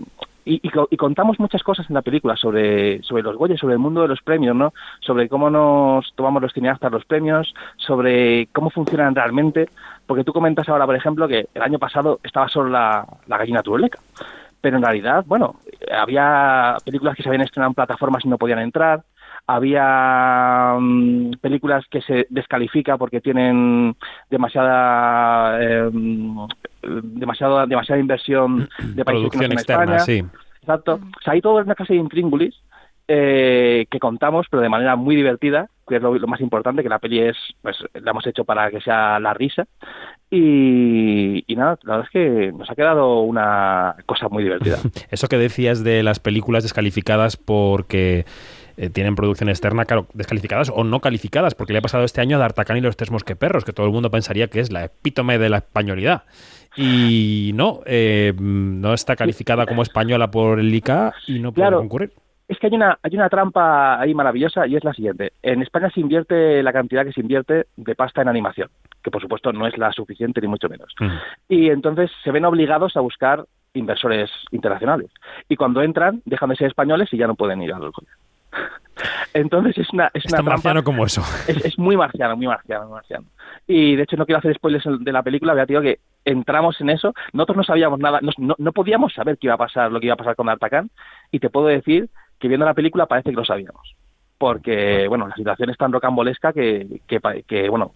y, 0.45 0.55
y 0.55 0.71
y 0.89 0.97
contamos 0.97 1.39
muchas 1.39 1.63
cosas 1.63 1.89
en 1.89 1.93
la 1.93 2.01
película 2.01 2.35
sobre, 2.35 3.01
sobre 3.03 3.23
los 3.23 3.35
Goya, 3.35 3.57
sobre 3.57 3.73
el 3.73 3.79
mundo 3.79 4.01
de 4.01 4.07
los 4.07 4.21
premios, 4.21 4.55
¿no? 4.55 4.73
Sobre 4.99 5.29
cómo 5.29 5.49
nos 5.49 6.13
tomamos 6.15 6.41
los 6.41 6.53
cineastas 6.53 6.91
los 6.91 7.05
premios, 7.05 7.53
sobre 7.77 8.47
cómo 8.47 8.69
funcionan 8.69 9.15
realmente. 9.15 9.69
Porque 10.05 10.23
tú 10.23 10.33
comentas 10.33 10.67
ahora, 10.69 10.85
por 10.85 10.95
ejemplo, 10.95 11.27
que 11.27 11.47
el 11.53 11.61
año 11.61 11.79
pasado 11.79 12.19
estaba 12.23 12.49
solo 12.49 12.69
la, 12.69 13.05
la 13.27 13.37
gallina 13.37 13.61
turuleca. 13.61 13.99
Pero 14.61 14.77
en 14.77 14.83
realidad, 14.83 15.23
bueno, 15.25 15.55
había 15.91 16.77
películas 16.85 17.15
que 17.15 17.23
se 17.23 17.29
habían 17.29 17.41
estrenado 17.43 17.69
en 17.69 17.75
plataformas 17.75 18.23
y 18.25 18.29
no 18.29 18.37
podían 18.37 18.59
entrar. 18.59 19.03
Había 19.55 20.77
mm, 20.79 21.31
películas 21.41 21.85
que 21.89 22.01
se 22.01 22.27
descalifica 22.29 22.97
porque 22.97 23.21
tienen 23.21 23.95
demasiada 24.29 25.61
eh, 25.61 25.89
mm, 25.91 26.47
demasiado, 26.83 27.65
demasiada 27.67 27.99
inversión 27.99 28.69
de 28.79 29.05
países 29.05 29.29
que 29.29 29.37
no 29.37 29.43
Producción 29.43 29.51
externa, 29.51 29.97
España. 29.97 29.99
sí. 29.99 30.23
Exacto. 30.61 30.95
O 30.95 31.21
sea, 31.23 31.33
hay 31.33 31.41
toda 31.41 31.63
una 31.63 31.75
clase 31.75 31.93
de 31.93 31.99
intríngulis 31.99 32.55
eh, 33.07 33.87
que 33.89 33.99
contamos, 33.99 34.47
pero 34.49 34.61
de 34.61 34.69
manera 34.69 34.95
muy 34.95 35.15
divertida, 35.15 35.69
que 35.87 35.97
es 35.97 36.01
lo, 36.01 36.13
lo 36.17 36.27
más 36.27 36.39
importante, 36.39 36.83
que 36.83 36.89
la 36.89 36.99
peli 36.99 37.19
es, 37.19 37.35
pues, 37.61 37.77
la 37.93 38.11
hemos 38.11 38.25
hecho 38.27 38.45
para 38.45 38.69
que 38.71 38.79
sea 38.79 39.19
la 39.19 39.33
risa. 39.33 39.67
Y, 40.29 41.43
y 41.45 41.55
nada, 41.55 41.77
la 41.83 41.97
verdad 41.97 42.07
es 42.07 42.11
que 42.11 42.51
nos 42.53 42.69
ha 42.69 42.75
quedado 42.75 43.21
una 43.21 43.95
cosa 44.05 44.29
muy 44.29 44.43
divertida. 44.43 44.77
Eso 45.11 45.27
que 45.27 45.37
decías 45.37 45.83
de 45.83 46.03
las 46.03 46.19
películas 46.19 46.63
descalificadas 46.63 47.35
porque 47.35 48.25
eh, 48.81 48.89
tienen 48.89 49.15
producción 49.15 49.47
externa, 49.49 49.85
claro, 49.85 50.07
descalificadas 50.13 50.71
o 50.73 50.83
no 50.83 50.99
calificadas, 51.01 51.53
porque 51.53 51.73
le 51.73 51.79
ha 51.79 51.81
pasado 51.83 52.03
este 52.03 52.19
año 52.19 52.37
a 52.37 52.39
D'Artagnan 52.39 52.77
y 52.77 52.81
los 52.81 52.97
tres 52.97 53.11
mosqueperros, 53.11 53.63
que 53.63 53.73
todo 53.73 53.85
el 53.85 53.91
mundo 53.91 54.09
pensaría 54.09 54.47
que 54.47 54.59
es 54.59 54.71
la 54.71 54.85
epítome 54.85 55.37
de 55.37 55.49
la 55.49 55.57
españolidad. 55.57 56.23
Y 56.75 57.51
no, 57.53 57.81
eh, 57.85 58.33
no 58.39 58.93
está 58.93 59.15
calificada 59.15 59.65
como 59.65 59.81
española 59.83 60.31
por 60.31 60.59
el 60.59 60.73
ICA 60.73 61.13
y 61.27 61.39
no 61.39 61.51
puede 61.51 61.67
Claro. 61.67 61.77
concurrir. 61.79 62.11
Es 62.47 62.57
que 62.59 62.67
hay 62.67 62.73
una, 62.73 62.97
hay 63.01 63.15
una 63.15 63.29
trampa 63.29 63.99
ahí 64.01 64.13
maravillosa 64.13 64.67
y 64.67 64.75
es 64.75 64.83
la 64.83 64.93
siguiente. 64.93 65.31
En 65.41 65.61
España 65.61 65.89
se 65.93 66.01
invierte 66.01 66.61
la 66.63 66.73
cantidad 66.73 67.05
que 67.05 67.13
se 67.13 67.21
invierte 67.21 67.67
de 67.77 67.95
pasta 67.95 68.21
en 68.21 68.27
animación, 68.27 68.67
que 69.03 69.11
por 69.11 69.21
supuesto 69.21 69.53
no 69.53 69.67
es 69.67 69.77
la 69.77 69.91
suficiente 69.93 70.41
ni 70.41 70.47
mucho 70.47 70.67
menos. 70.67 70.93
Y 71.47 71.69
entonces 71.69 72.11
se 72.23 72.31
ven 72.31 72.43
obligados 72.43 72.97
a 72.97 72.99
buscar 73.01 73.45
inversores 73.73 74.29
internacionales. 74.51 75.09
Y 75.47 75.55
cuando 75.55 75.81
entran, 75.81 76.21
dejan 76.25 76.49
de 76.49 76.57
ser 76.57 76.67
españoles 76.67 77.07
y 77.13 77.17
ya 77.17 77.27
no 77.27 77.35
pueden 77.35 77.61
ir 77.61 77.71
a 77.73 77.79
los 77.79 77.93
Goya. 77.93 78.11
Entonces 79.33 79.77
es 79.77 79.89
una, 79.93 80.11
es 80.13 80.25
una 80.25 80.41
marciano 80.41 80.83
como 80.83 81.05
eso. 81.05 81.21
Es, 81.47 81.65
es 81.65 81.79
muy 81.79 81.97
marciano, 81.97 82.35
muy 82.35 82.47
marciano, 82.47 82.85
muy 82.85 82.93
marciano. 82.93 83.25
Y 83.67 83.95
de 83.95 84.03
hecho 84.03 84.17
no 84.17 84.25
quiero 84.25 84.39
hacer 84.39 84.55
spoilers 84.55 84.85
de 84.99 85.11
la 85.11 85.23
película, 85.23 85.55
te 85.55 85.73
digo 85.73 85.81
que 85.81 85.99
entramos 86.25 86.79
en 86.81 86.89
eso, 86.89 87.13
nosotros 87.33 87.57
no 87.57 87.63
sabíamos 87.63 87.99
nada, 87.99 88.19
no, 88.21 88.31
no, 88.37 88.55
no 88.57 88.71
podíamos 88.73 89.13
saber 89.13 89.37
qué 89.37 89.47
iba 89.47 89.55
a 89.55 89.57
pasar, 89.57 89.91
lo 89.91 89.99
que 89.99 90.07
iba 90.07 90.13
a 90.13 90.17
pasar 90.17 90.35
con 90.35 90.47
D'Artagnan, 90.47 90.89
y 91.31 91.39
te 91.39 91.49
puedo 91.49 91.67
decir 91.67 92.09
que 92.39 92.47
viendo 92.47 92.65
la 92.65 92.73
película 92.73 93.05
parece 93.05 93.29
que 93.29 93.35
lo 93.35 93.45
sabíamos. 93.45 93.95
Porque, 94.37 95.07
bueno, 95.07 95.27
la 95.27 95.35
situación 95.35 95.69
es 95.69 95.77
tan 95.77 95.91
rocambolesca 95.93 96.51
que, 96.51 96.99
que, 97.07 97.19
que, 97.47 97.69
bueno, 97.69 97.91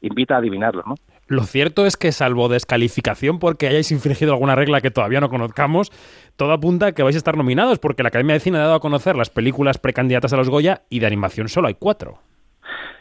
invita 0.00 0.36
a 0.36 0.38
adivinarlo, 0.38 0.84
¿no? 0.86 0.94
Lo 1.30 1.44
cierto 1.44 1.86
es 1.86 1.96
que, 1.96 2.10
salvo 2.10 2.48
descalificación 2.48 3.38
porque 3.38 3.68
hayáis 3.68 3.92
infringido 3.92 4.32
alguna 4.32 4.56
regla 4.56 4.80
que 4.80 4.90
todavía 4.90 5.20
no 5.20 5.28
conozcamos, 5.28 5.92
todo 6.34 6.50
apunta 6.50 6.86
a 6.86 6.92
que 6.92 7.04
vais 7.04 7.14
a 7.14 7.18
estar 7.18 7.36
nominados, 7.36 7.78
porque 7.78 8.02
la 8.02 8.08
Academia 8.08 8.34
de 8.34 8.40
Cine 8.40 8.58
ha 8.58 8.62
dado 8.62 8.74
a 8.74 8.80
conocer 8.80 9.14
las 9.14 9.30
películas 9.30 9.78
precandidatas 9.78 10.32
a 10.32 10.36
los 10.36 10.50
Goya 10.50 10.82
y 10.90 10.98
de 10.98 11.06
animación 11.06 11.48
solo 11.48 11.68
hay 11.68 11.74
cuatro. 11.74 12.18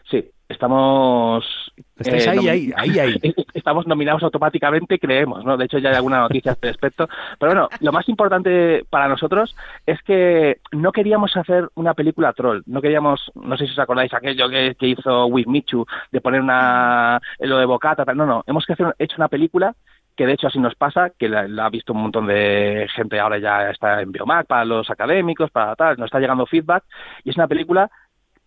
Sí, 0.09 0.31
estamos... 0.47 1.71
Estáis 1.97 2.27
ahí, 2.27 2.47
ahí, 2.47 2.71
ahí, 2.75 2.99
ahí. 2.99 3.35
Estamos 3.53 3.85
nominados 3.85 4.23
automáticamente, 4.23 4.97
creemos, 4.97 5.45
¿no? 5.45 5.55
De 5.55 5.65
hecho, 5.65 5.77
ya 5.77 5.89
hay 5.89 5.95
alguna 5.97 6.21
noticia 6.21 6.51
al 6.51 6.57
respecto. 6.61 7.07
Pero 7.37 7.51
bueno, 7.51 7.69
lo 7.81 7.91
más 7.91 8.09
importante 8.09 8.83
para 8.89 9.07
nosotros 9.07 9.55
es 9.85 10.01
que 10.01 10.59
no 10.71 10.91
queríamos 10.91 11.35
hacer 11.37 11.69
una 11.75 11.93
película 11.93 12.33
troll. 12.33 12.63
No 12.65 12.81
queríamos, 12.81 13.31
no 13.35 13.55
sé 13.57 13.65
si 13.65 13.73
os 13.73 13.79
acordáis, 13.79 14.13
aquello 14.13 14.49
que, 14.49 14.75
que 14.75 14.87
hizo 14.87 15.27
With 15.27 15.47
Michu, 15.47 15.85
de 16.11 16.21
poner 16.21 16.41
una... 16.41 17.21
lo 17.39 17.57
de 17.57 17.65
Bocata, 17.65 18.05
tal. 18.05 18.17
No, 18.17 18.25
no, 18.25 18.43
hemos 18.47 18.65
que 18.65 18.73
hacer, 18.73 18.95
hecho 18.97 19.15
una 19.17 19.27
película 19.27 19.75
que 20.15 20.25
de 20.25 20.33
hecho 20.33 20.47
así 20.47 20.59
nos 20.59 20.75
pasa, 20.75 21.11
que 21.17 21.29
la, 21.29 21.47
la 21.47 21.67
ha 21.67 21.69
visto 21.69 21.93
un 21.93 22.01
montón 22.01 22.27
de 22.27 22.87
gente, 22.93 23.17
ahora 23.21 23.37
ya 23.37 23.69
está 23.69 24.01
en 24.01 24.11
Biomac, 24.11 24.47
para 24.47 24.65
los 24.65 24.89
académicos, 24.89 25.49
para 25.49 25.77
tal, 25.77 25.95
nos 25.95 26.07
está 26.07 26.19
llegando 26.19 26.45
feedback, 26.45 26.83
y 27.23 27.29
es 27.29 27.37
una 27.37 27.47
película 27.47 27.89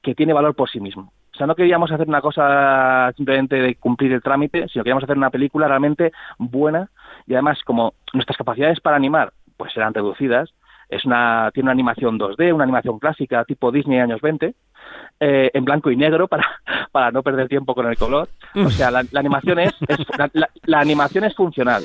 que 0.03 0.15
tiene 0.15 0.35
valor 0.35 0.55
por 0.55 0.69
sí 0.69 0.81
mismo. 0.81 1.15
O 1.33 1.37
sea, 1.37 1.47
no 1.47 1.55
queríamos 1.55 1.91
hacer 1.91 2.09
una 2.09 2.21
cosa 2.21 3.13
simplemente 3.17 3.57
de 3.57 3.75
cumplir 3.77 4.13
el 4.13 4.23
trámite, 4.23 4.69
sino 4.69 4.85
queríamos 4.85 5.05
hacer 5.05 5.17
una 5.17 5.31
película 5.31 5.67
realmente 5.67 6.13
buena 6.39 6.91
y 7.27 7.33
además 7.33 7.63
como 7.65 7.95
nuestras 8.13 8.37
capacidades 8.37 8.81
para 8.81 8.97
animar 8.97 9.33
pues 9.57 9.77
eran 9.77 9.95
reducidas, 9.95 10.53
es 10.95 11.05
una 11.05 11.51
tiene 11.53 11.67
una 11.67 11.73
animación 11.73 12.19
2D, 12.19 12.55
una 12.55 12.65
animación 12.65 12.99
clásica 12.99 13.45
tipo 13.45 13.71
Disney 13.73 13.99
años 14.01 14.21
20, 14.21 14.55
eh, 15.21 15.51
en 15.55 15.65
blanco 15.65 15.91
y 15.91 15.97
negro 15.97 16.29
para, 16.29 16.45
para 16.93 17.11
no 17.11 17.23
perder 17.23 17.49
tiempo 17.49 17.75
con 17.75 17.87
el 17.87 17.97
color. 17.97 18.29
O 18.55 18.71
sea, 18.71 18.91
la, 18.91 19.05
la 19.11 19.21
animación 19.21 19.59
es, 19.59 19.73
es- 19.89 20.07
la, 20.65 20.79
animación 20.81 21.25
es 21.25 21.35
funcional. 21.35 21.83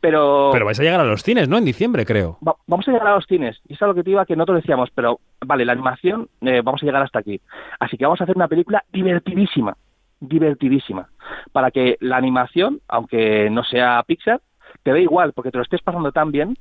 Pero, 0.00 0.50
Pero 0.52 0.64
vais 0.64 0.78
a 0.78 0.82
llegar 0.82 1.00
a 1.00 1.04
los 1.04 1.22
cines, 1.22 1.48
¿no? 1.48 1.56
En 1.58 1.64
diciembre, 1.64 2.04
creo. 2.06 2.38
va- 2.46 2.56
vamos 2.66 2.86
a 2.88 2.92
llegar 2.92 3.08
a 3.08 3.14
los 3.16 3.26
cines. 3.26 3.58
Y 3.68 3.74
es 3.74 3.80
lo 3.80 3.94
que 3.94 4.02
te 4.04 4.10
iba 4.10 4.24
que 4.26 4.36
nosotros 4.36 4.58
decíamos, 4.62 4.90
pero 4.94 5.18
vale, 5.44 5.64
la 5.64 5.72
animación, 5.72 6.28
eh, 6.42 6.60
vamos 6.64 6.82
a 6.82 6.86
llegar 6.86 7.02
hasta 7.02 7.18
aquí. 7.18 7.40
Así 7.80 7.96
que 7.96 8.04
vamos 8.04 8.20
a 8.20 8.24
hacer 8.24 8.36
una 8.36 8.48
película 8.48 8.84
divertidísima, 8.92 9.76
divertidísima. 10.20 11.08
Para 11.52 11.70
que 11.70 11.96
la 12.00 12.16
animación, 12.16 12.80
aunque 12.88 13.50
no 13.50 13.64
sea 13.64 14.02
Pixar, 14.06 14.40
te 14.82 14.92
dé 14.92 15.02
igual, 15.02 15.32
porque 15.32 15.50
te 15.50 15.58
lo 15.58 15.62
estés 15.64 15.82
pasando 15.82 16.12
tan 16.12 16.30
bien 16.30 16.56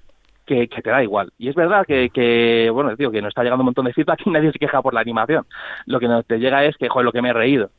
que, 0.48 0.68
que 0.68 0.82
te 0.82 0.90
da 0.90 1.04
igual. 1.04 1.32
Y 1.38 1.50
es 1.50 1.56
verdad 1.56 1.86
que, 1.86 2.10
que, 2.10 2.72
bueno, 2.74 2.96
digo 2.96 3.12
que 3.12 3.22
nos 3.22 3.30
está 3.30 3.44
llegando 3.44 3.62
un 3.62 3.68
montón 3.68 3.86
de 3.86 3.94
feedback 3.94 4.22
y 4.26 4.30
nadie 4.32 4.52
se 4.52 4.58
queja 4.58 4.82
por 4.82 4.96
la 4.96 5.02
animación. 5.02 5.46
Lo 5.86 6.00
que 6.00 6.08
nos 6.08 6.26
te 6.26 6.40
llega 6.40 6.66
es 6.66 6.76
que, 6.78 6.90
joder, 6.90 7.06
lo 7.06 7.12
que 7.12 7.22
me 7.22 7.30
he 7.30 7.34
reído. 7.34 7.70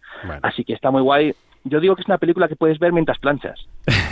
Así 0.43 0.64
que 0.64 0.75
está 0.75 0.91
muy 0.93 1.03
guay. 1.03 1.35
Yo 1.64 1.81
digo 1.81 1.97
que 1.97 2.03
es 2.03 2.09
una 2.09 2.19
película 2.19 2.47
que 2.47 2.57
puedes 2.57 2.79
ver 2.79 2.93
mientras 2.93 3.19
planchas, 3.19 3.59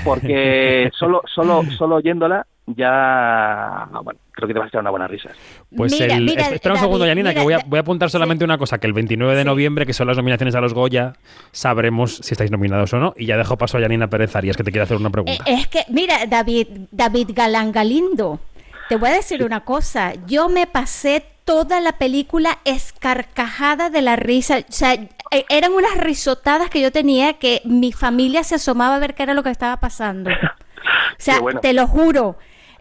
porque 0.04 0.90
solo, 0.98 1.22
solo, 1.26 1.62
solo 1.78 1.96
oyéndola 1.96 2.46
ya, 2.66 3.88
bueno, 4.02 4.18
creo 4.32 4.48
que 4.48 4.54
te 4.54 4.58
vas 4.58 4.66
a 4.66 4.68
echar 4.68 4.80
una 4.80 4.90
buena 4.90 5.06
risa. 5.06 5.30
Pues 5.76 5.92
Mira, 5.92 6.16
el, 6.16 6.24
mira, 6.24 6.48
espera 6.48 6.74
un 6.74 6.80
segundo, 6.80 7.06
Yanina, 7.06 7.30
mira, 7.30 7.40
que 7.40 7.44
voy 7.44 7.54
a, 7.54 7.60
voy 7.66 7.78
a 7.78 7.80
apuntar 7.80 8.10
solamente 8.10 8.44
una 8.44 8.58
cosa, 8.58 8.78
que 8.78 8.86
el 8.86 8.92
29 8.92 9.36
de 9.36 9.44
noviembre, 9.44 9.86
que 9.86 9.92
son 9.92 10.06
las 10.08 10.16
nominaciones 10.16 10.54
a 10.54 10.60
los 10.60 10.74
Goya, 10.74 11.14
sabremos 11.52 12.16
si 12.16 12.34
estáis 12.34 12.50
nominados 12.50 12.92
o 12.92 12.98
no. 12.98 13.14
Y 13.16 13.26
ya 13.26 13.36
dejo 13.36 13.56
paso 13.56 13.78
a 13.78 13.80
Yanina 13.80 14.08
Pérez 14.08 14.34
Arias, 14.34 14.56
que 14.56 14.64
te 14.64 14.70
quiere 14.72 14.82
hacer 14.84 14.96
una 14.96 15.08
Eh, 15.08 15.12
pregunta. 15.12 15.44
Es 15.46 15.68
que, 15.68 15.84
mira, 15.88 16.26
David, 16.26 16.66
David 16.90 17.30
Galán 17.34 17.72
Galindo, 17.72 18.40
te 18.88 18.96
voy 18.96 19.10
a 19.10 19.14
decir 19.14 19.44
una 19.44 19.60
cosa. 19.60 20.12
Yo 20.26 20.48
me 20.48 20.66
pasé 20.66 21.24
toda 21.44 21.80
la 21.80 21.92
película 21.92 22.58
escarcajada 22.64 23.90
de 23.90 24.02
la 24.02 24.16
risa. 24.16 24.58
O 24.58 24.72
sea, 24.72 24.94
eh, 24.94 25.44
eran 25.48 25.72
unas 25.72 25.96
risotadas 25.96 26.70
que 26.70 26.80
yo 26.80 26.90
tenía 26.90 27.34
que 27.34 27.62
mi 27.64 27.92
familia 27.92 28.42
se 28.42 28.56
asomaba 28.56 28.96
a 28.96 28.98
ver 28.98 29.14
qué 29.14 29.22
era 29.22 29.34
lo 29.34 29.42
que 29.42 29.50
estaba 29.50 29.76
pasando. 29.78 30.30
O 31.18 31.18
sea, 31.18 31.40
bueno. 31.40 31.60
te 31.60 31.72
lo 31.72 31.86
juro. 31.88 32.36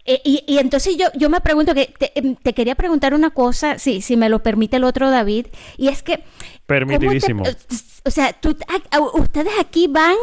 Eh, 0.07 0.21
y, 0.23 0.43
y 0.47 0.59
entonces 0.59 0.97
yo, 0.97 1.07
yo 1.15 1.29
me 1.29 1.41
pregunto 1.41 1.73
que 1.73 1.87
te, 1.97 2.11
em, 2.17 2.35
te 2.35 2.53
quería 2.53 2.75
preguntar 2.75 3.13
una 3.13 3.31
cosa, 3.31 3.79
sí, 3.79 4.01
si 4.01 4.15
me 4.17 4.29
lo 4.29 4.43
permite 4.43 4.77
el 4.77 4.83
otro 4.83 5.09
David, 5.09 5.47
y 5.77 5.87
es 5.87 6.03
que 6.03 6.23
Permitidísimo. 6.67 7.43
¿Cómo 7.43 7.55
te- 7.55 7.75
o 8.07 8.11
sea, 8.11 8.33
tú- 8.33 8.55
a- 8.91 8.99
ustedes 9.19 9.53
aquí 9.59 9.87
van 9.87 10.15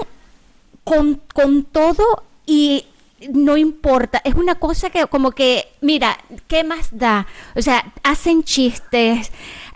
con, 0.85 1.21
con 1.35 1.65
todo 1.65 2.05
y 2.47 2.87
no 3.33 3.57
importa. 3.57 4.21
Es 4.25 4.35
una 4.35 4.57
cosa 4.57 4.91
que 4.91 5.07
como 5.07 5.31
que, 5.33 5.69
mira, 5.81 6.19
¿qué 6.49 6.65
más 6.65 6.89
da? 6.91 7.27
O 7.57 7.63
sea, 7.63 7.93
hacen 8.03 8.43
chistes, 8.43 9.31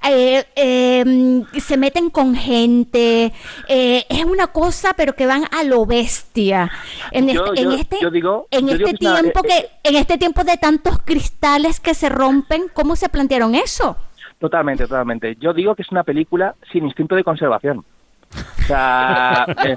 eh, 0.08 0.44
eh, 0.56 1.42
se 1.60 1.76
meten 1.76 2.10
con 2.10 2.34
gente. 2.34 3.32
eh, 3.68 4.04
es 4.08 4.24
una 4.24 4.48
cosa, 4.48 4.94
pero 4.96 5.14
que 5.14 5.26
van 5.26 5.44
a 5.50 5.62
lo 5.64 5.84
bestia. 5.86 6.70
En 7.10 7.28
Yo- 7.28 7.44
este, 7.52 7.62
en 7.62 7.70
yo 8.02 8.10
digo- 8.10 8.46
en 8.50 8.66
digo 8.66 8.90
tiempo 8.94 9.42
que, 9.42 9.68
en 9.82 9.96
este 9.96 10.18
tiempo 10.18 10.44
de 10.44 10.56
tantos 10.56 10.98
cristales 11.04 11.80
que 11.80 11.94
se 11.94 12.08
rompen, 12.08 12.64
¿cómo 12.72 12.96
se 12.96 13.08
plantearon 13.08 13.54
eso? 13.54 13.96
Totalmente, 14.38 14.84
totalmente. 14.86 15.36
Yo 15.40 15.52
digo 15.54 15.74
que 15.74 15.82
es 15.82 15.90
una 15.90 16.04
película 16.04 16.54
sin 16.70 16.84
instinto 16.84 17.14
de 17.16 17.24
conservación. 17.24 17.78
O 17.78 18.62
sea, 18.66 19.46
eh, 19.66 19.76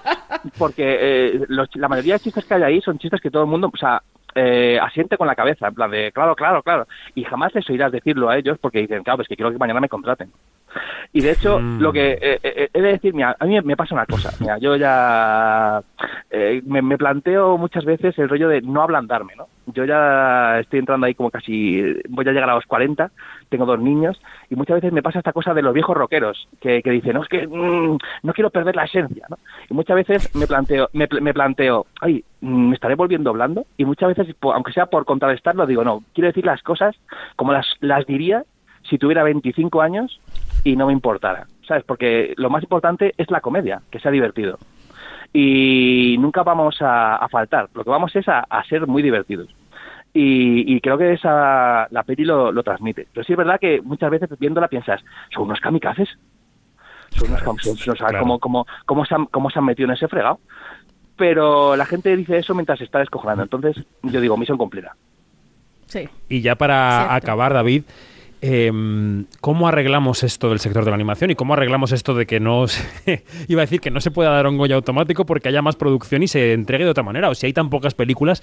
porque 0.57 0.97
eh, 0.99 1.41
los- 1.47 1.70
la 1.76 1.88
mayoría 1.88 2.15
de 2.15 2.20
chistes 2.20 2.45
que 2.45 2.53
hay 2.55 2.63
ahí 2.63 2.82
son 2.82 2.97
chistes 2.99 3.22
que 3.22 3.32
todo 3.32 3.43
el 3.43 3.49
mundo, 3.49 3.72
o 3.74 3.78
sea, 3.78 4.01
eh, 4.36 4.80
asiente 4.82 5.18
con 5.18 5.28
la 5.28 5.36
cabeza, 5.36 5.68
en 5.68 5.74
plan 5.74 5.92
de, 5.92 6.12
claro, 6.12 6.36
claro, 6.36 6.62
claro. 6.64 6.88
Y 7.16 7.24
jamás 7.24 7.54
les 7.56 7.70
oirás 7.70 7.92
decirlo 7.92 8.30
a 8.30 8.38
ellos 8.38 8.58
porque 8.60 8.80
dicen, 8.80 9.04
claro, 9.04 9.18
pues 9.18 9.28
que 9.28 9.36
quiero 9.36 9.52
que 9.52 9.58
mañana 9.58 9.80
me 9.80 9.90
contraten. 9.90 10.32
Y 11.14 11.22
de 11.22 11.32
hecho, 11.32 11.60
Mm. 11.60 11.80
lo 11.82 11.92
que 11.92 12.12
eh, 12.22 12.40
eh, 12.44 12.70
he 12.72 12.82
de 12.82 12.92
decir, 12.92 13.14
mira, 13.16 13.36
a 13.40 13.46
mí 13.46 13.60
me 13.62 13.76
pasa 13.76 13.96
una 13.96 14.06
cosa. 14.06 14.32
Mira, 14.40 14.60
yo 14.60 14.76
ya 14.76 15.82
eh, 16.30 16.62
me, 16.66 16.82
me 16.84 16.98
planteo 16.98 17.58
muchas 17.58 17.84
veces 17.86 18.18
el 18.20 18.30
rollo 18.30 18.48
de 18.50 18.62
no 18.62 18.84
ablandarme, 18.84 19.36
¿no? 19.36 19.48
Yo 19.68 19.86
ya 19.86 20.60
estoy 20.60 20.80
entrando 20.80 21.08
ahí 21.08 21.16
como 21.16 21.32
casi, 21.32 21.82
voy 22.10 22.28
a 22.28 22.32
llegar 22.32 22.50
a 22.52 22.56
los 22.56 22.66
40, 22.66 23.10
tengo 23.50 23.66
dos 23.66 23.80
niños, 23.80 24.22
y 24.50 24.56
muchas 24.56 24.76
veces 24.76 24.93
me 24.93 25.02
pasa 25.02 25.20
esta 25.20 25.34
cosa 25.34 25.54
de 25.54 25.62
los 25.62 25.74
viejos 25.74 25.97
rockeros, 25.97 26.47
que, 26.62 26.82
que 26.82 26.91
dicen, 26.91 27.14
no, 27.14 27.24
es 27.24 27.30
que 27.30 27.47
mm, 27.47 27.97
no 28.24 28.34
quiero 28.34 28.50
perder 28.52 28.76
la 28.76 28.86
esencia, 28.86 29.26
¿no? 29.30 29.38
Y 29.70 29.74
muchas 29.74 29.95
veces 29.95 30.36
me 30.36 30.47
planteo, 30.47 30.89
me, 30.93 31.08
pl- 31.08 31.22
me 31.22 31.34
planteo, 31.34 31.88
ay, 32.02 32.24
mm, 32.41 32.70
me 32.70 32.76
estaré 32.76 32.95
volviendo 32.95 33.34
blando, 33.34 33.66
y 33.78 33.86
muchas 33.86 34.16
veces, 34.16 34.36
aunque 34.41 34.72
sea 34.74 34.86
por 34.86 35.06
contrarrestarlo, 35.06 35.66
digo, 35.66 35.84
no, 35.84 36.04
quiero 36.14 36.28
decir 36.28 36.45
las 36.45 36.62
cosas 36.64 36.95
como 37.36 37.52
las, 37.52 37.66
las 37.80 38.06
diría 38.06 38.43
si 38.89 38.97
tuviera 38.97 39.24
25 39.24 39.82
años 39.82 40.20
y 40.64 40.76
no 40.76 40.88
me 40.88 40.93
importara, 40.93 41.47
¿sabes? 41.68 41.84
Porque 41.84 42.34
lo 42.38 42.50
más 42.50 42.64
importante 42.64 43.14
es 43.18 43.30
la 43.30 43.41
comedia, 43.41 43.82
que 43.91 44.00
sea 44.00 44.12
divertido. 44.12 44.58
Y 45.34 46.16
nunca 46.20 46.43
vamos 46.43 46.78
a, 46.82 47.28
faltar, 47.30 47.70
lo 47.76 47.84
que 47.84 47.89
vamos 47.89 48.16
es 48.16 48.28
a 48.28 48.64
ser 48.68 48.88
muy 48.88 49.04
divertidos. 49.04 49.54
Y, 50.14 50.76
y 50.76 50.82
creo 50.82 50.97
que 50.97 51.14
esa 51.14 51.88
la 51.91 52.03
peli 52.03 52.26
lo, 52.26 52.51
lo 52.51 52.64
transmite. 52.64 53.07
Pero 53.14 53.24
sí 53.24 53.34
es 53.34 53.38
verdad 53.38 53.60
que 53.60 53.82
muchas 53.82 54.10
veces 54.10 54.30
viéndola 54.39 54.68
piensas, 54.68 55.01
son 55.34 55.43
unos 55.43 55.60
kamikazes. 55.60 56.10
Son 57.12 57.28
unos 57.30 57.41
kamikazes, 57.43 57.88
no 57.88 57.95
sabes 57.95 58.12
Claro. 58.12 58.20
cómo, 58.20 58.39
cómo, 58.39 58.68
cómo, 58.86 59.05
se 59.05 59.16
han, 59.16 59.26
cómo 59.26 59.49
se 59.49 59.60
han 59.60 59.66
metido 59.66 59.88
en 59.89 59.95
ese 59.95 60.07
fregado. 60.07 60.39
Pero 61.16 61.76
la 61.76 61.86
gente 61.86 62.16
dice 62.16 62.38
eso 62.38 62.55
mientras 62.55 62.80
se 62.80 62.86
está 62.86 62.99
descojonando. 62.99 63.43
Entonces, 63.43 63.86
yo 64.03 64.22
digo, 64.22 64.38
misión 64.38 64.57
cumplida. 64.57 64.95
Sí. 65.86 66.07
Y 66.30 66.41
ya 66.41 66.55
para 66.55 67.14
acabar, 67.14 67.53
David, 67.53 67.84
eh, 68.42 68.72
¿cómo 69.42 69.68
arreglamos 69.68 70.24
esto 70.24 70.50
del 70.50 70.60
sector 70.60 70.86
de 70.86 70.92
la 70.92 70.96
animación 70.96 71.32
y 71.32 71.36
cómo 71.36 71.54
arreglamos 71.54 71.92
esto 71.92 72.14
de 72.14 72.26
que 72.26 72.40
no 72.40 72.68
se, 72.68 73.24
iba 73.48 73.62
a 73.62 73.66
decir 73.66 73.82
que 73.82 73.92
no 73.92 74.02
se 74.02 74.12
pueda 74.12 74.32
dar 74.32 74.48
un 74.48 74.58
Goya 74.58 74.76
automático 74.76 75.26
porque 75.26 75.50
haya 75.50 75.62
más 75.62 75.76
producción 75.76 76.24
y 76.24 76.28
se 76.28 76.54
entregue 76.54 76.86
de 76.86 76.92
otra 76.92 77.04
manera? 77.04 77.30
O 77.30 77.36
si 77.36 77.46
hay 77.46 77.54
tan 77.54 77.70
pocas 77.70 77.94
películas 77.94 78.42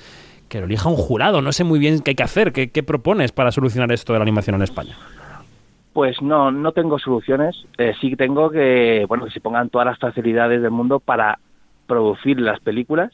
que 0.49 0.61
lo 0.61 0.67
elija 0.67 0.89
un 0.89 0.97
jurado, 0.97 1.43
no 1.43 1.53
sé 1.53 1.65
muy 1.65 1.79
bien 1.79 2.01
qué 2.01 2.11
hay 2.11 2.15
que 2.15 2.23
hacer, 2.23 2.53
qué, 2.53 2.71
qué 2.71 2.83
propones 2.83 3.33
para 3.33 3.51
solucionar 3.53 3.91
esto 3.93 4.13
de 4.13 4.19
la 4.19 4.25
animación 4.25 4.57
en 4.57 4.63
España. 4.63 4.97
Pues 5.97 6.21
no, 6.21 6.51
no 6.51 6.73
tengo 6.73 6.99
soluciones. 6.99 7.57
Eh, 7.79 7.95
sí 8.03 8.17
tengo 8.17 8.51
que, 8.51 9.07
bueno, 9.09 9.25
que 9.25 9.31
se 9.31 9.41
pongan 9.41 9.71
todas 9.71 9.87
las 9.87 9.99
facilidades 9.99 10.61
del 10.61 10.71
mundo 10.71 11.01
para 11.01 11.39
producir 11.87 12.39
las 12.39 12.61
películas 12.61 13.13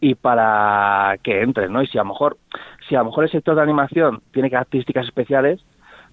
y 0.00 0.14
para 0.16 1.16
que 1.22 1.40
entren, 1.40 1.72
¿no? 1.72 1.82
Y 1.82 1.86
si 1.86 1.96
a 1.96 2.02
lo 2.02 2.08
mejor, 2.08 2.36
si 2.86 2.94
a 2.94 2.98
lo 2.98 3.06
mejor 3.06 3.24
el 3.24 3.30
sector 3.30 3.54
de 3.54 3.62
animación 3.62 4.20
tiene 4.32 4.50
características 4.50 5.06
especiales, 5.06 5.64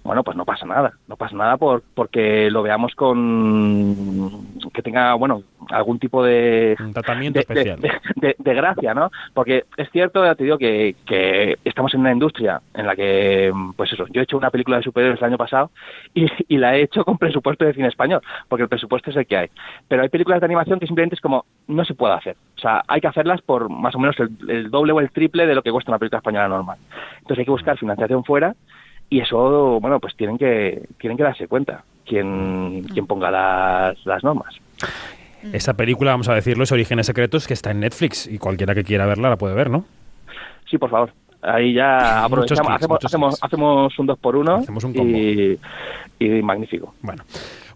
bueno, 0.07 0.23
pues 0.23 0.35
no 0.37 0.45
pasa 0.45 0.65
nada, 0.65 0.93
no 1.07 1.15
pasa 1.17 1.35
nada 1.35 1.57
por, 1.57 1.83
porque 1.93 2.49
lo 2.49 2.63
veamos 2.63 2.95
con 2.95 4.47
que 4.73 4.81
tenga, 4.81 5.13
bueno, 5.15 5.43
algún 5.69 5.99
tipo 5.99 6.23
de 6.23 6.75
Un 6.79 6.93
tratamiento 6.93 7.37
de, 7.37 7.41
especial. 7.41 7.79
de- 7.79 7.91
de- 8.15 8.35
de 8.37 8.53
gracia, 8.53 8.93
¿no? 8.93 9.11
Porque 9.33 9.65
es 9.75 9.89
cierto, 9.91 10.23
ya 10.23 10.35
te 10.35 10.43
digo, 10.43 10.57
que, 10.57 10.95
que 11.05 11.57
estamos 11.65 11.93
en 11.93 12.01
una 12.01 12.11
industria 12.11 12.61
en 12.73 12.85
la 12.87 12.95
que, 12.95 13.51
pues 13.75 13.91
eso, 13.93 14.05
yo 14.09 14.21
he 14.21 14.23
hecho 14.23 14.37
una 14.37 14.49
película 14.49 14.77
de 14.77 14.83
superhéroes 14.83 15.19
el 15.19 15.27
año 15.27 15.37
pasado 15.37 15.71
y, 16.13 16.27
y 16.47 16.57
la 16.57 16.75
he 16.77 16.83
hecho 16.83 17.03
con 17.03 17.17
presupuesto 17.17 17.65
de 17.65 17.73
cine 17.73 17.87
español, 17.87 18.21
porque 18.47 18.63
el 18.63 18.69
presupuesto 18.69 19.09
es 19.09 19.15
el 19.17 19.25
que 19.27 19.37
hay. 19.37 19.47
Pero 19.87 20.01
hay 20.03 20.09
películas 20.09 20.39
de 20.39 20.45
animación 20.45 20.79
que 20.79 20.87
simplemente 20.87 21.15
es 21.15 21.21
como, 21.21 21.45
no 21.67 21.83
se 21.85 21.93
puede 21.95 22.13
hacer. 22.13 22.35
O 22.55 22.59
sea, 22.59 22.81
hay 22.87 23.01
que 23.01 23.07
hacerlas 23.07 23.41
por 23.41 23.69
más 23.69 23.93
o 23.95 23.99
menos 23.99 24.17
el, 24.19 24.29
el 24.49 24.69
doble 24.71 24.93
o 24.93 24.99
el 24.99 25.11
triple 25.11 25.45
de 25.47 25.55
lo 25.55 25.61
que 25.63 25.71
cuesta 25.71 25.91
una 25.91 25.99
película 25.99 26.19
española 26.19 26.47
normal. 26.47 26.77
Entonces 27.17 27.39
hay 27.39 27.45
que 27.45 27.51
buscar 27.51 27.77
financiación 27.77 28.23
fuera 28.23 28.55
y 29.09 29.19
eso, 29.21 29.79
bueno, 29.79 29.99
pues 29.99 30.15
tienen 30.15 30.37
que, 30.37 30.83
tienen 30.99 31.17
que 31.17 31.23
darse 31.23 31.47
cuenta 31.47 31.83
quien, 32.05 32.83
quien 32.93 33.07
ponga 33.07 33.31
las, 33.31 34.05
las 34.05 34.23
normas. 34.23 34.55
Esa 35.53 35.75
película, 35.75 36.11
vamos 36.11 36.29
a 36.29 36.33
decirlo, 36.33 36.63
es 36.63 36.71
Orígenes 36.71 37.05
Secretos, 37.05 37.47
que 37.47 37.53
está 37.53 37.71
en 37.71 37.79
Netflix 37.79 38.27
y 38.27 38.37
cualquiera 38.37 38.73
que 38.75 38.83
quiera 38.83 39.05
verla 39.05 39.29
la 39.29 39.37
puede 39.37 39.53
ver, 39.55 39.69
¿no? 39.69 39.85
Sí, 40.69 40.77
por 40.77 40.89
favor. 40.89 41.11
Ahí 41.41 41.73
ya 41.73 42.25
Muchos 42.29 42.57
aprovechamos, 42.59 42.67
clics, 42.67 42.75
hacemos, 42.75 43.03
hacemos, 43.05 43.43
hacemos 43.43 43.99
un 43.99 44.05
dos 44.07 44.17
por 44.19 44.35
uno 44.35 44.55
Hacemos 44.55 44.83
un 44.83 44.93
combo. 44.93 45.17
y, 45.17 45.59
y 46.19 46.29
magnífico. 46.41 46.93
Bueno. 47.01 47.23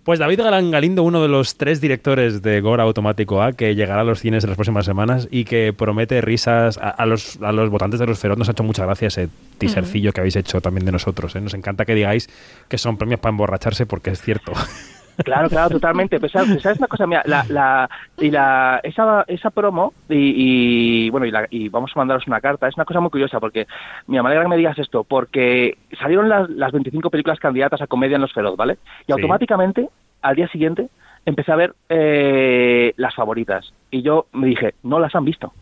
Pues 0.03 0.17
David 0.17 0.39
Galán 0.39 0.71
Galindo, 0.71 1.03
uno 1.03 1.21
de 1.21 1.27
los 1.27 1.57
tres 1.57 1.79
directores 1.79 2.41
de 2.41 2.59
Gora 2.59 2.83
Automático 2.83 3.43
A, 3.43 3.53
que 3.53 3.75
llegará 3.75 4.01
a 4.01 4.03
los 4.03 4.19
cines 4.19 4.43
en 4.43 4.49
las 4.49 4.57
próximas 4.57 4.83
semanas 4.83 5.27
y 5.29 5.45
que 5.45 5.73
promete 5.73 6.21
risas 6.21 6.79
a, 6.79 6.89
a 6.89 7.05
los, 7.05 7.37
a 7.39 7.51
los 7.51 7.69
votantes 7.69 7.99
de 7.99 8.07
los 8.07 8.17
Feroz. 8.17 8.35
Nos 8.35 8.49
ha 8.49 8.53
hecho 8.53 8.63
muchas 8.63 8.87
gracias 8.87 9.19
ese 9.19 9.29
teasercillo 9.59 10.11
que 10.11 10.21
habéis 10.21 10.37
hecho 10.37 10.59
también 10.59 10.85
de 10.85 10.91
nosotros. 10.91 11.35
¿eh? 11.35 11.41
Nos 11.41 11.53
encanta 11.53 11.85
que 11.85 11.93
digáis 11.93 12.29
que 12.67 12.79
son 12.79 12.97
premios 12.97 13.19
para 13.19 13.31
emborracharse 13.31 13.85
porque 13.85 14.09
es 14.09 14.21
cierto. 14.21 14.53
Claro, 15.23 15.49
claro, 15.49 15.69
totalmente. 15.69 16.19
Pero 16.19 16.31
sabes, 16.31 16.61
¿sabes 16.61 16.77
una 16.79 16.87
cosa, 16.87 17.05
mira, 17.05 17.21
la, 17.25 17.45
la, 17.49 17.89
y 18.19 18.31
la, 18.31 18.79
esa, 18.83 19.23
esa 19.27 19.49
promo, 19.51 19.93
y, 20.09 21.05
y, 21.05 21.09
bueno, 21.11 21.25
y, 21.27 21.31
la- 21.31 21.47
y 21.49 21.69
vamos 21.69 21.91
a 21.95 21.99
mandaros 21.99 22.25
una 22.27 22.41
carta, 22.41 22.67
es 22.67 22.75
una 22.75 22.85
cosa 22.85 22.99
muy 22.99 23.09
curiosa, 23.11 23.39
porque, 23.39 23.67
mira, 24.07 24.23
me 24.23 24.29
alegra 24.29 24.45
que 24.45 24.49
me 24.49 24.57
digas 24.57 24.79
esto, 24.79 25.03
porque 25.03 25.77
salieron 25.99 26.27
las, 26.29 26.49
las 26.49 26.71
25 26.71 27.09
películas 27.09 27.39
candidatas 27.39 27.81
a 27.81 27.87
comedia 27.87 28.15
en 28.15 28.21
Los 28.21 28.33
Feroz, 28.33 28.55
¿vale? 28.57 28.77
Y 29.01 29.05
Sí. 29.07 29.11
automáticamente, 29.13 29.89
al 30.21 30.35
día 30.35 30.47
siguiente, 30.47 30.87
empecé 31.25 31.51
a 31.51 31.55
ver 31.55 31.73
eh, 31.89 32.93
las 32.97 33.13
favoritas. 33.13 33.73
Y 33.91 34.01
yo 34.01 34.25
me 34.33 34.47
dije, 34.47 34.73
no 34.83 34.99
las 34.99 35.13
han 35.15 35.25
visto. 35.25 35.53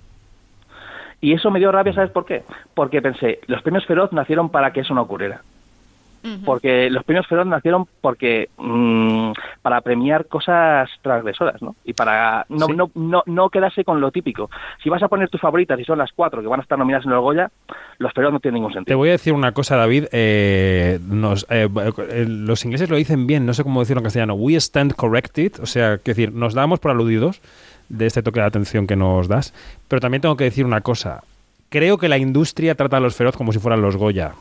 Y 1.21 1.33
eso 1.33 1.51
me 1.51 1.59
dio 1.59 1.71
rabia, 1.71 1.91
¿sabes 1.93 2.11
por 2.11 2.25
qué? 2.25 2.43
Porque 2.73 3.01
pensé, 3.01 3.39
los 3.47 3.61
premios 3.61 3.85
Feroz 3.85 4.13
nacieron 4.13 4.49
para 4.49 4.71
que 4.71 4.79
eso 4.81 4.93
no 4.93 5.01
ocurriera. 5.01 5.41
Porque 6.45 6.89
los 6.89 7.03
premios 7.03 7.25
Feroz 7.27 7.47
nacieron 7.47 7.87
porque 8.01 8.49
mm, 8.57 9.31
para 9.61 9.81
premiar 9.81 10.25
cosas 10.27 10.89
transgresoras, 11.01 11.61
¿no? 11.61 11.75
Y 11.85 11.93
para 11.93 12.45
no, 12.49 12.65
Sí. 12.67 12.73
no, 12.75 12.91
no, 12.95 13.23
no 13.25 13.49
quedarse 13.49 13.83
con 13.83 14.01
lo 14.01 14.11
típico. 14.11 14.49
Si 14.83 14.89
vas 14.89 15.01
a 15.03 15.07
poner 15.07 15.29
tus 15.29 15.39
favoritas 15.41 15.79
y 15.79 15.85
son 15.85 15.97
las 15.97 16.11
cuatro 16.11 16.41
que 16.41 16.47
van 16.47 16.59
a 16.59 16.63
estar 16.63 16.77
nominadas 16.77 17.05
en 17.05 17.13
el 17.13 17.19
Goya, 17.19 17.49
los 17.99 18.11
Feroz 18.13 18.33
no 18.33 18.39
tienen 18.39 18.55
ningún 18.55 18.71
Te 18.71 18.77
sentido. 18.79 18.97
voy 18.97 19.09
a 19.09 19.13
decir 19.13 19.33
una 19.33 19.51
cosa, 19.53 19.75
David. 19.77 20.05
eh, 20.11 20.99
nos, 21.07 21.45
eh, 21.49 21.67
eh, 22.09 22.25
los 22.27 22.63
ingleses 22.65 22.89
lo 22.89 22.97
dicen 22.97 23.25
bien, 23.27 23.45
no 23.45 23.53
sé 23.53 23.63
cómo 23.63 23.79
decirlo 23.79 23.99
en 24.01 24.05
castellano. 24.05 24.33
We 24.33 24.55
stand 24.57 24.93
corrected, 24.95 25.53
o 25.61 25.65
sea, 25.65 25.97
que 25.97 26.11
decir, 26.11 26.33
nos 26.33 26.53
damos 26.53 26.79
por 26.79 26.91
aludidos 26.91 27.41
de 27.89 28.05
este 28.05 28.21
toque 28.21 28.39
de 28.39 28.45
atención 28.45 28.87
que 28.87 28.95
nos 28.95 29.27
das. 29.27 29.53
Pero 29.87 29.99
también 29.99 30.21
tengo 30.21 30.35
que 30.37 30.43
decir 30.43 30.65
una 30.65 30.81
cosa. 30.81 31.23
Creo 31.69 31.97
que 31.97 32.09
la 32.09 32.17
industria 32.17 32.75
trata 32.75 32.97
a 32.97 32.99
los 32.99 33.15
feroz 33.15 33.35
como 33.37 33.51
si 33.53 33.59
fueran 33.59 33.81
los 33.81 33.95
Goya. 33.95 34.33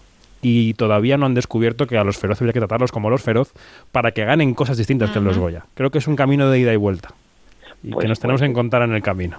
Y 0.43 0.74
todavía 0.74 1.16
no 1.16 1.26
han 1.26 1.34
descubierto 1.34 1.86
que 1.86 1.99
a 1.99 2.05
los 2.05 2.16
feroz 2.18 2.41
habría 2.41 2.53
que 2.53 2.61
tratarlos 2.61 2.93
como 2.93 3.11
los 3.11 3.22
feroz 3.22 3.53
para 3.93 4.12
que 4.12 4.24
ganen 4.24 4.55
cosas 4.55 4.76
distintas 4.78 5.11
que 5.11 5.20
los 5.20 5.36
Goya. 5.39 5.64
Creo 5.74 5.91
que 5.91 5.99
es 5.99 6.07
un 6.07 6.16
camino 6.16 6.49
de 6.51 6.61
ida 6.61 6.72
y 6.72 6.76
vuelta. 6.76 7.09
Y 7.82 7.91
Pues 7.91 8.05
que 8.05 8.09
nos 8.09 8.20
tenemos 8.20 8.41
que 8.41 8.47
encontrar 8.47 8.82
en 8.82 8.95
el 8.95 9.03
camino. 9.03 9.39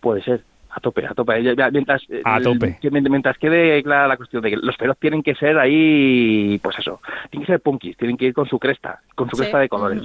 Puede 0.00 0.22
ser. 0.22 0.42
A 0.72 0.78
tope, 0.78 1.04
a 1.04 1.12
tope. 1.14 1.40
Mientras, 1.72 2.02
eh, 2.10 2.20
A 2.24 2.40
tope. 2.40 2.78
mientras 2.92 3.36
quede 3.38 3.82
clara 3.82 4.06
la 4.06 4.16
cuestión 4.16 4.40
de 4.42 4.50
que 4.50 4.56
los 4.56 4.76
feroz 4.76 4.96
tienen 5.00 5.20
que 5.22 5.34
ser 5.34 5.58
ahí, 5.58 6.60
pues 6.62 6.78
eso, 6.78 7.00
tienen 7.28 7.44
que 7.46 7.52
ser 7.54 7.60
punkis, 7.60 7.96
tienen 7.96 8.16
que 8.16 8.26
ir 8.26 8.34
con 8.34 8.46
su 8.46 8.58
cresta, 8.58 9.00
con 9.16 9.28
su 9.28 9.34
Sí. 9.36 9.42
cresta 9.42 9.58
de 9.58 9.68
colores. 9.68 10.02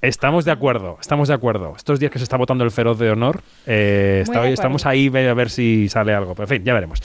Estamos 0.00 0.44
de 0.44 0.52
acuerdo, 0.52 0.96
estamos 1.00 1.26
de 1.26 1.34
acuerdo. 1.34 1.72
Estos 1.76 1.98
días 1.98 2.12
que 2.12 2.18
se 2.18 2.22
está 2.22 2.36
votando 2.36 2.62
el 2.62 2.70
feroz 2.70 3.00
de 3.00 3.10
honor, 3.10 3.40
eh, 3.66 4.20
está- 4.22 4.42
de 4.42 4.52
estamos 4.52 4.86
ahí 4.86 5.08
a 5.08 5.34
ver 5.34 5.50
si 5.50 5.88
sale 5.88 6.14
algo. 6.14 6.36
Pero 6.36 6.44
en 6.44 6.48
fin, 6.48 6.64
ya 6.64 6.72
veremos. 6.72 7.00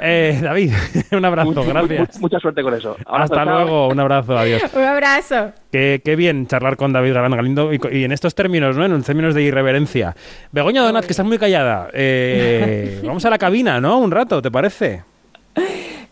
Eh, 0.00 0.38
David, 0.42 0.72
un 1.12 1.22
abrazo, 1.26 1.50
Mucha- 1.52 1.68
gracias. 1.68 2.18
Mucha 2.18 2.38
suerte 2.40 2.62
con 2.62 2.72
eso. 2.72 2.96
Abrazo, 3.04 3.34
Hasta 3.34 3.44
chao. 3.44 3.60
luego, 3.60 3.88
un 3.88 4.00
abrazo, 4.00 4.38
adiós. 4.38 4.62
Un 4.74 4.82
abrazo. 4.84 5.52
Qué, 5.70 6.00
qué 6.02 6.16
bien 6.16 6.46
charlar 6.46 6.78
con 6.78 6.94
David 6.94 7.12
Galán 7.12 7.32
Galindo 7.32 7.70
y 7.74 8.04
en 8.04 8.12
estos 8.12 8.34
términos, 8.34 8.74
¿no? 8.74 8.86
En 8.86 9.02
términos 9.02 9.34
de 9.34 9.42
irreverencia. 9.42 10.16
Begoña 10.50 10.80
Donat, 10.82 11.04
que 11.04 11.12
estás 11.12 11.26
muy 11.26 11.36
callada. 11.36 11.90
eh, 11.92 13.02
vamos 13.04 13.22
a 13.26 13.28
la 13.30 13.36
cabina, 13.36 13.82
¿no? 13.82 13.98
Un 13.98 14.10
rato, 14.10 14.40
¿te 14.40 14.50
parece? 14.50 15.02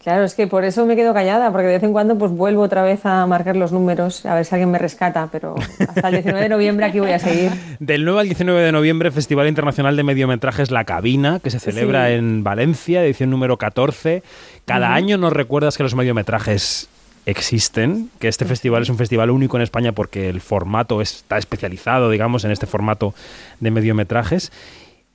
Claro, 0.08 0.24
es 0.24 0.34
que 0.34 0.46
por 0.46 0.64
eso 0.64 0.86
me 0.86 0.96
quedo 0.96 1.12
callada, 1.12 1.52
porque 1.52 1.66
de 1.66 1.74
vez 1.74 1.82
en 1.82 1.92
cuando 1.92 2.16
pues 2.16 2.32
vuelvo 2.32 2.62
otra 2.62 2.82
vez 2.82 3.04
a 3.04 3.26
marcar 3.26 3.56
los 3.56 3.72
números, 3.72 4.24
a 4.24 4.34
ver 4.34 4.46
si 4.46 4.54
alguien 4.54 4.70
me 4.70 4.78
rescata, 4.78 5.28
pero 5.30 5.54
hasta 5.86 6.08
el 6.08 6.14
19 6.14 6.40
de 6.44 6.48
noviembre 6.48 6.86
aquí 6.86 6.98
voy 6.98 7.10
a 7.10 7.18
seguir. 7.18 7.50
Del 7.78 8.06
9 8.06 8.20
al 8.20 8.26
19 8.26 8.58
de 8.58 8.72
noviembre, 8.72 9.10
Festival 9.10 9.48
Internacional 9.48 9.96
de 9.96 10.04
Mediometrajes 10.04 10.70
La 10.70 10.84
Cabina, 10.84 11.40
que 11.40 11.50
se 11.50 11.60
celebra 11.60 12.06
Sí. 12.06 12.14
en 12.14 12.42
Valencia, 12.42 13.04
edición 13.04 13.28
número 13.28 13.58
14. 13.58 14.22
Cada 14.64 14.94
año 14.94 15.18
nos 15.18 15.34
recuerdas 15.34 15.76
que 15.76 15.82
los 15.82 15.94
mediometrajes 15.94 16.88
existen, 17.26 18.08
que 18.18 18.28
este 18.28 18.46
festival 18.46 18.80
es 18.84 18.88
un 18.88 18.96
festival 18.96 19.28
único 19.30 19.58
en 19.58 19.62
España 19.62 19.92
porque 19.92 20.30
el 20.30 20.40
formato 20.40 21.02
está 21.02 21.36
especializado, 21.36 22.08
digamos, 22.08 22.46
en 22.46 22.50
este 22.50 22.64
formato 22.66 23.12
de 23.60 23.70
mediometrajes. 23.70 24.50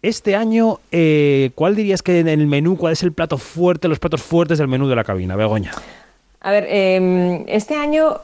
Este 0.03 0.35
año, 0.35 0.79
eh, 0.91 1.51
¿cuál 1.55 1.75
dirías 1.75 2.03
que 2.03 2.19
en 2.19 2.27
el 2.27 2.45
menú, 2.45 2.77
cuál 2.77 2.91
es 2.93 3.01
el 3.03 3.13
plato 3.13 3.37
fuerte, 3.37 3.87
los 3.87 3.99
platos 3.99 4.21
fuertes 4.21 4.57
del 4.57 4.67
menú 4.67 4.87
de 4.89 4.95
la 4.97 5.05
cabina, 5.05 5.35
Begoña? 5.37 5.71
A 6.41 6.51
ver, 6.51 6.65
eh, 6.67 7.45
este 7.47 7.75
año, 7.75 8.17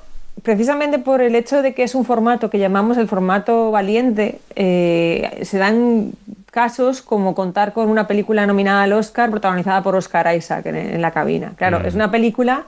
precisamente 0.44 1.00
por 1.00 1.22
el 1.22 1.36
hecho 1.36 1.62
de 1.62 1.74
que 1.74 1.84
es 1.84 1.96
un 1.96 2.04
formato 2.04 2.50
que 2.50 2.60
llamamos 2.60 2.98
el 2.98 3.08
formato 3.08 3.72
valiente, 3.72 4.40
eh, 4.58 5.40
se 5.44 5.58
dan 5.58 6.12
casos 6.52 7.02
como 7.02 7.34
contar 7.34 7.72
con 7.72 7.90
una 7.90 8.08
película 8.08 8.46
nominada 8.46 8.84
al 8.84 8.92
Oscar 8.92 9.30
protagonizada 9.30 9.82
por 9.82 9.96
Oscar 9.96 10.36
Isaac 10.36 10.66
en, 10.66 10.76
en 10.76 11.02
la 11.02 11.12
cabina. 11.12 11.54
Claro, 11.56 11.80
Mm. 11.80 11.86
es 11.86 11.96
una 11.96 12.12
película 12.12 12.64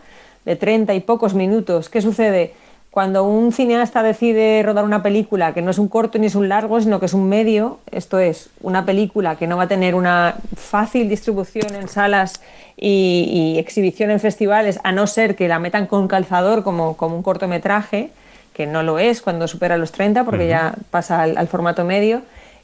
de 0.45 0.55
treinta 0.55 0.93
y 0.93 1.01
pocos 1.01 1.33
minutos. 1.33 1.89
¿Qué 1.89 2.01
sucede? 2.01 2.53
Cuando 2.91 3.23
un 3.23 3.53
cineasta 3.53 4.03
decide 4.03 4.61
rodar 4.63 4.83
una 4.83 5.01
película 5.01 5.53
que 5.53 5.61
no 5.61 5.71
es 5.71 5.79
un 5.79 5.87
corto 5.87 6.19
ni 6.19 6.27
es 6.27 6.35
un 6.35 6.49
largo, 6.49 6.81
sino 6.81 6.99
que 6.99 7.05
es 7.05 7.13
un 7.13 7.29
medio, 7.29 7.79
esto 7.89 8.19
es, 8.19 8.49
una 8.61 8.85
película 8.85 9.37
que 9.37 9.47
no 9.47 9.55
va 9.55 9.63
a 9.63 9.67
tener 9.69 9.95
una 9.95 10.35
fácil 10.57 11.07
distribución 11.07 11.73
en 11.73 11.87
salas 11.87 12.41
y, 12.75 13.53
y 13.55 13.59
exhibición 13.59 14.11
en 14.11 14.19
festivales, 14.19 14.77
a 14.83 14.91
no 14.91 15.07
ser 15.07 15.37
que 15.37 15.47
la 15.47 15.57
metan 15.57 15.87
con 15.87 16.09
calzador 16.09 16.63
como, 16.63 16.97
como 16.97 17.15
un 17.15 17.23
cortometraje, 17.23 18.09
que 18.53 18.67
no 18.67 18.83
lo 18.83 18.99
es 18.99 19.21
cuando 19.21 19.47
supera 19.47 19.77
los 19.77 19.93
30, 19.93 20.25
porque 20.25 20.49
ya 20.49 20.75
pasa 20.89 21.21
al, 21.21 21.37
al 21.37 21.47
formato 21.47 21.85
medio. 21.85 22.23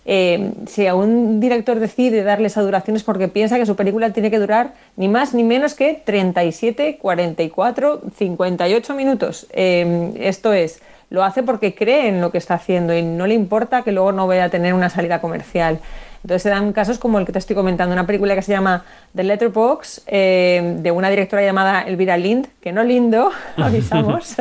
Eh, 0.09 0.53
si 0.67 0.87
a 0.87 0.95
un 0.95 1.41
director 1.41 1.79
decide 1.81 2.23
darle 2.23 2.47
esa 2.47 2.61
duración 2.61 2.95
es 2.95 3.03
porque 3.03 3.27
piensa 3.27 3.57
que 3.57 3.65
su 3.65 3.75
película 3.75 4.11
tiene 4.11 4.31
que 4.31 4.39
durar 4.39 4.73
ni 4.95 5.09
más 5.09 5.33
ni 5.33 5.43
menos 5.43 5.73
que 5.73 6.01
37, 6.03 6.97
44, 6.97 8.01
58 8.15 8.93
minutos. 8.95 9.47
Eh, 9.51 10.13
esto 10.17 10.53
es, 10.53 10.81
lo 11.09 11.25
hace 11.25 11.43
porque 11.43 11.75
cree 11.75 12.07
en 12.07 12.21
lo 12.21 12.31
que 12.31 12.37
está 12.37 12.53
haciendo 12.53 12.95
y 12.95 13.03
no 13.03 13.27
le 13.27 13.33
importa 13.33 13.81
que 13.81 13.91
luego 13.91 14.13
no 14.13 14.27
vaya 14.27 14.45
a 14.45 14.49
tener 14.49 14.73
una 14.73 14.89
salida 14.89 15.19
comercial. 15.19 15.79
Entonces 16.27 16.43
se 16.43 16.49
dan 16.49 16.73
casos 16.73 16.99
como 16.99 17.19
el 17.19 17.25
que 17.25 17.31
te 17.31 17.39
estoy 17.39 17.55
comentando, 17.55 17.93
una 17.93 18.05
película 18.05 18.35
que 18.35 18.41
se 18.41 18.51
llama 18.51 18.83
The 19.15 19.23
Letterbox, 19.23 20.01
eh, 20.07 20.75
de 20.79 20.91
una 20.91 21.09
directora 21.09 21.41
llamada 21.41 21.83
Elvira 21.83 22.17
Lind, 22.17 22.47
que 22.59 22.73
no 22.73 22.83
lindo, 22.83 23.31
avisamos, 23.55 24.35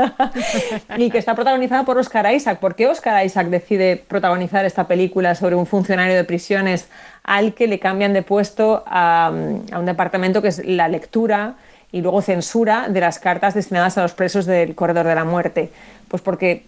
y 0.97 1.11
que 1.11 1.18
está 1.18 1.37
protagonizada 1.37 1.84
por 1.84 1.97
Oscar 1.97 2.34
Isaac. 2.34 2.59
¿Por 2.59 2.74
qué 2.74 2.89
Oscar 2.89 3.24
Isaac 3.24 3.47
decide 3.51 3.97
protagonizar 3.97 4.64
esta 4.64 4.89
película 4.89 5.37
sobre 5.37 5.55
un 5.55 5.64
funcionario 5.64 6.16
de 6.16 6.24
prisiones 6.24 6.89
al 7.22 7.55
que 7.55 7.68
le 7.68 7.78
cambian 7.78 8.12
de 8.12 8.22
puesto 8.22 8.82
a, 8.84 9.28
a 9.28 9.78
un 9.78 9.87
departamento 9.87 10.43
que 10.43 10.49
es 10.49 10.66
la 10.66 10.89
lectura 10.89 11.55
y 11.93 12.01
luego 12.01 12.20
censura 12.20 12.89
de 12.89 13.01
las 13.01 13.20
cartas 13.20 13.55
destinadas 13.55 13.97
a 13.97 14.03
los 14.03 14.12
presos 14.12 14.45
del 14.45 14.74
corredor 14.74 15.07
de 15.07 15.14
la 15.14 15.24
muerte? 15.24 15.70
Pues 16.09 16.22
porque 16.22 16.64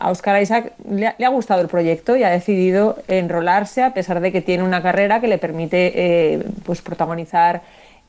a 0.00 0.10
Oscar 0.10 0.42
Isaac 0.42 0.72
le 0.88 1.06
ha, 1.06 1.28
gustado 1.28 1.60
el 1.60 1.68
proyecto 1.68 2.16
y 2.16 2.24
ha 2.24 2.30
decidido 2.30 2.96
enrolarse 3.06 3.82
a 3.82 3.94
pesar 3.94 4.20
de 4.20 4.32
que 4.32 4.40
tiene 4.40 4.64
una 4.64 4.82
carrera 4.82 5.20
que 5.20 5.28
le 5.28 5.38
permite 5.38 5.92
eh, 5.94 6.42
pues 6.64 6.82
protagonizar 6.82 7.62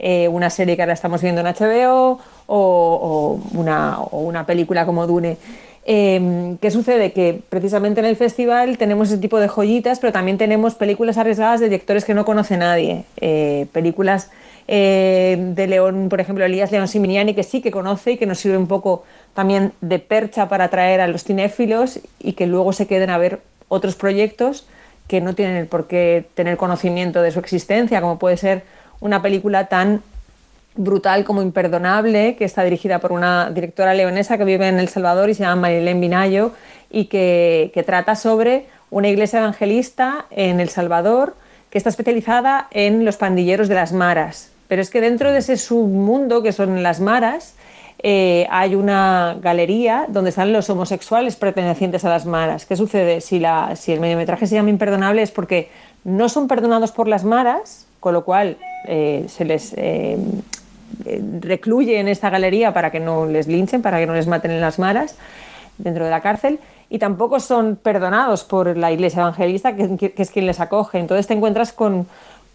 eh, 0.04 0.28
una 0.30 0.50
serie 0.50 0.76
que 0.76 0.82
ahora 0.82 0.96
estamos 0.96 1.22
viendo 1.22 1.42
en 1.42 1.48
HBO 1.48 2.20
o, 2.48 3.40
una, 3.54 4.00
una, 4.10 4.48
película 4.48 4.84
como 4.84 5.06
Dune. 5.06 5.38
Eh, 5.86 6.56
¿Qué 6.60 6.72
sucede? 6.72 7.12
Que 7.12 7.40
precisamente 7.48 8.00
en 8.00 8.08
el 8.08 8.16
festival 8.16 8.80
tenemos 8.80 9.10
ese 9.10 9.20
tipo 9.20 9.40
de 9.40 9.48
joyitas, 9.48 10.00
pero 10.00 10.12
también 10.12 10.40
tenemos 10.40 10.74
películas 10.74 11.20
arriesgadas 11.20 11.60
de 11.60 11.70
directores 11.70 12.04
que 12.04 12.16
no 12.16 12.26
conoce 12.26 12.58
nadie. 12.58 13.04
Eh, 13.18 13.68
películas 13.74 14.32
de 14.68 15.66
León, 15.68 16.08
por 16.10 16.22
ejemplo, 16.22 16.46
Elías 16.46 16.72
León 16.72 16.88
Siminiani, 16.88 17.34
que 17.34 17.44
sí 17.44 17.62
que 17.62 17.72
conoce 17.72 18.14
y 18.14 18.18
que 18.18 18.26
nos 18.26 18.40
sirve 18.40 18.58
un 18.58 18.68
poco 18.68 19.04
también 19.34 19.74
de 19.82 20.00
percha 20.00 20.50
para 20.50 20.66
atraer 20.66 21.02
a 21.02 21.08
los 21.08 21.24
cinéfilos 21.24 22.00
y 22.20 22.34
que 22.34 22.48
luego 22.48 22.74
se 22.74 22.88
queden 22.88 23.10
a 23.10 23.18
ver 23.18 23.42
otros 23.68 23.96
proyectos 23.96 24.66
que 25.08 25.22
no 25.22 25.36
tienen 25.36 25.68
por 25.68 25.88
qué 25.88 26.26
tener 26.36 26.58
conocimiento 26.58 27.22
de 27.22 27.32
su 27.32 27.40
existencia, 27.40 28.02
como 28.02 28.20
puede 28.20 28.38
ser 28.38 28.64
una 29.00 29.22
película 29.22 29.68
tan 29.68 30.02
brutal 30.76 31.26
como 31.26 31.42
Imperdonable, 31.42 32.36
que 32.36 32.46
está 32.46 32.64
dirigida 32.64 33.00
por 33.00 33.12
una 33.12 33.50
directora 33.50 33.94
leonesa 33.94 34.38
que 34.38 34.46
vive 34.46 34.68
en 34.68 34.80
El 34.80 34.88
Salvador 34.88 35.30
y 35.30 35.34
se 35.34 35.44
llama 35.44 35.64
Marilén 35.64 36.00
Binayo 36.00 36.54
y 36.90 37.06
que, 37.06 37.72
que 37.74 37.84
trata 37.84 38.16
sobre 38.16 38.68
una 38.90 39.10
iglesia 39.10 39.40
evangelista 39.40 40.26
en 40.32 40.60
El 40.60 40.70
Salvador 40.70 41.36
que 41.70 41.78
está 41.78 41.90
especializada 41.90 42.68
en 42.72 43.06
los 43.06 43.18
pandilleros 43.18 43.68
de 43.68 43.76
las 43.76 43.94
maras. 43.94 44.52
Pero 44.68 44.82
es 44.82 44.90
que 44.90 45.02
dentro 45.02 45.32
de 45.32 45.40
ese 45.40 45.58
submundo 45.58 46.44
que 46.44 46.54
son 46.54 46.84
las 46.84 47.00
maras, 47.00 47.56
eh, 48.04 48.48
hay 48.50 48.74
una 48.74 49.38
galería 49.42 50.06
donde 50.08 50.32
están 50.32 50.52
los 50.52 50.70
homosexuales 50.70 51.36
pertenecientes 51.36 52.04
a 52.04 52.10
las 52.10 52.26
maras. 52.26 52.66
¿Qué 52.66 52.76
sucede? 52.76 53.22
Si, 53.22 53.44
el 53.44 54.00
mediometraje 54.00 54.48
se 54.48 54.56
llama 54.56 54.72
Imperdonable 54.72 55.22
es 55.22 55.32
porque 55.32 55.70
no 56.04 56.28
son 56.28 56.48
perdonados 56.48 56.92
por 56.92 57.08
las 57.08 57.24
maras, 57.24 57.86
con 58.00 58.14
lo 58.14 58.26
cual 58.26 58.58
eh, 58.88 59.26
se 59.28 59.46
les 59.46 59.74
eh, 59.78 60.18
recluye 61.42 62.00
en 62.00 62.08
esta 62.08 62.32
galería 62.32 62.74
para 62.74 62.92
que 62.92 63.00
no 63.00 63.28
les 63.28 63.48
linchen, 63.48 63.84
para 63.84 64.00
que 64.00 64.08
no 64.08 64.14
les 64.16 64.26
maten 64.26 64.50
en 64.50 64.62
las 64.62 64.80
maras 64.80 65.16
dentro 65.78 66.04
de 66.06 66.12
la 66.12 66.22
cárcel 66.22 66.60
y 66.90 66.98
tampoco 66.98 67.40
son 67.40 67.76
perdonados 67.76 68.44
por 68.44 68.76
la 68.78 68.92
iglesia 68.92 69.22
evangelista, 69.22 69.76
que 69.76 70.14
es 70.18 70.32
quien 70.32 70.48
les 70.48 70.60
acoge. 70.60 70.98
Entonces 71.00 71.28
te 71.28 71.34
encuentras 71.34 71.72
con 71.72 72.08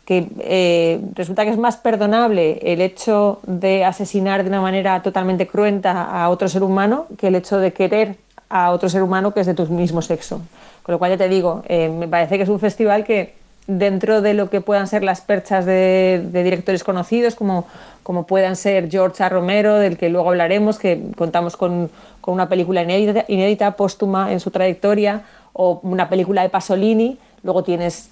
que 0.07 0.28
eh, 0.40 1.00
resulta 1.14 1.44
que 1.44 1.50
es 1.50 1.59
más 1.59 1.76
perdonable 1.76 2.61
el 2.62 2.80
hecho 2.80 3.40
de 3.42 3.84
asesinar 3.84 4.44
de 4.44 4.48
una 4.48 4.61
manera 4.61 5.02
totalmente 5.02 5.48
cruenta 5.48 6.04
a 6.04 6.30
otro 6.30 6.48
ser 6.48 6.62
humano 6.62 7.07
que 7.18 7.26
el 7.26 7.34
hecho 7.34 7.59
de 7.59 7.72
querer 7.72 8.16
a 8.48 8.70
otro 8.70 8.88
ser 8.88 9.02
humano 9.02 9.34
que 9.34 9.40
es 9.40 9.46
de 9.46 9.54
tu 9.54 9.66
mismo 9.66 10.00
sexo. 10.02 10.40
Con 10.84 10.92
lo 10.92 11.00
cual 11.00 11.11
ya 11.11 11.16
te 11.16 11.28
digo, 11.28 11.64
eh, 11.68 11.88
me 11.88 12.07
parece 12.07 12.36
que 12.36 12.44
es 12.44 12.48
un 12.48 12.61
festival 12.61 13.04
que 13.04 13.34
dentro 13.66 14.22
de 14.22 14.34
lo 14.34 14.48
que 14.48 14.61
puedan 14.61 14.86
ser 14.86 15.02
las 15.02 15.20
perchas 15.20 15.66
de, 15.66 16.24
de 16.24 16.44
directores 16.44 16.84
conocidos, 16.84 17.34
como, 17.34 17.66
como, 18.04 18.28
puedan 18.28 18.54
ser 18.54 18.88
George 18.88 19.24
A. 19.24 19.28
Romero, 19.28 19.74
del 19.74 19.98
que 19.98 20.09
luego 20.09 20.28
hablaremos, 20.28 20.78
que 20.78 21.02
contamos 21.16 21.57
con, 21.57 21.90
con 22.20 22.34
una 22.34 22.48
película 22.48 22.82
inédita, 22.82 23.24
inédita, 23.26 23.72
póstuma 23.72 24.30
en 24.32 24.38
su 24.38 24.52
trayectoria, 24.52 25.22
o 25.52 25.80
una 25.82 26.09
película 26.09 26.42
de 26.42 26.48
Pasolini, 26.48 27.18
luego 27.47 27.64
tienes 27.64 28.11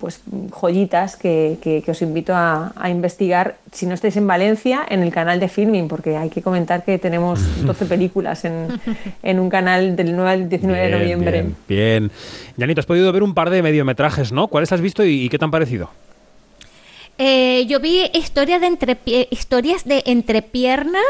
pues 0.00 0.22
joyitas 0.50 1.16
que, 1.16 1.58
que, 1.60 1.82
que 1.82 1.90
os 1.90 2.00
invito 2.00 2.32
a, 2.34 2.72
a, 2.76 2.88
investigar 2.88 3.56
si 3.72 3.86
no 3.86 3.94
estáis 3.94 4.16
en 4.16 4.26
Valencia 4.26 4.86
en 4.88 5.02
el 5.02 5.12
canal 5.12 5.40
de 5.40 5.48
Filming 5.48 5.88
porque 5.88 6.16
hay 6.16 6.30
que 6.30 6.40
comentar 6.42 6.84
que 6.84 6.98
tenemos 6.98 7.40
12 7.66 7.86
películas 7.86 8.44
en, 8.44 8.68
en 9.22 9.40
un 9.40 9.50
canal 9.50 9.96
del 9.96 10.14
9 10.14 10.30
al 10.30 10.48
19 10.48 10.80
bien, 10.80 10.90
de 10.90 10.98
noviembre 10.98 11.42
bien, 11.42 11.56
bien. 11.68 12.10
Janito, 12.56 12.80
has 12.80 12.86
podido 12.86 13.12
ver 13.12 13.22
un 13.24 13.34
par 13.34 13.50
de 13.50 13.62
mediometrajes, 13.62 14.32
¿no? 14.32 14.46
¿Cuáles 14.46 14.72
has 14.72 14.80
visto 14.80 15.04
y, 15.04 15.24
y 15.24 15.28
qué 15.28 15.38
te 15.38 15.44
han 15.44 15.50
parecido? 15.50 15.90
Eh, 17.20 17.66
yo 17.66 17.80
vi 17.80 18.08
historia 18.14 18.60
de 18.60 18.68
entrepie 18.68 19.26
historias 19.32 19.84
de 19.84 20.04
entrepiernas, 20.06 21.02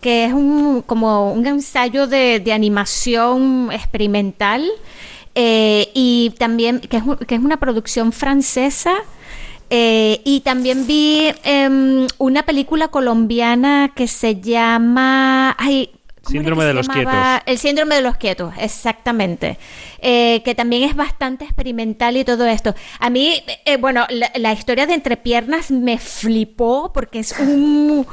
que 0.00 0.24
es 0.24 0.32
un, 0.32 0.80
como 0.80 1.34
un 1.34 1.46
ensayo 1.46 2.06
de, 2.06 2.40
de 2.40 2.54
animación 2.54 3.68
experimental. 3.70 4.66
Eh, 5.34 5.90
y 5.94 6.34
también 6.38 6.80
que 6.80 6.98
es, 6.98 7.02
que 7.26 7.34
es, 7.34 7.40
una 7.40 7.58
producción 7.58 8.12
francesa. 8.12 8.94
Eh, 9.72 10.20
y 10.24 10.40
también 10.40 10.86
vi 10.86 11.32
eh, 11.44 12.06
una 12.18 12.42
película 12.42 12.88
colombiana 12.88 13.92
que 13.94 14.08
se 14.08 14.40
llama. 14.40 15.54
Ay, 15.58 15.90
Síndrome 16.26 16.64
de 16.64 16.74
los 16.74 16.88
quietos. 16.88 17.14
El 17.46 17.58
síndrome 17.58 17.94
de 17.96 18.02
los 18.02 18.16
quietos, 18.16 18.52
exactamente. 18.58 19.58
Eh, 20.00 20.42
que 20.44 20.54
también 20.54 20.82
es 20.82 20.94
bastante 20.94 21.44
experimental 21.44 22.16
y 22.16 22.24
todo 22.24 22.46
esto. 22.46 22.74
A 22.98 23.10
mí, 23.10 23.42
eh, 23.64 23.76
bueno, 23.78 24.06
la, 24.10 24.30
la, 24.36 24.52
historia 24.52 24.86
de 24.86 24.94
Entrepiernas 24.94 25.70
me 25.70 25.98
flipó 25.98 26.92
porque 26.92 27.20
es 27.20 27.34
un. 27.38 28.06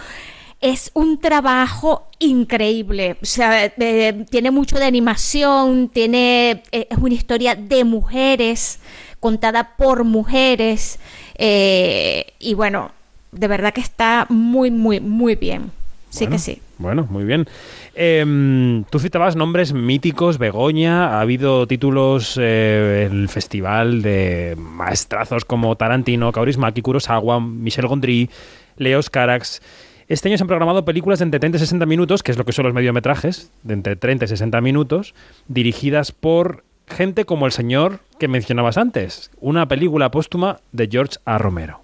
Es 0.62 0.91
un 0.93 1.20
trabajo 1.20 2.10
increíble. 2.20 3.18
O 3.22 3.26
sea, 3.26 3.66
eh, 3.66 4.26
tiene 4.30 4.51
mucho 4.51 4.78
de 4.78 4.86
animación, 4.86 5.89
tiene. 5.89 6.64
es 6.72 6.97
una 6.97 7.14
historia 7.14 7.55
de 7.55 7.84
mujeres, 7.84 8.80
contada 9.20 9.76
por 9.78 10.03
mujeres. 10.03 10.99
y 11.39 12.53
bueno, 12.55 12.91
de 13.32 13.47
verdad 13.47 13.74
que 13.74 13.82
está 13.82 14.26
muy, 14.30 14.72
muy, 14.72 14.99
muy 14.99 15.36
bien. 15.36 15.72
Sí 16.10 16.26
bueno, 16.26 16.32
que 16.36 16.39
sí. 16.39 16.62
Bueno, 16.78 17.08
muy 17.10 17.24
bien. 17.26 17.47
Eh, 17.95 18.84
tú 18.89 18.99
citabas 18.99 19.36
nombres 19.36 19.74
míticos, 19.74 20.38
Begoña, 20.38 21.18
ha 21.18 21.22
habido 21.22 21.68
títulos 21.68 22.38
eh, 22.39 23.08
en 23.10 23.22
el 23.22 23.30
festival 23.30 24.01
de 24.01 24.55
maestrazos 24.58 25.43
como 25.43 25.76
Tarantino, 25.76 26.32
Kaurismäki, 26.32 26.82
Kurosawa, 26.82 27.39
Michel 27.39 27.88
Gondry, 27.88 28.30
Leos 28.78 29.10
Carax. 29.10 29.62
Este 30.08 30.30
año 30.30 30.38
se 30.38 30.43
han 30.45 30.47
programado 30.47 30.86
películas 30.86 31.20
de 31.20 31.26
entre 31.26 31.41
30 31.41 31.58
y 31.58 31.60
60 31.60 31.86
minutos, 31.86 32.24
que 32.24 32.32
es 32.32 32.38
lo 32.38 32.45
que 32.45 32.53
son 32.53 32.64
los 32.64 32.74
mediometrajes, 32.74 33.51
de 33.64 33.74
entre 33.74 33.97
30 33.97 34.24
y 34.24 34.28
60 34.30 34.62
minutos, 34.62 35.14
dirigidas 35.49 36.14
por 36.14 36.64
gente 36.88 37.26
como 37.26 37.45
el 37.45 37.51
señor 37.51 37.99
que 38.18 38.30
mencionabas 38.30 38.78
antes, 38.78 39.32
una 39.41 39.68
película 39.68 40.10
póstuma 40.10 40.62
de 40.72 40.88
George 40.89 41.18
A. 41.26 41.38
Romero. 41.38 41.82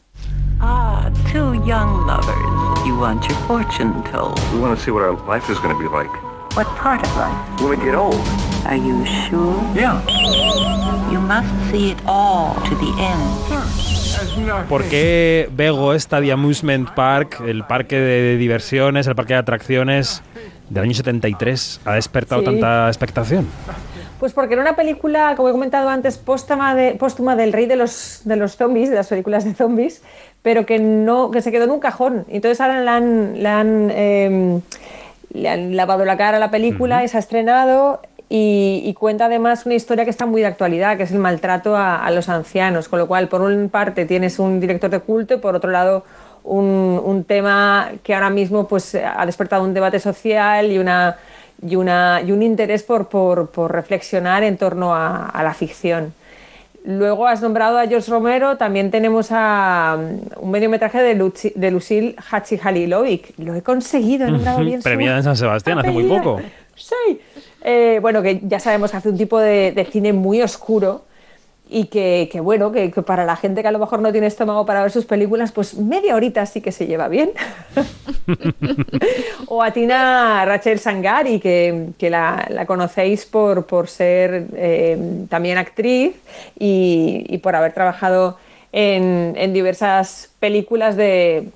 Ah, 0.62 1.12
two 1.34 1.54
young 1.66 2.08
lovers. 2.08 2.86
You 2.86 2.98
want 2.98 3.28
your 3.28 3.38
fortune 3.46 3.92
told. 4.10 4.40
We 4.54 4.62
want 4.62 4.78
to 4.78 4.82
see 4.82 4.92
what 4.92 5.04
our 5.04 5.18
life 5.28 5.52
is 5.52 5.60
going 5.60 5.76
to 5.76 5.80
be 5.80 5.90
like. 5.90 6.33
What 6.56 6.68
part 6.78 7.02
of 7.02 7.10
life? 7.18 7.62
When 7.62 7.80
we 7.80 7.84
get 7.84 7.96
old. 7.96 8.14
Are 8.68 8.78
you 8.78 9.04
sure? 9.28 9.58
Yeah. 9.74 10.00
You 11.12 11.20
must 11.20 11.50
see 11.72 11.90
it 11.94 11.98
all 12.06 12.54
to 12.54 12.76
the 12.76 12.94
end. 13.02 14.70
¿Por 14.70 14.84
qué 14.84 15.50
Bego 15.52 15.98
Study 16.00 16.30
Amusement 16.30 16.92
Park, 16.94 17.42
el 17.44 17.66
parque 17.66 17.98
de 17.98 18.38
diversiones, 18.38 19.08
el 19.08 19.16
parque 19.16 19.34
de 19.34 19.40
atracciones 19.40 20.22
del 20.70 20.84
año 20.84 20.94
73, 20.94 21.82
ha 21.86 21.96
despertado 21.96 22.42
sí. 22.42 22.46
tanta 22.46 22.88
expectación? 22.88 23.48
Pues 24.20 24.34
porque 24.34 24.54
era 24.54 24.62
una 24.62 24.76
película, 24.76 25.34
como 25.36 25.50
he 25.50 25.52
comentado 25.52 25.90
antes, 25.90 26.20
póstuma, 26.20 26.76
de, 26.76 26.94
póstuma 26.94 27.36
del 27.36 27.52
rey 27.52 27.66
de 27.66 27.78
los, 27.78 28.22
de 28.26 28.36
los 28.36 28.58
zombies, 28.58 28.92
de 28.92 28.96
las 28.96 29.08
películas 29.08 29.44
de 29.44 29.56
zombies, 29.56 30.04
pero 30.44 30.68
que, 30.68 30.78
no, 30.78 31.32
que 31.32 31.42
se 31.42 31.52
quedó 31.52 31.64
en 31.64 31.72
un 31.72 31.80
cajón. 31.80 32.26
Entonces 32.30 32.62
ahora 32.62 32.82
la 32.82 32.98
han, 32.98 33.42
la 33.42 33.60
han, 33.60 33.90
eh, 33.92 34.62
le 35.34 35.50
han 35.50 35.76
lavado 35.76 36.06
la 36.06 36.18
cara 36.18 36.38
a 36.38 36.40
la 36.40 36.52
película 36.52 37.04
y 37.04 37.08
se 37.08 37.18
ha 37.18 37.20
estrenado 37.20 38.02
y, 38.30 38.82
y 38.86 38.94
cuenta 38.94 39.26
además 39.26 39.66
una 39.66 39.76
historia 39.76 40.06
que 40.06 40.10
está 40.10 40.26
muy 40.26 40.42
de 40.42 40.48
actualidad, 40.48 40.98
que 40.98 41.04
es 41.04 41.12
el 41.12 41.20
maltrato 41.20 41.76
a, 41.76 42.04
a 42.04 42.12
los 42.12 42.30
ancianos, 42.30 42.88
con 42.88 43.00
lo 43.00 43.08
cual 43.08 43.28
por 43.28 43.42
una 43.42 43.68
parte 43.68 44.06
tienes 44.06 44.40
un 44.40 44.60
director 44.60 44.90
de 44.90 45.00
culto 45.00 45.36
y 45.36 45.38
por 45.38 45.56
otro 45.56 45.72
lado 45.72 46.04
un, 46.44 47.02
un 47.04 47.24
tema 47.24 47.92
que 48.04 48.14
ahora 48.14 48.30
mismo 48.30 48.68
pues, 48.68 48.96
ha 48.96 49.26
despertado 49.26 49.64
un 49.64 49.74
debate 49.74 50.00
social 50.00 50.72
y, 50.72 50.78
una, 50.78 51.18
y, 51.66 51.76
una, 51.76 52.22
y 52.26 52.32
un 52.32 52.44
interés 52.44 52.84
por, 52.84 53.08
por, 53.08 53.50
por 53.50 53.72
reflexionar 53.72 54.44
en 54.44 54.58
torno 54.58 54.94
a, 54.94 55.30
a 55.30 55.44
la 55.44 55.54
ficción. 55.54 56.14
Luego 56.86 57.28
has 57.28 57.42
nombrado 57.42 57.78
a 57.78 57.88
George 57.88 58.12
Romero, 58.12 58.58
también 58.58 58.92
tenemos 58.92 59.30
a 59.32 59.98
um, 59.98 60.20
un 60.46 60.52
mediometraje 60.52 61.02
de, 61.02 61.16
Luci- 61.18 61.54
de 61.56 61.72
Lucille 61.72 62.16
Hachihalilovic. 62.30 63.34
Lo 63.38 63.56
he 63.56 63.62
conseguido, 63.62 64.28
he 64.28 64.32
nombrado 64.32 64.60
bien 64.60 64.82
Premiada 64.82 65.18
en 65.18 65.24
San 65.24 65.38
Sebastián 65.38 65.80
hace 65.80 65.92
muy 65.92 66.04
poco. 66.04 66.42
Sí. 66.76 67.22
Eh, 67.62 68.00
bueno, 68.02 68.22
que 68.22 68.42
ya 68.44 68.60
sabemos 68.60 68.92
que 68.92 68.98
hace 68.98 69.08
un 69.10 69.18
tipo 69.18 69.40
de, 69.40 69.72
de 69.72 69.86
cine 69.86 70.12
muy 70.12 70.42
oscuro 70.42 71.06
y 71.74 71.86
que, 71.86 72.30
que 72.32 72.40
bueno, 72.40 72.72
que, 72.72 72.92
que 72.92 73.02
para 73.02 73.26
la 73.26 73.36
gente 73.36 73.64
que 73.64 73.68
a 73.68 73.72
lo 73.72 73.80
mejor 73.80 74.00
no 74.00 74.12
tiene 74.12 74.28
estómago 74.28 74.64
para 74.64 74.84
ver 74.84 74.92
sus 74.92 75.06
películas, 75.06 75.52
pues 75.52 75.76
media 75.76 76.16
horita 76.16 76.46
sí 76.46 76.62
que 76.62 76.72
se 76.72 76.86
lleva 76.86 77.08
bien. 77.08 77.32
o 79.48 79.64
a 79.64 79.72
Tina 79.72 80.46
Rachel 80.46 80.78
Sangari, 80.78 81.40
que, 81.40 81.88
que 81.98 82.12
la, 82.12 82.46
la 82.50 82.68
conocéis 82.68 83.26
por, 83.26 83.66
por 83.66 83.88
ser 83.88 84.46
eh, 84.56 85.26
también 85.30 85.58
actriz 85.58 86.16
y, 86.60 87.26
y 87.28 87.40
por 87.40 87.56
haber 87.56 87.74
trabajado 87.74 88.38
en, 88.72 89.34
en 89.36 89.52
diversas 89.52 90.30
películas 90.40 90.96
de... 90.96 91.50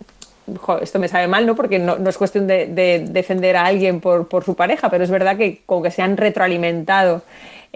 Jo, 0.61 0.79
esto 0.79 0.97
me 0.97 1.09
sabe 1.09 1.27
mal, 1.27 1.45
¿no? 1.45 1.55
Porque 1.55 1.77
no, 1.77 1.97
no 1.97 2.09
es 2.09 2.17
cuestión 2.17 2.47
de, 2.47 2.65
de 2.65 3.05
defender 3.07 3.55
a 3.55 3.65
alguien 3.65 3.99
por, 3.99 4.27
por 4.27 4.45
su 4.45 4.55
pareja, 4.55 4.89
pero 4.89 5.03
es 5.03 5.11
verdad 5.11 5.37
que 5.37 5.61
como 5.65 5.83
que 5.83 5.91
se 5.91 6.01
han 6.01 6.17
retroalimentado 6.17 7.21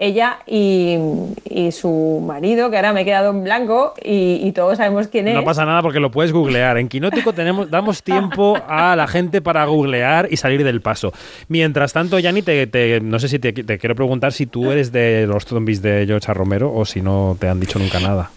ella 0.04 0.38
y, 0.46 0.96
y 1.44 1.70
su 1.72 2.22
marido, 2.26 2.70
que 2.70 2.76
ahora 2.76 2.92
me 2.92 3.02
he 3.02 3.04
quedado 3.04 3.30
en 3.30 3.44
blanco 3.44 3.94
y, 4.02 4.40
y 4.42 4.52
todos 4.52 4.78
sabemos 4.78 5.08
quién 5.08 5.28
es. 5.28 5.34
No 5.34 5.44
pasa 5.44 5.64
nada 5.64 5.82
porque 5.82 6.00
lo 6.00 6.10
puedes 6.10 6.32
googlear. 6.32 6.78
En 6.78 6.88
Quinótico 6.88 7.32
tenemos, 7.32 7.70
damos 7.70 8.02
tiempo 8.02 8.56
a 8.66 8.96
la 8.96 9.06
gente 9.06 9.40
para 9.42 9.64
googlear 9.66 10.28
y 10.30 10.36
salir 10.36 10.64
del 10.64 10.80
paso. 10.80 11.12
Mientras 11.48 11.92
tanto, 11.92 12.18
Yanni, 12.18 12.42
te, 12.42 12.66
te- 12.66 13.00
no 13.00 13.18
sé 13.18 13.28
si 13.28 13.38
te, 13.38 13.52
te 13.52 13.78
quiero 13.78 13.94
preguntar 13.94 14.32
si 14.32 14.46
tú 14.46 14.70
eres 14.70 14.92
de 14.92 15.26
los 15.26 15.44
zombies 15.44 15.82
de 15.82 16.04
George. 16.06 16.32
Romero 16.32 16.72
o 16.74 16.84
si 16.84 17.02
no 17.02 17.36
te 17.38 17.48
han 17.48 17.60
dicho 17.60 17.78
nunca 17.78 18.00
nada. 18.00 18.30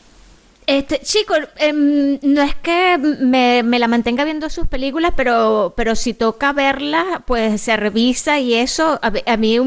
Este, 0.67 0.99
chico, 0.99 1.35
em, 1.57 2.17
no 2.23 2.41
es 2.41 2.55
que 2.55 2.97
me, 2.97 3.61
me 3.61 3.77
la 3.77 3.87
mantenga 3.87 4.23
viendo 4.23 4.49
sus 4.49 4.67
películas, 4.67 5.13
pero, 5.15 5.73
pero 5.77 5.95
si 5.95 6.13
toca 6.15 6.53
verlas, 6.53 7.05
pues 7.27 7.61
se 7.61 7.77
revisa 7.77 8.39
y 8.39 8.55
eso. 8.55 8.99
A, 9.01 9.37
mí, 9.37 9.59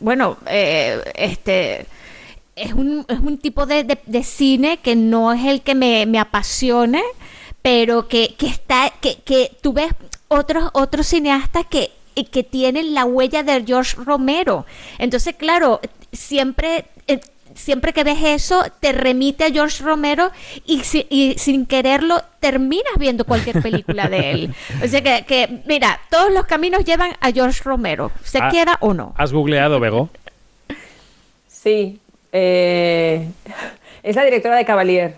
bueno, 0.00 0.36
eh, 0.46 1.00
este. 1.16 1.86
Es 2.56 2.72
un, 2.72 3.04
es 3.08 3.18
un 3.18 3.38
tipo 3.38 3.66
de, 3.66 3.82
de- 3.82 3.98
de 4.06 4.22
cine 4.22 4.76
que 4.76 4.94
no 4.94 5.32
es 5.32 5.44
el 5.44 5.62
que 5.62 5.74
me, 5.74 6.06
me 6.06 6.20
apasione, 6.20 7.02
pero 7.62 8.06
que, 8.06 8.34
que 8.38 8.46
está, 8.46 8.90
que, 9.00 9.16
que 9.24 9.50
tú 9.60 9.72
ves 9.72 9.90
otros, 10.28 10.70
otros 10.72 11.08
cineastas 11.08 11.66
que, 11.68 11.90
que 12.30 12.44
tienen 12.44 12.94
la 12.94 13.04
huella 13.06 13.42
de 13.42 13.64
George 13.66 13.96
Romero. 13.96 14.66
Entonces, 14.98 15.34
claro, 15.36 15.80
siempre, 16.12 16.84
eh, 17.08 17.20
siempre 17.54 17.92
que 17.92 18.04
ves 18.04 18.18
eso, 18.22 18.64
te 18.80 18.92
remite 18.92 19.44
a 19.44 19.50
George 19.50 19.82
Romero 19.84 20.30
y, 20.66 20.80
si- 20.84 21.06
y 21.10 21.34
sin 21.38 21.66
quererlo 21.66 22.20
terminas 22.40 22.92
viendo 22.98 23.24
cualquier 23.24 23.62
película 23.62 24.08
de 24.08 24.30
él. 24.30 24.54
O 24.84 24.88
sea 24.88 25.02
que, 25.02 25.24
que, 25.26 25.62
mira, 25.66 26.00
todos 26.10 26.32
los 26.32 26.46
caminos 26.46 26.84
llevan 26.84 27.12
a 27.20 27.30
George 27.32 27.62
Romero, 27.64 28.10
se 28.22 28.38
Ah, 28.40 28.48
quiera 28.50 28.76
o 28.80 28.92
no. 28.94 29.14
¿Has 29.16 29.32
googleado, 29.32 29.80
Bego? 29.80 30.08
Sí, 31.48 31.98
eh, 32.32 33.28
es 34.02 34.16
la 34.16 34.24
directora 34.24 34.56
de 34.56 34.64
Cavalier. 34.64 35.16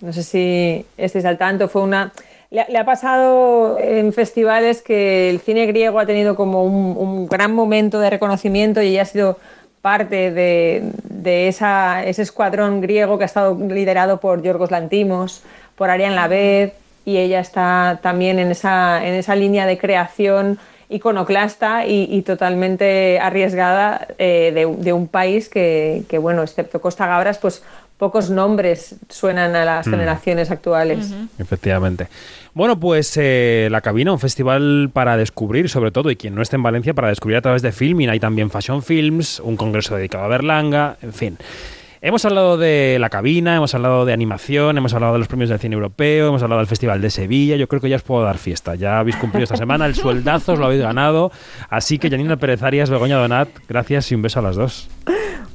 No 0.00 0.12
sé 0.12 0.22
si 0.22 0.84
estáis 0.96 1.24
al 1.24 1.36
tanto. 1.38 1.68
Fue 1.68 1.82
una. 1.82 2.12
Le, 2.50 2.64
le 2.68 2.78
ha 2.78 2.84
pasado 2.84 3.78
en 3.78 4.12
festivales 4.12 4.82
que 4.82 5.30
el 5.30 5.40
cine 5.40 5.66
griego 5.66 6.00
ha 6.00 6.06
tenido 6.06 6.34
como 6.34 6.64
un, 6.64 6.96
un 6.96 7.28
gran 7.28 7.54
momento 7.54 8.00
de 8.00 8.10
reconocimiento 8.10 8.82
y 8.82 8.88
ella 8.88 9.02
ha 9.02 9.04
sido 9.04 9.38
parte 9.82 10.30
de, 10.30 11.48
esa, 11.48 12.04
ese 12.04 12.22
escuadrón 12.22 12.80
griego 12.80 13.18
que 13.18 13.24
ha 13.24 13.26
estado 13.26 13.58
liderado 13.58 14.20
por 14.20 14.42
Yorgos 14.42 14.70
Lantimos, 14.70 15.42
por 15.76 15.90
Ariane 15.90 16.14
Laved, 16.14 16.72
y 17.04 17.16
ella 17.16 17.40
está 17.40 17.98
también 18.02 18.38
en 18.38 18.50
esa, 18.50 19.04
en 19.06 19.14
esa 19.14 19.34
línea 19.34 19.66
de 19.66 19.78
creación 19.78 20.58
iconoclasta 20.90 21.86
y, 21.86 22.20
totalmente 22.22 23.18
arriesgada 23.20 24.08
eh, 24.18 24.50
de, 24.52 24.66
de 24.66 24.92
un 24.92 25.06
país 25.06 25.48
que, 25.48 26.02
que, 26.08 26.18
bueno, 26.18 26.42
excepto 26.42 26.80
Costa 26.80 27.06
Gabras, 27.06 27.38
pues 27.38 27.62
pocos 28.00 28.30
nombres 28.30 28.96
suenan 29.08 29.54
a 29.54 29.64
las 29.64 29.86
Mm. 29.86 29.90
generaciones 29.90 30.50
actuales. 30.50 31.12
Efectivamente. 31.38 32.08
Bueno, 32.54 32.80
pues 32.80 33.12
eh, 33.16 33.68
La 33.70 33.80
Cabina, 33.80 34.10
un 34.10 34.18
festival 34.18 34.90
para 34.92 35.16
descubrir, 35.16 35.68
sobre 35.68 35.92
todo, 35.92 36.10
y 36.10 36.16
quien 36.16 36.34
no 36.34 36.42
esté 36.42 36.56
en 36.56 36.64
Valencia, 36.64 36.94
para 36.94 37.08
descubrir 37.08 37.36
a 37.36 37.42
través 37.42 37.62
de 37.62 37.70
filming. 37.70 38.08
Hay 38.08 38.18
también 38.18 38.50
Fashion 38.50 38.82
Films, 38.82 39.38
un 39.38 39.56
congreso 39.56 39.94
dedicado 39.94 40.24
a 40.24 40.28
Berlanga, 40.28 40.96
en 41.02 41.12
fin. 41.12 41.36
Hemos 42.02 42.24
hablado 42.24 42.56
de 42.56 42.96
La 42.98 43.10
Cabina, 43.10 43.54
hemos 43.56 43.74
hablado 43.74 44.06
de 44.06 44.14
animación, 44.14 44.78
hemos 44.78 44.94
hablado 44.94 45.12
de 45.12 45.18
los 45.18 45.28
premios 45.28 45.50
del 45.50 45.58
cine 45.58 45.74
europeo, 45.74 46.28
hemos 46.28 46.42
hablado 46.42 46.60
del 46.60 46.66
Festival 46.66 47.02
de 47.02 47.10
Sevilla. 47.10 47.56
Yo 47.56 47.68
creo 47.68 47.82
que 47.82 47.90
ya 47.90 47.96
os 47.96 48.02
puedo 48.02 48.24
dar 48.24 48.38
fiesta. 48.38 48.74
Ya 48.74 48.98
habéis 49.00 49.16
cumplido 49.16 49.44
esta 49.44 49.58
semana, 49.58 49.84
el 49.84 49.94
sueldazo 49.94 50.54
os 50.54 50.58
lo 50.58 50.64
habéis 50.64 50.80
ganado. 50.80 51.30
Así 51.68 51.98
que 51.98 52.08
Janina 52.08 52.38
Pérez 52.38 52.62
Arias, 52.62 52.88
Begoña 52.88 53.18
Donat, 53.18 53.50
gracias 53.68 54.10
y 54.10 54.14
un 54.14 54.22
beso 54.22 54.38
a 54.38 54.42
las 54.42 54.56
dos. 54.56 54.88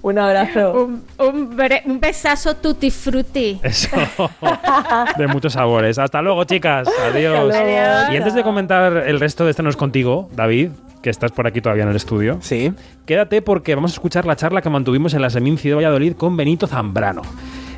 Un 0.05 0.19
abrazo. 0.19 0.73
Un, 1.17 1.57
un, 1.87 1.99
besazo 1.99 2.57
tutti 2.57 2.91
frutti. 2.91 3.59
Eso. 3.63 3.89
de 5.17 5.27
muchos 5.27 5.53
sabores. 5.53 5.97
Hasta 5.97 6.21
luego, 6.21 6.43
chicas. 6.43 6.87
Adiós. 7.11 7.47
Luego. 7.47 8.13
Y 8.13 8.17
antes 8.17 8.35
de 8.35 8.43
comentar 8.43 8.97
el 9.07 9.19
resto 9.19 9.45
de 9.45 9.49
este 9.49 9.63
no 9.63 9.71
es 9.71 9.75
contigo, 9.75 10.29
David, 10.35 10.69
que 11.01 11.09
estás 11.09 11.31
por 11.31 11.47
aquí 11.47 11.59
todavía 11.59 11.85
en 11.85 11.89
el 11.89 11.95
estudio. 11.95 12.37
Sí. 12.41 12.71
Quédate 13.07 13.41
porque 13.41 13.73
vamos 13.73 13.93
a 13.93 13.95
escuchar 13.95 14.27
la 14.27 14.35
charla 14.35 14.61
que 14.61 14.69
mantuvimos 14.69 15.15
en 15.15 15.23
la 15.23 15.31
Seminci 15.31 15.69
de 15.69 15.75
Valladolid 15.75 16.13
con 16.13 16.37
Benito 16.37 16.67
Zambrano. 16.67 17.23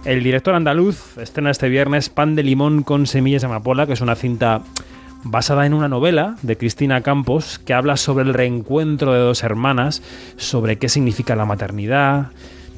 El 0.04 0.22
director 0.22 0.54
andaluz 0.54 1.18
estrena 1.18 1.52
este 1.52 1.70
viernes 1.70 2.10
Pan 2.10 2.36
de 2.36 2.44
limón 2.44 2.84
con 2.84 3.08
semillas 3.08 3.44
de 3.44 3.46
amapola, 3.46 3.88
que 3.88 3.94
es 3.94 4.02
una 4.02 4.16
cinta 4.16 4.64
basada 5.24 5.66
en 5.66 5.74
una 5.74 5.88
novela 5.88 6.36
de 6.42 6.58
Cristina 6.58 7.02
Campos 7.02 7.60
que 7.60 7.74
habla 7.74 7.98
sobre 7.98 8.24
el 8.26 8.34
reencuentro 8.34 9.14
de 9.14 9.20
dos 9.20 9.44
hermanas, 9.44 10.02
sobre 10.38 10.78
qué 10.78 10.90
significa 10.90 11.36
la 11.36 11.46
maternidad, 11.46 12.28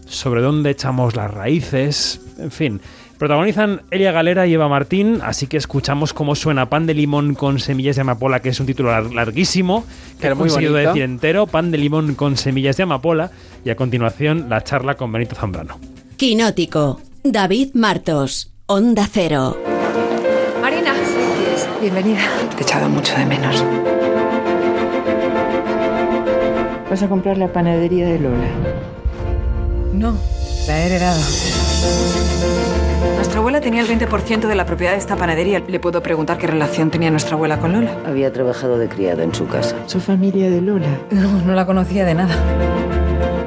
sobre 0.06 0.42
dónde 0.42 0.72
echamos 0.72 1.16
las 1.16 1.32
raíces, 1.32 2.22
en 2.38 2.52
fin. 2.52 2.82
Protagonizan 3.18 3.82
Elia 3.92 4.14
Galera 4.14 4.48
y 4.48 4.54
Eva 4.54 4.70
Martín, 4.70 5.20
así 5.22 5.48
que 5.48 5.58
escuchamos 5.58 6.14
cómo 6.14 6.36
suena 6.36 6.70
Pan 6.70 6.86
de 6.86 6.94
limón 6.94 7.36
con 7.36 7.60
semillas 7.60 7.98
de 7.98 8.04
amapola, 8.04 8.40
que 8.42 8.48
es 8.50 8.60
un 8.62 8.66
título 8.66 8.92
lar- 8.92 9.14
larguísimo, 9.14 9.84
que 9.84 10.22
Pero 10.22 10.34
he 10.34 10.36
muy 10.36 10.48
conseguido 10.48 10.72
bonito. 10.72 10.90
decir 10.92 11.04
entero, 11.04 11.46
Pan 11.46 11.70
de 11.70 11.78
limón 11.78 12.16
con 12.16 12.38
semillas 12.38 12.78
de 12.78 12.84
amapola, 12.84 13.30
y 13.66 13.72
a 13.72 13.76
continuación 13.76 14.48
la 14.50 14.64
charla 14.64 14.96
con 14.96 15.12
Benito 15.12 15.36
Zambrano. 15.36 15.78
Quinótico. 16.16 17.02
David 17.24 17.72
Martos. 17.74 18.54
Onda 18.68 19.06
Cero. 19.12 19.58
Bienvenida. 21.82 22.20
Te 22.56 22.62
he 22.62 22.64
echado 22.64 22.90
mucho 22.90 23.16
de 23.16 23.26
menos. 23.26 23.64
Vas 26.90 27.04
a 27.04 27.08
comprar 27.08 27.38
la 27.38 27.48
panadería 27.48 28.08
de 28.08 28.20
Lola. 28.20 28.48
No, 29.94 30.14
la 30.68 30.80
he 30.80 30.86
heredado. 30.88 31.22
Nuestra 33.16 33.40
abuela 33.40 33.62
tenía 33.62 33.82
el 33.82 33.88
20% 33.88 34.48
de 34.48 34.56
la 34.56 34.66
propiedad 34.66 34.92
de 34.92 34.98
esta 34.98 35.16
panadería. 35.16 35.60
¿Le 35.66 35.80
puedo 35.80 36.04
preguntar 36.04 36.38
qué 36.38 36.48
relación 36.48 36.92
tenía 36.92 37.12
nuestra 37.12 37.36
abuela 37.36 37.60
con 37.60 37.72
Lola? 37.72 37.96
Había 38.06 38.34
trabajado 38.34 38.78
de 38.78 38.90
criada 38.90 39.24
en 39.24 39.34
su 39.34 39.48
casa. 39.48 39.76
¿Su 39.86 40.02
familia 40.02 40.50
de 40.50 40.60
Lola? 40.60 40.88
No, 41.12 41.32
no 41.46 41.54
la 41.54 41.66
conocía 41.66 42.04
de 42.04 42.14
nada. 42.16 42.36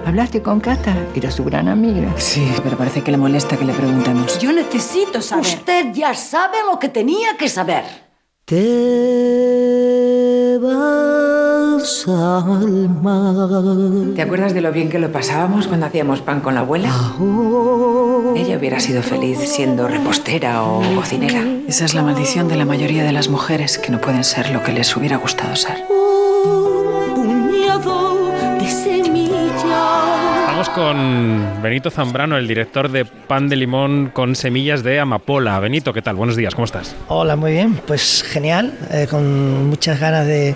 ¿Hablaste 0.06 0.40
con 0.40 0.60
Cata? 0.60 0.94
Era 1.14 1.30
su 1.30 1.44
gran 1.44 1.68
amiga. 1.68 2.08
Sí, 2.16 2.50
pero 2.64 2.78
parece 2.78 3.02
que 3.02 3.10
le 3.10 3.18
molesta 3.18 3.56
que 3.58 3.64
le 3.64 3.72
preguntemos. 3.74 4.38
Yo 4.38 4.52
necesito 4.52 5.20
saber. 5.20 5.44
Usted 5.44 5.92
ya 5.92 6.14
sabe 6.14 6.58
lo 6.70 6.78
que 6.78 6.88
tenía 6.88 7.36
que 7.36 7.48
saber. 7.48 8.11
Te 8.52 8.58
vas 10.60 12.06
al 12.06 12.90
mar. 13.02 14.14
¿Te 14.14 14.20
acuerdas 14.20 14.52
de 14.52 14.60
lo 14.60 14.70
bien 14.72 14.90
que 14.90 14.98
lo 14.98 15.10
pasábamos 15.10 15.68
cuando 15.68 15.86
hacíamos 15.86 16.20
pan 16.20 16.40
con 16.40 16.54
la 16.54 16.60
abuela? 16.60 16.90
Ella 18.36 18.58
hubiera 18.58 18.78
sido 18.78 19.02
feliz 19.02 19.38
siendo 19.38 19.88
repostera 19.88 20.64
o 20.64 20.82
cocinera. 20.94 21.42
Esa 21.66 21.86
es 21.86 21.94
la 21.94 22.02
maldición 22.02 22.48
de 22.48 22.56
la 22.56 22.66
mayoría 22.66 23.04
de 23.04 23.12
las 23.12 23.30
mujeres 23.30 23.78
que 23.78 23.90
no 23.90 24.02
pueden 24.02 24.22
ser 24.22 24.50
lo 24.50 24.62
que 24.62 24.72
les 24.72 24.94
hubiera 24.98 25.16
gustado 25.16 25.56
ser. 25.56 25.86
Puñado 27.14 28.32
de. 28.60 29.01
Estamos 30.62 30.94
con 30.94 31.60
Benito 31.60 31.90
Zambrano, 31.90 32.36
el 32.36 32.46
director 32.46 32.88
de 32.88 33.04
Pan 33.04 33.48
de 33.48 33.56
limón 33.56 34.12
con 34.12 34.36
semillas 34.36 34.84
de 34.84 35.00
amapola. 35.00 35.58
Benito, 35.58 35.92
¿qué 35.92 36.02
tal? 36.02 36.14
Buenos 36.14 36.36
días, 36.36 36.54
¿cómo 36.54 36.66
estás? 36.66 36.94
Hola, 37.08 37.34
muy 37.34 37.50
bien. 37.50 37.80
Pues 37.84 38.22
genial, 38.22 38.72
eh, 38.92 39.08
con 39.10 39.66
muchas 39.68 39.98
ganas 39.98 40.24
de, 40.24 40.54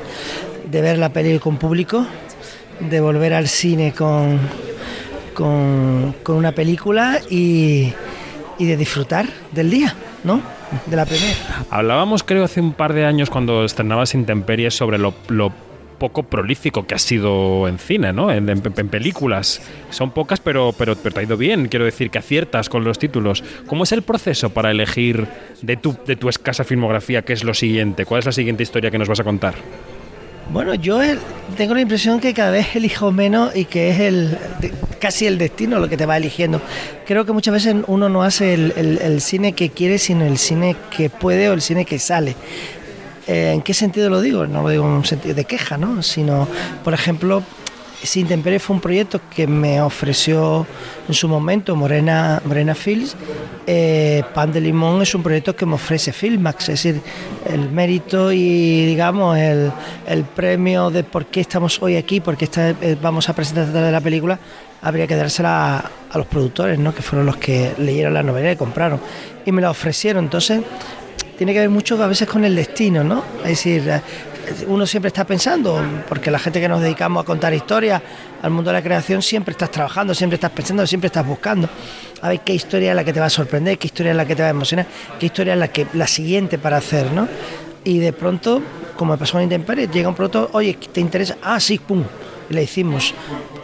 de 0.71 0.81
ver 0.81 0.99
la 0.99 1.09
peli 1.09 1.41
con 1.41 1.57
público, 1.57 2.07
de 2.79 3.01
volver 3.01 3.35
al 3.35 3.49
cine 3.49 3.95
con, 3.95 4.39
con, 5.35 6.15
con 6.23 6.37
una 6.37 6.53
película 6.53 7.19
y, 7.29 7.93
y 8.61 8.65
de 8.65 8.77
disfrutar 8.77 9.27
del 9.51 9.71
día, 9.71 9.93
¿no? 10.23 10.41
De 10.87 10.95
la 10.95 11.05
primera. 11.05 11.35
Hablábamos, 11.69 12.23
creo, 12.23 12.45
hace 12.45 12.61
un 12.61 12.75
par 12.75 12.93
de 12.93 13.07
años 13.07 13.29
cuando 13.29 13.65
estrenabas 13.65 14.15
Intemperies 14.15 14.75
sobre 14.75 14.99
lo, 14.99 15.15
lo 15.29 15.53
poco 15.99 16.23
prolífico 16.25 16.87
que 16.87 16.95
has 16.95 17.03
sido 17.03 17.69
en 17.69 17.79
cine, 17.79 18.13
¿no? 18.13 18.31
En, 18.31 18.49
en- 18.49 18.63
en 18.77 18.89
películas. 18.89 19.61
Son 19.91 20.11
pocas, 20.11 20.41
pero, 20.41 20.73
pero, 20.77 20.97
pero 20.97 21.15
te 21.15 21.21
ha 21.21 21.23
ido 21.25 21.37
bien. 21.37 21.69
Quiero 21.69 21.85
decir 21.85 22.11
que 22.11 22.19
aciertas 22.19 22.69
con 22.69 22.85
los 22.85 22.99
títulos. 22.99 23.43
¿Cómo 23.67 23.85
es 23.85 23.93
el 23.93 24.03
proceso 24.03 24.51
para 24.51 24.71
elegir 24.71 25.27
de 25.63 25.77
tu, 25.77 25.97
de 26.07 26.17
tu 26.17 26.29
escasa 26.29 26.65
filmografía 26.65 27.23
qué 27.23 27.33
es 27.33 27.45
lo 27.45 27.55
siguiente? 27.55 28.05
¿Cuál 28.05 28.21
es 28.21 28.27
la 28.27 28.33
siguiente 28.33 28.63
historia 28.63 28.91
que 28.91 28.99
nos 28.99 29.09
vas 29.09 29.21
a 29.21 29.25
contar? 29.25 29.55
Bueno, 30.49 30.75
yo 30.77 31.03
eh, 31.03 31.19
tengo 31.57 31.75
la 31.75 31.81
impresión 31.81 32.21
que 32.21 32.33
cada 32.33 32.53
vez 32.53 32.77
elijo 32.77 33.11
menos 33.11 33.57
y 33.57 33.65
que 33.65 33.91
es 33.91 33.99
el 33.99 34.39
casi 35.01 35.27
el 35.27 35.39
destino 35.39 35.81
lo 35.81 35.89
que 35.89 35.97
te 35.97 36.07
va 36.07 36.17
eligiendo. 36.17 36.61
Creo 37.05 37.27
que 37.27 37.33
muchas 37.33 37.53
veces 37.53 37.75
uno 37.89 38.09
no 38.09 38.23
hace 38.23 38.55
el, 38.55 38.73
el- 38.77 38.99
el 39.03 39.21
cine 39.21 39.55
que 39.55 39.71
quiere, 39.71 39.99
sino 39.99 40.25
el 40.25 40.39
cine 40.39 40.77
que 40.97 41.11
puede 41.11 41.49
o 41.49 41.53
el 41.53 41.61
cine 41.63 41.85
que 41.85 41.99
sale. 41.99 42.37
Eh, 43.27 43.53
¿En 43.55 43.63
qué 43.63 43.75
sentido 43.75 44.09
lo 44.11 44.21
digo? 44.21 44.47
No 44.47 44.63
lo 44.63 44.69
digo 44.69 44.85
en 44.85 44.91
un 44.91 45.05
sentido 45.05 45.35
de 45.35 45.45
queja, 45.45 45.77
¿no? 45.77 46.03
Sino, 46.03 46.47
por 46.85 46.95
ejemplo, 46.95 47.43
Sin 48.03 48.29
Temperie 48.29 48.61
fue 48.61 48.77
un 48.77 48.81
proyecto 48.83 49.21
que 49.35 49.47
me 49.49 49.81
ofreció 49.81 50.65
en 51.09 51.15
su 51.15 51.27
momento 51.29 51.75
Morena, 51.75 52.41
Morena 52.45 52.75
Films. 52.75 53.17
Eh, 53.67 54.23
Pan 54.33 54.53
de 54.53 54.61
Limón 54.61 55.03
es 55.03 55.13
un 55.15 55.23
proyecto 55.25 55.57
que 55.57 55.67
me 55.67 55.75
ofrece 55.75 56.13
Filmax, 56.13 56.69
es 56.69 56.83
decir, 56.85 57.01
el 57.51 57.69
mérito 57.71 58.31
y, 58.31 58.85
digamos, 58.87 59.37
el, 59.39 59.73
el 60.07 60.23
premio 60.25 60.91
de 60.91 61.03
por 61.03 61.27
qué 61.27 61.41
estamos 61.41 61.83
hoy 61.83 61.97
aquí, 61.97 62.21
por 62.21 62.37
qué 62.37 62.45
está- 62.45 62.71
eh, 62.81 62.97
vamos 63.01 63.29
a 63.29 63.35
presentar 63.35 63.67
de 63.67 63.91
la 63.91 64.01
película, 64.01 64.39
habría 64.83 65.07
que 65.09 65.17
dársela 65.17 65.79
a, 65.79 65.91
a 66.13 66.19
los 66.19 66.27
productores, 66.29 66.79
¿no? 66.79 66.95
que 66.95 67.03
fueron 67.03 67.27
los 67.27 67.39
que 67.39 67.73
leyeron 67.79 68.15
la 68.15 68.23
novela 68.23 68.53
y 68.53 68.57
compraron. 68.57 69.01
Y 69.45 69.51
me 69.51 69.63
la 69.63 69.71
ofrecieron. 69.71 70.25
Entonces, 70.27 70.61
tiene 71.37 71.53
que 71.53 71.61
ver 71.61 71.71
mucho 71.71 72.03
a 72.03 72.07
veces 72.07 72.29
con 72.29 72.45
el 72.45 72.55
destino, 72.55 73.05
¿no? 73.05 73.23
Es 73.43 73.51
decir, 73.51 73.89
eh, 73.89 74.01
uno 74.67 74.87
siempre 74.87 75.09
está 75.09 75.25
pensando, 75.25 75.83
porque 76.09 76.31
la 76.31 76.39
gente 76.39 76.61
que 76.61 76.69
nos 76.69 76.81
dedicamos 76.81 77.23
a 77.23 77.27
contar 77.27 77.53
historias, 77.53 78.03
al 78.43 78.51
mundo 78.51 78.71
de 78.71 78.75
la 78.75 78.83
creación, 78.83 79.23
siempre 79.23 79.53
estás 79.53 79.71
trabajando, 79.71 80.15
siempre 80.15 80.37
estás 80.37 80.51
pensando, 80.51 80.87
siempre 80.87 81.07
estás 81.07 81.27
buscando. 81.27 81.69
A 82.23 82.29
ver 82.29 82.41
qué 82.41 82.55
historia 82.55 82.91
es 82.91 82.97
la 82.97 83.05
que 83.05 83.13
te 83.13 83.21
va 83.21 83.27
a 83.27 83.31
sorprender, 83.31 83.79
qué 83.79 83.89
historia 83.89 84.13
es 84.13 84.17
la 84.17 84.25
que 84.25 84.37
te 84.37 84.43
va 84.43 84.49
a 84.49 84.51
emocionar, 84.51 84.87
qué 85.19 85.27
historia 85.27 85.55
es 85.55 85.59
la, 85.59 85.69
que, 85.69 85.87
la 85.95 86.07
siguiente 86.07 86.59
para 86.59 86.77
hacer, 86.77 87.13
¿no? 87.13 87.29
Y 87.85 87.99
de 87.99 88.13
pronto, 88.13 88.63
como 88.97 89.13
me 89.13 89.19
pasó 89.19 89.39
en 89.39 89.45
Intemperie, 89.45 89.89
llega 89.89 90.09
un 90.09 90.15
producto, 90.15 90.51
oye, 90.53 90.79
¿te 90.93 91.01
interesa? 91.01 91.37
Ah, 91.43 91.61
sí, 91.61 91.79
pum, 91.79 92.03
y 92.49 92.55
la 92.55 92.63
hicimos. 92.63 93.15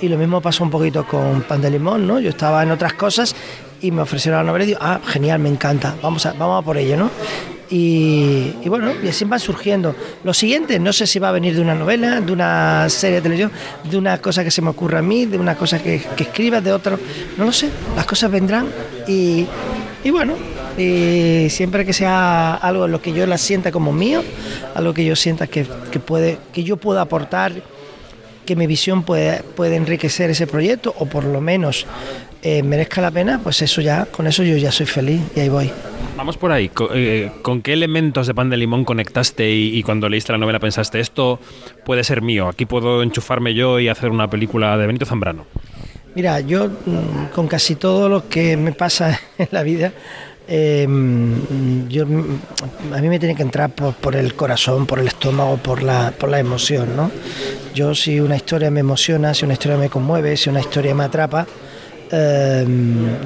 Y 0.00 0.08
lo 0.08 0.18
mismo 0.18 0.40
pasó 0.40 0.64
un 0.64 0.70
poquito 0.70 1.06
con 1.06 1.42
Pan 1.42 1.60
de 1.60 1.70
Limón, 1.70 2.06
¿no? 2.06 2.20
Yo 2.20 2.30
estaba 2.30 2.62
en 2.62 2.70
otras 2.70 2.94
cosas 2.94 3.34
y 3.80 3.90
me 3.90 4.02
ofrecieron 4.02 4.40
la 4.40 4.44
novela 4.44 4.64
y 4.64 4.68
digo, 4.68 4.78
ah, 4.80 5.00
genial, 5.04 5.38
me 5.38 5.48
encanta, 5.48 5.94
vamos 6.02 6.26
a, 6.26 6.32
vamos 6.32 6.62
a 6.62 6.64
por 6.64 6.76
ello, 6.76 6.96
¿no? 6.96 7.10
Y, 7.74 8.68
bueno, 8.68 8.92
y 9.02 9.08
así 9.08 9.24
van 9.24 9.40
surgiendo. 9.40 9.96
Lo 10.24 10.34
siguiente, 10.34 10.78
no 10.78 10.92
sé 10.92 11.06
si 11.06 11.18
va 11.18 11.30
a 11.30 11.32
venir 11.32 11.54
de 11.54 11.62
una 11.62 11.74
novela, 11.74 12.20
de 12.20 12.30
una 12.30 12.86
serie 12.90 13.16
de 13.16 13.22
televisión, 13.22 13.50
de 13.82 13.96
una 13.96 14.18
cosa 14.18 14.44
que 14.44 14.50
se 14.50 14.60
me 14.60 14.68
ocurra 14.68 14.98
a 14.98 15.02
mí, 15.02 15.24
de 15.24 15.38
una 15.38 15.56
cosa 15.56 15.82
que, 15.82 16.02
que 16.14 16.24
escriba, 16.24 16.60
de 16.60 16.70
otro, 16.70 16.98
no 17.38 17.46
lo 17.46 17.52
sé, 17.52 17.70
las 17.96 18.04
cosas 18.04 18.30
vendrán 18.30 18.66
y, 19.08 19.46
y 20.04 20.10
bueno, 20.10 20.34
siempre 20.76 21.86
que 21.86 21.94
sea 21.94 22.56
algo 22.56 22.84
en 22.84 22.92
lo 22.92 23.00
que 23.00 23.14
yo 23.14 23.26
la 23.26 23.38
sienta 23.38 23.72
como 23.72 23.90
mío, 23.90 24.22
algo 24.74 24.92
que 24.92 25.06
yo 25.06 25.16
sienta 25.16 25.46
que, 25.46 25.66
que 25.90 25.98
puede, 25.98 26.36
que 26.52 26.64
yo 26.64 26.76
pueda 26.76 27.00
aportar 27.00 27.54
que 28.44 28.54
mi 28.54 28.66
visión 28.66 29.02
puede, 29.02 29.42
puede 29.42 29.76
enriquecer 29.76 30.28
ese 30.28 30.46
proyecto 30.46 30.94
o 30.98 31.06
por 31.06 31.24
lo 31.24 31.40
menos 31.40 31.86
eh, 32.42 32.62
merezca 32.62 33.00
la 33.00 33.10
pena, 33.10 33.40
pues 33.42 33.62
eso 33.62 33.80
ya, 33.80 34.06
con 34.06 34.26
eso 34.26 34.42
yo 34.42 34.56
ya 34.56 34.70
soy 34.72 34.86
feliz 34.86 35.20
y 35.36 35.40
ahí 35.40 35.48
voy. 35.48 35.70
Vamos 36.16 36.36
por 36.36 36.52
ahí. 36.52 36.68
Co- 36.68 36.90
eh, 36.94 37.30
¿Con 37.42 37.62
qué 37.62 37.72
elementos 37.72 38.26
de 38.26 38.34
pan 38.34 38.50
de 38.50 38.56
limón 38.56 38.84
conectaste 38.84 39.50
y, 39.50 39.76
y 39.76 39.82
cuando 39.82 40.08
leíste 40.08 40.32
la 40.32 40.38
novela 40.38 40.58
pensaste 40.58 41.00
esto 41.00 41.38
puede 41.84 42.04
ser 42.04 42.20
mío? 42.22 42.48
Aquí 42.48 42.66
puedo 42.66 43.02
enchufarme 43.02 43.54
yo 43.54 43.80
y 43.80 43.88
hacer 43.88 44.10
una 44.10 44.28
película 44.28 44.76
de 44.76 44.86
Benito 44.86 45.06
Zambrano. 45.06 45.46
Mira, 46.14 46.40
yo 46.40 46.68
mm, 46.68 47.26
con 47.34 47.48
casi 47.48 47.76
todo 47.76 48.08
lo 48.08 48.28
que 48.28 48.56
me 48.58 48.72
pasa 48.72 49.18
en 49.38 49.48
la 49.50 49.62
vida, 49.62 49.92
eh, 50.48 50.86
yo, 51.88 52.06
mm, 52.06 52.92
a 52.94 52.98
mí 52.98 53.08
me 53.08 53.18
tiene 53.18 53.34
que 53.34 53.42
entrar 53.42 53.70
por, 53.70 53.94
por 53.94 54.14
el 54.16 54.34
corazón, 54.34 54.86
por 54.86 54.98
el 54.98 55.06
estómago, 55.06 55.56
por 55.56 55.82
la, 55.82 56.12
por 56.18 56.28
la 56.28 56.38
emoción, 56.38 56.94
¿no? 56.96 57.10
Yo 57.74 57.94
si 57.94 58.20
una 58.20 58.36
historia 58.36 58.70
me 58.70 58.80
emociona, 58.80 59.32
si 59.32 59.44
una 59.46 59.54
historia 59.54 59.78
me 59.78 59.88
conmueve, 59.88 60.36
si 60.36 60.50
una 60.50 60.60
historia 60.60 60.94
me 60.94 61.04
atrapa, 61.04 61.46
eh, 62.12 62.66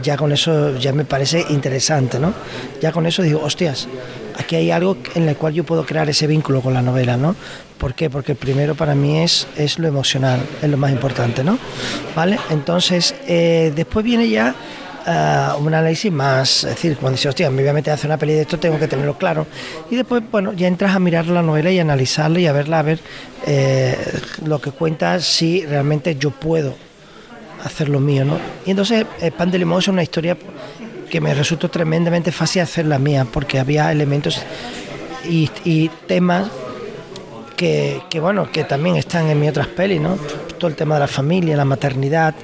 ya 0.02 0.16
con 0.16 0.32
eso 0.32 0.78
ya 0.78 0.92
me 0.92 1.04
parece 1.04 1.44
interesante, 1.50 2.20
¿no? 2.20 2.32
Ya 2.80 2.92
con 2.92 3.04
eso 3.06 3.22
digo, 3.22 3.42
hostias, 3.42 3.88
aquí 4.38 4.56
hay 4.56 4.70
algo 4.70 4.96
en 5.14 5.28
el 5.28 5.36
cual 5.36 5.54
yo 5.54 5.64
puedo 5.64 5.84
crear 5.84 6.08
ese 6.08 6.26
vínculo 6.26 6.60
con 6.60 6.72
la 6.72 6.82
novela, 6.82 7.16
¿no? 7.16 7.34
¿Por 7.78 7.94
qué? 7.94 8.08
Porque 8.08 8.34
primero 8.34 8.74
para 8.74 8.94
mí 8.94 9.18
es, 9.18 9.48
es 9.56 9.78
lo 9.78 9.88
emocional, 9.88 10.40
es 10.62 10.70
lo 10.70 10.76
más 10.76 10.92
importante, 10.92 11.42
¿no? 11.42 11.58
¿Vale? 12.14 12.38
Entonces, 12.50 13.14
eh, 13.26 13.72
después 13.74 14.04
viene 14.04 14.28
ya 14.28 14.54
ah, 15.04 15.56
un 15.60 15.74
análisis 15.74 16.10
más, 16.12 16.64
es 16.64 16.70
decir, 16.70 16.96
cuando 16.96 17.16
dices, 17.16 17.26
hostia, 17.26 17.50
me 17.50 17.62
voy 17.62 17.68
a 17.68 17.72
meter 17.74 17.90
a 17.90 17.94
hacer 17.94 18.08
una 18.08 18.18
peli 18.18 18.34
de 18.34 18.42
esto, 18.42 18.58
tengo 18.58 18.78
que 18.78 18.88
tenerlo 18.88 19.18
claro. 19.18 19.46
Y 19.90 19.96
después, 19.96 20.22
bueno, 20.30 20.52
ya 20.52 20.68
entras 20.68 20.94
a 20.94 21.00
mirar 21.00 21.26
la 21.26 21.42
novela 21.42 21.70
y 21.70 21.78
analizarla 21.80 22.38
y 22.38 22.46
a 22.46 22.52
verla, 22.52 22.78
a 22.78 22.82
ver 22.82 23.00
eh, 23.46 23.96
lo 24.44 24.60
que 24.60 24.70
cuenta, 24.70 25.20
si 25.20 25.66
realmente 25.66 26.16
yo 26.16 26.30
puedo 26.30 26.85
hacer 27.64 27.88
lo 27.88 28.00
mío, 28.00 28.24
¿no? 28.24 28.38
Y 28.64 28.70
entonces 28.70 29.06
eh, 29.20 29.30
Pan 29.30 29.50
de 29.50 29.58
Limón 29.58 29.78
es 29.80 29.88
una 29.88 30.02
historia 30.02 30.36
que 31.10 31.20
me 31.20 31.34
resultó 31.34 31.68
tremendamente 31.68 32.32
fácil 32.32 32.62
hacer 32.62 32.86
la 32.86 32.98
mía, 32.98 33.26
porque 33.30 33.58
había 33.58 33.90
elementos 33.92 34.42
y, 35.28 35.50
y 35.64 35.88
temas 36.06 36.48
que, 37.56 38.02
que, 38.10 38.20
bueno, 38.20 38.50
que 38.50 38.64
también 38.64 38.96
están 38.96 39.28
en 39.28 39.40
mis 39.40 39.50
otras 39.50 39.68
pelis, 39.68 40.00
¿no? 40.00 40.18
Todo 40.58 40.68
el 40.68 40.76
tema 40.76 40.96
de 40.96 41.00
la 41.00 41.08
familia, 41.08 41.56
la 41.56 41.64
maternidad, 41.64 42.34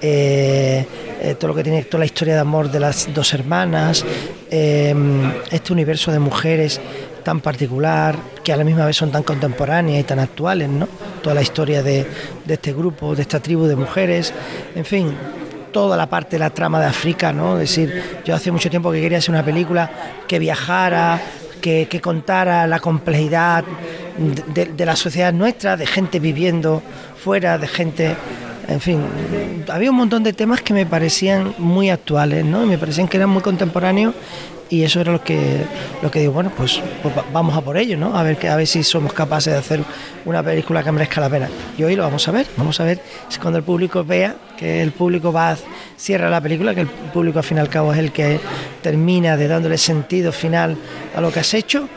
eh, 0.00 0.86
eh, 1.20 1.34
todo 1.38 1.48
lo 1.48 1.54
que 1.54 1.62
tiene, 1.62 1.82
toda 1.84 2.00
la 2.00 2.06
historia 2.06 2.34
de 2.34 2.40
amor 2.40 2.70
de 2.70 2.80
las 2.80 3.12
dos 3.14 3.32
hermanas, 3.32 4.04
este 4.50 5.72
universo 5.72 6.12
de 6.12 6.18
mujeres 6.18 6.80
tan 7.22 7.40
particular, 7.40 8.16
que 8.44 8.52
a 8.52 8.56
la 8.56 8.64
misma 8.64 8.86
vez 8.86 8.96
son 8.96 9.10
tan 9.10 9.22
contemporáneas 9.24 10.00
y 10.00 10.04
tan 10.04 10.20
actuales, 10.20 10.68
¿no? 10.68 10.86
Toda 11.26 11.34
la 11.34 11.42
historia 11.42 11.82
de, 11.82 12.06
de 12.44 12.54
este 12.54 12.72
grupo, 12.72 13.16
de 13.16 13.22
esta 13.22 13.40
tribu 13.40 13.66
de 13.66 13.74
mujeres, 13.74 14.32
en 14.76 14.84
fin, 14.84 15.12
toda 15.72 15.96
la 15.96 16.08
parte 16.08 16.36
de 16.36 16.38
la 16.38 16.50
trama 16.50 16.78
de 16.78 16.86
África, 16.86 17.32
¿no? 17.32 17.54
Es 17.54 17.68
decir, 17.68 18.20
yo 18.24 18.32
hace 18.32 18.52
mucho 18.52 18.70
tiempo 18.70 18.92
que 18.92 19.00
quería 19.00 19.18
hacer 19.18 19.30
una 19.30 19.44
película 19.44 19.90
que 20.28 20.38
viajara, 20.38 21.20
que, 21.60 22.00
contara 22.00 22.68
la 22.68 22.78
complejidad 22.78 23.64
de, 24.54 24.66
de, 24.66 24.86
la 24.86 24.94
sociedad 24.94 25.32
nuestra, 25.32 25.76
de 25.76 25.84
gente 25.84 26.20
viviendo 26.20 26.80
fuera, 27.16 27.58
de 27.58 27.66
gente, 27.66 28.14
en 28.68 28.80
fin, 28.80 29.00
había 29.66 29.90
un 29.90 29.96
montón 29.96 30.22
de 30.22 30.32
temas 30.32 30.62
que 30.62 30.74
me 30.74 30.86
parecían 30.86 31.56
muy 31.58 31.90
actuales, 31.90 32.44
¿no? 32.44 32.62
Y 32.62 32.68
me 32.68 32.78
parecían 32.78 33.08
que 33.08 33.16
eran 33.16 33.30
muy 33.30 33.42
contemporáneos 33.42 34.14
y 34.68 34.82
eso 34.82 35.00
era 35.00 35.12
lo 35.12 35.22
que 35.22 35.64
lo 36.02 36.10
que 36.10 36.20
digo 36.20 36.32
bueno 36.32 36.50
pues, 36.56 36.80
pues, 37.02 37.14
vamos 37.32 37.56
a 37.56 37.60
por 37.60 37.76
ello 37.76 37.96
no 37.96 38.16
a 38.16 38.22
ver 38.22 38.36
que 38.36 38.48
a 38.48 38.56
ver 38.56 38.66
si 38.66 38.82
somos 38.82 39.12
capaces 39.12 39.52
de 39.52 39.58
hacer 39.58 39.80
una 40.24 40.42
película 40.42 40.82
que 40.82 40.92
merezca 40.92 41.20
la 41.20 41.30
pena. 41.30 41.48
Y 41.78 41.84
hoy 41.84 41.94
lo 41.94 42.02
vamos 42.02 42.26
a 42.28 42.32
ver 42.32 42.46
vamos 42.56 42.80
a 42.80 42.84
ver 42.84 43.00
si 43.28 43.38
cuando 43.38 43.58
el 43.58 43.64
público 43.64 44.04
vea 44.04 44.36
que 44.56 44.82
el 44.82 44.92
público 44.92 45.32
va 45.32 45.52
a, 45.52 45.56
cierra 45.96 46.28
la 46.30 46.40
película 46.40 46.74
que 46.74 46.82
el 46.82 46.88
público 46.88 47.38
al 47.38 47.44
fin 47.44 47.58
y 47.58 47.60
al 47.60 47.68
cabo 47.68 47.92
es 47.92 47.98
el 47.98 48.12
que 48.12 48.40
termina 48.82 49.36
de 49.36 49.48
dándole 49.48 49.78
sentido 49.78 50.32
final 50.32 50.76
a 51.14 51.20
lo 51.20 51.30
que 51.30 51.40
has 51.40 51.54
hecho 51.54 51.88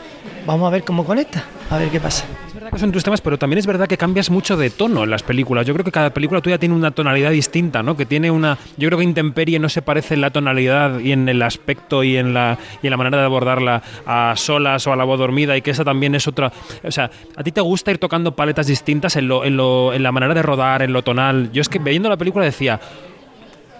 vamos 0.46 0.66
a 0.66 0.70
ver 0.70 0.84
cómo 0.84 1.04
conecta 1.04 1.44
a 1.70 1.78
ver 1.78 1.88
qué 1.90 2.00
pasa 2.00 2.24
es 2.50 2.54
verdad 2.54 2.70
que 2.72 2.78
son 2.80 2.90
tus 2.90 3.04
temas, 3.04 3.20
pero 3.20 3.38
también 3.38 3.58
es 3.58 3.66
verdad 3.66 3.86
que 3.86 3.96
cambias 3.96 4.28
mucho 4.28 4.56
de 4.56 4.70
tono 4.70 5.04
en 5.04 5.10
las 5.10 5.22
películas. 5.22 5.64
Yo 5.64 5.72
creo 5.72 5.84
que 5.84 5.92
cada 5.92 6.12
película 6.12 6.40
tuya 6.40 6.58
tiene 6.58 6.74
una 6.74 6.90
tonalidad 6.90 7.30
distinta, 7.30 7.80
¿no? 7.80 7.96
Que 7.96 8.06
tiene 8.06 8.28
una. 8.28 8.58
Yo 8.76 8.88
creo 8.88 8.98
que 8.98 9.04
Intemperie 9.04 9.60
no 9.60 9.68
se 9.68 9.82
parece 9.82 10.14
en 10.14 10.20
la 10.20 10.30
tonalidad 10.30 10.98
y 10.98 11.12
en 11.12 11.28
el 11.28 11.42
aspecto 11.42 12.02
y 12.02 12.16
en 12.16 12.34
la 12.34 12.58
y 12.82 12.88
en 12.88 12.90
la 12.90 12.96
manera 12.96 13.18
de 13.18 13.24
abordarla 13.24 13.84
a 14.04 14.34
solas 14.36 14.84
o 14.88 14.92
a 14.92 14.96
la 14.96 15.04
voz 15.04 15.20
dormida 15.20 15.56
y 15.56 15.62
que 15.62 15.70
esa 15.70 15.84
también 15.84 16.16
es 16.16 16.26
otra. 16.26 16.52
O 16.82 16.90
sea, 16.90 17.08
a 17.36 17.44
ti 17.44 17.52
te 17.52 17.60
gusta 17.60 17.92
ir 17.92 17.98
tocando 17.98 18.34
paletas 18.34 18.66
distintas 18.66 19.14
en 19.14 19.28
lo, 19.28 19.44
en 19.44 19.56
lo 19.56 19.94
en 19.94 20.02
la 20.02 20.10
manera 20.10 20.34
de 20.34 20.42
rodar, 20.42 20.82
en 20.82 20.92
lo 20.92 21.02
tonal. 21.02 21.52
Yo 21.52 21.60
es 21.60 21.68
que 21.68 21.78
viendo 21.78 22.08
la 22.08 22.16
película 22.16 22.44
decía 22.44 22.80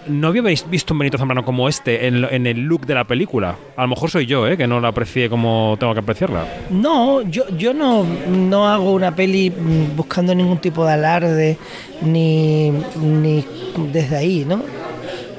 no 0.06 0.28
había 0.28 0.42
visto 0.42 0.94
un 0.94 0.98
Benito 0.98 1.18
Zambrano 1.18 1.44
como 1.44 1.68
este 1.68 2.06
en, 2.06 2.24
en, 2.24 2.46
el 2.46 2.60
look 2.60 2.86
de 2.86 2.94
la 2.94 3.04
película. 3.04 3.56
A 3.76 3.82
lo 3.82 3.88
mejor 3.88 4.10
soy 4.10 4.26
yo, 4.26 4.46
¿eh? 4.46 4.56
que 4.56 4.66
no 4.66 4.80
la 4.80 4.88
aprecié 4.88 5.28
como 5.28 5.76
tengo 5.78 5.92
que 5.92 6.00
apreciarla. 6.00 6.44
No, 6.70 7.22
yo, 7.22 7.48
yo 7.56 7.74
no, 7.74 8.04
no 8.04 8.68
hago 8.68 8.92
una 8.92 9.14
peli 9.14 9.50
buscando 9.96 10.34
ningún 10.34 10.58
tipo 10.58 10.84
de 10.84 10.92
alarde, 10.92 11.58
ni, 12.02 12.70
ni 12.96 13.44
desde 13.92 14.16
ahí, 14.16 14.44
¿no? 14.46 14.62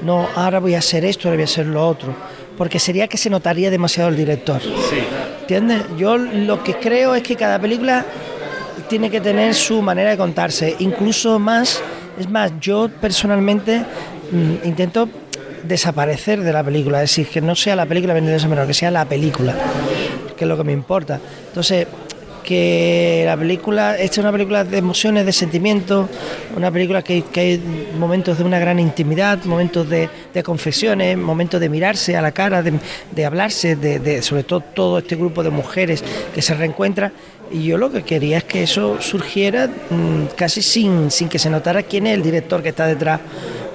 No, 0.02 0.26
ahora 0.34 0.58
voy 0.60 0.74
a 0.74 0.78
hacer 0.78 1.04
esto, 1.04 1.28
ahora 1.28 1.36
voy 1.36 1.42
a 1.42 1.44
hacer 1.44 1.66
lo 1.66 1.86
otro. 1.86 2.14
Porque 2.56 2.78
sería 2.78 3.08
que 3.08 3.16
se 3.16 3.30
notaría 3.30 3.70
demasiado 3.70 4.10
el 4.10 4.16
director. 4.16 4.60
Sí. 4.60 4.98
¿Entiendes? 5.40 5.82
Yo 5.96 6.18
lo 6.18 6.62
que 6.62 6.74
creo 6.74 7.14
es 7.14 7.22
que 7.22 7.34
cada 7.36 7.58
película 7.58 8.04
tiene 8.88 9.10
que 9.10 9.20
tener 9.20 9.54
su 9.54 9.80
manera 9.80 10.10
de 10.10 10.16
contarse, 10.16 10.76
incluso 10.78 11.38
más, 11.38 11.82
es 12.18 12.28
más, 12.28 12.52
yo 12.60 12.90
personalmente 13.00 13.80
mm, 13.80 13.84
intento 14.64 15.08
desaparecer 15.62 16.42
de 16.42 16.52
la 16.52 16.64
película, 16.64 17.02
es 17.02 17.10
decir, 17.10 17.28
que 17.28 17.40
no 17.40 17.54
sea 17.54 17.76
la 17.76 17.86
película 17.86 18.14
venenosa 18.14 18.48
menor, 18.48 18.66
que 18.66 18.74
sea 18.74 18.90
la 18.90 19.04
película, 19.04 19.54
que 20.36 20.44
es 20.44 20.48
lo 20.48 20.56
que 20.56 20.64
me 20.64 20.72
importa. 20.72 21.20
Entonces, 21.48 21.86
que 22.42 23.22
la 23.24 23.36
película, 23.36 23.96
esta 23.96 24.14
es 24.14 24.18
una 24.18 24.32
película 24.32 24.64
de 24.64 24.78
emociones, 24.78 25.24
de 25.24 25.32
sentimientos, 25.32 26.08
una 26.56 26.72
película 26.72 27.00
que, 27.02 27.22
que 27.22 27.40
hay 27.40 27.62
momentos 27.96 28.36
de 28.38 28.42
una 28.44 28.58
gran 28.58 28.80
intimidad, 28.80 29.38
momentos 29.44 29.88
de, 29.88 30.08
de 30.34 30.42
confesiones, 30.42 31.16
momentos 31.16 31.60
de 31.60 31.68
mirarse 31.68 32.16
a 32.16 32.20
la 32.22 32.32
cara, 32.32 32.60
de, 32.62 32.72
de 33.14 33.24
hablarse, 33.24 33.76
de, 33.76 34.00
de- 34.00 34.22
sobre 34.22 34.42
todo 34.42 34.60
todo 34.60 34.98
este 34.98 35.14
grupo 35.14 35.44
de 35.44 35.50
mujeres 35.50 36.02
que 36.34 36.42
se 36.42 36.54
reencuentra. 36.54 37.12
Y 37.52 37.64
yo 37.64 37.76
lo 37.76 37.92
que 37.92 38.02
quería 38.02 38.38
es 38.38 38.44
que 38.44 38.62
eso 38.62 39.00
surgiera 39.00 39.66
mm, 39.66 40.34
casi 40.36 40.62
sin, 40.62 41.10
sin 41.10 41.28
que 41.28 41.38
se 41.38 41.50
notara 41.50 41.82
quién 41.82 42.06
es 42.06 42.14
el 42.14 42.22
director 42.22 42.62
que 42.62 42.70
está 42.70 42.86
detrás. 42.86 43.20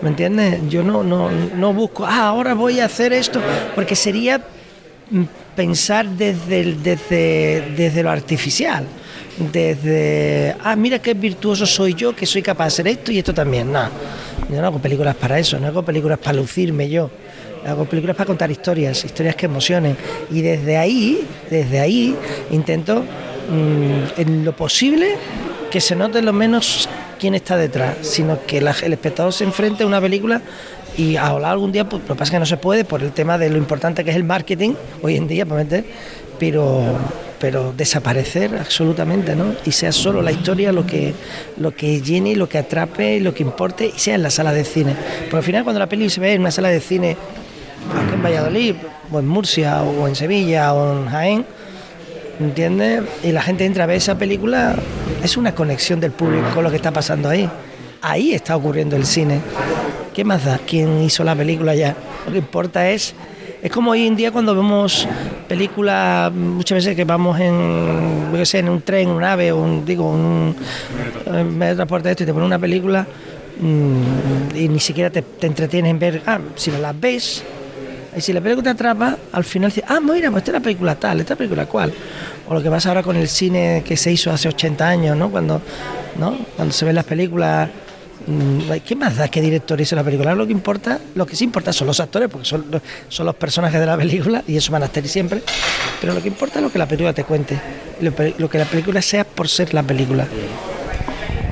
¿Me 0.02 0.10
entiendes? 0.10 0.62
Yo 0.70 0.84
no, 0.84 1.04
no, 1.04 1.30
no 1.30 1.74
busco, 1.74 2.06
ah, 2.06 2.28
ahora 2.28 2.54
voy 2.54 2.80
a 2.80 2.86
hacer 2.86 3.14
esto, 3.14 3.40
porque 3.76 3.96
sería 3.96 4.40
mm, 5.10 5.24
pensar 5.56 6.08
desde, 6.08 6.76
desde, 6.76 7.74
desde 7.76 8.04
lo 8.04 8.12
artificial, 8.12 8.86
desde, 9.52 10.56
ah, 10.64 10.76
mira 10.76 11.00
qué 11.00 11.14
virtuoso 11.14 11.66
soy 11.66 11.94
yo, 11.94 12.16
que 12.16 12.26
soy 12.26 12.42
capaz 12.42 12.66
de 12.66 12.68
hacer 12.68 12.88
esto 12.88 13.12
y 13.12 13.20
esto 13.20 13.34
también. 13.34 13.72
No, 13.72 13.90
yo 14.52 14.62
no 14.62 14.68
hago 14.68 14.80
películas 14.80 15.16
para 15.16 15.40
eso, 15.40 15.60
no 15.60 15.68
hago 15.68 15.84
películas 15.84 16.20
para 16.20 16.34
lucirme 16.38 16.90
yo, 16.90 17.10
hago 17.66 17.86
películas 17.86 18.16
para 18.16 18.28
contar 18.28 18.52
historias, 18.52 19.04
historias 19.04 19.36
que 19.36 19.48
emocionen. 19.48 19.98
Y 20.30 20.42
desde 20.42 20.78
ahí, 20.78 21.26
desde 21.50 21.80
ahí, 21.80 22.16
intento, 22.52 23.04
mm, 23.50 24.20
en 24.20 24.46
lo 24.46 24.56
posible, 24.56 25.16
que 25.72 25.82
se 25.82 25.96
note 25.96 26.22
lo 26.22 26.34
menos 26.34 26.88
quién 27.20 27.36
está 27.36 27.58
detrás, 27.58 27.98
sino 28.02 28.46
que 28.46 28.60
el 28.60 28.94
espectador 28.94 29.34
se 29.34 29.44
enfrente 29.44 29.84
a 29.84 29.88
una 29.88 30.00
película 30.00 30.42
y 30.98 31.16
a 31.16 31.28
hablar 31.28 31.52
algún 31.52 31.72
día, 31.72 31.88
pues, 31.88 32.02
lo 32.04 32.16
que 32.16 32.20
pasa 32.20 32.24
es 32.26 32.32
que 32.32 32.40
no 32.40 32.46
se 32.46 32.58
puede 32.58 32.84
por 32.84 33.04
el 33.04 33.12
tema 33.12 33.38
de 33.38 33.50
lo 33.50 33.58
importante 33.58 34.04
que 34.04 34.10
es 34.10 34.16
el 34.16 34.24
marketing 34.24 34.74
hoy 35.02 35.16
en 35.16 35.28
día, 35.28 35.46
para 35.46 35.64
meter, 35.64 35.86
pero, 36.40 36.82
pero 37.40 37.74
desaparecer 37.76 38.56
absolutamente, 38.56 39.36
¿no? 39.36 39.54
Y 39.66 39.72
sea 39.72 39.92
solo 39.92 40.22
la 40.22 40.32
historia 40.32 40.72
lo 40.72 40.86
que, 40.86 41.14
lo 41.58 41.76
que 41.76 42.02
llene, 42.02 42.36
lo 42.36 42.50
que 42.50 42.58
atrape, 42.58 43.20
lo 43.20 43.34
que 43.34 43.44
importe, 43.44 43.92
y 43.96 44.00
sea 44.00 44.16
en 44.16 44.24
la 44.24 44.32
sala 44.32 44.54
de 44.54 44.64
cine. 44.64 44.96
Porque 45.22 45.38
al 45.38 45.44
final 45.44 45.64
cuando 45.64 45.80
la 45.80 45.88
peli 45.88 46.10
se 46.10 46.20
ve 46.20 46.34
en 46.34 46.42
una 46.42 46.52
sala 46.52 46.70
de 46.70 46.80
cine, 46.80 47.16
aquí 47.96 48.14
en 48.14 48.24
Valladolid, 48.24 48.76
o 49.12 49.20
en 49.20 49.28
Murcia, 49.28 49.84
o 49.84 50.08
en 50.08 50.16
Sevilla, 50.16 50.74
o 50.74 51.00
en 51.00 51.10
Jaén, 51.10 51.46
¿entiendes? 52.40 53.04
Y 53.24 53.32
la 53.32 53.42
gente 53.42 53.66
entra 53.66 53.84
a 53.84 53.88
ver 53.88 53.98
esa 53.98 54.18
película, 54.18 54.76
es 55.24 55.38
una 55.38 55.54
conexión 55.54 56.00
del 56.00 56.12
público 56.12 56.48
con 56.54 56.64
lo 56.64 56.70
que 56.70 56.76
está 56.78 56.92
pasando 56.92 57.30
ahí. 57.30 57.50
Ahí 58.02 58.34
está 58.34 58.56
ocurriendo 58.56 58.96
el 58.96 59.06
cine. 59.06 59.42
¿Qué 60.14 60.24
más 60.24 60.46
da? 60.46 60.60
¿Quién 60.66 61.02
hizo 61.02 61.24
la 61.24 61.36
película 61.36 61.76
ya? 61.76 61.96
Lo 62.26 62.32
que 62.32 62.40
importa 62.40 62.90
es... 62.90 63.14
Es 63.62 63.72
como 63.72 63.92
hoy 63.92 64.06
en 64.06 64.16
día 64.16 64.32
cuando 64.32 64.54
vemos 64.54 65.08
películas, 65.48 66.32
muchas 66.32 66.76
veces 66.76 66.96
que 66.96 67.06
vamos 67.06 67.40
en, 67.40 68.32
yo 68.32 68.46
sé, 68.46 68.60
en 68.60 68.70
un 68.70 68.82
tren, 68.82 69.10
un 69.10 69.24
ave, 69.24 69.52
un, 69.52 69.84
digo, 69.84 70.08
un 70.12 70.56
eh, 71.26 71.44
medio 71.44 71.72
de 71.72 71.76
transporte 71.76 72.08
de 72.08 72.12
esto 72.12 72.24
y 72.24 72.28
te 72.28 72.34
ponen 72.34 72.46
una 72.46 72.60
película 72.60 73.08
mm, 73.60 74.56
y 74.56 74.70
ni 74.70 74.80
siquiera 74.80 75.10
te, 75.10 75.24
te 75.24 75.48
entretienes 75.48 75.90
en 75.90 75.98
ver, 75.98 76.22
ah, 76.28 76.40
si 76.56 76.70
no 76.70 76.78
las 76.78 77.00
ves, 77.00 77.44
y 78.18 78.22
si 78.22 78.34
la 78.34 78.42
película 78.42 78.64
te 78.64 78.70
atrapa, 78.72 79.18
al 79.32 79.44
final 79.44 79.70
dices, 79.70 79.84
ah, 79.88 80.00
mira, 80.00 80.32
pues 80.32 80.42
esta 80.42 80.52
es 80.52 80.54
la 80.54 80.60
película 80.60 80.96
tal, 80.96 81.20
esta 81.20 81.36
película 81.36 81.68
cual. 81.68 81.94
O 82.48 82.54
lo 82.54 82.64
que 82.64 82.70
pasa 82.70 82.90
ahora 82.90 83.04
con 83.04 83.16
el 83.16 83.28
cine 83.28 83.84
que 83.86 83.96
se 83.96 84.12
hizo 84.12 84.32
hace 84.32 84.48
80 84.48 84.88
años, 84.88 85.16
¿no? 85.16 85.30
Cuando, 85.30 85.62
¿no? 86.18 86.36
Cuando 86.56 86.74
se 86.74 86.86
ven 86.86 86.96
las 86.96 87.06
películas, 87.06 87.70
mm, 88.26 88.72
¿qué 88.84 88.96
más 88.96 89.18
da 89.18 89.28
qué 89.28 89.40
director 89.40 89.80
hizo 89.80 89.96
la 89.96 90.04
película? 90.04 90.34
Lo 90.34 90.48
que 90.48 90.52
importa, 90.52 91.00
lo 91.14 91.28
que 91.28 91.36
sí 91.36 91.44
importa 91.44 91.72
son 91.72 91.86
los 91.86 92.00
actores, 92.00 92.28
porque 92.28 92.48
son, 92.48 92.66
son 93.08 93.26
los 93.28 93.36
personajes 93.36 93.80
de 93.80 93.86
la 93.86 93.96
película, 93.98 94.44
y 94.48 94.58
eso 94.58 94.72
van 94.72 94.82
a 94.82 94.88
estar 94.88 95.08
siempre. 95.08 95.44
Pero 96.02 96.14
lo 96.14 96.22
que 96.22 96.28
importa 96.28 96.58
es 96.58 96.64
lo 96.64 96.72
que 96.72 96.80
la 96.80 96.88
película 96.88 97.14
te 97.14 97.24
cuente, 97.24 97.60
lo 98.02 98.50
que 98.50 98.58
la 98.58 98.66
película 98.66 99.00
sea 99.02 99.26
por 99.26 99.48
ser 99.48 99.76
la 99.76 99.84
película. 99.84 100.28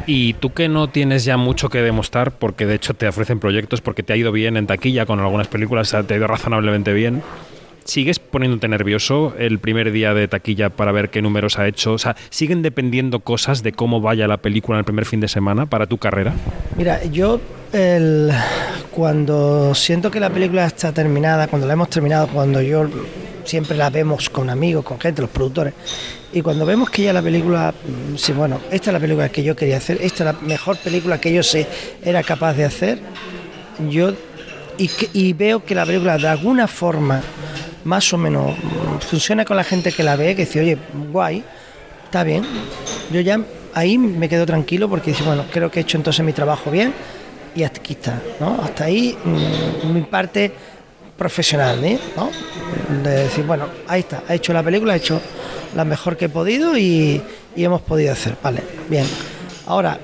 Y 0.07 0.33
tú 0.33 0.53
que 0.53 0.69
no 0.69 0.87
tienes 0.89 1.25
ya 1.25 1.37
mucho 1.37 1.69
que 1.69 1.81
demostrar, 1.81 2.31
porque 2.31 2.65
de 2.65 2.75
hecho 2.75 2.93
te 2.93 3.07
ofrecen 3.07 3.39
proyectos, 3.39 3.81
porque 3.81 4.03
te 4.03 4.13
ha 4.13 4.15
ido 4.15 4.31
bien 4.31 4.55
en 4.57 4.67
taquilla 4.67 5.05
con 5.05 5.19
algunas 5.19 5.47
películas, 5.47 5.95
te 6.07 6.13
ha 6.13 6.17
ido 6.17 6.27
razonablemente 6.27 6.93
bien. 6.93 7.23
¿Sigues 7.85 8.17
poniéndote 8.17 8.67
nervioso 8.67 9.35
el 9.37 9.59
primer 9.59 9.91
día 9.91 10.15
de 10.15 10.27
taquilla 10.27 10.71
para 10.71 10.91
ver 10.91 11.11
qué 11.11 11.21
números 11.21 11.59
ha 11.59 11.67
hecho? 11.67 11.93
O 11.93 11.97
sea, 11.99 12.15
¿siguen 12.29 12.63
dependiendo 12.63 13.19
cosas 13.19 13.61
de 13.61 13.73
cómo 13.73 14.01
vaya 14.01 14.27
la 14.27 14.37
película 14.37 14.77
en 14.77 14.79
el 14.79 14.85
primer 14.85 15.05
fin 15.05 15.19
de 15.19 15.27
semana 15.27 15.67
para 15.67 15.85
tu 15.85 15.99
carrera? 15.99 16.33
Mira, 16.77 17.03
yo 17.05 17.39
cuando 18.91 19.75
siento 19.75 20.09
que 20.09 20.19
la 20.19 20.31
película 20.31 20.65
está 20.65 20.93
terminada, 20.93 21.47
cuando 21.47 21.67
la 21.67 21.73
hemos 21.73 21.89
terminado, 21.89 22.27
cuando 22.27 22.59
yo 22.61 22.87
siempre 23.45 23.77
la 23.77 23.89
vemos 23.89 24.29
con 24.29 24.49
amigos, 24.49 24.83
con 24.83 24.99
gente, 24.99 25.21
los 25.21 25.31
productores, 25.31 25.73
y 26.33 26.41
cuando 26.41 26.65
vemos 26.65 26.89
que 26.89 27.03
ya 27.03 27.13
la 27.13 27.21
película, 27.21 27.73
mm, 27.73 28.17
sí, 28.17 28.33
bueno, 28.33 28.59
esta 28.71 28.89
es 28.89 28.93
la 28.93 28.99
película 28.99 29.29
que 29.29 29.43
yo 29.43 29.55
quería 29.55 29.77
hacer, 29.77 29.99
esta 30.01 30.29
es 30.29 30.35
la 30.35 30.41
mejor 30.41 30.77
película 30.77 31.19
que 31.19 31.33
yo 31.33 31.43
sé 31.43 31.67
era 32.03 32.23
capaz 32.23 32.53
de 32.53 32.65
hacer, 32.65 32.99
yo 33.89 34.13
y, 34.77 34.89
y 35.13 35.33
veo 35.33 35.63
que 35.63 35.73
la 35.73 35.85
película 35.85 36.17
de 36.17 36.27
alguna 36.27 36.67
forma 36.67 37.21
más 37.85 38.11
o 38.13 38.17
menos 38.17 38.51
mm, 38.51 38.99
funciona 38.99 39.45
con 39.45 39.55
la 39.55 39.63
gente 39.63 39.91
que 39.91 40.03
la 40.03 40.15
ve, 40.15 40.35
que 40.35 40.45
dice, 40.45 40.59
oye, 40.59 40.77
guay, 41.11 41.43
está 42.03 42.23
bien. 42.23 42.43
Yo 43.11 43.21
ya 43.21 43.39
ahí 43.73 43.97
me 43.97 44.27
quedo 44.27 44.45
tranquilo 44.45 44.89
porque 44.89 45.11
dice, 45.11 45.23
bueno, 45.23 45.45
creo 45.51 45.71
que 45.71 45.79
he 45.79 45.83
hecho 45.83 45.97
entonces 45.97 46.25
mi 46.25 46.33
trabajo 46.33 46.71
bien 46.71 46.93
y 47.55 47.63
aquí 47.63 47.93
está. 47.93 48.21
Hasta 48.63 48.85
ahí 48.85 49.17
mm, 49.23 49.93
mi 49.93 50.01
parte 50.01 50.51
profesional. 51.17 51.79
¿no? 52.15 52.29
De 53.03 53.09
decir, 53.23 53.45
bueno, 53.45 53.67
ahí 53.87 54.01
está, 54.01 54.23
ha 54.27 54.33
hecho 54.33 54.53
la 54.53 54.63
película, 54.63 54.93
ha 54.93 54.97
hecho 54.97 55.21
la 55.75 55.85
mejor 55.85 56.17
que 56.17 56.25
he 56.25 56.29
podido 56.29 56.77
y, 56.77 57.21
y 57.55 57.63
hemos 57.63 57.81
podido 57.81 58.11
hacer, 58.11 58.35
vale, 58.41 58.61
bien. 58.89 59.05
Ahora, 59.67 59.99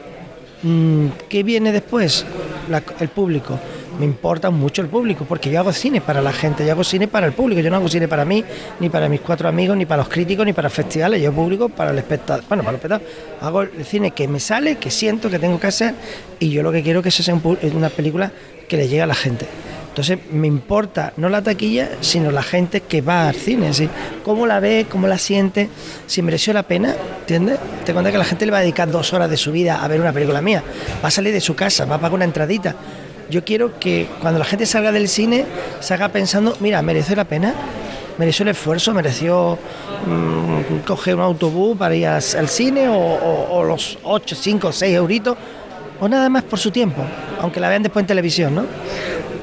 mm, 0.63 1.07
¿qué 1.29 1.43
viene 1.43 1.71
después? 1.71 2.25
La- 2.69 2.83
el 2.99 3.09
público. 3.09 3.59
Me 3.99 4.05
importa 4.05 4.49
mucho 4.49 4.81
el 4.81 4.87
público, 4.87 5.25
porque 5.25 5.51
yo 5.51 5.59
hago 5.59 5.71
cine 5.73 6.01
para 6.01 6.21
la 6.21 6.31
gente, 6.31 6.65
yo 6.65 6.71
hago 6.71 6.83
cine 6.83 7.07
para 7.07 7.27
el 7.27 7.33
público, 7.33 7.61
yo 7.61 7.69
no 7.69 7.75
hago 7.75 7.87
cine 7.89 8.07
para 8.07 8.25
mí, 8.25 8.43
ni 8.79 8.89
para 8.89 9.07
mis 9.09 9.19
cuatro 9.21 9.47
amigos, 9.47 9.77
ni 9.77 9.85
para 9.85 10.01
los 10.01 10.09
críticos, 10.09 10.43
ni 10.45 10.53
para 10.53 10.69
festivales, 10.71 11.21
yo 11.21 11.31
público 11.31 11.69
para 11.69 11.91
el 11.91 11.99
espectador, 11.99 12.43
bueno, 12.47 12.63
para 12.63 12.71
el 12.71 12.83
espectador. 12.83 13.05
Hago 13.41 13.61
el 13.61 13.85
cine 13.85 14.11
que 14.11 14.27
me 14.27 14.39
sale, 14.39 14.77
que 14.77 14.89
siento 14.89 15.29
que 15.29 15.37
tengo 15.37 15.59
que 15.59 15.67
hacer, 15.67 15.93
y 16.39 16.49
yo 16.49 16.63
lo 16.63 16.71
que 16.71 16.81
quiero 16.81 16.99
es 17.01 17.03
que 17.03 17.11
sea 17.11 17.35
un 17.35 17.57
una 17.75 17.89
película 17.89 18.31
que 18.67 18.77
le 18.77 18.87
llegue 18.87 19.01
a 19.03 19.07
la 19.07 19.13
gente. 19.13 19.45
Entonces 19.91 20.19
me 20.31 20.47
importa 20.47 21.11
no 21.17 21.27
la 21.27 21.41
taquilla, 21.41 21.89
sino 21.99 22.31
la 22.31 22.41
gente 22.43 22.79
que 22.79 23.01
va 23.01 23.27
al 23.27 23.35
cine, 23.35 23.73
¿sí? 23.73 23.89
cómo 24.23 24.47
la 24.47 24.61
ve, 24.61 24.85
cómo 24.89 25.05
la 25.05 25.17
siente, 25.17 25.69
si 26.07 26.21
mereció 26.21 26.53
la 26.53 26.63
pena, 26.63 26.95
¿entiendes? 27.19 27.59
Te 27.85 27.91
cuenta 27.91 28.09
que 28.09 28.17
la 28.17 28.23
gente 28.23 28.45
le 28.45 28.53
va 28.53 28.59
a 28.59 28.61
dedicar 28.61 28.89
dos 28.89 29.11
horas 29.11 29.29
de 29.29 29.35
su 29.35 29.51
vida 29.51 29.83
a 29.83 29.87
ver 29.89 29.99
una 29.99 30.13
película 30.13 30.41
mía, 30.41 30.63
va 31.03 31.09
a 31.09 31.11
salir 31.11 31.33
de 31.33 31.41
su 31.41 31.55
casa, 31.55 31.83
va 31.83 31.95
a 31.95 31.99
pagar 31.99 32.13
una 32.15 32.23
entradita. 32.25 32.73
Yo 33.29 33.43
quiero 33.43 33.77
que 33.79 34.07
cuando 34.21 34.39
la 34.39 34.45
gente 34.45 34.65
salga 34.65 34.93
del 34.93 35.09
cine, 35.09 35.45
salga 35.81 36.07
pensando, 36.07 36.55
mira, 36.61 36.81
mereció 36.81 37.13
la 37.17 37.25
pena, 37.25 37.53
mereció 38.17 38.43
el 38.43 38.49
esfuerzo, 38.49 38.93
mereció 38.93 39.57
mm, 40.07 40.85
coger 40.87 41.15
un 41.15 41.21
autobús 41.21 41.77
para 41.77 41.93
ir 41.95 42.07
al 42.07 42.21
cine 42.21 42.87
o, 42.87 42.95
o- 42.95 43.57
o 43.59 43.63
los 43.65 43.97
8, 44.03 44.35
5, 44.39 44.71
6 44.71 44.95
euritos, 44.95 45.37
o 45.99 46.07
nada 46.07 46.29
más 46.29 46.43
por 46.43 46.57
su 46.59 46.71
tiempo, 46.71 47.03
aunque 47.39 47.59
la 47.59 47.69
vean 47.69 47.83
después 47.83 48.03
en 48.03 48.07
televisión, 48.07 48.55
¿no? 48.55 48.65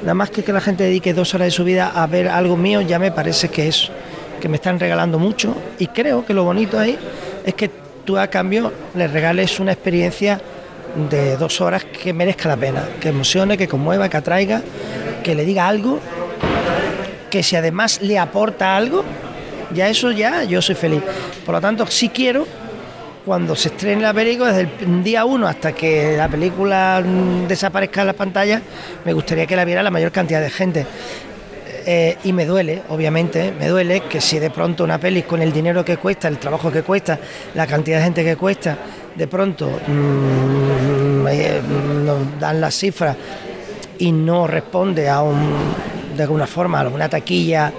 Nada 0.02 0.14
más 0.14 0.30
que 0.30 0.42
que 0.42 0.52
la 0.52 0.60
gente 0.60 0.84
dedique 0.84 1.12
dos 1.12 1.34
horas 1.34 1.46
de 1.46 1.50
su 1.50 1.64
vida 1.64 1.92
a 1.94 2.06
ver 2.06 2.28
algo 2.28 2.56
mío, 2.56 2.80
ya 2.80 2.98
me 2.98 3.10
parece 3.10 3.48
que 3.48 3.68
es 3.68 3.90
que 4.40 4.48
me 4.48 4.56
están 4.56 4.78
regalando 4.78 5.18
mucho 5.18 5.56
y 5.78 5.88
creo 5.88 6.24
que 6.24 6.32
lo 6.32 6.44
bonito 6.44 6.78
ahí 6.78 6.96
es 7.44 7.54
que 7.54 7.70
tú 8.04 8.16
a 8.16 8.28
cambio 8.28 8.72
le 8.94 9.08
regales 9.08 9.58
una 9.58 9.72
experiencia 9.72 10.40
de 11.10 11.36
dos 11.36 11.60
horas 11.60 11.84
que 11.84 12.12
merezca 12.12 12.48
la 12.48 12.56
pena, 12.56 12.88
que 13.00 13.08
emocione, 13.08 13.58
que 13.58 13.68
conmueva, 13.68 14.08
que 14.08 14.16
atraiga, 14.16 14.62
que 15.22 15.34
le 15.34 15.44
diga 15.44 15.68
algo, 15.68 16.00
que 17.30 17.42
si 17.42 17.56
además 17.56 18.00
le 18.00 18.18
aporta 18.18 18.76
algo, 18.76 19.04
ya 19.74 19.88
eso 19.88 20.10
ya 20.12 20.44
yo 20.44 20.62
soy 20.62 20.74
feliz. 20.74 21.02
Por 21.44 21.54
lo 21.54 21.60
tanto, 21.60 21.86
sí 21.86 22.08
quiero 22.08 22.46
cuando 23.24 23.54
se 23.54 23.68
estrene 23.68 24.02
la 24.02 24.14
película, 24.14 24.52
desde 24.52 24.84
el 24.84 25.02
día 25.02 25.24
uno 25.24 25.46
hasta 25.46 25.72
que 25.72 26.16
la 26.16 26.28
película 26.28 27.02
mm, 27.04 27.46
desaparezca 27.46 28.02
en 28.02 28.06
la 28.06 28.12
pantalla, 28.12 28.62
me 29.04 29.12
gustaría 29.12 29.46
que 29.46 29.56
la 29.56 29.64
viera 29.64 29.82
la 29.82 29.90
mayor 29.90 30.12
cantidad 30.12 30.40
de 30.40 30.50
gente. 30.50 30.86
Eh, 31.90 32.18
y 32.24 32.34
me 32.34 32.44
duele, 32.44 32.82
obviamente, 32.90 33.52
me 33.58 33.68
duele 33.68 34.00
que 34.00 34.20
si 34.20 34.38
de 34.38 34.50
pronto 34.50 34.84
una 34.84 34.98
peli 34.98 35.22
con 35.22 35.40
el 35.40 35.52
dinero 35.52 35.84
que 35.84 35.96
cuesta, 35.96 36.28
el 36.28 36.38
trabajo 36.38 36.70
que 36.70 36.82
cuesta, 36.82 37.18
la 37.54 37.66
cantidad 37.66 37.98
de 37.98 38.04
gente 38.04 38.24
que 38.24 38.36
cuesta, 38.36 38.76
de 39.14 39.26
pronto 39.26 39.66
mm, 39.86 41.26
eh, 41.28 41.62
nos 42.04 42.38
dan 42.38 42.60
las 42.60 42.74
cifras 42.74 43.16
y 43.98 44.12
no 44.12 44.46
responde 44.46 45.08
a 45.08 45.22
un, 45.22 45.50
de 46.14 46.22
alguna 46.22 46.46
forma 46.46 46.78
a 46.78 46.82
alguna 46.82 47.08
taquilla 47.08 47.72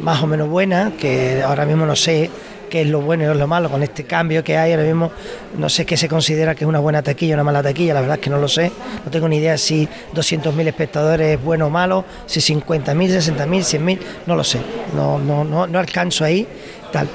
más 0.00 0.22
o 0.22 0.26
menos 0.26 0.48
buena, 0.48 0.92
que 0.98 1.42
ahora 1.42 1.64
mismo 1.64 1.86
no 1.86 1.96
sé 1.96 2.30
qué 2.68 2.82
es 2.82 2.88
lo 2.88 3.00
bueno 3.00 3.24
y 3.24 3.26
es 3.26 3.36
lo 3.36 3.46
malo 3.46 3.70
con 3.70 3.82
este 3.82 4.04
cambio 4.04 4.42
que 4.44 4.56
hay 4.56 4.72
ahora 4.72 4.84
mismo. 4.84 5.10
No 5.58 5.68
sé 5.68 5.84
qué 5.84 5.96
se 5.96 6.08
considera 6.08 6.54
que 6.54 6.64
es 6.64 6.68
una 6.68 6.78
buena 6.78 7.02
taquilla 7.02 7.34
o 7.34 7.36
una 7.36 7.44
mala 7.44 7.62
taquilla, 7.62 7.94
la 7.94 8.00
verdad 8.00 8.16
es 8.16 8.22
que 8.22 8.30
no 8.30 8.38
lo 8.38 8.48
sé. 8.48 8.70
No 9.04 9.10
tengo 9.10 9.28
ni 9.28 9.38
idea 9.38 9.56
si 9.58 9.88
200.000 10.14 10.68
espectadores 10.68 11.38
es 11.38 11.44
bueno 11.44 11.66
o 11.66 11.70
malo, 11.70 12.04
si 12.26 12.40
50.000, 12.40 12.84
60.000, 12.86 13.46
100.000, 13.46 13.98
no 14.26 14.36
lo 14.36 14.44
sé. 14.44 14.58
No, 14.94 15.18
no, 15.18 15.44
no, 15.44 15.66
no 15.66 15.78
alcanzo 15.78 16.24
ahí, 16.24 16.46
tal. 16.92 17.08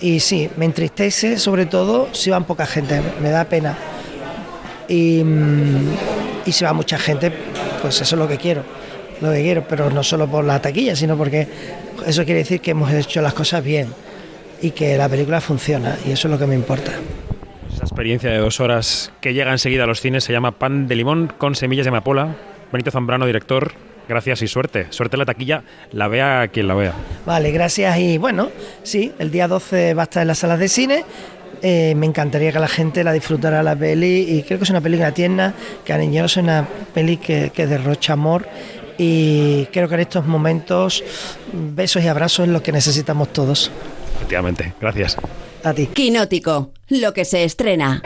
Y 0.00 0.20
sí, 0.20 0.50
me 0.56 0.64
entristece 0.64 1.38
sobre 1.38 1.66
todo 1.66 2.08
si 2.12 2.30
van 2.30 2.44
poca 2.44 2.66
gente, 2.66 3.00
me 3.20 3.30
da 3.30 3.44
pena. 3.44 3.76
Y, 4.88 5.22
mm, 5.22 5.92
y 6.44 6.52
si 6.52 6.64
va 6.64 6.72
mucha 6.72 6.98
gente, 6.98 7.32
pues 7.80 8.00
eso 8.00 8.16
es 8.16 8.18
lo 8.18 8.26
que 8.26 8.36
quiero, 8.36 8.64
lo 9.20 9.30
que 9.32 9.42
quiero, 9.42 9.64
pero 9.66 9.90
no 9.90 10.02
solo 10.02 10.28
por 10.28 10.44
la 10.44 10.60
taquilla, 10.60 10.96
sino 10.96 11.16
porque 11.16 11.46
eso 12.06 12.24
quiere 12.24 12.40
decir 12.40 12.60
que 12.60 12.72
hemos 12.72 12.92
hecho 12.92 13.22
las 13.22 13.32
cosas 13.32 13.62
bien 13.62 13.88
y 14.62 14.70
que 14.70 14.96
la 14.96 15.08
película 15.08 15.40
funciona 15.40 15.98
y 16.06 16.12
eso 16.12 16.28
es 16.28 16.32
lo 16.32 16.38
que 16.38 16.46
me 16.46 16.54
importa. 16.54 16.92
Esa 17.72 17.84
experiencia 17.84 18.30
de 18.30 18.38
dos 18.38 18.60
horas 18.60 19.12
que 19.20 19.34
llega 19.34 19.50
enseguida 19.50 19.84
a 19.84 19.86
los 19.86 20.00
cines 20.00 20.24
se 20.24 20.32
llama 20.32 20.52
Pan 20.52 20.86
de 20.88 20.96
Limón 20.96 21.32
con 21.36 21.54
semillas 21.54 21.84
de 21.84 21.90
amapola. 21.90 22.36
Benito 22.70 22.90
Zambrano, 22.90 23.26
director. 23.26 23.72
Gracias 24.08 24.42
y 24.42 24.48
suerte. 24.48 24.86
Suerte 24.90 25.16
en 25.16 25.20
la 25.20 25.26
taquilla, 25.26 25.62
la 25.92 26.08
vea 26.08 26.48
quien 26.48 26.68
la 26.68 26.74
vea. 26.74 26.92
Vale, 27.24 27.50
gracias 27.50 27.98
y 27.98 28.18
bueno, 28.18 28.50
sí, 28.82 29.12
el 29.18 29.30
día 29.30 29.48
12 29.48 29.94
va 29.94 30.02
a 30.02 30.04
estar 30.04 30.22
en 30.22 30.28
las 30.28 30.38
salas 30.38 30.58
de 30.58 30.68
cine. 30.68 31.04
Eh, 31.62 31.94
me 31.96 32.06
encantaría 32.06 32.52
que 32.52 32.58
la 32.58 32.68
gente 32.68 33.04
la 33.04 33.12
disfrutara 33.12 33.62
la 33.62 33.76
peli 33.76 34.26
y 34.28 34.42
creo 34.42 34.58
que 34.58 34.64
es 34.64 34.70
una 34.70 34.80
película 34.80 35.12
tierna, 35.12 35.54
cariñosa, 35.84 36.40
una 36.40 36.66
peli 36.92 37.18
que, 37.18 37.50
que 37.54 37.66
derrocha 37.68 38.14
amor 38.14 38.48
y 38.98 39.66
creo 39.66 39.88
que 39.88 39.94
en 39.94 40.00
estos 40.00 40.26
momentos 40.26 41.02
besos 41.52 42.02
y 42.02 42.08
abrazos 42.08 42.46
es 42.46 42.52
lo 42.52 42.62
que 42.62 42.72
necesitamos 42.72 43.32
todos. 43.32 43.70
Efectivamente, 44.22 44.72
gracias. 44.80 45.16
A 45.64 45.74
ti. 45.74 45.88
Quinótico, 45.88 46.70
lo 46.88 47.12
que 47.12 47.24
se 47.24 47.42
estrena. 47.42 48.02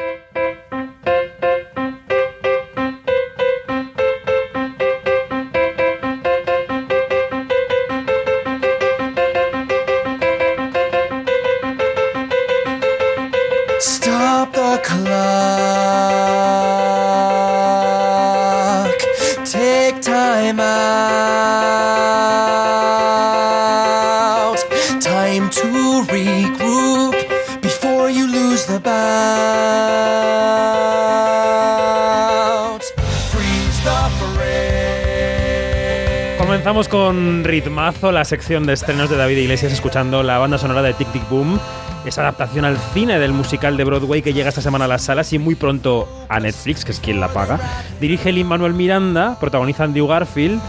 Con 36.85 37.43
Ritmazo, 37.43 38.13
la 38.13 38.27
sección 38.27 38.67
de 38.67 38.75
estrenos 38.75 39.09
de 39.09 39.17
David 39.17 39.39
Iglesias, 39.39 39.73
escuchando 39.73 40.23
la 40.23 40.37
banda 40.37 40.59
sonora 40.59 40.83
de 40.83 40.93
Tic 40.93 41.11
Tic 41.11 41.27
Boom, 41.31 41.59
esa 42.05 42.21
adaptación 42.21 42.67
al 42.67 42.77
cine 42.93 43.19
del 43.19 43.33
musical 43.33 43.79
de 43.79 43.85
Broadway 43.85 44.21
que 44.21 44.35
llega 44.35 44.51
esta 44.51 44.61
semana 44.61 44.85
a 44.85 44.89
las 44.89 45.03
salas 45.03 45.33
y 45.33 45.39
muy 45.39 45.55
pronto 45.55 46.07
a 46.29 46.39
Netflix, 46.39 46.85
que 46.85 46.93
es 46.93 47.01
quien 47.01 47.19
la 47.19 47.29
paga. 47.29 47.59
Dirige 47.99 48.31
Lin 48.31 48.47
Manuel 48.47 48.75
Miranda, 48.75 49.39
protagoniza 49.41 49.85
Andrew 49.85 50.07
Garfield, 50.07 50.61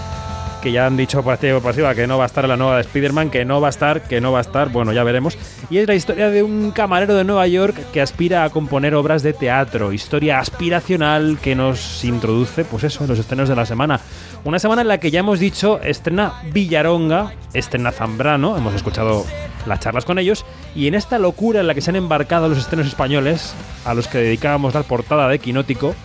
que 0.61 0.71
ya 0.71 0.85
han 0.85 0.97
dicho 0.97 1.23
por 1.23 1.33
activa 1.33 1.59
por 1.59 1.71
pasiva 1.71 1.93
que 1.95 2.07
no 2.07 2.17
va 2.17 2.23
a 2.23 2.27
estar 2.27 2.47
la 2.47 2.57
nueva 2.57 2.75
de 2.75 2.81
Spider-Man, 2.81 3.29
que 3.29 3.45
no 3.45 3.61
va 3.61 3.67
a 3.67 3.69
estar, 3.69 4.01
que 4.01 4.21
no 4.21 4.31
va 4.31 4.39
a 4.39 4.41
estar, 4.41 4.69
bueno, 4.69 4.93
ya 4.93 5.03
veremos. 5.03 5.37
Y 5.69 5.77
es 5.77 5.87
la 5.87 5.95
historia 5.95 6.29
de 6.29 6.43
un 6.43 6.71
camarero 6.71 7.15
de 7.15 7.23
Nueva 7.23 7.47
York 7.47 7.75
que 7.91 8.01
aspira 8.01 8.43
a 8.43 8.49
componer 8.49 8.95
obras 8.95 9.23
de 9.23 9.33
teatro, 9.33 9.93
historia 9.93 10.39
aspiracional 10.39 11.37
que 11.41 11.55
nos 11.55 12.03
introduce, 12.03 12.65
pues 12.65 12.83
eso, 12.83 13.03
en 13.03 13.09
los 13.09 13.19
estrenos 13.19 13.49
de 13.49 13.55
la 13.55 13.65
semana. 13.65 13.99
Una 14.43 14.59
semana 14.59 14.81
en 14.81 14.87
la 14.87 14.99
que 14.99 15.11
ya 15.11 15.19
hemos 15.19 15.39
dicho 15.39 15.79
estrena 15.81 16.33
Villaronga, 16.51 17.33
estrena 17.53 17.91
Zambrano, 17.91 18.57
hemos 18.57 18.73
escuchado 18.73 19.25
las 19.65 19.79
charlas 19.79 20.05
con 20.05 20.19
ellos, 20.19 20.45
y 20.75 20.87
en 20.87 20.95
esta 20.95 21.19
locura 21.19 21.59
en 21.59 21.67
la 21.67 21.73
que 21.73 21.81
se 21.81 21.89
han 21.89 21.97
embarcado 21.97 22.47
los 22.47 22.57
estrenos 22.57 22.87
españoles, 22.87 23.53
a 23.85 23.93
los 23.93 24.07
que 24.07 24.19
dedicábamos 24.19 24.73
la 24.73 24.83
portada 24.83 25.27
de 25.27 25.39
Quinótico, 25.39 25.95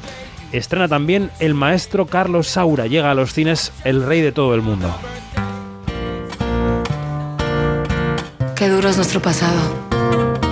estrena 0.53 0.89
también 0.89 1.31
el 1.39 1.55
maestro 1.55 2.07
Carlos 2.07 2.49
Saura, 2.49 2.87
llega 2.87 3.11
a 3.11 3.15
los 3.15 3.33
cines 3.33 3.73
El 3.85 4.05
Rey 4.05 4.21
de 4.21 4.33
todo 4.33 4.55
el 4.55 4.63
mundo. 4.63 4.95
Qué 8.55 8.69
duro 8.69 8.89
es 8.89 8.97
nuestro 8.97 9.21
pasado, 9.21 9.61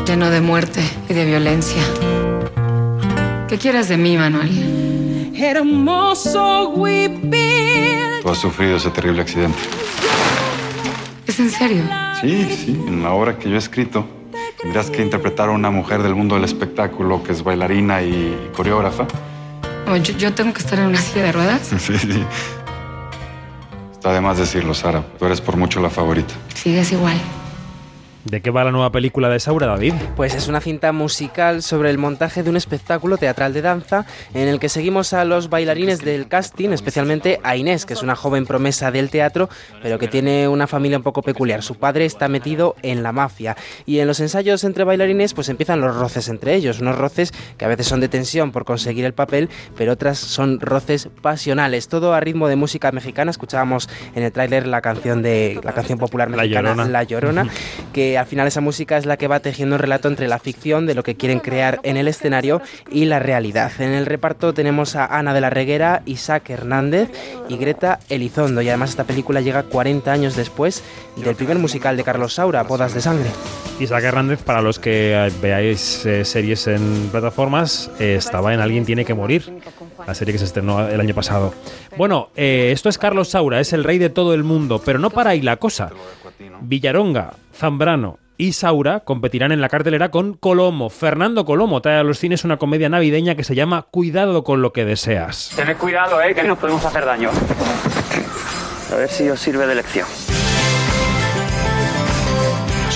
lleno 0.06 0.30
de 0.30 0.40
muerte 0.40 0.80
y 1.08 1.14
de 1.14 1.24
violencia. 1.24 1.82
¿Qué 3.48 3.58
quieres 3.58 3.88
de 3.88 3.96
mí, 3.96 4.16
Manuel? 4.16 5.32
Hermoso 5.36 6.74
Tú 8.22 8.28
has 8.28 8.38
sufrido 8.38 8.76
ese 8.76 8.90
terrible 8.90 9.22
accidente. 9.22 9.58
¿Es 11.26 11.40
en 11.40 11.50
serio? 11.50 11.82
Sí, 12.20 12.44
sí. 12.50 12.84
En 12.86 13.02
la 13.02 13.12
obra 13.12 13.38
que 13.38 13.48
yo 13.48 13.54
he 13.54 13.58
escrito, 13.58 14.04
tendrías 14.60 14.90
que 14.90 15.02
interpretar 15.02 15.48
a 15.48 15.52
una 15.52 15.70
mujer 15.70 16.02
del 16.02 16.14
mundo 16.14 16.34
del 16.34 16.44
espectáculo 16.44 17.22
que 17.22 17.32
es 17.32 17.42
bailarina 17.42 18.02
y 18.02 18.50
coreógrafa. 18.54 19.06
¿Yo, 19.86 20.16
yo 20.16 20.34
tengo 20.34 20.52
que 20.52 20.60
estar 20.60 20.78
en 20.78 20.86
una 20.86 20.98
silla 21.00 21.24
de 21.24 21.32
ruedas? 21.32 21.70
Sí, 21.78 21.98
sí. 21.98 22.24
Está 23.92 24.12
de 24.14 24.20
más 24.22 24.38
decirlo, 24.38 24.72
Sara. 24.72 25.02
Tú 25.18 25.26
eres 25.26 25.40
por 25.42 25.56
mucho 25.56 25.78
la 25.80 25.90
favorita. 25.90 26.32
Sigues 26.54 26.90
igual. 26.92 27.16
¿De 28.24 28.42
qué 28.42 28.50
va 28.50 28.64
la 28.64 28.70
nueva 28.70 28.92
película 28.92 29.30
de 29.30 29.40
Saura, 29.40 29.66
David? 29.66 29.94
Pues 30.14 30.34
es 30.34 30.46
una 30.46 30.60
cinta 30.60 30.92
musical 30.92 31.62
sobre 31.62 31.88
el 31.88 31.96
montaje 31.96 32.42
de 32.42 32.50
un 32.50 32.56
espectáculo 32.56 33.16
teatral 33.16 33.54
de 33.54 33.62
danza 33.62 34.04
en 34.34 34.46
el 34.46 34.60
que 34.60 34.68
seguimos 34.68 35.14
a 35.14 35.24
los 35.24 35.48
bailarines 35.48 36.00
del 36.00 36.28
casting, 36.28 36.68
especialmente 36.68 37.40
a 37.42 37.56
Inés, 37.56 37.86
que 37.86 37.94
es 37.94 38.02
una 38.02 38.16
joven 38.16 38.44
promesa 38.44 38.90
del 38.90 39.08
teatro, 39.08 39.48
pero 39.82 39.98
que 39.98 40.06
tiene 40.06 40.48
una 40.48 40.66
familia 40.66 40.98
un 40.98 41.02
poco 41.02 41.22
peculiar. 41.22 41.62
Su 41.62 41.76
padre 41.76 42.04
está 42.04 42.28
metido 42.28 42.76
en 42.82 43.02
la 43.02 43.12
mafia 43.12 43.56
y 43.86 44.00
en 44.00 44.06
los 44.06 44.20
ensayos 44.20 44.64
entre 44.64 44.84
bailarines 44.84 45.32
pues 45.32 45.48
empiezan 45.48 45.80
los 45.80 45.96
roces 45.96 46.28
entre 46.28 46.54
ellos, 46.54 46.80
unos 46.80 46.98
roces 46.98 47.32
que 47.56 47.64
a 47.64 47.68
veces 47.68 47.86
son 47.86 48.00
de 48.00 48.08
tensión 48.08 48.52
por 48.52 48.66
conseguir 48.66 49.06
el 49.06 49.14
papel, 49.14 49.48
pero 49.78 49.92
otras 49.92 50.18
son 50.18 50.60
roces 50.60 51.08
pasionales. 51.22 51.88
Todo 51.88 52.12
a 52.12 52.20
ritmo 52.20 52.48
de 52.48 52.56
música 52.56 52.92
mexicana. 52.92 53.30
Escuchábamos 53.30 53.88
en 54.14 54.24
el 54.24 54.30
tráiler 54.30 54.66
la 54.66 54.82
canción 54.82 55.22
de 55.22 55.58
la 55.64 55.72
canción 55.72 55.98
popular 55.98 56.28
mexicana 56.28 56.68
Llorona. 56.68 56.86
La 56.86 57.02
Llorona, 57.02 57.48
que 57.94 58.09
al 58.16 58.26
final 58.26 58.46
esa 58.46 58.60
música 58.60 58.96
es 58.96 59.06
la 59.06 59.16
que 59.16 59.28
va 59.28 59.40
tejiendo 59.40 59.76
el 59.76 59.82
relato 59.82 60.08
entre 60.08 60.28
la 60.28 60.38
ficción 60.38 60.86
de 60.86 60.94
lo 60.94 61.02
que 61.02 61.16
quieren 61.16 61.40
crear 61.40 61.80
en 61.82 61.96
el 61.96 62.08
escenario 62.08 62.60
y 62.90 63.04
la 63.04 63.18
realidad. 63.18 63.72
En 63.78 63.92
el 63.92 64.06
reparto 64.06 64.54
tenemos 64.54 64.96
a 64.96 65.06
Ana 65.06 65.34
de 65.34 65.40
la 65.40 65.50
Reguera, 65.50 66.02
Isaac 66.06 66.50
Hernández 66.50 67.10
y 67.48 67.56
Greta 67.56 68.00
Elizondo. 68.08 68.62
Y 68.62 68.68
además 68.68 68.90
esta 68.90 69.04
película 69.04 69.40
llega 69.40 69.62
40 69.62 70.12
años 70.12 70.36
después 70.36 70.82
del 71.16 71.34
primer 71.34 71.58
musical 71.58 71.96
de 71.96 72.04
Carlos 72.04 72.34
Saura, 72.34 72.62
Bodas 72.62 72.94
de 72.94 73.00
Sangre. 73.00 73.30
Isaac 73.78 74.04
Hernández, 74.04 74.42
para 74.42 74.60
los 74.60 74.78
que 74.78 75.30
veáis 75.40 76.04
eh, 76.04 76.24
series 76.24 76.66
en 76.66 77.08
plataformas, 77.10 77.90
eh, 77.98 78.16
estaba 78.16 78.52
en 78.52 78.60
Alguien 78.60 78.84
tiene 78.84 79.04
que 79.04 79.14
morir, 79.14 79.50
la 80.06 80.14
serie 80.14 80.32
que 80.32 80.38
se 80.38 80.44
estrenó 80.44 80.86
el 80.86 81.00
año 81.00 81.14
pasado. 81.14 81.54
Bueno, 81.96 82.28
eh, 82.36 82.70
esto 82.72 82.88
es 82.88 82.98
Carlos 82.98 83.30
Saura, 83.30 83.58
es 83.58 83.72
el 83.72 83.84
rey 83.84 83.98
de 83.98 84.10
todo 84.10 84.34
el 84.34 84.44
mundo, 84.44 84.82
pero 84.84 84.98
no 84.98 85.10
para 85.10 85.30
ahí 85.30 85.40
la 85.40 85.56
cosa. 85.56 85.90
Villaronga, 86.62 87.32
Zambrano 87.54 88.18
y 88.36 88.54
Saura 88.54 89.00
competirán 89.00 89.52
en 89.52 89.60
la 89.60 89.68
cartelera 89.68 90.10
con 90.10 90.32
Colomo. 90.32 90.88
Fernando 90.88 91.44
Colomo 91.44 91.82
trae 91.82 91.98
a 91.98 92.02
los 92.02 92.18
cines 92.18 92.44
una 92.44 92.56
comedia 92.56 92.88
navideña 92.88 93.34
que 93.34 93.44
se 93.44 93.54
llama 93.54 93.82
Cuidado 93.90 94.44
con 94.44 94.62
lo 94.62 94.72
que 94.72 94.86
deseas. 94.86 95.52
Tened 95.54 95.76
cuidado, 95.76 96.20
eh, 96.22 96.34
que 96.34 96.42
nos 96.44 96.58
podemos 96.58 96.82
hacer 96.84 97.04
daño. 97.04 97.30
A 98.90 98.96
ver 98.96 99.08
si 99.10 99.28
os 99.28 99.38
sirve 99.38 99.66
de 99.66 99.74
lección. 99.74 100.06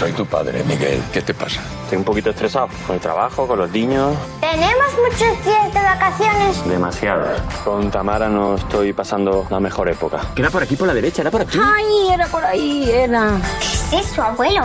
Soy 0.05 0.13
tu 0.13 0.27
padre, 0.27 0.63
Miguel. 0.65 1.03
¿Qué 1.15 1.23
te 1.23 1.33
pasa? 1.33 1.63
Estoy 1.85 1.97
un 1.97 2.05
poquito 2.05 2.29
estresado 2.29 2.69
con 2.87 2.97
el 2.97 3.01
trabajo, 3.01 3.47
con 3.47 3.59
los 3.59 3.71
niños. 3.71 4.15
¿Tenemos 4.39 4.87
muchos 5.03 5.45
días 5.47 5.73
de 5.73 5.81
vacaciones? 5.81 6.69
Demasiados. 6.69 7.41
Con 7.65 7.91
Tamara 7.91 8.29
no 8.29 8.57
estoy 8.57 8.93
pasando 8.93 9.47
la 9.49 9.61
mejor 9.61 9.89
época. 9.89 10.21
Que 10.35 10.43
era 10.43 10.51
por 10.51 10.63
aquí, 10.63 10.77
por 10.77 10.89
la 10.89 10.93
derecha, 10.93 11.23
era 11.23 11.31
por 11.31 11.41
aquí. 11.41 11.59
Ay, 11.59 12.13
era 12.13 12.27
por 12.27 12.45
ahí, 12.45 12.91
era. 12.91 13.41
¿Qué 13.59 13.99
es 13.99 14.11
eso, 14.11 14.23
abuelo? 14.23 14.65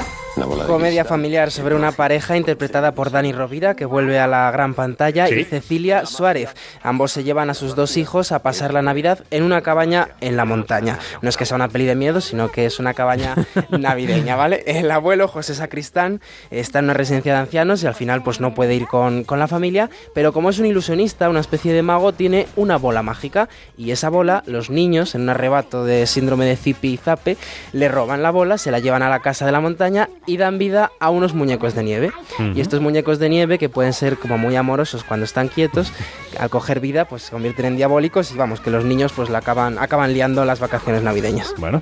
Comedia 0.67 1.05
familiar 1.05 1.51
sobre 1.51 1.75
una 1.75 1.91
pareja 1.91 2.37
interpretada 2.37 2.93
por 2.93 3.11
Dani 3.11 3.31
Rovira, 3.31 3.75
que 3.75 3.85
vuelve 3.85 4.19
a 4.19 4.27
la 4.27 4.49
gran 4.51 4.73
pantalla, 4.73 5.27
Sí. 5.27 5.35
y 5.35 5.43
Cecilia 5.43 6.05
Suárez. 6.05 6.49
Ambos 6.83 7.11
se 7.11 7.23
llevan 7.23 7.49
a 7.49 7.53
sus 7.53 7.75
dos 7.75 7.97
hijos 7.97 8.31
a 8.31 8.39
pasar 8.39 8.73
la 8.73 8.81
Navidad 8.81 9.23
en 9.31 9.43
una 9.43 9.61
cabaña 9.61 10.09
en 10.21 10.37
la 10.37 10.45
montaña. 10.45 10.99
No 11.21 11.29
es 11.29 11.37
que 11.37 11.45
sea 11.45 11.55
una 11.55 11.67
peli 11.69 11.85
de 11.85 11.95
miedo, 11.95 12.21
sino 12.21 12.49
que 12.51 12.65
es 12.65 12.79
una 12.79 12.93
cabaña 12.93 13.35
navideña, 13.69 14.35
¿vale? 14.35 14.63
El 14.65 14.89
abuelo, 14.91 15.27
José 15.27 15.55
Sacristán, 15.55 16.21
está 16.51 16.79
en 16.79 16.85
una 16.85 16.93
residencia 16.93 17.33
de 17.33 17.39
ancianos 17.39 17.83
y 17.83 17.87
al 17.87 17.95
final 17.95 18.23
pues 18.23 18.39
no 18.39 18.53
puede 18.53 18.75
ir 18.75 18.87
con, 18.87 19.23
con 19.23 19.39
la 19.39 19.47
familia, 19.47 19.89
pero 20.13 20.33
como 20.33 20.49
es 20.49 20.59
un 20.59 20.65
ilusionista, 20.65 21.29
una 21.29 21.39
especie 21.39 21.73
de 21.73 21.81
mago, 21.81 22.13
tiene 22.13 22.47
una 22.55 22.77
bola 22.77 23.01
mágica 23.03 23.49
y 23.77 23.91
esa 23.91 24.09
bola, 24.09 24.43
los 24.45 24.69
niños, 24.69 25.15
en 25.15 25.21
un 25.21 25.29
arrebato 25.29 25.85
de 25.85 26.05
síndrome 26.07 26.45
de 26.45 26.55
zipi 26.55 26.93
y 26.93 26.97
zape, 26.97 27.37
le 27.73 27.87
roban 27.89 28.23
la 28.23 28.31
bola, 28.31 28.57
se 28.57 28.71
la 28.71 28.79
llevan 28.79 29.03
a 29.03 29.09
la 29.09 29.19
casa 29.21 29.45
de 29.45 29.51
la 29.51 29.59
montaña 29.59 30.09
y 30.29 30.37
dan 30.37 30.59
vida 30.59 30.91
a 30.99 31.09
unos 31.09 31.33
muñecos 31.33 31.73
de 31.73 31.83
nieve. 31.83 32.11
Y 32.53 32.61
estos 32.61 32.81
muñecos 32.81 33.17
de 33.17 33.29
nieve, 33.29 33.57
que 33.57 33.67
pueden 33.67 33.93
ser 33.93 34.17
como 34.17 34.37
muy 34.37 34.55
amorosos 34.55 35.03
cuando 35.03 35.23
están 35.23 35.47
quietos, 35.47 35.91
al 36.37 36.49
coger 36.51 36.79
vida, 36.79 37.05
pues 37.05 37.23
se 37.23 37.31
convierten 37.31 37.65
en 37.65 37.75
diabólicos 37.77 38.31
y 38.31 38.37
vamos, 38.37 38.59
que 38.59 38.69
los 38.69 38.85
niños 38.85 39.11
pues 39.13 39.29
la 39.29 39.39
acaban, 39.39 39.79
acaban 39.79 40.13
liando 40.13 40.45
las 40.45 40.59
vacaciones 40.59 41.01
navideñas. 41.01 41.53
Bueno, 41.57 41.81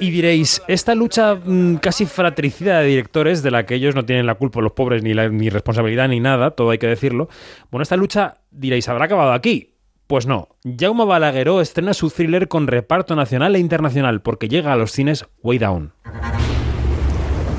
y 0.00 0.10
diréis, 0.10 0.60
esta 0.66 0.96
lucha 0.96 1.36
mm, 1.36 1.76
casi 1.76 2.04
fratricida 2.06 2.80
de 2.80 2.88
directores, 2.88 3.44
de 3.44 3.52
la 3.52 3.64
que 3.64 3.76
ellos 3.76 3.94
no 3.94 4.04
tienen 4.04 4.26
la 4.26 4.34
culpa, 4.34 4.60
los 4.60 4.72
pobres, 4.72 5.04
ni, 5.04 5.14
la, 5.14 5.28
ni 5.28 5.48
responsabilidad 5.48 6.08
ni 6.08 6.18
nada, 6.18 6.50
todo 6.50 6.70
hay 6.70 6.78
que 6.78 6.88
decirlo. 6.88 7.28
Bueno, 7.70 7.84
esta 7.84 7.96
lucha, 7.96 8.38
diréis, 8.50 8.88
¿habrá 8.88 9.04
acabado 9.04 9.32
aquí? 9.32 9.74
Pues 10.08 10.26
no. 10.26 10.48
Jaume 10.64 11.04
Balagueró 11.04 11.60
estrena 11.60 11.94
su 11.94 12.10
thriller 12.10 12.48
con 12.48 12.66
reparto 12.66 13.14
nacional 13.14 13.54
e 13.54 13.60
internacional, 13.60 14.20
porque 14.20 14.48
llega 14.48 14.72
a 14.72 14.76
los 14.76 14.90
cines 14.90 15.24
Way 15.42 15.58
Down. 15.58 15.92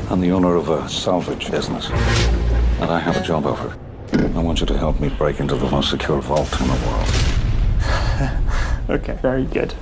I'm 0.09 0.21
the 0.21 0.31
owner 0.31 0.55
of 0.55 0.69
a 0.69 0.87
salvage 0.87 1.49
business, 1.49 1.89
and 1.89 2.91
I 2.91 2.99
have 2.99 3.17
a 3.17 3.23
job 3.23 3.45
offer. 3.45 3.75
I 4.13 4.39
want 4.39 4.59
you 4.59 4.67
to 4.67 4.77
help 4.77 4.99
me 4.99 5.09
break 5.09 5.39
into 5.39 5.55
the 5.55 5.69
most 5.69 5.89
secure 5.89 6.21
vault 6.21 6.51
in 6.61 6.67
the 6.67 6.79
world. 6.87 8.41
Okay, 8.87 9.17
very 9.19 9.45
good. 9.45 9.73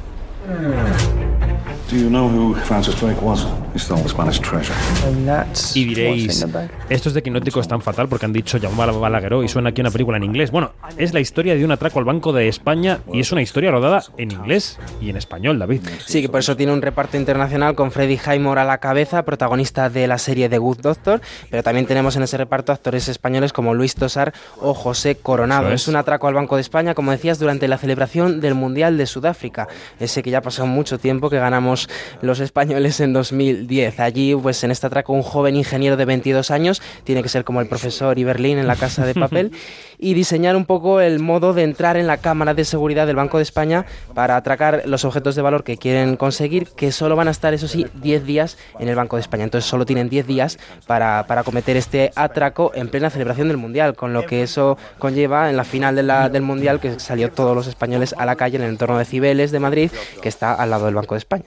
Y 5.76 5.86
diréis, 5.86 6.46
estos 6.90 7.14
de 7.14 7.22
Quinótico 7.22 7.60
están 7.60 7.82
fatal 7.82 8.08
porque 8.08 8.26
han 8.26 8.34
dicho 8.34 8.60
Jaume 8.60 8.98
Balagueró 8.98 9.44
y 9.44 9.48
suena 9.48 9.70
aquí 9.70 9.82
una 9.82 9.92
película 9.92 10.18
en 10.18 10.24
inglés. 10.24 10.52
Bueno, 10.52 10.72
es 10.98 11.14
la 11.14 11.20
historia 11.20 11.56
de 11.56 11.64
un 11.64 11.72
atraco 11.72 12.00
al 12.00 12.06
Banco 12.06 12.34
de 12.34 12.48
España 12.48 13.00
y 13.12 13.20
es 13.20 13.32
una 13.32 13.42
historia 13.42 13.72
rodada 13.72 14.04
en 14.18 14.32
inglés 14.32 14.80
y 15.02 15.10
en 15.10 15.18
español, 15.18 15.60
David. 15.60 15.82
Sí, 16.06 16.22
que 16.22 16.30
por 16.30 16.40
eso 16.40 16.56
tiene 16.58 16.74
un 16.74 16.82
reparto 16.82 17.18
internacional 17.18 17.76
con 17.76 17.92
Freddie 17.92 18.20
Highmore 18.26 18.62
a 18.62 18.66
la 18.66 18.80
cabeza, 18.80 19.24
protagonista 19.24 19.90
de 19.90 20.08
la 20.08 20.18
serie 20.18 20.50
The 20.50 20.58
Good 20.58 20.80
Doctor, 20.80 21.22
pero 21.50 21.62
también 21.62 21.86
tenemos 21.86 22.16
en 22.16 22.24
ese 22.24 22.38
reparto 22.38 22.72
actores 22.72 23.08
españoles 23.08 23.54
como 23.54 23.74
Luis 23.74 23.96
Tosar 23.96 24.34
o 24.60 24.74
José 24.74 25.16
Coronado. 25.16 25.70
Es. 25.70 25.84
es. 25.84 25.88
un 25.88 25.96
atraco 25.96 26.28
al 26.28 26.34
Banco 26.34 26.56
de 26.56 26.62
España, 26.62 26.96
como 26.96 27.12
decías, 27.12 27.40
durante 27.40 27.68
la 27.68 27.78
celebración 27.78 28.42
del 28.42 28.56
Mundial 28.56 28.98
de 28.98 29.06
Sudáfrica, 29.06 29.68
ese 30.00 30.24
que 30.24 30.32
ya 30.32 30.40
ha 30.40 30.42
pasado 30.42 30.68
mucho 30.68 30.98
tiempo 30.98 31.30
que 31.30 31.38
ganamos 31.38 31.83
los 32.22 32.40
españoles 32.40 33.00
en 33.00 33.14
2010. 33.14 34.00
Allí, 34.00 34.36
pues 34.36 34.64
en 34.64 34.72
este 34.72 34.88
atraco, 34.88 35.14
un 35.14 35.24
joven 35.24 35.56
ingeniero 35.56 35.98
de 35.98 36.06
22 36.06 36.52
años 36.52 36.82
tiene 37.04 37.24
que 37.24 37.30
ser 37.30 37.44
como 37.44 37.62
el 37.62 37.68
profesor 37.68 38.18
Iberlín 38.18 38.58
en 38.58 38.68
la 38.68 38.76
casa 38.76 39.06
de 39.06 39.14
papel 39.14 39.52
y 40.04 40.14
diseñar 40.14 40.58
un 40.58 40.66
poco 40.66 41.00
el 41.00 41.20
modo 41.20 41.54
de 41.54 41.64
entrar 41.64 41.96
en 41.96 42.08
la 42.08 42.18
cámara 42.18 42.54
de 42.54 42.66
seguridad 42.66 43.08
del 43.08 43.16
Banco 43.16 43.38
de 43.38 43.44
España 43.44 43.86
para 44.14 44.36
atracar 44.36 44.84
los 44.86 45.06
objetos 45.06 45.36
de 45.36 45.42
valor 45.42 45.64
que 45.64 45.78
quieren 45.78 46.18
conseguir, 46.18 46.68
que 46.76 46.92
solo 46.92 47.16
van 47.16 47.30
a 47.30 47.32
estar, 47.32 47.54
eso 47.54 47.70
sí, 47.70 47.88
10 47.96 48.26
días 48.26 48.58
en 48.80 48.90
el 48.90 48.96
Banco 48.96 49.16
de 49.16 49.22
España. 49.22 49.46
Entonces 49.46 49.70
solo 49.70 49.86
tienen 49.86 50.10
10 50.10 50.28
días 50.28 50.60
para, 50.86 51.26
para 51.26 51.44
cometer 51.44 51.78
este 51.78 52.12
atraco 52.16 52.72
en 52.76 52.90
plena 52.90 53.10
celebración 53.10 53.48
del 53.48 53.58
Mundial, 53.58 53.96
con 53.96 54.12
lo 54.12 54.26
que 54.26 54.44
eso 54.44 54.78
conlleva 55.00 55.50
en 55.50 55.56
la 55.56 55.64
final 55.64 55.96
del 55.96 56.42
Mundial 56.42 56.82
que 56.82 57.00
salió 57.00 57.32
todos 57.32 57.56
los 57.56 57.68
españoles 57.68 58.14
a 58.18 58.26
la 58.26 58.36
calle 58.36 58.58
en 58.58 58.64
el 58.64 58.70
entorno 58.70 58.98
de 58.98 59.06
Cibeles 59.06 59.52
de 59.52 59.60
Madrid, 59.60 59.92
que 60.22 60.28
está 60.28 60.54
al 60.54 60.70
lado 60.70 60.86
del 60.86 60.96
Banco 60.96 61.16
de 61.16 61.20
España. 61.20 61.46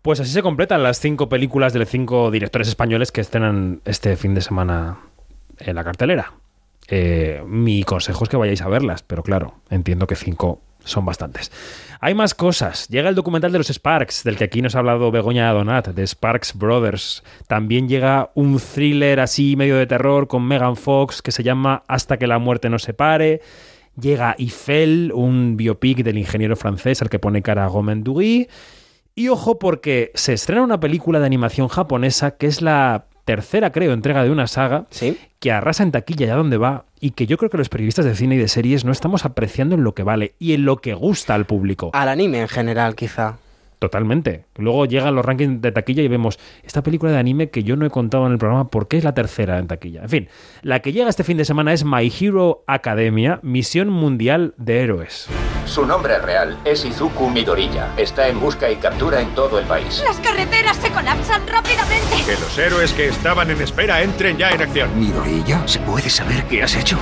Pues 0.00 0.20
así 0.20 0.32
se 0.32 0.42
completan 0.42 0.82
las 0.82 0.98
cinco 0.98 1.28
películas 1.28 1.74
de 1.74 1.80
los 1.80 1.88
cinco 1.88 2.30
directores 2.30 2.68
españoles 2.68 3.12
que 3.12 3.20
estrenan 3.20 3.82
este 3.84 4.16
fin 4.16 4.34
de 4.34 4.40
semana 4.40 4.98
en 5.58 5.76
la 5.76 5.84
cartelera. 5.84 6.32
Eh, 6.88 7.42
mi 7.46 7.84
consejo 7.84 8.24
es 8.24 8.30
que 8.30 8.36
vayáis 8.36 8.62
a 8.62 8.68
verlas, 8.68 9.02
pero 9.02 9.22
claro, 9.22 9.54
entiendo 9.70 10.06
que 10.06 10.16
cinco 10.16 10.60
son 10.84 11.04
bastantes. 11.04 11.50
Hay 12.00 12.14
más 12.14 12.34
cosas. 12.34 12.88
Llega 12.88 13.08
el 13.08 13.14
documental 13.14 13.52
de 13.52 13.58
los 13.58 13.68
Sparks, 13.68 14.24
del 14.24 14.36
que 14.36 14.44
aquí 14.44 14.62
nos 14.62 14.74
ha 14.74 14.80
hablado 14.80 15.10
Begoña 15.10 15.52
Donat, 15.52 15.88
de 15.88 16.06
Sparks 16.06 16.54
Brothers. 16.54 17.22
También 17.46 17.88
llega 17.88 18.30
un 18.34 18.58
thriller 18.58 19.20
así 19.20 19.54
medio 19.56 19.76
de 19.76 19.86
terror 19.86 20.26
con 20.26 20.46
Megan 20.46 20.76
Fox 20.76 21.22
que 21.22 21.30
se 21.30 21.42
llama 21.42 21.84
Hasta 21.86 22.18
que 22.18 22.26
la 22.26 22.38
muerte 22.38 22.68
nos 22.68 22.82
separe. 22.82 23.40
Llega 24.00 24.34
Eiffel, 24.38 25.12
un 25.14 25.56
biopic 25.56 26.02
del 26.02 26.18
ingeniero 26.18 26.56
francés 26.56 27.02
al 27.02 27.10
que 27.10 27.18
pone 27.18 27.42
cara 27.42 27.64
a 27.64 27.68
Gomen. 27.68 28.02
Y 29.14 29.28
ojo 29.28 29.58
porque 29.58 30.10
se 30.14 30.32
estrena 30.32 30.62
una 30.62 30.80
película 30.80 31.20
de 31.20 31.26
animación 31.26 31.68
japonesa 31.68 32.36
que 32.36 32.46
es 32.46 32.62
la 32.62 33.06
tercera, 33.24 33.72
creo, 33.72 33.92
entrega 33.92 34.24
de 34.24 34.30
una 34.30 34.46
saga 34.46 34.86
que 35.40 35.52
arrasa 35.52 35.82
en 35.82 35.92
taquilla 35.92 36.26
ya 36.26 36.36
donde 36.36 36.56
va 36.56 36.84
y 37.00 37.10
que 37.10 37.26
yo 37.26 37.36
creo 37.36 37.50
que 37.50 37.58
los 37.58 37.68
periodistas 37.68 38.04
de 38.04 38.14
cine 38.14 38.36
y 38.36 38.38
de 38.38 38.48
series 38.48 38.84
no 38.84 38.92
estamos 38.92 39.24
apreciando 39.24 39.74
en 39.74 39.84
lo 39.84 39.94
que 39.94 40.02
vale 40.02 40.34
y 40.38 40.54
en 40.54 40.64
lo 40.64 40.76
que 40.76 40.94
gusta 40.94 41.34
al 41.34 41.46
público. 41.46 41.90
Al 41.92 42.08
anime 42.08 42.40
en 42.40 42.48
general, 42.48 42.94
quizá. 42.94 43.38
Totalmente. 43.82 44.44
Luego 44.58 44.86
llegan 44.86 45.16
los 45.16 45.24
rankings 45.24 45.60
de 45.60 45.72
taquilla 45.72 46.04
y 46.04 46.06
vemos 46.06 46.38
esta 46.62 46.84
película 46.84 47.10
de 47.10 47.18
anime 47.18 47.50
que 47.50 47.64
yo 47.64 47.74
no 47.74 47.84
he 47.84 47.90
contado 47.90 48.26
en 48.26 48.32
el 48.32 48.38
programa 48.38 48.70
porque 48.70 48.96
es 48.96 49.02
la 49.02 49.12
tercera 49.12 49.58
en 49.58 49.66
taquilla. 49.66 50.02
En 50.02 50.08
fin, 50.08 50.28
la 50.62 50.78
que 50.78 50.92
llega 50.92 51.10
este 51.10 51.24
fin 51.24 51.36
de 51.36 51.44
semana 51.44 51.72
es 51.72 51.84
My 51.84 52.12
Hero 52.20 52.62
Academia, 52.68 53.40
Misión 53.42 53.88
Mundial 53.88 54.54
de 54.56 54.82
Héroes. 54.82 55.28
Su 55.64 55.84
nombre 55.84 56.20
real 56.20 56.58
es 56.64 56.84
Izuku 56.84 57.28
Midoriya. 57.28 57.92
Está 57.96 58.28
en 58.28 58.38
busca 58.38 58.70
y 58.70 58.76
captura 58.76 59.20
en 59.20 59.34
todo 59.34 59.58
el 59.58 59.66
país. 59.66 60.00
Las 60.06 60.20
carreteras 60.20 60.76
se 60.76 60.88
colapsan 60.92 61.42
rápidamente. 61.48 62.06
Que 62.24 62.34
los 62.34 62.56
héroes 62.56 62.92
que 62.92 63.08
estaban 63.08 63.50
en 63.50 63.62
espera 63.62 64.00
entren 64.00 64.38
ya 64.38 64.50
en 64.50 64.62
acción. 64.62 64.90
¿Midoriya? 64.96 65.66
¿Se 65.66 65.80
puede 65.80 66.08
saber 66.08 66.44
qué 66.44 66.62
has 66.62 66.76
hecho? 66.76 66.96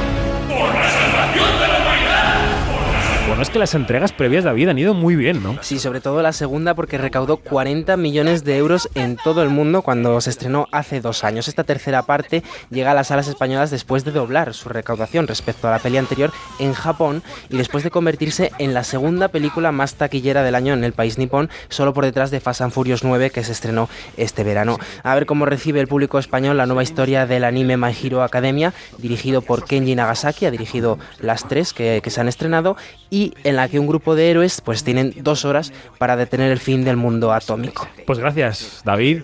Bueno, 3.31 3.45
es 3.45 3.51
que 3.51 3.61
las 3.61 3.77
entregas 3.77 4.11
previas 4.11 4.43
de 4.43 4.51
David 4.51 4.71
han 4.71 4.79
ido 4.81 4.93
muy 4.93 5.15
bien, 5.15 5.41
¿no? 5.41 5.57
Sí, 5.63 5.79
sobre 5.79 6.01
todo 6.01 6.21
la 6.21 6.33
segunda 6.33 6.75
porque 6.75 6.99
recaudó 6.99 7.37
40 7.37 7.97
millones 7.97 8.43
de 8.43 8.57
euros 8.57 8.89
en 8.97 9.17
todo 9.17 9.45
el 9.45 9.51
mundo 9.51 9.83
cuando 9.83 10.21
se 10.21 10.31
estrenó 10.31 10.67
hace 10.73 11.01
dos 11.01 11.23
años. 11.23 11.47
Esta 11.47 11.63
tercera 11.63 12.03
parte 12.03 12.43
llega 12.71 12.91
a 12.91 12.95
las 12.95 13.07
salas 13.07 13.29
españolas 13.29 13.71
después 13.71 14.05
de 14.05 14.11
doblar 14.11 14.53
su 14.53 14.69
recaudación 14.69 15.29
respecto 15.29 15.69
a 15.69 15.71
la 15.71 15.79
peli 15.79 15.99
anterior 15.99 16.33
en 16.59 16.73
Japón 16.73 17.23
y 17.49 17.57
después 17.57 17.85
de 17.85 17.93
convertirse 17.93 18.51
en 18.59 18.75
la 18.75 18.83
segunda 18.83 19.29
película 19.29 19.71
más 19.71 19.95
taquillera 19.95 20.43
del 20.43 20.57
año 20.57 20.75
en 20.75 20.83
el 20.83 20.93
país 20.93 21.17
nipón, 21.17 21.51
solo 21.69 21.95
por 21.95 22.05
detrás 22.05 22.33
de 22.33 22.41
Fast 22.41 22.63
and 22.63 22.73
Furious 22.73 23.05
9 23.05 23.31
que 23.31 23.45
se 23.45 23.53
estrenó 23.53 23.89
este 24.17 24.43
verano. 24.43 24.77
A 25.05 25.15
ver 25.15 25.27
cómo 25.27 25.47
recibe 25.47 25.79
el 25.79 25.87
público 25.87 26.19
español 26.19 26.57
la 26.57 26.67
nueva 26.67 26.83
historia 26.83 27.27
del 27.27 27.45
anime 27.45 27.77
My 27.77 27.95
Hero 27.95 28.25
Academia, 28.25 28.75
dirigido 28.99 29.41
por 29.41 29.67
Kenji 29.67 29.95
Nagasaki, 29.95 30.47
ha 30.47 30.51
dirigido 30.51 30.99
las 31.21 31.47
tres 31.47 31.73
que, 31.73 32.01
que 32.03 32.11
se 32.11 32.21
han 32.21 32.27
estrenado 32.27 32.77
y 33.09 33.20
en 33.45 33.57
la 33.57 33.69
que 33.69 33.79
un 33.79 33.87
grupo 33.87 34.15
de 34.15 34.31
héroes 34.31 34.61
pues 34.61 34.85
tienen 34.85 35.15
dos 35.17 35.45
horas 35.45 35.73
para 35.99 36.17
detener 36.17 36.51
el 36.51 36.59
fin 36.59 36.85
del 36.85 36.97
mundo 36.97 37.33
atómico. 37.33 37.89
Pues 38.07 38.19
gracias, 38.19 38.83
David. 38.85 39.23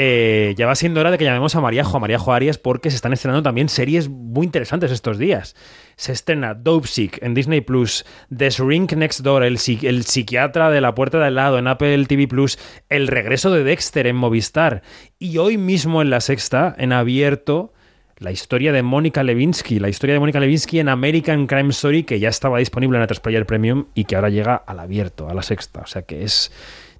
Eh, 0.00 0.54
ya 0.56 0.66
va 0.66 0.76
siendo 0.76 1.00
hora 1.00 1.10
de 1.10 1.18
que 1.18 1.24
llamemos 1.24 1.56
a 1.56 1.60
Mariajo, 1.60 1.96
a 1.96 2.00
Mariajo 2.00 2.32
Arias, 2.32 2.56
porque 2.56 2.88
se 2.88 2.94
están 2.94 3.12
estrenando 3.12 3.42
también 3.42 3.68
series 3.68 4.08
muy 4.08 4.46
interesantes 4.46 4.92
estos 4.92 5.18
días. 5.18 5.56
Se 5.96 6.12
estrena 6.12 6.54
Dope 6.54 6.86
Sick 6.86 7.18
en 7.20 7.34
Disney 7.34 7.62
Plus, 7.62 8.06
The 8.34 8.50
Shrink 8.50 8.92
Next 8.92 9.22
Door, 9.22 9.42
el, 9.42 9.58
el 9.82 10.04
psiquiatra 10.04 10.70
de 10.70 10.80
la 10.80 10.94
puerta 10.94 11.18
de 11.18 11.24
al 11.24 11.34
lado 11.34 11.58
en 11.58 11.66
Apple 11.66 12.06
TV 12.06 12.28
Plus, 12.28 12.60
El 12.88 13.08
regreso 13.08 13.50
de 13.50 13.64
Dexter 13.64 14.06
en 14.06 14.14
Movistar 14.14 14.82
y 15.18 15.38
hoy 15.38 15.58
mismo 15.58 16.00
en 16.00 16.10
la 16.10 16.20
sexta, 16.20 16.76
en 16.78 16.92
abierto, 16.92 17.72
la 18.18 18.32
historia 18.32 18.72
de 18.72 18.82
Mónica 18.82 19.22
Levinsky, 19.22 19.78
la 19.78 19.88
historia 19.88 20.14
de 20.14 20.20
Mónica 20.20 20.40
Levinsky 20.40 20.80
en 20.80 20.88
American 20.88 21.46
Crime 21.46 21.70
Story, 21.70 22.02
que 22.04 22.18
ya 22.18 22.28
estaba 22.28 22.58
disponible 22.58 22.98
en 22.98 23.04
a 23.04 23.06
Player 23.06 23.46
Premium 23.46 23.86
y 23.94 24.04
que 24.04 24.16
ahora 24.16 24.28
llega 24.28 24.56
al 24.56 24.80
abierto, 24.80 25.28
a 25.28 25.34
la 25.34 25.42
sexta. 25.42 25.80
O 25.80 25.86
sea 25.86 26.02
que 26.02 26.24
es 26.24 26.50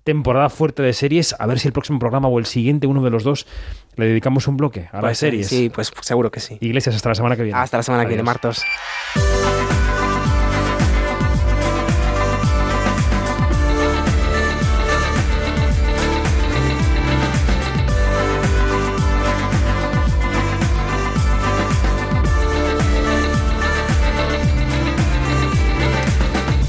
temporada 0.04 0.48
fuerte 0.48 0.82
de 0.82 0.92
series. 0.92 1.34
A 1.38 1.46
ver 1.46 1.58
si 1.58 1.68
el 1.68 1.72
próximo 1.72 1.98
programa 1.98 2.28
o 2.28 2.38
el 2.38 2.46
siguiente, 2.46 2.86
uno 2.86 3.02
de 3.02 3.10
los 3.10 3.24
dos, 3.24 3.46
le 3.96 4.06
dedicamos 4.06 4.46
un 4.48 4.56
bloque 4.56 4.88
a 4.92 4.96
las 4.96 5.02
Pues, 5.02 5.18
series. 5.18 5.48
Sí, 5.48 5.70
pues 5.70 5.92
seguro 6.00 6.30
que 6.30 6.40
sí. 6.40 6.56
Iglesias, 6.60 6.94
hasta 6.94 7.08
la 7.10 7.14
semana 7.14 7.36
que 7.36 7.42
viene. 7.42 7.58
Hasta 7.58 7.78
la 7.78 7.82
semana 7.82 8.04
que 8.04 8.08
viene. 8.08 8.22
Martos. 8.22 8.62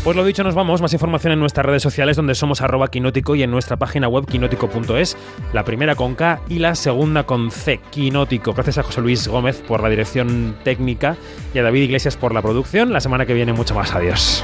Pues 0.09 0.17
lo 0.17 0.25
dicho, 0.25 0.43
nos 0.43 0.55
vamos. 0.55 0.81
Más 0.81 0.91
información 0.91 1.33
en 1.33 1.39
nuestras 1.39 1.63
redes 1.63 1.83
sociales, 1.83 2.17
donde 2.17 2.33
somos 2.33 2.61
arroba 2.61 2.87
quinótico 2.87 3.35
y 3.35 3.43
en 3.43 3.51
nuestra 3.51 3.77
página 3.77 4.07
web 4.07 4.25
quinótico.es. 4.25 5.15
La 5.53 5.63
primera 5.63 5.93
con 5.93 6.15
K 6.15 6.41
y 6.49 6.57
la 6.57 6.73
segunda 6.73 7.27
con 7.27 7.51
C, 7.51 7.79
quinótico. 7.91 8.53
Gracias 8.53 8.79
a 8.79 8.81
José 8.81 9.01
Luis 9.01 9.27
Gómez 9.27 9.61
por 9.67 9.83
la 9.83 9.89
dirección 9.89 10.57
técnica 10.63 11.15
y 11.53 11.59
a 11.59 11.61
David 11.61 11.83
Iglesias 11.83 12.17
por 12.17 12.33
la 12.33 12.41
producción. 12.41 12.91
La 12.91 13.01
semana 13.01 13.27
que 13.27 13.35
viene 13.35 13.53
mucho 13.53 13.75
más. 13.75 13.93
Adiós. 13.93 14.43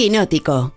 Quinótico. 0.00 0.68